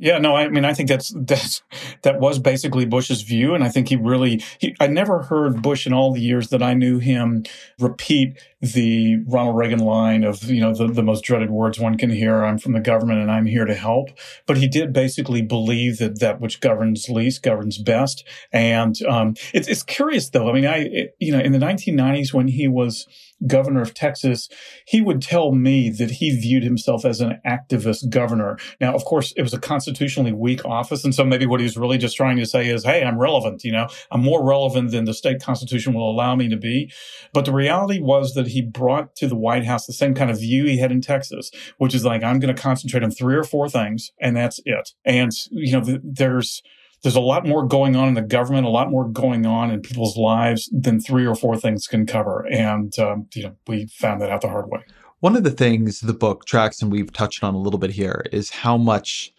Yeah, 0.00 0.16
no, 0.16 0.34
I 0.34 0.48
mean, 0.48 0.64
I 0.64 0.72
think 0.72 0.88
that's 0.88 1.10
that's 1.16 1.62
that 2.02 2.18
was 2.18 2.38
basically 2.38 2.86
Bush's 2.86 3.22
view, 3.22 3.54
and 3.54 3.62
I 3.62 3.68
think 3.68 3.88
he 3.88 3.96
really. 3.96 4.42
He, 4.58 4.74
I 4.80 4.86
never 4.88 5.22
heard 5.22 5.62
Bush 5.62 5.86
in 5.86 5.92
all 5.92 6.12
the 6.12 6.20
years 6.20 6.48
that 6.48 6.62
I 6.62 6.74
knew 6.74 6.98
him 6.98 7.44
repeat 7.78 8.38
the 8.60 9.16
Ronald 9.26 9.56
Reagan 9.56 9.78
line 9.78 10.22
of, 10.22 10.44
you 10.44 10.60
know, 10.60 10.74
the, 10.74 10.88
the 10.88 11.02
most 11.02 11.22
dreaded 11.22 11.50
words 11.50 11.80
one 11.80 11.96
can 11.96 12.10
hear, 12.10 12.44
I'm 12.44 12.58
from 12.58 12.72
the 12.72 12.80
government 12.80 13.20
and 13.20 13.30
I'm 13.30 13.46
here 13.46 13.64
to 13.64 13.74
help. 13.74 14.10
But 14.46 14.58
he 14.58 14.68
did 14.68 14.92
basically 14.92 15.42
believe 15.42 15.98
that 15.98 16.20
that 16.20 16.40
which 16.40 16.60
governs 16.60 17.08
least 17.08 17.42
governs 17.42 17.78
best. 17.78 18.26
And 18.52 18.94
um, 19.08 19.34
it's, 19.54 19.68
it's 19.68 19.82
curious 19.82 20.28
though. 20.30 20.50
I 20.50 20.52
mean, 20.52 20.66
I, 20.66 20.78
it, 20.78 21.16
you 21.18 21.32
know, 21.32 21.40
in 21.40 21.52
the 21.52 21.58
1990s 21.58 22.34
when 22.34 22.48
he 22.48 22.68
was 22.68 23.06
governor 23.46 23.80
of 23.80 23.94
Texas, 23.94 24.48
he 24.86 25.00
would 25.00 25.22
tell 25.22 25.52
me 25.52 25.88
that 25.90 26.10
he 26.10 26.38
viewed 26.38 26.62
himself 26.62 27.04
as 27.04 27.20
an 27.20 27.40
activist 27.46 28.10
governor. 28.10 28.58
Now, 28.80 28.94
of 28.94 29.04
course, 29.04 29.32
it 29.36 29.42
was 29.42 29.54
a 29.54 29.58
constitutionally 29.58 30.32
weak 30.32 30.64
office. 30.64 31.04
And 31.04 31.14
so 31.14 31.24
maybe 31.24 31.46
what 31.46 31.60
he's 31.60 31.76
really 31.76 31.98
just 31.98 32.16
trying 32.16 32.36
to 32.36 32.46
say 32.46 32.68
is, 32.68 32.84
Hey, 32.84 33.02
I'm 33.02 33.18
relevant. 33.18 33.64
You 33.64 33.72
know, 33.72 33.88
I'm 34.10 34.22
more 34.22 34.44
relevant 34.46 34.90
than 34.90 35.04
the 35.04 35.14
state 35.14 35.42
constitution 35.42 35.94
will 35.94 36.10
allow 36.10 36.36
me 36.36 36.48
to 36.48 36.56
be. 36.56 36.92
But 37.32 37.44
the 37.44 37.52
reality 37.52 38.00
was 38.00 38.34
that 38.34 38.48
he 38.50 38.62
brought 38.62 39.16
to 39.16 39.26
the 39.26 39.36
White 39.36 39.64
House 39.64 39.86
the 39.86 39.92
same 39.92 40.14
kind 40.14 40.30
of 40.30 40.38
view 40.38 40.64
he 40.64 40.78
had 40.78 40.92
in 40.92 41.00
Texas, 41.00 41.50
which 41.78 41.94
is 41.94 42.04
like, 42.04 42.22
I'm 42.22 42.38
going 42.38 42.54
to 42.54 42.60
concentrate 42.60 43.02
on 43.02 43.10
three 43.10 43.36
or 43.36 43.44
four 43.44 43.68
things 43.68 44.12
and 44.20 44.36
that's 44.36 44.60
it. 44.64 44.90
And, 45.04 45.32
you 45.50 45.72
know, 45.72 45.98
there's, 46.02 46.62
there's 47.02 47.16
a 47.16 47.20
lot 47.20 47.46
more 47.46 47.66
going 47.66 47.96
on 47.96 48.08
in 48.08 48.14
the 48.14 48.22
government, 48.22 48.66
a 48.66 48.70
lot 48.70 48.90
more 48.90 49.08
going 49.08 49.46
on 49.46 49.70
in 49.70 49.80
people's 49.80 50.16
lives 50.16 50.68
than 50.72 51.00
three 51.00 51.26
or 51.26 51.34
four 51.34 51.56
things 51.56 51.86
can 51.86 52.04
cover. 52.04 52.46
And, 52.50 52.96
um, 52.98 53.26
you 53.34 53.44
know, 53.44 53.56
we 53.66 53.86
found 53.86 54.20
that 54.20 54.30
out 54.30 54.42
the 54.42 54.48
hard 54.48 54.68
way. 54.68 54.80
One 55.20 55.36
of 55.36 55.44
the 55.44 55.50
things 55.50 56.00
the 56.00 56.14
book 56.14 56.46
tracks, 56.46 56.80
and 56.82 56.90
we've 56.90 57.12
touched 57.12 57.44
on 57.44 57.54
a 57.54 57.58
little 57.58 57.78
bit 57.78 57.90
here, 57.90 58.24
is 58.32 58.50
how 58.50 58.76
much 58.76 59.32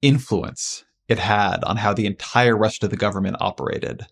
influence 0.00 0.84
it 1.08 1.18
had 1.18 1.62
on 1.64 1.76
how 1.76 1.92
the 1.92 2.06
entire 2.06 2.56
rest 2.56 2.82
of 2.84 2.90
the 2.90 2.96
government 2.96 3.36
operated. 3.40 4.06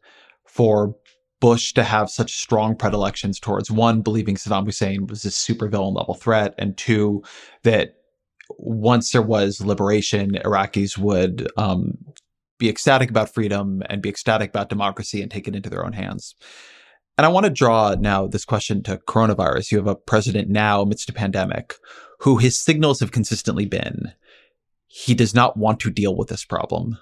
For 0.47 0.97
Bush 1.41 1.73
to 1.75 1.83
have 1.83 2.11
such 2.11 2.37
strong 2.37 2.77
predilections 2.77 3.41
towards 3.41 3.71
one, 3.71 4.03
believing 4.03 4.37
Saddam 4.37 4.67
Hussein 4.67 5.07
was 5.07 5.25
a 5.25 5.29
supervillain 5.29 5.97
level 5.97 6.15
threat, 6.15 6.55
and 6.59 6.77
two, 6.77 7.23
that 7.63 7.97
once 8.59 9.13
there 9.13 9.23
was 9.23 9.61
liberation, 9.61 10.33
Iraqis 10.45 10.99
would 10.99 11.51
um, 11.57 11.97
be 12.59 12.69
ecstatic 12.69 13.11
about 13.11 13.33
freedom 13.33 13.83
and 13.89 14.03
be 14.03 14.09
ecstatic 14.09 14.51
about 14.51 14.69
democracy 14.69 15.23
and 15.23 15.31
take 15.31 15.49
it 15.49 15.57
into 15.57 15.71
their 15.71 15.85
own 15.85 15.93
hands. 15.93 16.35
And 17.17 17.27
I 17.27 17.31
want 17.31 17.45
to 17.45 17.51
draw 17.51 17.95
now 17.99 18.27
this 18.27 18.45
question 18.45 18.83
to 18.85 18.97
coronavirus. 18.97 19.73
You 19.73 19.79
have 19.79 19.87
a 19.87 19.95
president 19.95 20.49
now 20.49 20.83
amidst 20.83 21.09
a 21.09 21.13
pandemic 21.13 21.75
who 22.21 22.39
his 22.39 22.59
signals 22.59 23.01
have 23.01 23.13
consistently 23.13 23.67
been 23.67 24.13
he 24.93 25.15
does 25.15 25.33
not 25.35 25.57
want 25.57 25.79
to 25.79 25.91
deal 25.91 26.17
with 26.17 26.29
this 26.29 26.45
problem 26.45 26.99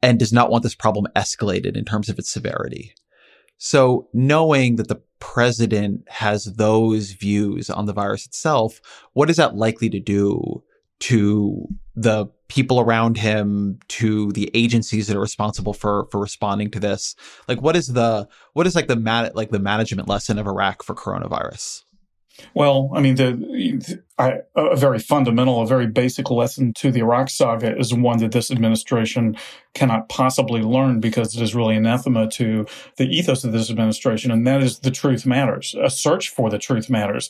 and 0.00 0.18
does 0.18 0.32
not 0.32 0.50
want 0.50 0.62
this 0.62 0.74
problem 0.74 1.06
escalated 1.14 1.76
in 1.76 1.84
terms 1.84 2.08
of 2.08 2.18
its 2.18 2.30
severity. 2.30 2.94
So 3.62 4.08
knowing 4.14 4.76
that 4.76 4.88
the 4.88 5.02
president 5.18 6.08
has 6.08 6.46
those 6.46 7.12
views 7.12 7.68
on 7.68 7.84
the 7.84 7.92
virus 7.92 8.24
itself, 8.24 8.80
what 9.12 9.28
is 9.28 9.36
that 9.36 9.54
likely 9.54 9.90
to 9.90 10.00
do 10.00 10.64
to 11.00 11.68
the 11.94 12.26
people 12.48 12.80
around 12.80 13.18
him 13.18 13.78
to 13.88 14.32
the 14.32 14.50
agencies 14.54 15.06
that 15.06 15.16
are 15.16 15.20
responsible 15.20 15.74
for 15.74 16.08
for 16.10 16.18
responding 16.18 16.70
to 16.70 16.80
this? 16.80 17.14
Like 17.48 17.60
what 17.60 17.76
is 17.76 17.88
the 17.88 18.26
what 18.54 18.66
is 18.66 18.74
like 18.74 18.88
the 18.88 19.30
like 19.34 19.50
the 19.50 19.58
management 19.58 20.08
lesson 20.08 20.38
of 20.38 20.46
iraq 20.46 20.82
for 20.82 20.94
coronavirus 20.94 21.82
well, 22.54 22.90
I 22.94 23.00
mean, 23.00 23.16
the, 23.16 24.02
I, 24.18 24.40
a 24.54 24.76
very 24.76 24.98
fundamental, 24.98 25.62
a 25.62 25.66
very 25.66 25.86
basic 25.86 26.30
lesson 26.30 26.72
to 26.74 26.90
the 26.90 27.00
Iraq 27.00 27.30
saga 27.30 27.76
is 27.78 27.94
one 27.94 28.18
that 28.18 28.32
this 28.32 28.50
administration 28.50 29.36
cannot 29.74 30.08
possibly 30.08 30.60
learn 30.60 31.00
because 31.00 31.34
it 31.36 31.42
is 31.42 31.54
really 31.54 31.76
anathema 31.76 32.28
to 32.30 32.66
the 32.96 33.04
ethos 33.04 33.44
of 33.44 33.52
this 33.52 33.70
administration, 33.70 34.30
and 34.30 34.46
that 34.46 34.62
is 34.62 34.80
the 34.80 34.90
truth 34.90 35.24
matters. 35.24 35.74
A 35.82 35.90
search 35.90 36.28
for 36.28 36.50
the 36.50 36.58
truth 36.58 36.90
matters. 36.90 37.28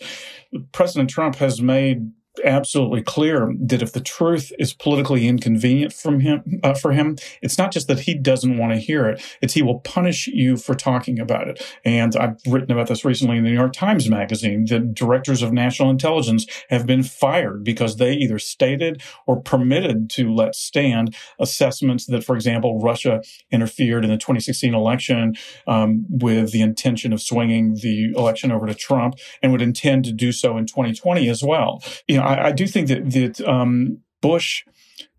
President 0.73 1.11
Trump 1.11 1.37
has 1.37 1.61
made 1.61 2.11
absolutely 2.44 3.02
clear 3.02 3.52
that 3.59 3.82
if 3.82 3.93
the 3.93 4.01
truth 4.01 4.52
is 4.59 4.73
politically 4.73 5.27
inconvenient 5.27 5.93
from 5.93 6.20
him 6.20 6.61
uh, 6.62 6.74
for 6.74 6.93
him 6.93 7.16
it's 7.43 7.59
not 7.59 7.73
just 7.73 7.89
that 7.89 8.01
he 8.01 8.15
doesn't 8.15 8.57
want 8.57 8.73
to 8.73 8.78
hear 8.78 9.09
it 9.09 9.23
it's 9.43 9.55
he 9.55 9.62
will 9.62 9.81
punish 9.81 10.27
you 10.28 10.57
for 10.57 10.74
talking 10.74 11.19
about 11.19 11.48
it. 11.48 11.62
And 11.85 12.15
i've 12.16 12.36
written 12.47 12.70
about 12.70 12.86
this 12.86 13.05
recently 13.05 13.36
in 13.36 13.44
the 13.44 13.51
new 13.51 13.57
york 13.57 13.73
times 13.73 14.09
magazine 14.09 14.65
that 14.66 14.94
directors 14.94 15.43
of 15.43 15.52
national 15.52 15.90
intelligence 15.90 16.47
have 16.70 16.86
been 16.86 17.02
fired 17.02 17.65
because 17.65 17.97
they 17.97 18.12
either 18.12 18.39
stated 18.39 19.02
or 19.27 19.40
permitted 19.40 20.09
to 20.11 20.32
let 20.32 20.55
stand 20.55 21.15
assessments 21.39 22.07
that 22.07 22.24
for 22.24 22.36
example 22.36 22.81
russia 22.81 23.23
interfered 23.51 24.05
in 24.05 24.11
the 24.11 24.16
2016 24.16 24.74
election 24.74 25.35
um, 25.66 26.07
with 26.09 26.52
the 26.52 26.62
intention 26.62 27.12
of 27.12 27.20
swinging 27.20 27.74
the 27.74 28.12
election 28.16 28.52
over 28.52 28.66
to 28.66 28.74
trump 28.74 29.16
and 29.43 29.52
would 29.52 29.62
intend 29.62 30.05
to 30.05 30.12
do 30.12 30.32
so 30.32 30.57
in 30.57 30.66
2020 30.66 31.28
as 31.28 31.43
well. 31.43 31.82
You 32.07 32.16
know 32.16 32.20
I, 32.21 32.49
I 32.49 32.53
do 32.53 32.67
think 32.67 32.89
that 32.89 33.11
that 33.11 33.41
um, 33.49 33.99
Bush 34.21 34.65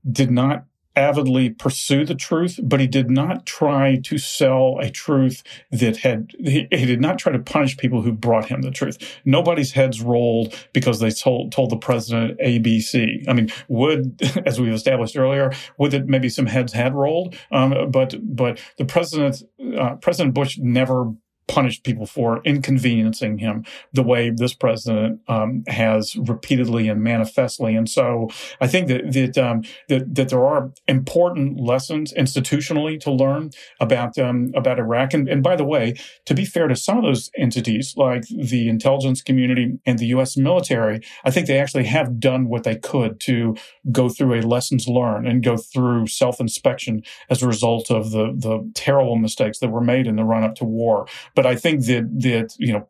did 0.10 0.32
not 0.32 0.66
avidly 0.96 1.50
pursue 1.50 2.06
the 2.06 2.16
truth, 2.16 2.60
but 2.62 2.80
he 2.80 2.88
did 2.88 3.10
not 3.10 3.46
try 3.46 3.98
to 4.04 4.18
sell 4.18 4.78
a 4.80 4.90
truth 4.90 5.42
that 5.72 5.98
had, 5.98 6.32
he, 6.40 6.68
he, 6.72 6.86
did 6.86 7.00
not 7.00 7.18
try 7.18 7.32
to 7.32 7.40
punish 7.40 7.78
people 7.78 8.02
who 8.02 8.12
brought 8.12 8.50
him 8.50 8.62
the 8.62 8.72
truth. 8.72 8.98
Nobody's 9.24 9.72
heads 9.72 10.02
rolled 10.02 10.54
because 10.74 11.00
they 11.00 11.10
told, 11.10 11.52
told 11.52 11.70
the 11.70 11.78
president 11.78 12.38
ABC. 12.40 13.24
I 13.28 13.34
mean, 13.34 13.50
would, 13.70 14.22
as 14.46 14.60
we've 14.60 14.74
established 14.74 15.18
earlier, 15.18 15.54
would 15.78 15.92
that 15.92 16.08
maybe 16.08 16.30
some 16.30 16.46
heads 16.46 16.74
had 16.74 16.94
rolled? 16.94 17.36
Um, 17.52 17.90
but, 17.90 18.16
but 18.22 18.60
the 18.78 18.86
president, 18.86 19.44
uh, 19.78 19.96
President 19.96 20.34
Bush 20.34 20.58
never 20.58 21.14
punished 21.48 21.84
people 21.84 22.06
for 22.06 22.42
inconveniencing 22.44 23.38
him 23.40 23.66
the 23.92 24.04
way 24.04 24.30
this 24.30 24.54
president 24.54 25.20
um, 25.28 25.64
has 25.68 26.16
repeatedly 26.16 26.88
and 26.88 27.02
manifestly. 27.04 27.76
And 27.76 27.90
so 27.90 28.30
I 28.62 28.68
think 28.68 28.88
that 28.88 29.12
that, 29.12 29.38
um, 29.38 29.64
that 29.90 30.16
that 30.16 30.30
there 30.30 30.46
are 30.46 30.72
important 30.88 31.60
lessons 31.60 32.14
institutionally 32.14 33.00
to 33.02 33.12
learn 33.12 33.52
about 33.80 34.18
um, 34.18 34.52
about 34.56 34.80
Iraq. 34.80 35.14
And, 35.14 35.28
and 35.28 35.44
by 35.44 35.56
the 35.56 35.66
way, 35.66 35.96
to 36.26 36.34
be 36.34 36.46
fair 36.46 36.68
to 36.68 36.76
some 36.76 36.98
of 36.98 37.04
those 37.04 37.30
entities, 37.38 37.96
like 37.98 38.24
the 38.28 38.70
intelligence 38.70 39.22
community 39.22 39.80
and 39.86 40.00
the 40.00 40.08
U.S. 40.08 40.38
military, 40.38 41.02
I 41.26 41.32
think 41.32 41.48
they 41.48 41.60
actually 41.60 41.86
have 41.86 42.20
done 42.20 42.48
what 42.48 42.64
they 42.64 42.76
could 42.76 43.20
to 43.22 43.56
go 43.92 44.10
through 44.10 44.40
a 44.40 44.42
lessons 44.42 44.88
learned 44.88 45.28
and 45.28 45.44
go 45.44 45.58
through 45.58 46.08
self 46.08 46.40
inspection 46.40 47.04
as 47.30 47.42
a 47.42 47.48
result 47.48 47.92
of 47.92 48.12
the 48.12 48.34
the 48.36 48.70
terrible 48.74 49.18
mistakes 49.18 49.60
that 49.60 49.70
were 49.70 49.82
made 49.82 50.08
in 50.08 50.16
the 50.16 50.24
run 50.24 50.44
up 50.44 50.56
to 50.56 50.66
war. 50.66 51.08
But 51.36 51.46
I 51.46 51.56
think 51.56 51.86
that 51.86 52.10
that 52.22 52.56
you 52.58 52.74
know, 52.74 52.88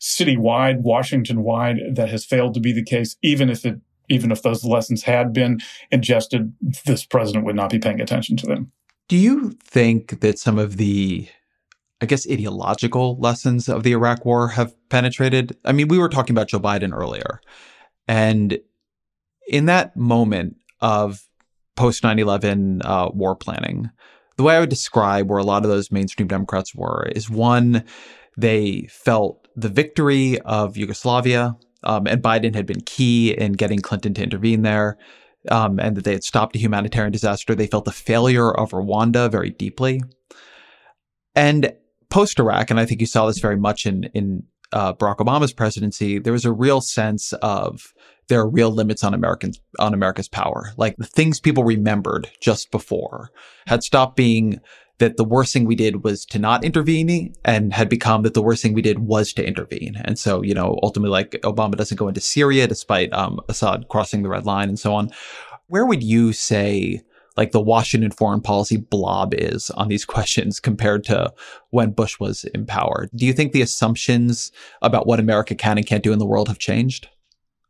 citywide, 0.00 0.80
Washington 0.80 1.42
wide, 1.42 1.78
that 1.94 2.08
has 2.08 2.24
failed 2.24 2.54
to 2.54 2.60
be 2.60 2.72
the 2.72 2.84
case. 2.84 3.16
Even 3.22 3.50
if 3.50 3.64
it, 3.64 3.80
even 4.08 4.30
if 4.30 4.42
those 4.42 4.64
lessons 4.64 5.02
had 5.02 5.32
been 5.32 5.60
ingested, 5.90 6.52
this 6.84 7.04
president 7.04 7.44
would 7.44 7.56
not 7.56 7.70
be 7.70 7.78
paying 7.78 8.00
attention 8.00 8.36
to 8.38 8.46
them. 8.46 8.72
Do 9.08 9.16
you 9.16 9.50
think 9.64 10.20
that 10.20 10.38
some 10.38 10.58
of 10.58 10.76
the 10.76 11.28
I 12.00 12.06
guess 12.06 12.28
ideological 12.30 13.18
lessons 13.18 13.68
of 13.68 13.82
the 13.82 13.92
Iraq 13.92 14.24
war 14.24 14.48
have 14.48 14.74
penetrated. 14.88 15.56
I 15.64 15.72
mean, 15.72 15.88
we 15.88 15.98
were 15.98 16.08
talking 16.08 16.32
about 16.32 16.48
Joe 16.48 16.58
Biden 16.58 16.94
earlier. 16.94 17.40
And 18.08 18.58
in 19.46 19.66
that 19.66 19.96
moment 19.96 20.56
of 20.80 21.28
post 21.76 22.02
9 22.02 22.18
11 22.18 22.82
uh, 22.82 23.10
war 23.12 23.36
planning, 23.36 23.90
the 24.40 24.44
way 24.44 24.56
I 24.56 24.60
would 24.60 24.70
describe 24.70 25.28
where 25.28 25.38
a 25.38 25.44
lot 25.44 25.64
of 25.64 25.70
those 25.70 25.92
mainstream 25.92 26.26
Democrats 26.26 26.74
were 26.74 27.06
is 27.14 27.28
one, 27.28 27.84
they 28.38 28.88
felt 28.90 29.46
the 29.54 29.68
victory 29.68 30.40
of 30.40 30.78
Yugoslavia, 30.78 31.58
um, 31.84 32.06
and 32.06 32.22
Biden 32.22 32.54
had 32.54 32.64
been 32.64 32.80
key 32.80 33.32
in 33.32 33.52
getting 33.52 33.80
Clinton 33.80 34.14
to 34.14 34.22
intervene 34.22 34.62
there, 34.62 34.96
um, 35.50 35.78
and 35.78 35.94
that 35.94 36.04
they 36.04 36.14
had 36.14 36.24
stopped 36.24 36.56
a 36.56 36.58
humanitarian 36.58 37.12
disaster. 37.12 37.54
They 37.54 37.66
felt 37.66 37.84
the 37.84 37.92
failure 37.92 38.50
of 38.50 38.70
Rwanda 38.70 39.30
very 39.30 39.50
deeply. 39.50 40.00
And 41.34 41.74
post 42.08 42.40
Iraq, 42.40 42.70
and 42.70 42.80
I 42.80 42.86
think 42.86 43.02
you 43.02 43.06
saw 43.06 43.26
this 43.26 43.40
very 43.40 43.58
much 43.58 43.84
in 43.84 44.04
in 44.14 44.44
uh, 44.72 44.94
Barack 44.94 45.18
Obama's 45.18 45.52
presidency, 45.52 46.18
there 46.18 46.32
was 46.32 46.46
a 46.46 46.52
real 46.52 46.80
sense 46.80 47.34
of 47.42 47.92
there 48.30 48.40
are 48.40 48.48
real 48.48 48.70
limits 48.70 49.04
on 49.04 49.12
Americans 49.12 49.60
on 49.78 49.92
America's 49.92 50.28
power. 50.28 50.72
Like 50.76 50.96
the 50.96 51.04
things 51.04 51.40
people 51.40 51.64
remembered 51.64 52.30
just 52.40 52.70
before 52.70 53.30
had 53.66 53.82
stopped 53.82 54.16
being 54.16 54.60
that 54.98 55.16
the 55.16 55.24
worst 55.24 55.52
thing 55.52 55.64
we 55.64 55.74
did 55.74 56.04
was 56.04 56.24
to 56.26 56.38
not 56.38 56.62
intervene 56.62 57.34
and 57.44 57.72
had 57.72 57.88
become 57.88 58.22
that 58.22 58.34
the 58.34 58.42
worst 58.42 58.62
thing 58.62 58.72
we 58.72 58.82
did 58.82 59.00
was 59.00 59.32
to 59.32 59.44
intervene. 59.44 59.96
And 60.04 60.18
so, 60.18 60.42
you 60.42 60.54
know, 60.54 60.78
ultimately 60.82 61.10
like 61.10 61.32
Obama 61.42 61.74
doesn't 61.74 61.96
go 61.96 62.06
into 62.06 62.20
Syria 62.20 62.66
despite 62.66 63.12
um, 63.12 63.40
Assad 63.48 63.88
crossing 63.88 64.22
the 64.22 64.28
red 64.28 64.46
line 64.46 64.68
and 64.68 64.78
so 64.78 64.94
on. 64.94 65.10
Where 65.66 65.86
would 65.86 66.02
you 66.02 66.32
say 66.32 67.02
like 67.36 67.52
the 67.52 67.60
Washington 67.60 68.10
foreign 68.10 68.42
policy 68.42 68.76
blob 68.76 69.34
is 69.34 69.70
on 69.70 69.88
these 69.88 70.04
questions 70.14 70.60
compared 70.60 71.02
to 71.04 71.32
when 71.70 71.90
Bush 71.90 72.20
was 72.20 72.44
in 72.44 72.66
power? 72.66 73.08
Do 73.14 73.26
you 73.26 73.32
think 73.32 73.52
the 73.52 73.62
assumptions 73.62 74.52
about 74.82 75.06
what 75.06 75.18
America 75.18 75.54
can 75.56 75.78
and 75.78 75.86
can't 75.86 76.04
do 76.04 76.12
in 76.12 76.20
the 76.20 76.26
world 76.26 76.48
have 76.48 76.58
changed? 76.58 77.08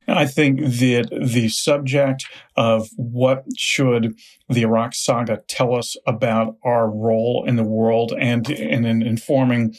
And 0.07 0.19
I 0.19 0.27
think 0.27 0.61
that 0.61 1.09
the 1.11 1.49
subject 1.49 2.27
of 2.57 2.89
what 2.97 3.45
should 3.57 4.19
the 4.49 4.63
Iraq 4.63 4.95
saga 4.95 5.43
tell 5.47 5.75
us 5.75 5.97
about 6.07 6.57
our 6.65 6.91
role 6.91 7.45
in 7.47 7.57
the 7.57 7.65
world 7.65 8.13
and, 8.19 8.49
and 8.51 8.87
in 8.87 9.03
informing 9.03 9.77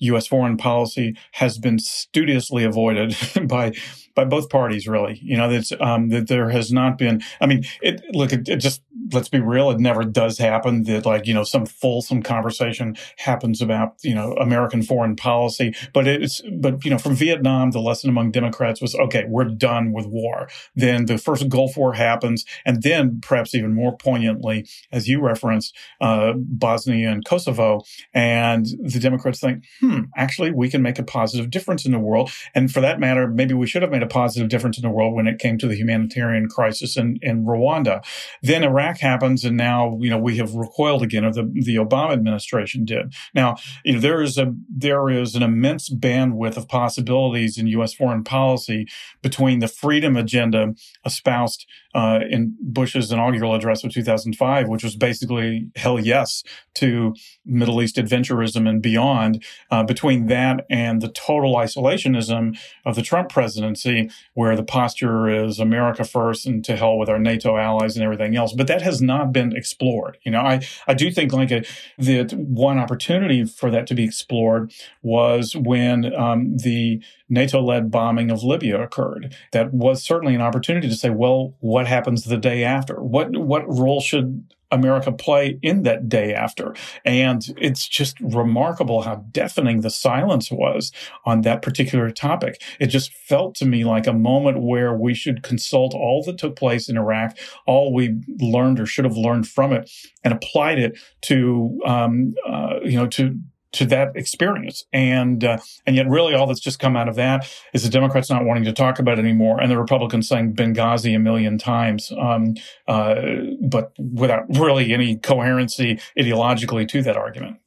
U.S. 0.00 0.26
foreign 0.26 0.56
policy 0.56 1.16
has 1.32 1.58
been 1.58 1.78
studiously 1.78 2.64
avoided 2.64 3.16
by 3.46 3.72
by 4.14 4.24
both 4.24 4.50
parties, 4.50 4.86
really. 4.86 5.18
You 5.22 5.36
know, 5.36 5.60
um, 5.80 6.08
that 6.08 6.28
there 6.28 6.50
has 6.50 6.72
not 6.72 6.98
been. 6.98 7.22
I 7.40 7.46
mean, 7.46 7.64
it 7.80 8.02
look, 8.12 8.32
it, 8.32 8.48
it, 8.48 8.56
just 8.56 8.82
let's 9.12 9.28
be 9.28 9.40
real. 9.40 9.70
It 9.70 9.80
never 9.80 10.04
does 10.04 10.38
happen 10.38 10.82
that 10.84 11.06
like 11.06 11.26
you 11.26 11.34
know 11.34 11.44
some 11.44 11.66
fulsome 11.66 12.22
conversation 12.22 12.96
happens 13.18 13.62
about 13.62 13.94
you 14.02 14.14
know 14.14 14.34
American 14.34 14.82
foreign 14.82 15.16
policy. 15.16 15.74
But 15.92 16.06
it's 16.06 16.42
but 16.58 16.84
you 16.84 16.90
know 16.90 16.98
from 16.98 17.14
Vietnam, 17.14 17.70
the 17.70 17.80
lesson 17.80 18.10
among 18.10 18.32
Democrats 18.32 18.80
was 18.80 18.94
okay, 18.94 19.24
we're 19.28 19.44
done 19.44 19.92
with 19.92 20.06
war. 20.06 20.48
Then 20.74 21.06
the 21.06 21.18
first 21.18 21.48
Gulf 21.48 21.76
War 21.76 21.94
happens, 21.94 22.44
and 22.64 22.82
then 22.82 23.20
perhaps 23.20 23.54
even 23.54 23.74
more 23.74 23.96
poignantly, 23.96 24.66
as 24.92 25.08
you 25.08 25.20
referenced, 25.20 25.74
uh, 26.00 26.32
Bosnia 26.36 27.10
and 27.10 27.24
Kosovo, 27.24 27.82
and 28.12 28.66
the 28.82 29.00
Democrats 29.00 29.40
think, 29.40 29.64
hmm, 29.80 29.89
actually 30.16 30.50
we 30.50 30.68
can 30.68 30.82
make 30.82 30.98
a 30.98 31.02
positive 31.02 31.50
difference 31.50 31.84
in 31.84 31.92
the 31.92 31.98
world, 31.98 32.30
and 32.54 32.72
for 32.72 32.80
that 32.80 33.00
matter, 33.00 33.28
maybe 33.28 33.54
we 33.54 33.66
should 33.66 33.82
have 33.82 33.90
made 33.90 34.02
a 34.02 34.06
positive 34.06 34.48
difference 34.48 34.78
in 34.78 34.82
the 34.82 34.90
world 34.90 35.14
when 35.14 35.26
it 35.26 35.38
came 35.38 35.58
to 35.58 35.66
the 35.66 35.76
humanitarian 35.76 36.48
crisis 36.48 36.96
in, 36.96 37.18
in 37.22 37.44
Rwanda. 37.44 38.04
Then 38.42 38.64
Iraq 38.64 38.98
happens, 38.98 39.44
and 39.44 39.56
now 39.56 39.98
you 40.00 40.10
know 40.10 40.18
we 40.18 40.36
have 40.36 40.54
recoiled 40.54 41.02
again, 41.02 41.24
or 41.24 41.32
the 41.32 41.50
the 41.52 41.76
Obama 41.76 42.12
administration 42.12 42.84
did. 42.84 43.14
Now 43.34 43.56
you 43.84 43.94
know 43.94 44.00
there 44.00 44.22
is 44.22 44.38
a 44.38 44.54
there 44.68 45.08
is 45.08 45.34
an 45.34 45.42
immense 45.42 45.88
bandwidth 45.90 46.56
of 46.56 46.68
possibilities 46.68 47.58
in 47.58 47.66
U.S. 47.68 47.94
foreign 47.94 48.24
policy 48.24 48.86
between 49.22 49.58
the 49.58 49.68
freedom 49.68 50.16
agenda 50.16 50.74
espoused 51.04 51.66
uh, 51.94 52.20
in 52.28 52.56
Bush's 52.60 53.10
inaugural 53.10 53.54
address 53.54 53.84
of 53.84 53.92
2005, 53.92 54.68
which 54.68 54.84
was 54.84 54.96
basically 54.96 55.68
hell 55.76 55.98
yes 55.98 56.42
to 56.74 57.14
Middle 57.44 57.82
East 57.82 57.96
adventurism 57.96 58.68
and 58.68 58.80
beyond. 58.80 59.44
Uh, 59.70 59.79
between 59.86 60.26
that 60.26 60.66
and 60.70 61.00
the 61.00 61.08
total 61.08 61.54
isolationism 61.56 62.58
of 62.84 62.96
the 62.96 63.02
Trump 63.02 63.28
presidency, 63.28 64.10
where 64.34 64.56
the 64.56 64.62
posture 64.62 65.28
is 65.28 65.58
America 65.58 66.04
first 66.04 66.46
and 66.46 66.64
to 66.64 66.76
hell 66.76 66.98
with 66.98 67.08
our 67.08 67.18
NATO 67.18 67.56
allies 67.56 67.96
and 67.96 68.04
everything 68.04 68.36
else. 68.36 68.52
But 68.52 68.66
that 68.66 68.82
has 68.82 69.00
not 69.00 69.32
been 69.32 69.56
explored. 69.56 70.18
You 70.22 70.32
know, 70.32 70.40
I, 70.40 70.60
I 70.86 70.94
do 70.94 71.10
think 71.10 71.32
like 71.32 71.50
a, 71.50 71.64
that 71.98 72.32
one 72.32 72.78
opportunity 72.78 73.44
for 73.44 73.70
that 73.70 73.86
to 73.88 73.94
be 73.94 74.04
explored 74.04 74.72
was 75.02 75.56
when 75.56 76.14
um, 76.14 76.56
the 76.56 77.02
NATO 77.28 77.62
led 77.62 77.90
bombing 77.90 78.30
of 78.30 78.42
Libya 78.42 78.82
occurred. 78.82 79.34
That 79.52 79.72
was 79.72 80.02
certainly 80.02 80.34
an 80.34 80.40
opportunity 80.40 80.88
to 80.88 80.94
say, 80.94 81.10
well, 81.10 81.54
what 81.60 81.86
happens 81.86 82.24
the 82.24 82.36
day 82.36 82.64
after? 82.64 83.02
What, 83.02 83.36
what 83.36 83.68
role 83.68 84.00
should 84.00 84.44
America 84.70 85.12
play 85.12 85.58
in 85.62 85.82
that 85.82 86.08
day 86.08 86.34
after. 86.34 86.74
And 87.04 87.42
it's 87.56 87.88
just 87.88 88.18
remarkable 88.20 89.02
how 89.02 89.16
deafening 89.30 89.80
the 89.80 89.90
silence 89.90 90.50
was 90.50 90.92
on 91.24 91.42
that 91.42 91.62
particular 91.62 92.10
topic. 92.10 92.62
It 92.78 92.86
just 92.86 93.12
felt 93.12 93.54
to 93.56 93.66
me 93.66 93.84
like 93.84 94.06
a 94.06 94.12
moment 94.12 94.62
where 94.62 94.94
we 94.94 95.14
should 95.14 95.42
consult 95.42 95.94
all 95.94 96.22
that 96.24 96.38
took 96.38 96.56
place 96.56 96.88
in 96.88 96.96
Iraq, 96.96 97.36
all 97.66 97.92
we 97.92 98.20
learned 98.40 98.80
or 98.80 98.86
should 98.86 99.04
have 99.04 99.16
learned 99.16 99.48
from 99.48 99.72
it, 99.72 99.90
and 100.24 100.32
applied 100.32 100.78
it 100.78 100.98
to, 101.22 101.78
um, 101.84 102.34
uh, 102.46 102.80
you 102.84 102.96
know, 102.96 103.06
to 103.06 103.38
to 103.72 103.84
that 103.86 104.16
experience. 104.16 104.84
And 104.92 105.44
uh, 105.44 105.58
and 105.86 105.96
yet, 105.96 106.08
really, 106.08 106.34
all 106.34 106.46
that's 106.46 106.60
just 106.60 106.78
come 106.78 106.96
out 106.96 107.08
of 107.08 107.14
that 107.16 107.46
is 107.72 107.82
the 107.82 107.88
Democrats 107.88 108.30
not 108.30 108.44
wanting 108.44 108.64
to 108.64 108.72
talk 108.72 108.98
about 108.98 109.18
it 109.18 109.22
anymore, 109.22 109.60
and 109.60 109.70
the 109.70 109.78
Republicans 109.78 110.28
saying 110.28 110.54
Benghazi 110.54 111.14
a 111.14 111.18
million 111.18 111.58
times, 111.58 112.12
um, 112.18 112.54
uh, 112.88 113.14
but 113.60 113.92
without 113.98 114.44
really 114.56 114.92
any 114.92 115.16
coherency 115.16 116.00
ideologically 116.18 116.88
to 116.88 117.02
that 117.02 117.16
argument. 117.16 117.58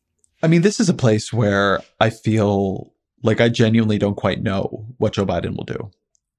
I 0.41 0.47
mean, 0.47 0.61
this 0.61 0.80
is 0.80 0.89
a 0.89 0.93
place 0.93 1.31
where 1.31 1.81
I 2.01 2.09
feel 2.09 2.93
like 3.21 3.39
I 3.39 3.47
genuinely 3.47 3.97
don't 3.97 4.15
quite 4.15 4.43
know 4.43 4.85
what 4.97 5.13
Joe 5.13 5.25
Biden 5.25 5.55
will 5.55 5.63
do. 5.63 5.91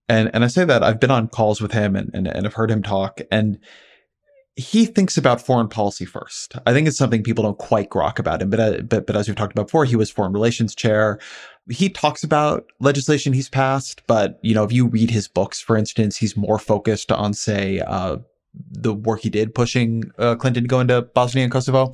And 0.09 0.31
and 0.35 0.45
I 0.45 0.49
say 0.49 0.67
that 0.67 0.83
I've 0.83 1.01
been 1.01 1.11
on 1.11 1.29
calls 1.29 1.61
with 1.61 1.73
him 1.73 1.97
and 1.97 2.11
and, 2.13 2.29
and 2.29 2.47
I've 2.47 2.55
heard 2.55 2.71
him 2.71 2.83
talk 2.83 3.21
and 3.31 3.59
he 4.57 4.87
thinks 4.87 5.17
about 5.17 5.41
foreign 5.41 5.69
policy 5.69 6.05
first. 6.05 6.55
I 6.65 6.73
think 6.73 6.87
it's 6.87 6.97
something 6.97 7.25
people 7.25 7.43
don't 7.43 7.59
quite 7.59 7.91
grok 7.91 8.19
about 8.21 8.41
him. 8.41 8.51
But, 8.51 8.61
uh, 8.61 8.83
but, 8.83 9.07
but 9.07 9.17
as 9.17 9.27
we've 9.27 9.37
talked 9.37 9.53
about 9.53 9.67
before, 9.67 9.85
he 9.85 9.97
was 9.97 10.11
foreign 10.11 10.33
relations 10.33 10.75
chair. 10.75 11.19
He 11.69 11.89
talks 11.89 12.23
about 12.23 12.65
legislation 12.79 13.33
he's 13.33 13.49
passed, 13.49 14.03
but 14.07 14.39
you 14.43 14.55
know, 14.55 14.63
if 14.63 14.71
you 14.71 14.87
read 14.87 15.11
his 15.11 15.27
books, 15.27 15.61
for 15.61 15.77
instance, 15.77 16.17
he's 16.17 16.37
more 16.37 16.59
focused 16.59 17.11
on, 17.11 17.35
say, 17.35 17.81
uh, 17.81 18.19
the 18.71 18.95
work 18.95 19.21
he 19.21 19.31
did 19.31 19.55
pushing 19.55 20.05
uh, 20.19 20.37
Clinton 20.37 20.63
to 20.65 20.69
go 20.69 20.79
into 20.79 21.03
Bosnia 21.03 21.43
and 21.43 21.53
Kosovo. 21.53 21.93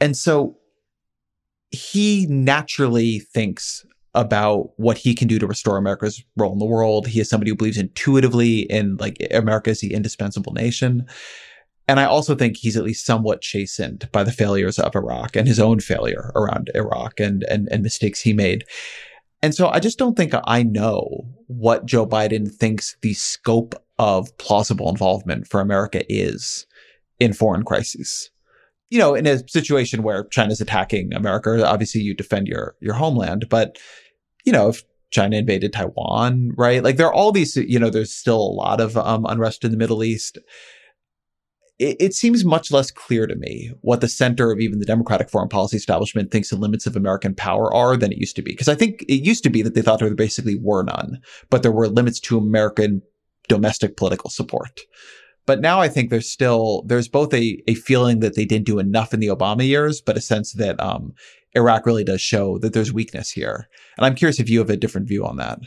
And 0.00 0.16
so 0.16 0.56
he 1.70 2.26
naturally 2.28 3.18
thinks 3.18 3.84
about 4.14 4.70
what 4.76 4.98
he 4.98 5.14
can 5.14 5.26
do 5.26 5.38
to 5.38 5.46
restore 5.46 5.76
America's 5.76 6.22
role 6.36 6.52
in 6.52 6.58
the 6.58 6.64
world. 6.64 7.08
He 7.08 7.20
is 7.20 7.28
somebody 7.28 7.50
who 7.50 7.56
believes 7.56 7.78
intuitively 7.78 8.60
in 8.60 8.96
like 8.96 9.16
America 9.32 9.70
as 9.70 9.80
the 9.80 9.94
indispensable 9.94 10.52
nation. 10.52 11.06
And 11.88 11.98
I 11.98 12.04
also 12.04 12.34
think 12.34 12.58
he's 12.58 12.76
at 12.76 12.84
least 12.84 13.06
somewhat 13.06 13.40
chastened 13.40 14.10
by 14.12 14.22
the 14.22 14.30
failures 14.30 14.78
of 14.78 14.94
Iraq 14.94 15.34
and 15.34 15.48
his 15.48 15.58
own 15.58 15.80
failure 15.80 16.30
around 16.36 16.70
Iraq 16.74 17.18
and, 17.18 17.44
and, 17.44 17.66
and 17.72 17.82
mistakes 17.82 18.20
he 18.20 18.34
made. 18.34 18.64
And 19.42 19.54
so 19.54 19.68
I 19.68 19.80
just 19.80 19.98
don't 19.98 20.14
think 20.14 20.34
I 20.44 20.62
know 20.62 21.26
what 21.46 21.86
Joe 21.86 22.06
Biden 22.06 22.52
thinks 22.52 22.96
the 23.00 23.14
scope 23.14 23.74
of 23.98 24.36
plausible 24.36 24.90
involvement 24.90 25.48
for 25.48 25.60
America 25.60 26.02
is 26.12 26.66
in 27.18 27.32
foreign 27.32 27.64
crises. 27.64 28.30
You 28.90 28.98
know, 28.98 29.14
in 29.14 29.26
a 29.26 29.46
situation 29.48 30.02
where 30.02 30.24
China's 30.24 30.60
attacking 30.60 31.14
America, 31.14 31.66
obviously 31.66 32.00
you 32.00 32.14
defend 32.14 32.48
your 32.48 32.74
your 32.80 32.94
homeland, 32.94 33.48
but 33.48 33.78
you 34.44 34.52
know, 34.52 34.68
if 34.68 34.82
China 35.10 35.36
invaded 35.36 35.72
Taiwan, 35.72 36.52
right? 36.56 36.82
Like 36.82 36.96
there 36.96 37.06
are 37.06 37.14
all 37.14 37.32
these, 37.32 37.56
you 37.56 37.78
know, 37.78 37.90
there's 37.90 38.14
still 38.14 38.40
a 38.40 38.56
lot 38.56 38.80
of 38.80 38.96
um, 38.96 39.24
unrest 39.26 39.64
in 39.64 39.70
the 39.70 39.76
Middle 39.76 40.02
East 40.02 40.38
it, 41.78 41.96
it, 42.00 42.14
seems 42.14 42.44
much 42.44 42.72
less 42.72 42.90
clear 42.90 43.26
to 43.26 43.36
me 43.36 43.70
what 43.82 44.00
the 44.00 44.08
center 44.08 44.50
of 44.50 44.60
even 44.60 44.80
the 44.80 44.86
Democratic 44.86 45.30
foreign 45.30 45.48
policy 45.48 45.76
establishment 45.76 46.30
thinks 46.30 46.50
the 46.50 46.56
limits 46.56 46.86
of 46.86 46.96
American 46.96 47.34
power 47.34 47.72
are 47.72 47.96
than 47.96 48.12
it 48.12 48.18
used 48.18 48.36
to 48.36 48.42
be. 48.42 48.52
Because 48.52 48.68
I 48.68 48.74
think 48.74 49.02
it 49.02 49.24
used 49.24 49.44
to 49.44 49.50
be 49.50 49.62
that 49.62 49.74
they 49.74 49.82
thought 49.82 50.00
there 50.00 50.14
basically 50.14 50.56
were 50.56 50.82
none, 50.82 51.20
but 51.50 51.62
there 51.62 51.72
were 51.72 51.88
limits 51.88 52.20
to 52.20 52.38
American 52.38 53.02
domestic 53.48 53.96
political 53.96 54.30
support. 54.30 54.80
But 55.46 55.60
now 55.60 55.80
I 55.80 55.88
think 55.88 56.10
there's 56.10 56.28
still 56.28 56.82
there's 56.86 57.08
both 57.08 57.32
a 57.32 57.62
a 57.66 57.74
feeling 57.74 58.20
that 58.20 58.34
they 58.34 58.44
didn't 58.44 58.66
do 58.66 58.78
enough 58.78 59.14
in 59.14 59.20
the 59.20 59.28
Obama 59.28 59.66
years, 59.66 60.02
but 60.02 60.18
a 60.18 60.20
sense 60.20 60.52
that 60.54 60.78
um, 60.78 61.14
Iraq 61.54 61.86
really 61.86 62.04
does 62.04 62.20
show 62.20 62.58
that 62.58 62.74
there's 62.74 62.92
weakness 62.92 63.30
here. 63.30 63.68
And 63.96 64.04
I'm 64.04 64.14
curious 64.14 64.40
if 64.40 64.50
you 64.50 64.58
have 64.58 64.70
a 64.70 64.76
different 64.76 65.08
view 65.08 65.24
on 65.24 65.36
that. 65.36 65.60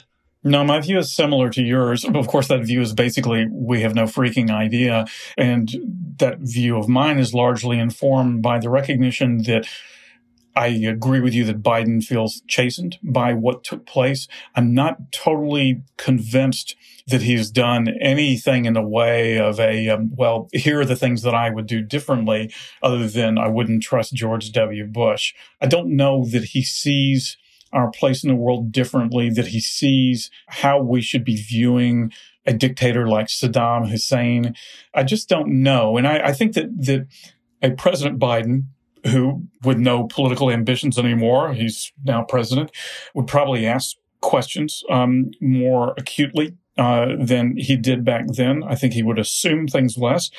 No, 0.43 0.63
my 0.63 0.79
view 0.79 0.97
is 0.97 1.13
similar 1.13 1.49
to 1.51 1.61
yours. 1.61 2.03
Of 2.03 2.27
course, 2.27 2.47
that 2.47 2.65
view 2.65 2.81
is 2.81 2.93
basically 2.93 3.47
we 3.51 3.81
have 3.81 3.93
no 3.93 4.05
freaking 4.05 4.49
idea. 4.49 5.05
And 5.37 6.15
that 6.17 6.39
view 6.39 6.77
of 6.77 6.87
mine 6.87 7.19
is 7.19 7.33
largely 7.33 7.77
informed 7.77 8.41
by 8.41 8.59
the 8.59 8.69
recognition 8.69 9.43
that 9.43 9.67
I 10.55 10.67
agree 10.67 11.21
with 11.21 11.33
you 11.33 11.45
that 11.45 11.63
Biden 11.63 12.03
feels 12.03 12.41
chastened 12.47 12.97
by 13.01 13.33
what 13.33 13.63
took 13.63 13.85
place. 13.85 14.27
I'm 14.55 14.73
not 14.73 15.11
totally 15.11 15.83
convinced 15.97 16.75
that 17.07 17.21
he's 17.21 17.51
done 17.51 17.87
anything 18.01 18.65
in 18.65 18.73
the 18.73 18.81
way 18.81 19.37
of 19.39 19.59
a, 19.59 19.89
um, 19.89 20.11
well, 20.15 20.49
here 20.53 20.81
are 20.81 20.85
the 20.85 20.95
things 20.95 21.21
that 21.21 21.33
I 21.33 21.49
would 21.49 21.67
do 21.67 21.81
differently, 21.81 22.53
other 22.81 23.07
than 23.07 23.37
I 23.37 23.47
wouldn't 23.47 23.83
trust 23.83 24.13
George 24.13 24.51
W. 24.51 24.85
Bush. 24.85 25.33
I 25.61 25.67
don't 25.67 25.95
know 25.95 26.25
that 26.25 26.45
he 26.45 26.63
sees 26.63 27.37
our 27.73 27.91
place 27.91 28.23
in 28.23 28.29
the 28.29 28.35
world 28.35 28.71
differently, 28.71 29.29
that 29.29 29.47
he 29.47 29.59
sees 29.59 30.29
how 30.47 30.81
we 30.81 31.01
should 31.01 31.23
be 31.23 31.35
viewing 31.35 32.11
a 32.45 32.53
dictator 32.53 33.07
like 33.07 33.27
Saddam 33.27 33.89
Hussein. 33.89 34.55
I 34.93 35.03
just 35.03 35.29
don't 35.29 35.61
know. 35.61 35.97
And 35.97 36.07
I, 36.07 36.27
I 36.27 36.33
think 36.33 36.53
that, 36.53 36.69
that 36.85 37.07
a 37.61 37.71
President 37.71 38.19
Biden 38.19 38.63
who, 39.07 39.47
with 39.63 39.77
no 39.77 40.07
political 40.07 40.51
ambitions 40.51 40.97
anymore, 40.97 41.53
he's 41.53 41.91
now 42.03 42.23
president, 42.23 42.71
would 43.15 43.27
probably 43.27 43.65
ask 43.65 43.95
questions 44.21 44.83
um, 44.89 45.31
more 45.41 45.93
acutely 45.97 46.55
uh, 46.77 47.07
than 47.19 47.57
he 47.57 47.75
did 47.75 48.05
back 48.05 48.25
then. 48.27 48.63
I 48.63 48.75
think 48.75 48.93
he 48.93 49.03
would 49.03 49.19
assume 49.19 49.67
things 49.67 49.97
less. 49.97 50.29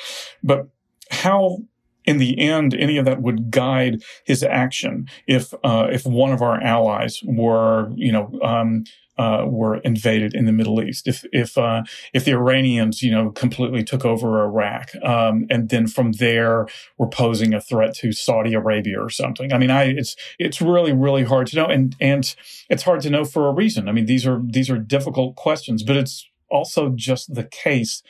But 0.41 0.69
how 1.11 1.59
in 2.05 2.17
the 2.17 2.39
end, 2.39 2.73
any 2.73 2.97
of 2.97 3.05
that 3.05 3.21
would 3.21 3.51
guide 3.51 4.03
his 4.25 4.43
action 4.43 5.07
if 5.27 5.53
uh, 5.63 5.87
if 5.91 6.05
one 6.05 6.31
of 6.31 6.41
our 6.41 6.61
allies 6.61 7.21
were, 7.23 7.91
you 7.95 8.11
know, 8.11 8.39
um, 8.41 8.83
uh, 9.17 9.45
were 9.47 9.77
invaded 9.77 10.33
in 10.33 10.45
the 10.45 10.51
Middle 10.51 10.81
East. 10.81 11.07
If 11.07 11.23
if 11.31 11.57
uh, 11.57 11.83
if 12.13 12.25
the 12.25 12.31
Iranians, 12.31 13.01
you 13.01 13.11
know, 13.11 13.31
completely 13.31 13.83
took 13.83 14.05
over 14.05 14.43
Iraq, 14.43 14.91
um, 15.03 15.45
and 15.49 15.69
then 15.69 15.87
from 15.87 16.13
there 16.13 16.67
were 16.97 17.07
posing 17.07 17.53
a 17.53 17.61
threat 17.61 17.95
to 17.97 18.11
Saudi 18.11 18.53
Arabia 18.53 18.99
or 18.99 19.09
something. 19.09 19.53
I 19.53 19.57
mean, 19.57 19.69
I 19.69 19.83
it's 19.85 20.15
it's 20.39 20.61
really 20.61 20.93
really 20.93 21.23
hard 21.23 21.47
to 21.47 21.55
know, 21.55 21.65
and 21.65 21.95
and 21.99 22.35
it's 22.69 22.83
hard 22.83 23.01
to 23.01 23.09
know 23.09 23.25
for 23.25 23.47
a 23.47 23.53
reason. 23.53 23.87
I 23.87 23.91
mean, 23.91 24.05
these 24.05 24.25
are 24.25 24.41
these 24.43 24.69
are 24.69 24.77
difficult 24.77 25.35
questions, 25.35 25.83
but 25.83 25.95
it's 25.95 26.27
also 26.49 26.89
just 26.89 27.33
the 27.33 27.43
case 27.43 28.03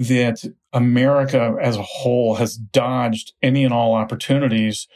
that 0.00 0.42
America 0.72 1.56
as 1.60 1.76
a 1.76 1.82
whole 1.82 2.36
has 2.36 2.56
dodged 2.56 3.34
any 3.42 3.64
and 3.64 3.74
all 3.74 3.94
opportunities 3.94 4.88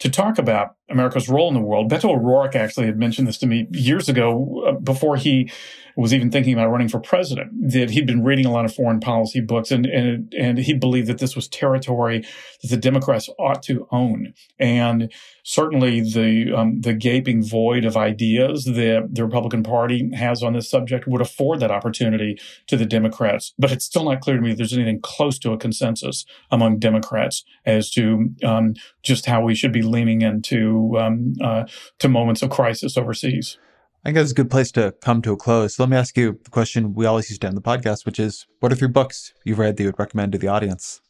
to 0.00 0.10
talk 0.10 0.36
about 0.36 0.74
America's 0.90 1.28
role 1.28 1.48
in 1.48 1.54
the 1.54 1.60
world. 1.60 1.90
Beto 1.90 2.10
O'Rourke 2.10 2.56
actually 2.56 2.86
had 2.86 2.98
mentioned 2.98 3.28
this 3.28 3.38
to 3.38 3.46
me 3.46 3.66
years 3.72 4.08
ago 4.08 4.64
uh, 4.66 4.72
before 4.72 5.16
he 5.16 5.50
was 5.98 6.14
even 6.14 6.30
thinking 6.30 6.52
about 6.52 6.70
running 6.70 6.88
for 6.88 7.00
president, 7.00 7.50
that 7.72 7.90
he'd 7.90 8.06
been 8.06 8.22
reading 8.22 8.46
a 8.46 8.52
lot 8.52 8.64
of 8.64 8.72
foreign 8.72 9.00
policy 9.00 9.40
books 9.40 9.72
and, 9.72 9.84
and, 9.84 10.32
and 10.32 10.58
he 10.58 10.72
believed 10.72 11.08
that 11.08 11.18
this 11.18 11.34
was 11.34 11.48
territory 11.48 12.24
that 12.62 12.68
the 12.68 12.76
Democrats 12.76 13.28
ought 13.36 13.64
to 13.64 13.88
own. 13.90 14.32
And 14.60 15.12
certainly 15.42 16.00
the, 16.00 16.54
um, 16.56 16.82
the 16.82 16.92
gaping 16.92 17.42
void 17.42 17.84
of 17.84 17.96
ideas 17.96 18.64
that 18.64 19.08
the 19.10 19.24
Republican 19.24 19.64
Party 19.64 20.08
has 20.14 20.40
on 20.40 20.52
this 20.52 20.70
subject 20.70 21.08
would 21.08 21.20
afford 21.20 21.58
that 21.58 21.72
opportunity 21.72 22.38
to 22.68 22.76
the 22.76 22.86
Democrats. 22.86 23.52
But 23.58 23.72
it's 23.72 23.84
still 23.84 24.04
not 24.04 24.20
clear 24.20 24.36
to 24.36 24.42
me 24.42 24.54
there's 24.54 24.72
anything 24.72 25.00
close 25.00 25.36
to 25.40 25.52
a 25.52 25.58
consensus 25.58 26.24
among 26.52 26.78
Democrats 26.78 27.44
as 27.66 27.90
to 27.92 28.32
um, 28.44 28.74
just 29.02 29.26
how 29.26 29.42
we 29.42 29.56
should 29.56 29.72
be 29.72 29.82
leaning 29.82 30.22
into 30.22 30.77
um, 30.98 31.34
uh, 31.42 31.64
to 31.98 32.08
moments 32.08 32.42
of 32.42 32.50
crisis 32.50 32.96
overseas. 32.96 33.58
I 34.04 34.08
think 34.08 34.16
that's 34.16 34.30
a 34.30 34.34
good 34.34 34.50
place 34.50 34.70
to 34.72 34.94
come 35.02 35.22
to 35.22 35.32
a 35.32 35.36
close. 35.36 35.74
So 35.74 35.82
let 35.82 35.90
me 35.90 35.96
ask 35.96 36.16
you 36.16 36.38
the 36.44 36.50
question 36.50 36.94
we 36.94 37.04
always 37.04 37.28
used 37.30 37.40
to 37.42 37.48
end 37.48 37.56
the 37.56 37.62
podcast, 37.62 38.06
which 38.06 38.18
is 38.18 38.46
what 38.60 38.72
are 38.72 38.76
three 38.76 38.88
books 38.88 39.32
you've 39.44 39.58
read 39.58 39.76
that 39.76 39.82
you 39.82 39.88
would 39.88 39.98
recommend 39.98 40.32
to 40.32 40.38
the 40.38 40.48
audience? 40.48 41.00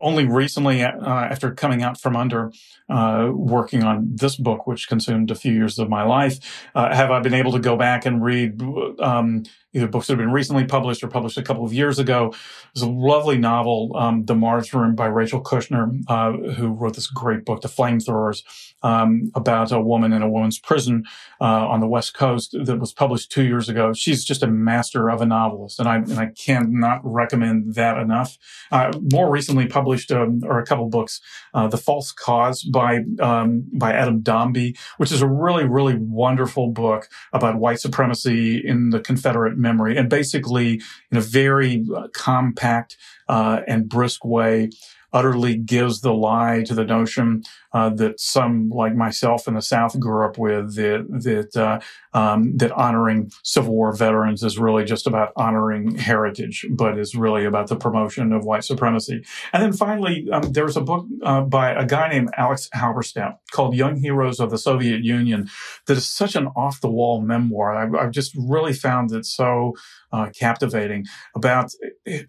Only 0.00 0.26
recently, 0.26 0.84
uh, 0.84 0.92
after 1.02 1.52
coming 1.52 1.82
out 1.82 2.00
from 2.00 2.14
under 2.14 2.52
uh, 2.88 3.30
working 3.34 3.82
on 3.82 4.10
this 4.14 4.36
book, 4.36 4.64
which 4.64 4.88
consumed 4.88 5.32
a 5.32 5.34
few 5.34 5.52
years 5.52 5.80
of 5.80 5.88
my 5.88 6.04
life, 6.04 6.38
uh, 6.76 6.94
have 6.94 7.10
I 7.10 7.18
been 7.18 7.34
able 7.34 7.50
to 7.50 7.58
go 7.58 7.76
back 7.76 8.06
and 8.06 8.22
read 8.22 8.62
um, 9.00 9.42
either 9.74 9.86
books 9.86 10.06
that 10.06 10.14
have 10.14 10.18
been 10.18 10.32
recently 10.32 10.64
published 10.64 11.02
or 11.02 11.08
published 11.08 11.36
a 11.36 11.42
couple 11.42 11.64
of 11.64 11.72
years 11.72 11.98
ago. 11.98 12.32
There's 12.74 12.82
a 12.82 12.90
lovely 12.90 13.36
novel, 13.36 13.92
um, 13.96 14.24
The 14.24 14.34
Mars 14.34 14.72
Room 14.72 14.94
by 14.94 15.06
Rachel 15.06 15.42
Kushner, 15.42 16.02
uh, 16.08 16.52
who 16.52 16.68
wrote 16.68 16.94
this 16.94 17.06
great 17.06 17.44
book, 17.44 17.60
The 17.60 17.68
Flamethrowers, 17.68 18.42
um, 18.82 19.30
about 19.34 19.70
a 19.72 19.80
woman 19.80 20.12
in 20.12 20.22
a 20.22 20.28
woman's 20.28 20.58
prison 20.58 21.04
uh, 21.40 21.68
on 21.68 21.80
the 21.80 21.86
West 21.86 22.14
Coast 22.14 22.56
that 22.64 22.78
was 22.78 22.92
published 22.92 23.30
two 23.30 23.44
years 23.44 23.68
ago. 23.68 23.92
She's 23.92 24.24
just 24.24 24.42
a 24.42 24.46
master 24.46 25.10
of 25.10 25.20
a 25.20 25.26
novelist, 25.26 25.78
and 25.78 25.88
I, 25.88 25.96
and 25.96 26.18
I 26.18 26.26
cannot 26.26 27.00
recommend 27.04 27.74
that 27.74 27.98
enough. 27.98 28.38
Uh, 28.72 28.92
more 29.12 29.30
recently 29.30 29.66
published, 29.66 30.10
um, 30.10 30.40
or 30.44 30.58
a 30.58 30.64
couple 30.64 30.88
books, 30.88 31.20
uh, 31.52 31.68
The 31.68 31.76
False 31.76 32.12
Cause 32.12 32.62
by, 32.62 33.00
um, 33.20 33.64
by 33.74 33.92
Adam 33.92 34.22
Domby, 34.22 34.78
which 34.96 35.12
is 35.12 35.20
a 35.20 35.28
really, 35.28 35.64
really 35.64 35.96
wonderful 35.96 36.68
book 36.68 37.08
about 37.32 37.58
white 37.58 37.80
supremacy 37.80 38.62
in 38.64 38.90
the 38.90 39.00
Confederate 39.00 39.57
memory 39.58 39.96
and 39.96 40.08
basically 40.08 40.80
in 41.10 41.18
a 41.18 41.20
very 41.20 41.84
uh, 41.94 42.08
compact 42.14 42.96
uh, 43.28 43.60
and 43.66 43.88
brisk 43.88 44.24
way 44.24 44.70
utterly 45.12 45.56
gives 45.56 46.00
the 46.00 46.12
lie 46.12 46.62
to 46.64 46.74
the 46.74 46.84
notion 46.84 47.42
uh, 47.72 47.90
that 47.90 48.18
some 48.18 48.70
like 48.70 48.94
myself 48.94 49.46
in 49.46 49.54
the 49.54 49.62
South 49.62 49.98
grew 49.98 50.24
up 50.24 50.38
with 50.38 50.74
that 50.74 51.06
that 51.22 51.56
uh, 51.56 51.80
um, 52.14 52.56
that 52.56 52.72
honoring 52.72 53.30
Civil 53.42 53.74
War 53.74 53.92
veterans 53.92 54.42
is 54.42 54.58
really 54.58 54.84
just 54.84 55.06
about 55.06 55.32
honoring 55.36 55.96
heritage, 55.96 56.66
but 56.70 56.98
is 56.98 57.14
really 57.14 57.44
about 57.44 57.68
the 57.68 57.76
promotion 57.76 58.32
of 58.32 58.44
white 58.44 58.64
supremacy. 58.64 59.22
And 59.52 59.62
then 59.62 59.72
finally, 59.72 60.28
um, 60.32 60.52
there's 60.52 60.76
a 60.76 60.80
book 60.80 61.06
uh, 61.22 61.42
by 61.42 61.70
a 61.70 61.84
guy 61.84 62.08
named 62.08 62.30
Alex 62.36 62.68
Halberstadt 62.72 63.38
called 63.50 63.74
"Young 63.74 63.96
Heroes 63.96 64.40
of 64.40 64.50
the 64.50 64.58
Soviet 64.58 65.02
Union" 65.04 65.48
that 65.86 65.96
is 65.96 66.08
such 66.08 66.34
an 66.36 66.48
off 66.48 66.80
the 66.80 66.90
wall 66.90 67.20
memoir. 67.20 67.74
I've, 67.74 67.94
I've, 67.94 68.10
just 68.18 68.34
really 68.36 68.72
found 68.72 69.12
it 69.12 69.26
so 69.26 69.74
uh, 70.12 70.30
captivating 70.38 71.06
about 71.34 71.72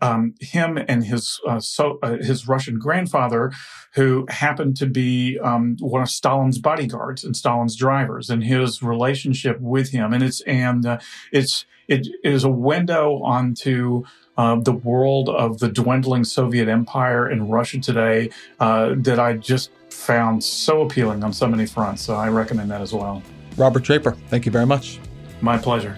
um, 0.01 0.33
him 0.39 0.77
and 0.87 1.03
his 1.03 1.39
uh, 1.47 1.59
so 1.59 1.99
uh, 2.03 2.17
his 2.17 2.47
Russian 2.47 2.79
grandfather, 2.79 3.51
who 3.93 4.25
happened 4.29 4.77
to 4.77 4.85
be 4.85 5.39
um, 5.39 5.77
one 5.79 6.01
of 6.01 6.09
Stalin's 6.09 6.57
bodyguards 6.57 7.23
and 7.23 7.35
Stalin's 7.35 7.75
drivers, 7.75 8.29
and 8.29 8.43
his 8.43 8.83
relationship 8.83 9.59
with 9.59 9.91
him. 9.91 10.13
And 10.13 10.23
it's 10.23 10.41
and 10.41 10.85
uh, 10.85 10.99
it's 11.31 11.65
it 11.87 12.07
is 12.23 12.43
a 12.43 12.49
window 12.49 13.21
onto 13.23 14.03
uh, 14.37 14.55
the 14.55 14.71
world 14.71 15.27
of 15.29 15.59
the 15.59 15.67
dwindling 15.67 16.23
Soviet 16.23 16.69
Empire 16.69 17.27
and 17.27 17.51
Russia 17.51 17.79
today 17.79 18.29
uh, 18.59 18.93
that 18.97 19.19
I 19.19 19.33
just 19.33 19.71
found 19.89 20.43
so 20.43 20.81
appealing 20.81 21.23
on 21.23 21.33
so 21.33 21.47
many 21.47 21.65
fronts. 21.65 22.03
So 22.03 22.15
I 22.15 22.29
recommend 22.29 22.71
that 22.71 22.81
as 22.81 22.93
well. 22.93 23.21
Robert 23.57 23.83
Draper, 23.83 24.15
thank 24.29 24.45
you 24.45 24.51
very 24.51 24.65
much. 24.65 24.99
My 25.41 25.57
pleasure. 25.57 25.97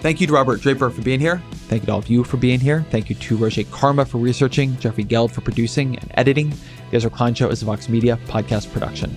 Thank 0.00 0.20
you 0.20 0.26
to 0.28 0.32
Robert 0.32 0.60
Draper 0.60 0.90
for 0.90 1.02
being 1.02 1.18
here. 1.18 1.42
Thank 1.68 1.82
you 1.82 1.86
to 1.86 1.92
all 1.92 1.98
of 1.98 2.08
you 2.08 2.22
for 2.22 2.36
being 2.36 2.60
here. 2.60 2.86
Thank 2.90 3.10
you 3.10 3.16
to 3.16 3.36
Roger 3.36 3.64
Karma 3.64 4.04
for 4.04 4.18
researching, 4.18 4.76
Jeffrey 4.78 5.04
Geld 5.04 5.32
for 5.32 5.40
producing 5.40 5.98
and 5.98 6.10
editing. 6.14 6.50
The 6.90 6.96
Ezra 6.98 7.10
Klein 7.10 7.34
Show 7.34 7.48
is 7.48 7.62
a 7.62 7.64
Vox 7.64 7.88
Media 7.88 8.18
podcast 8.26 8.72
production. 8.72 9.14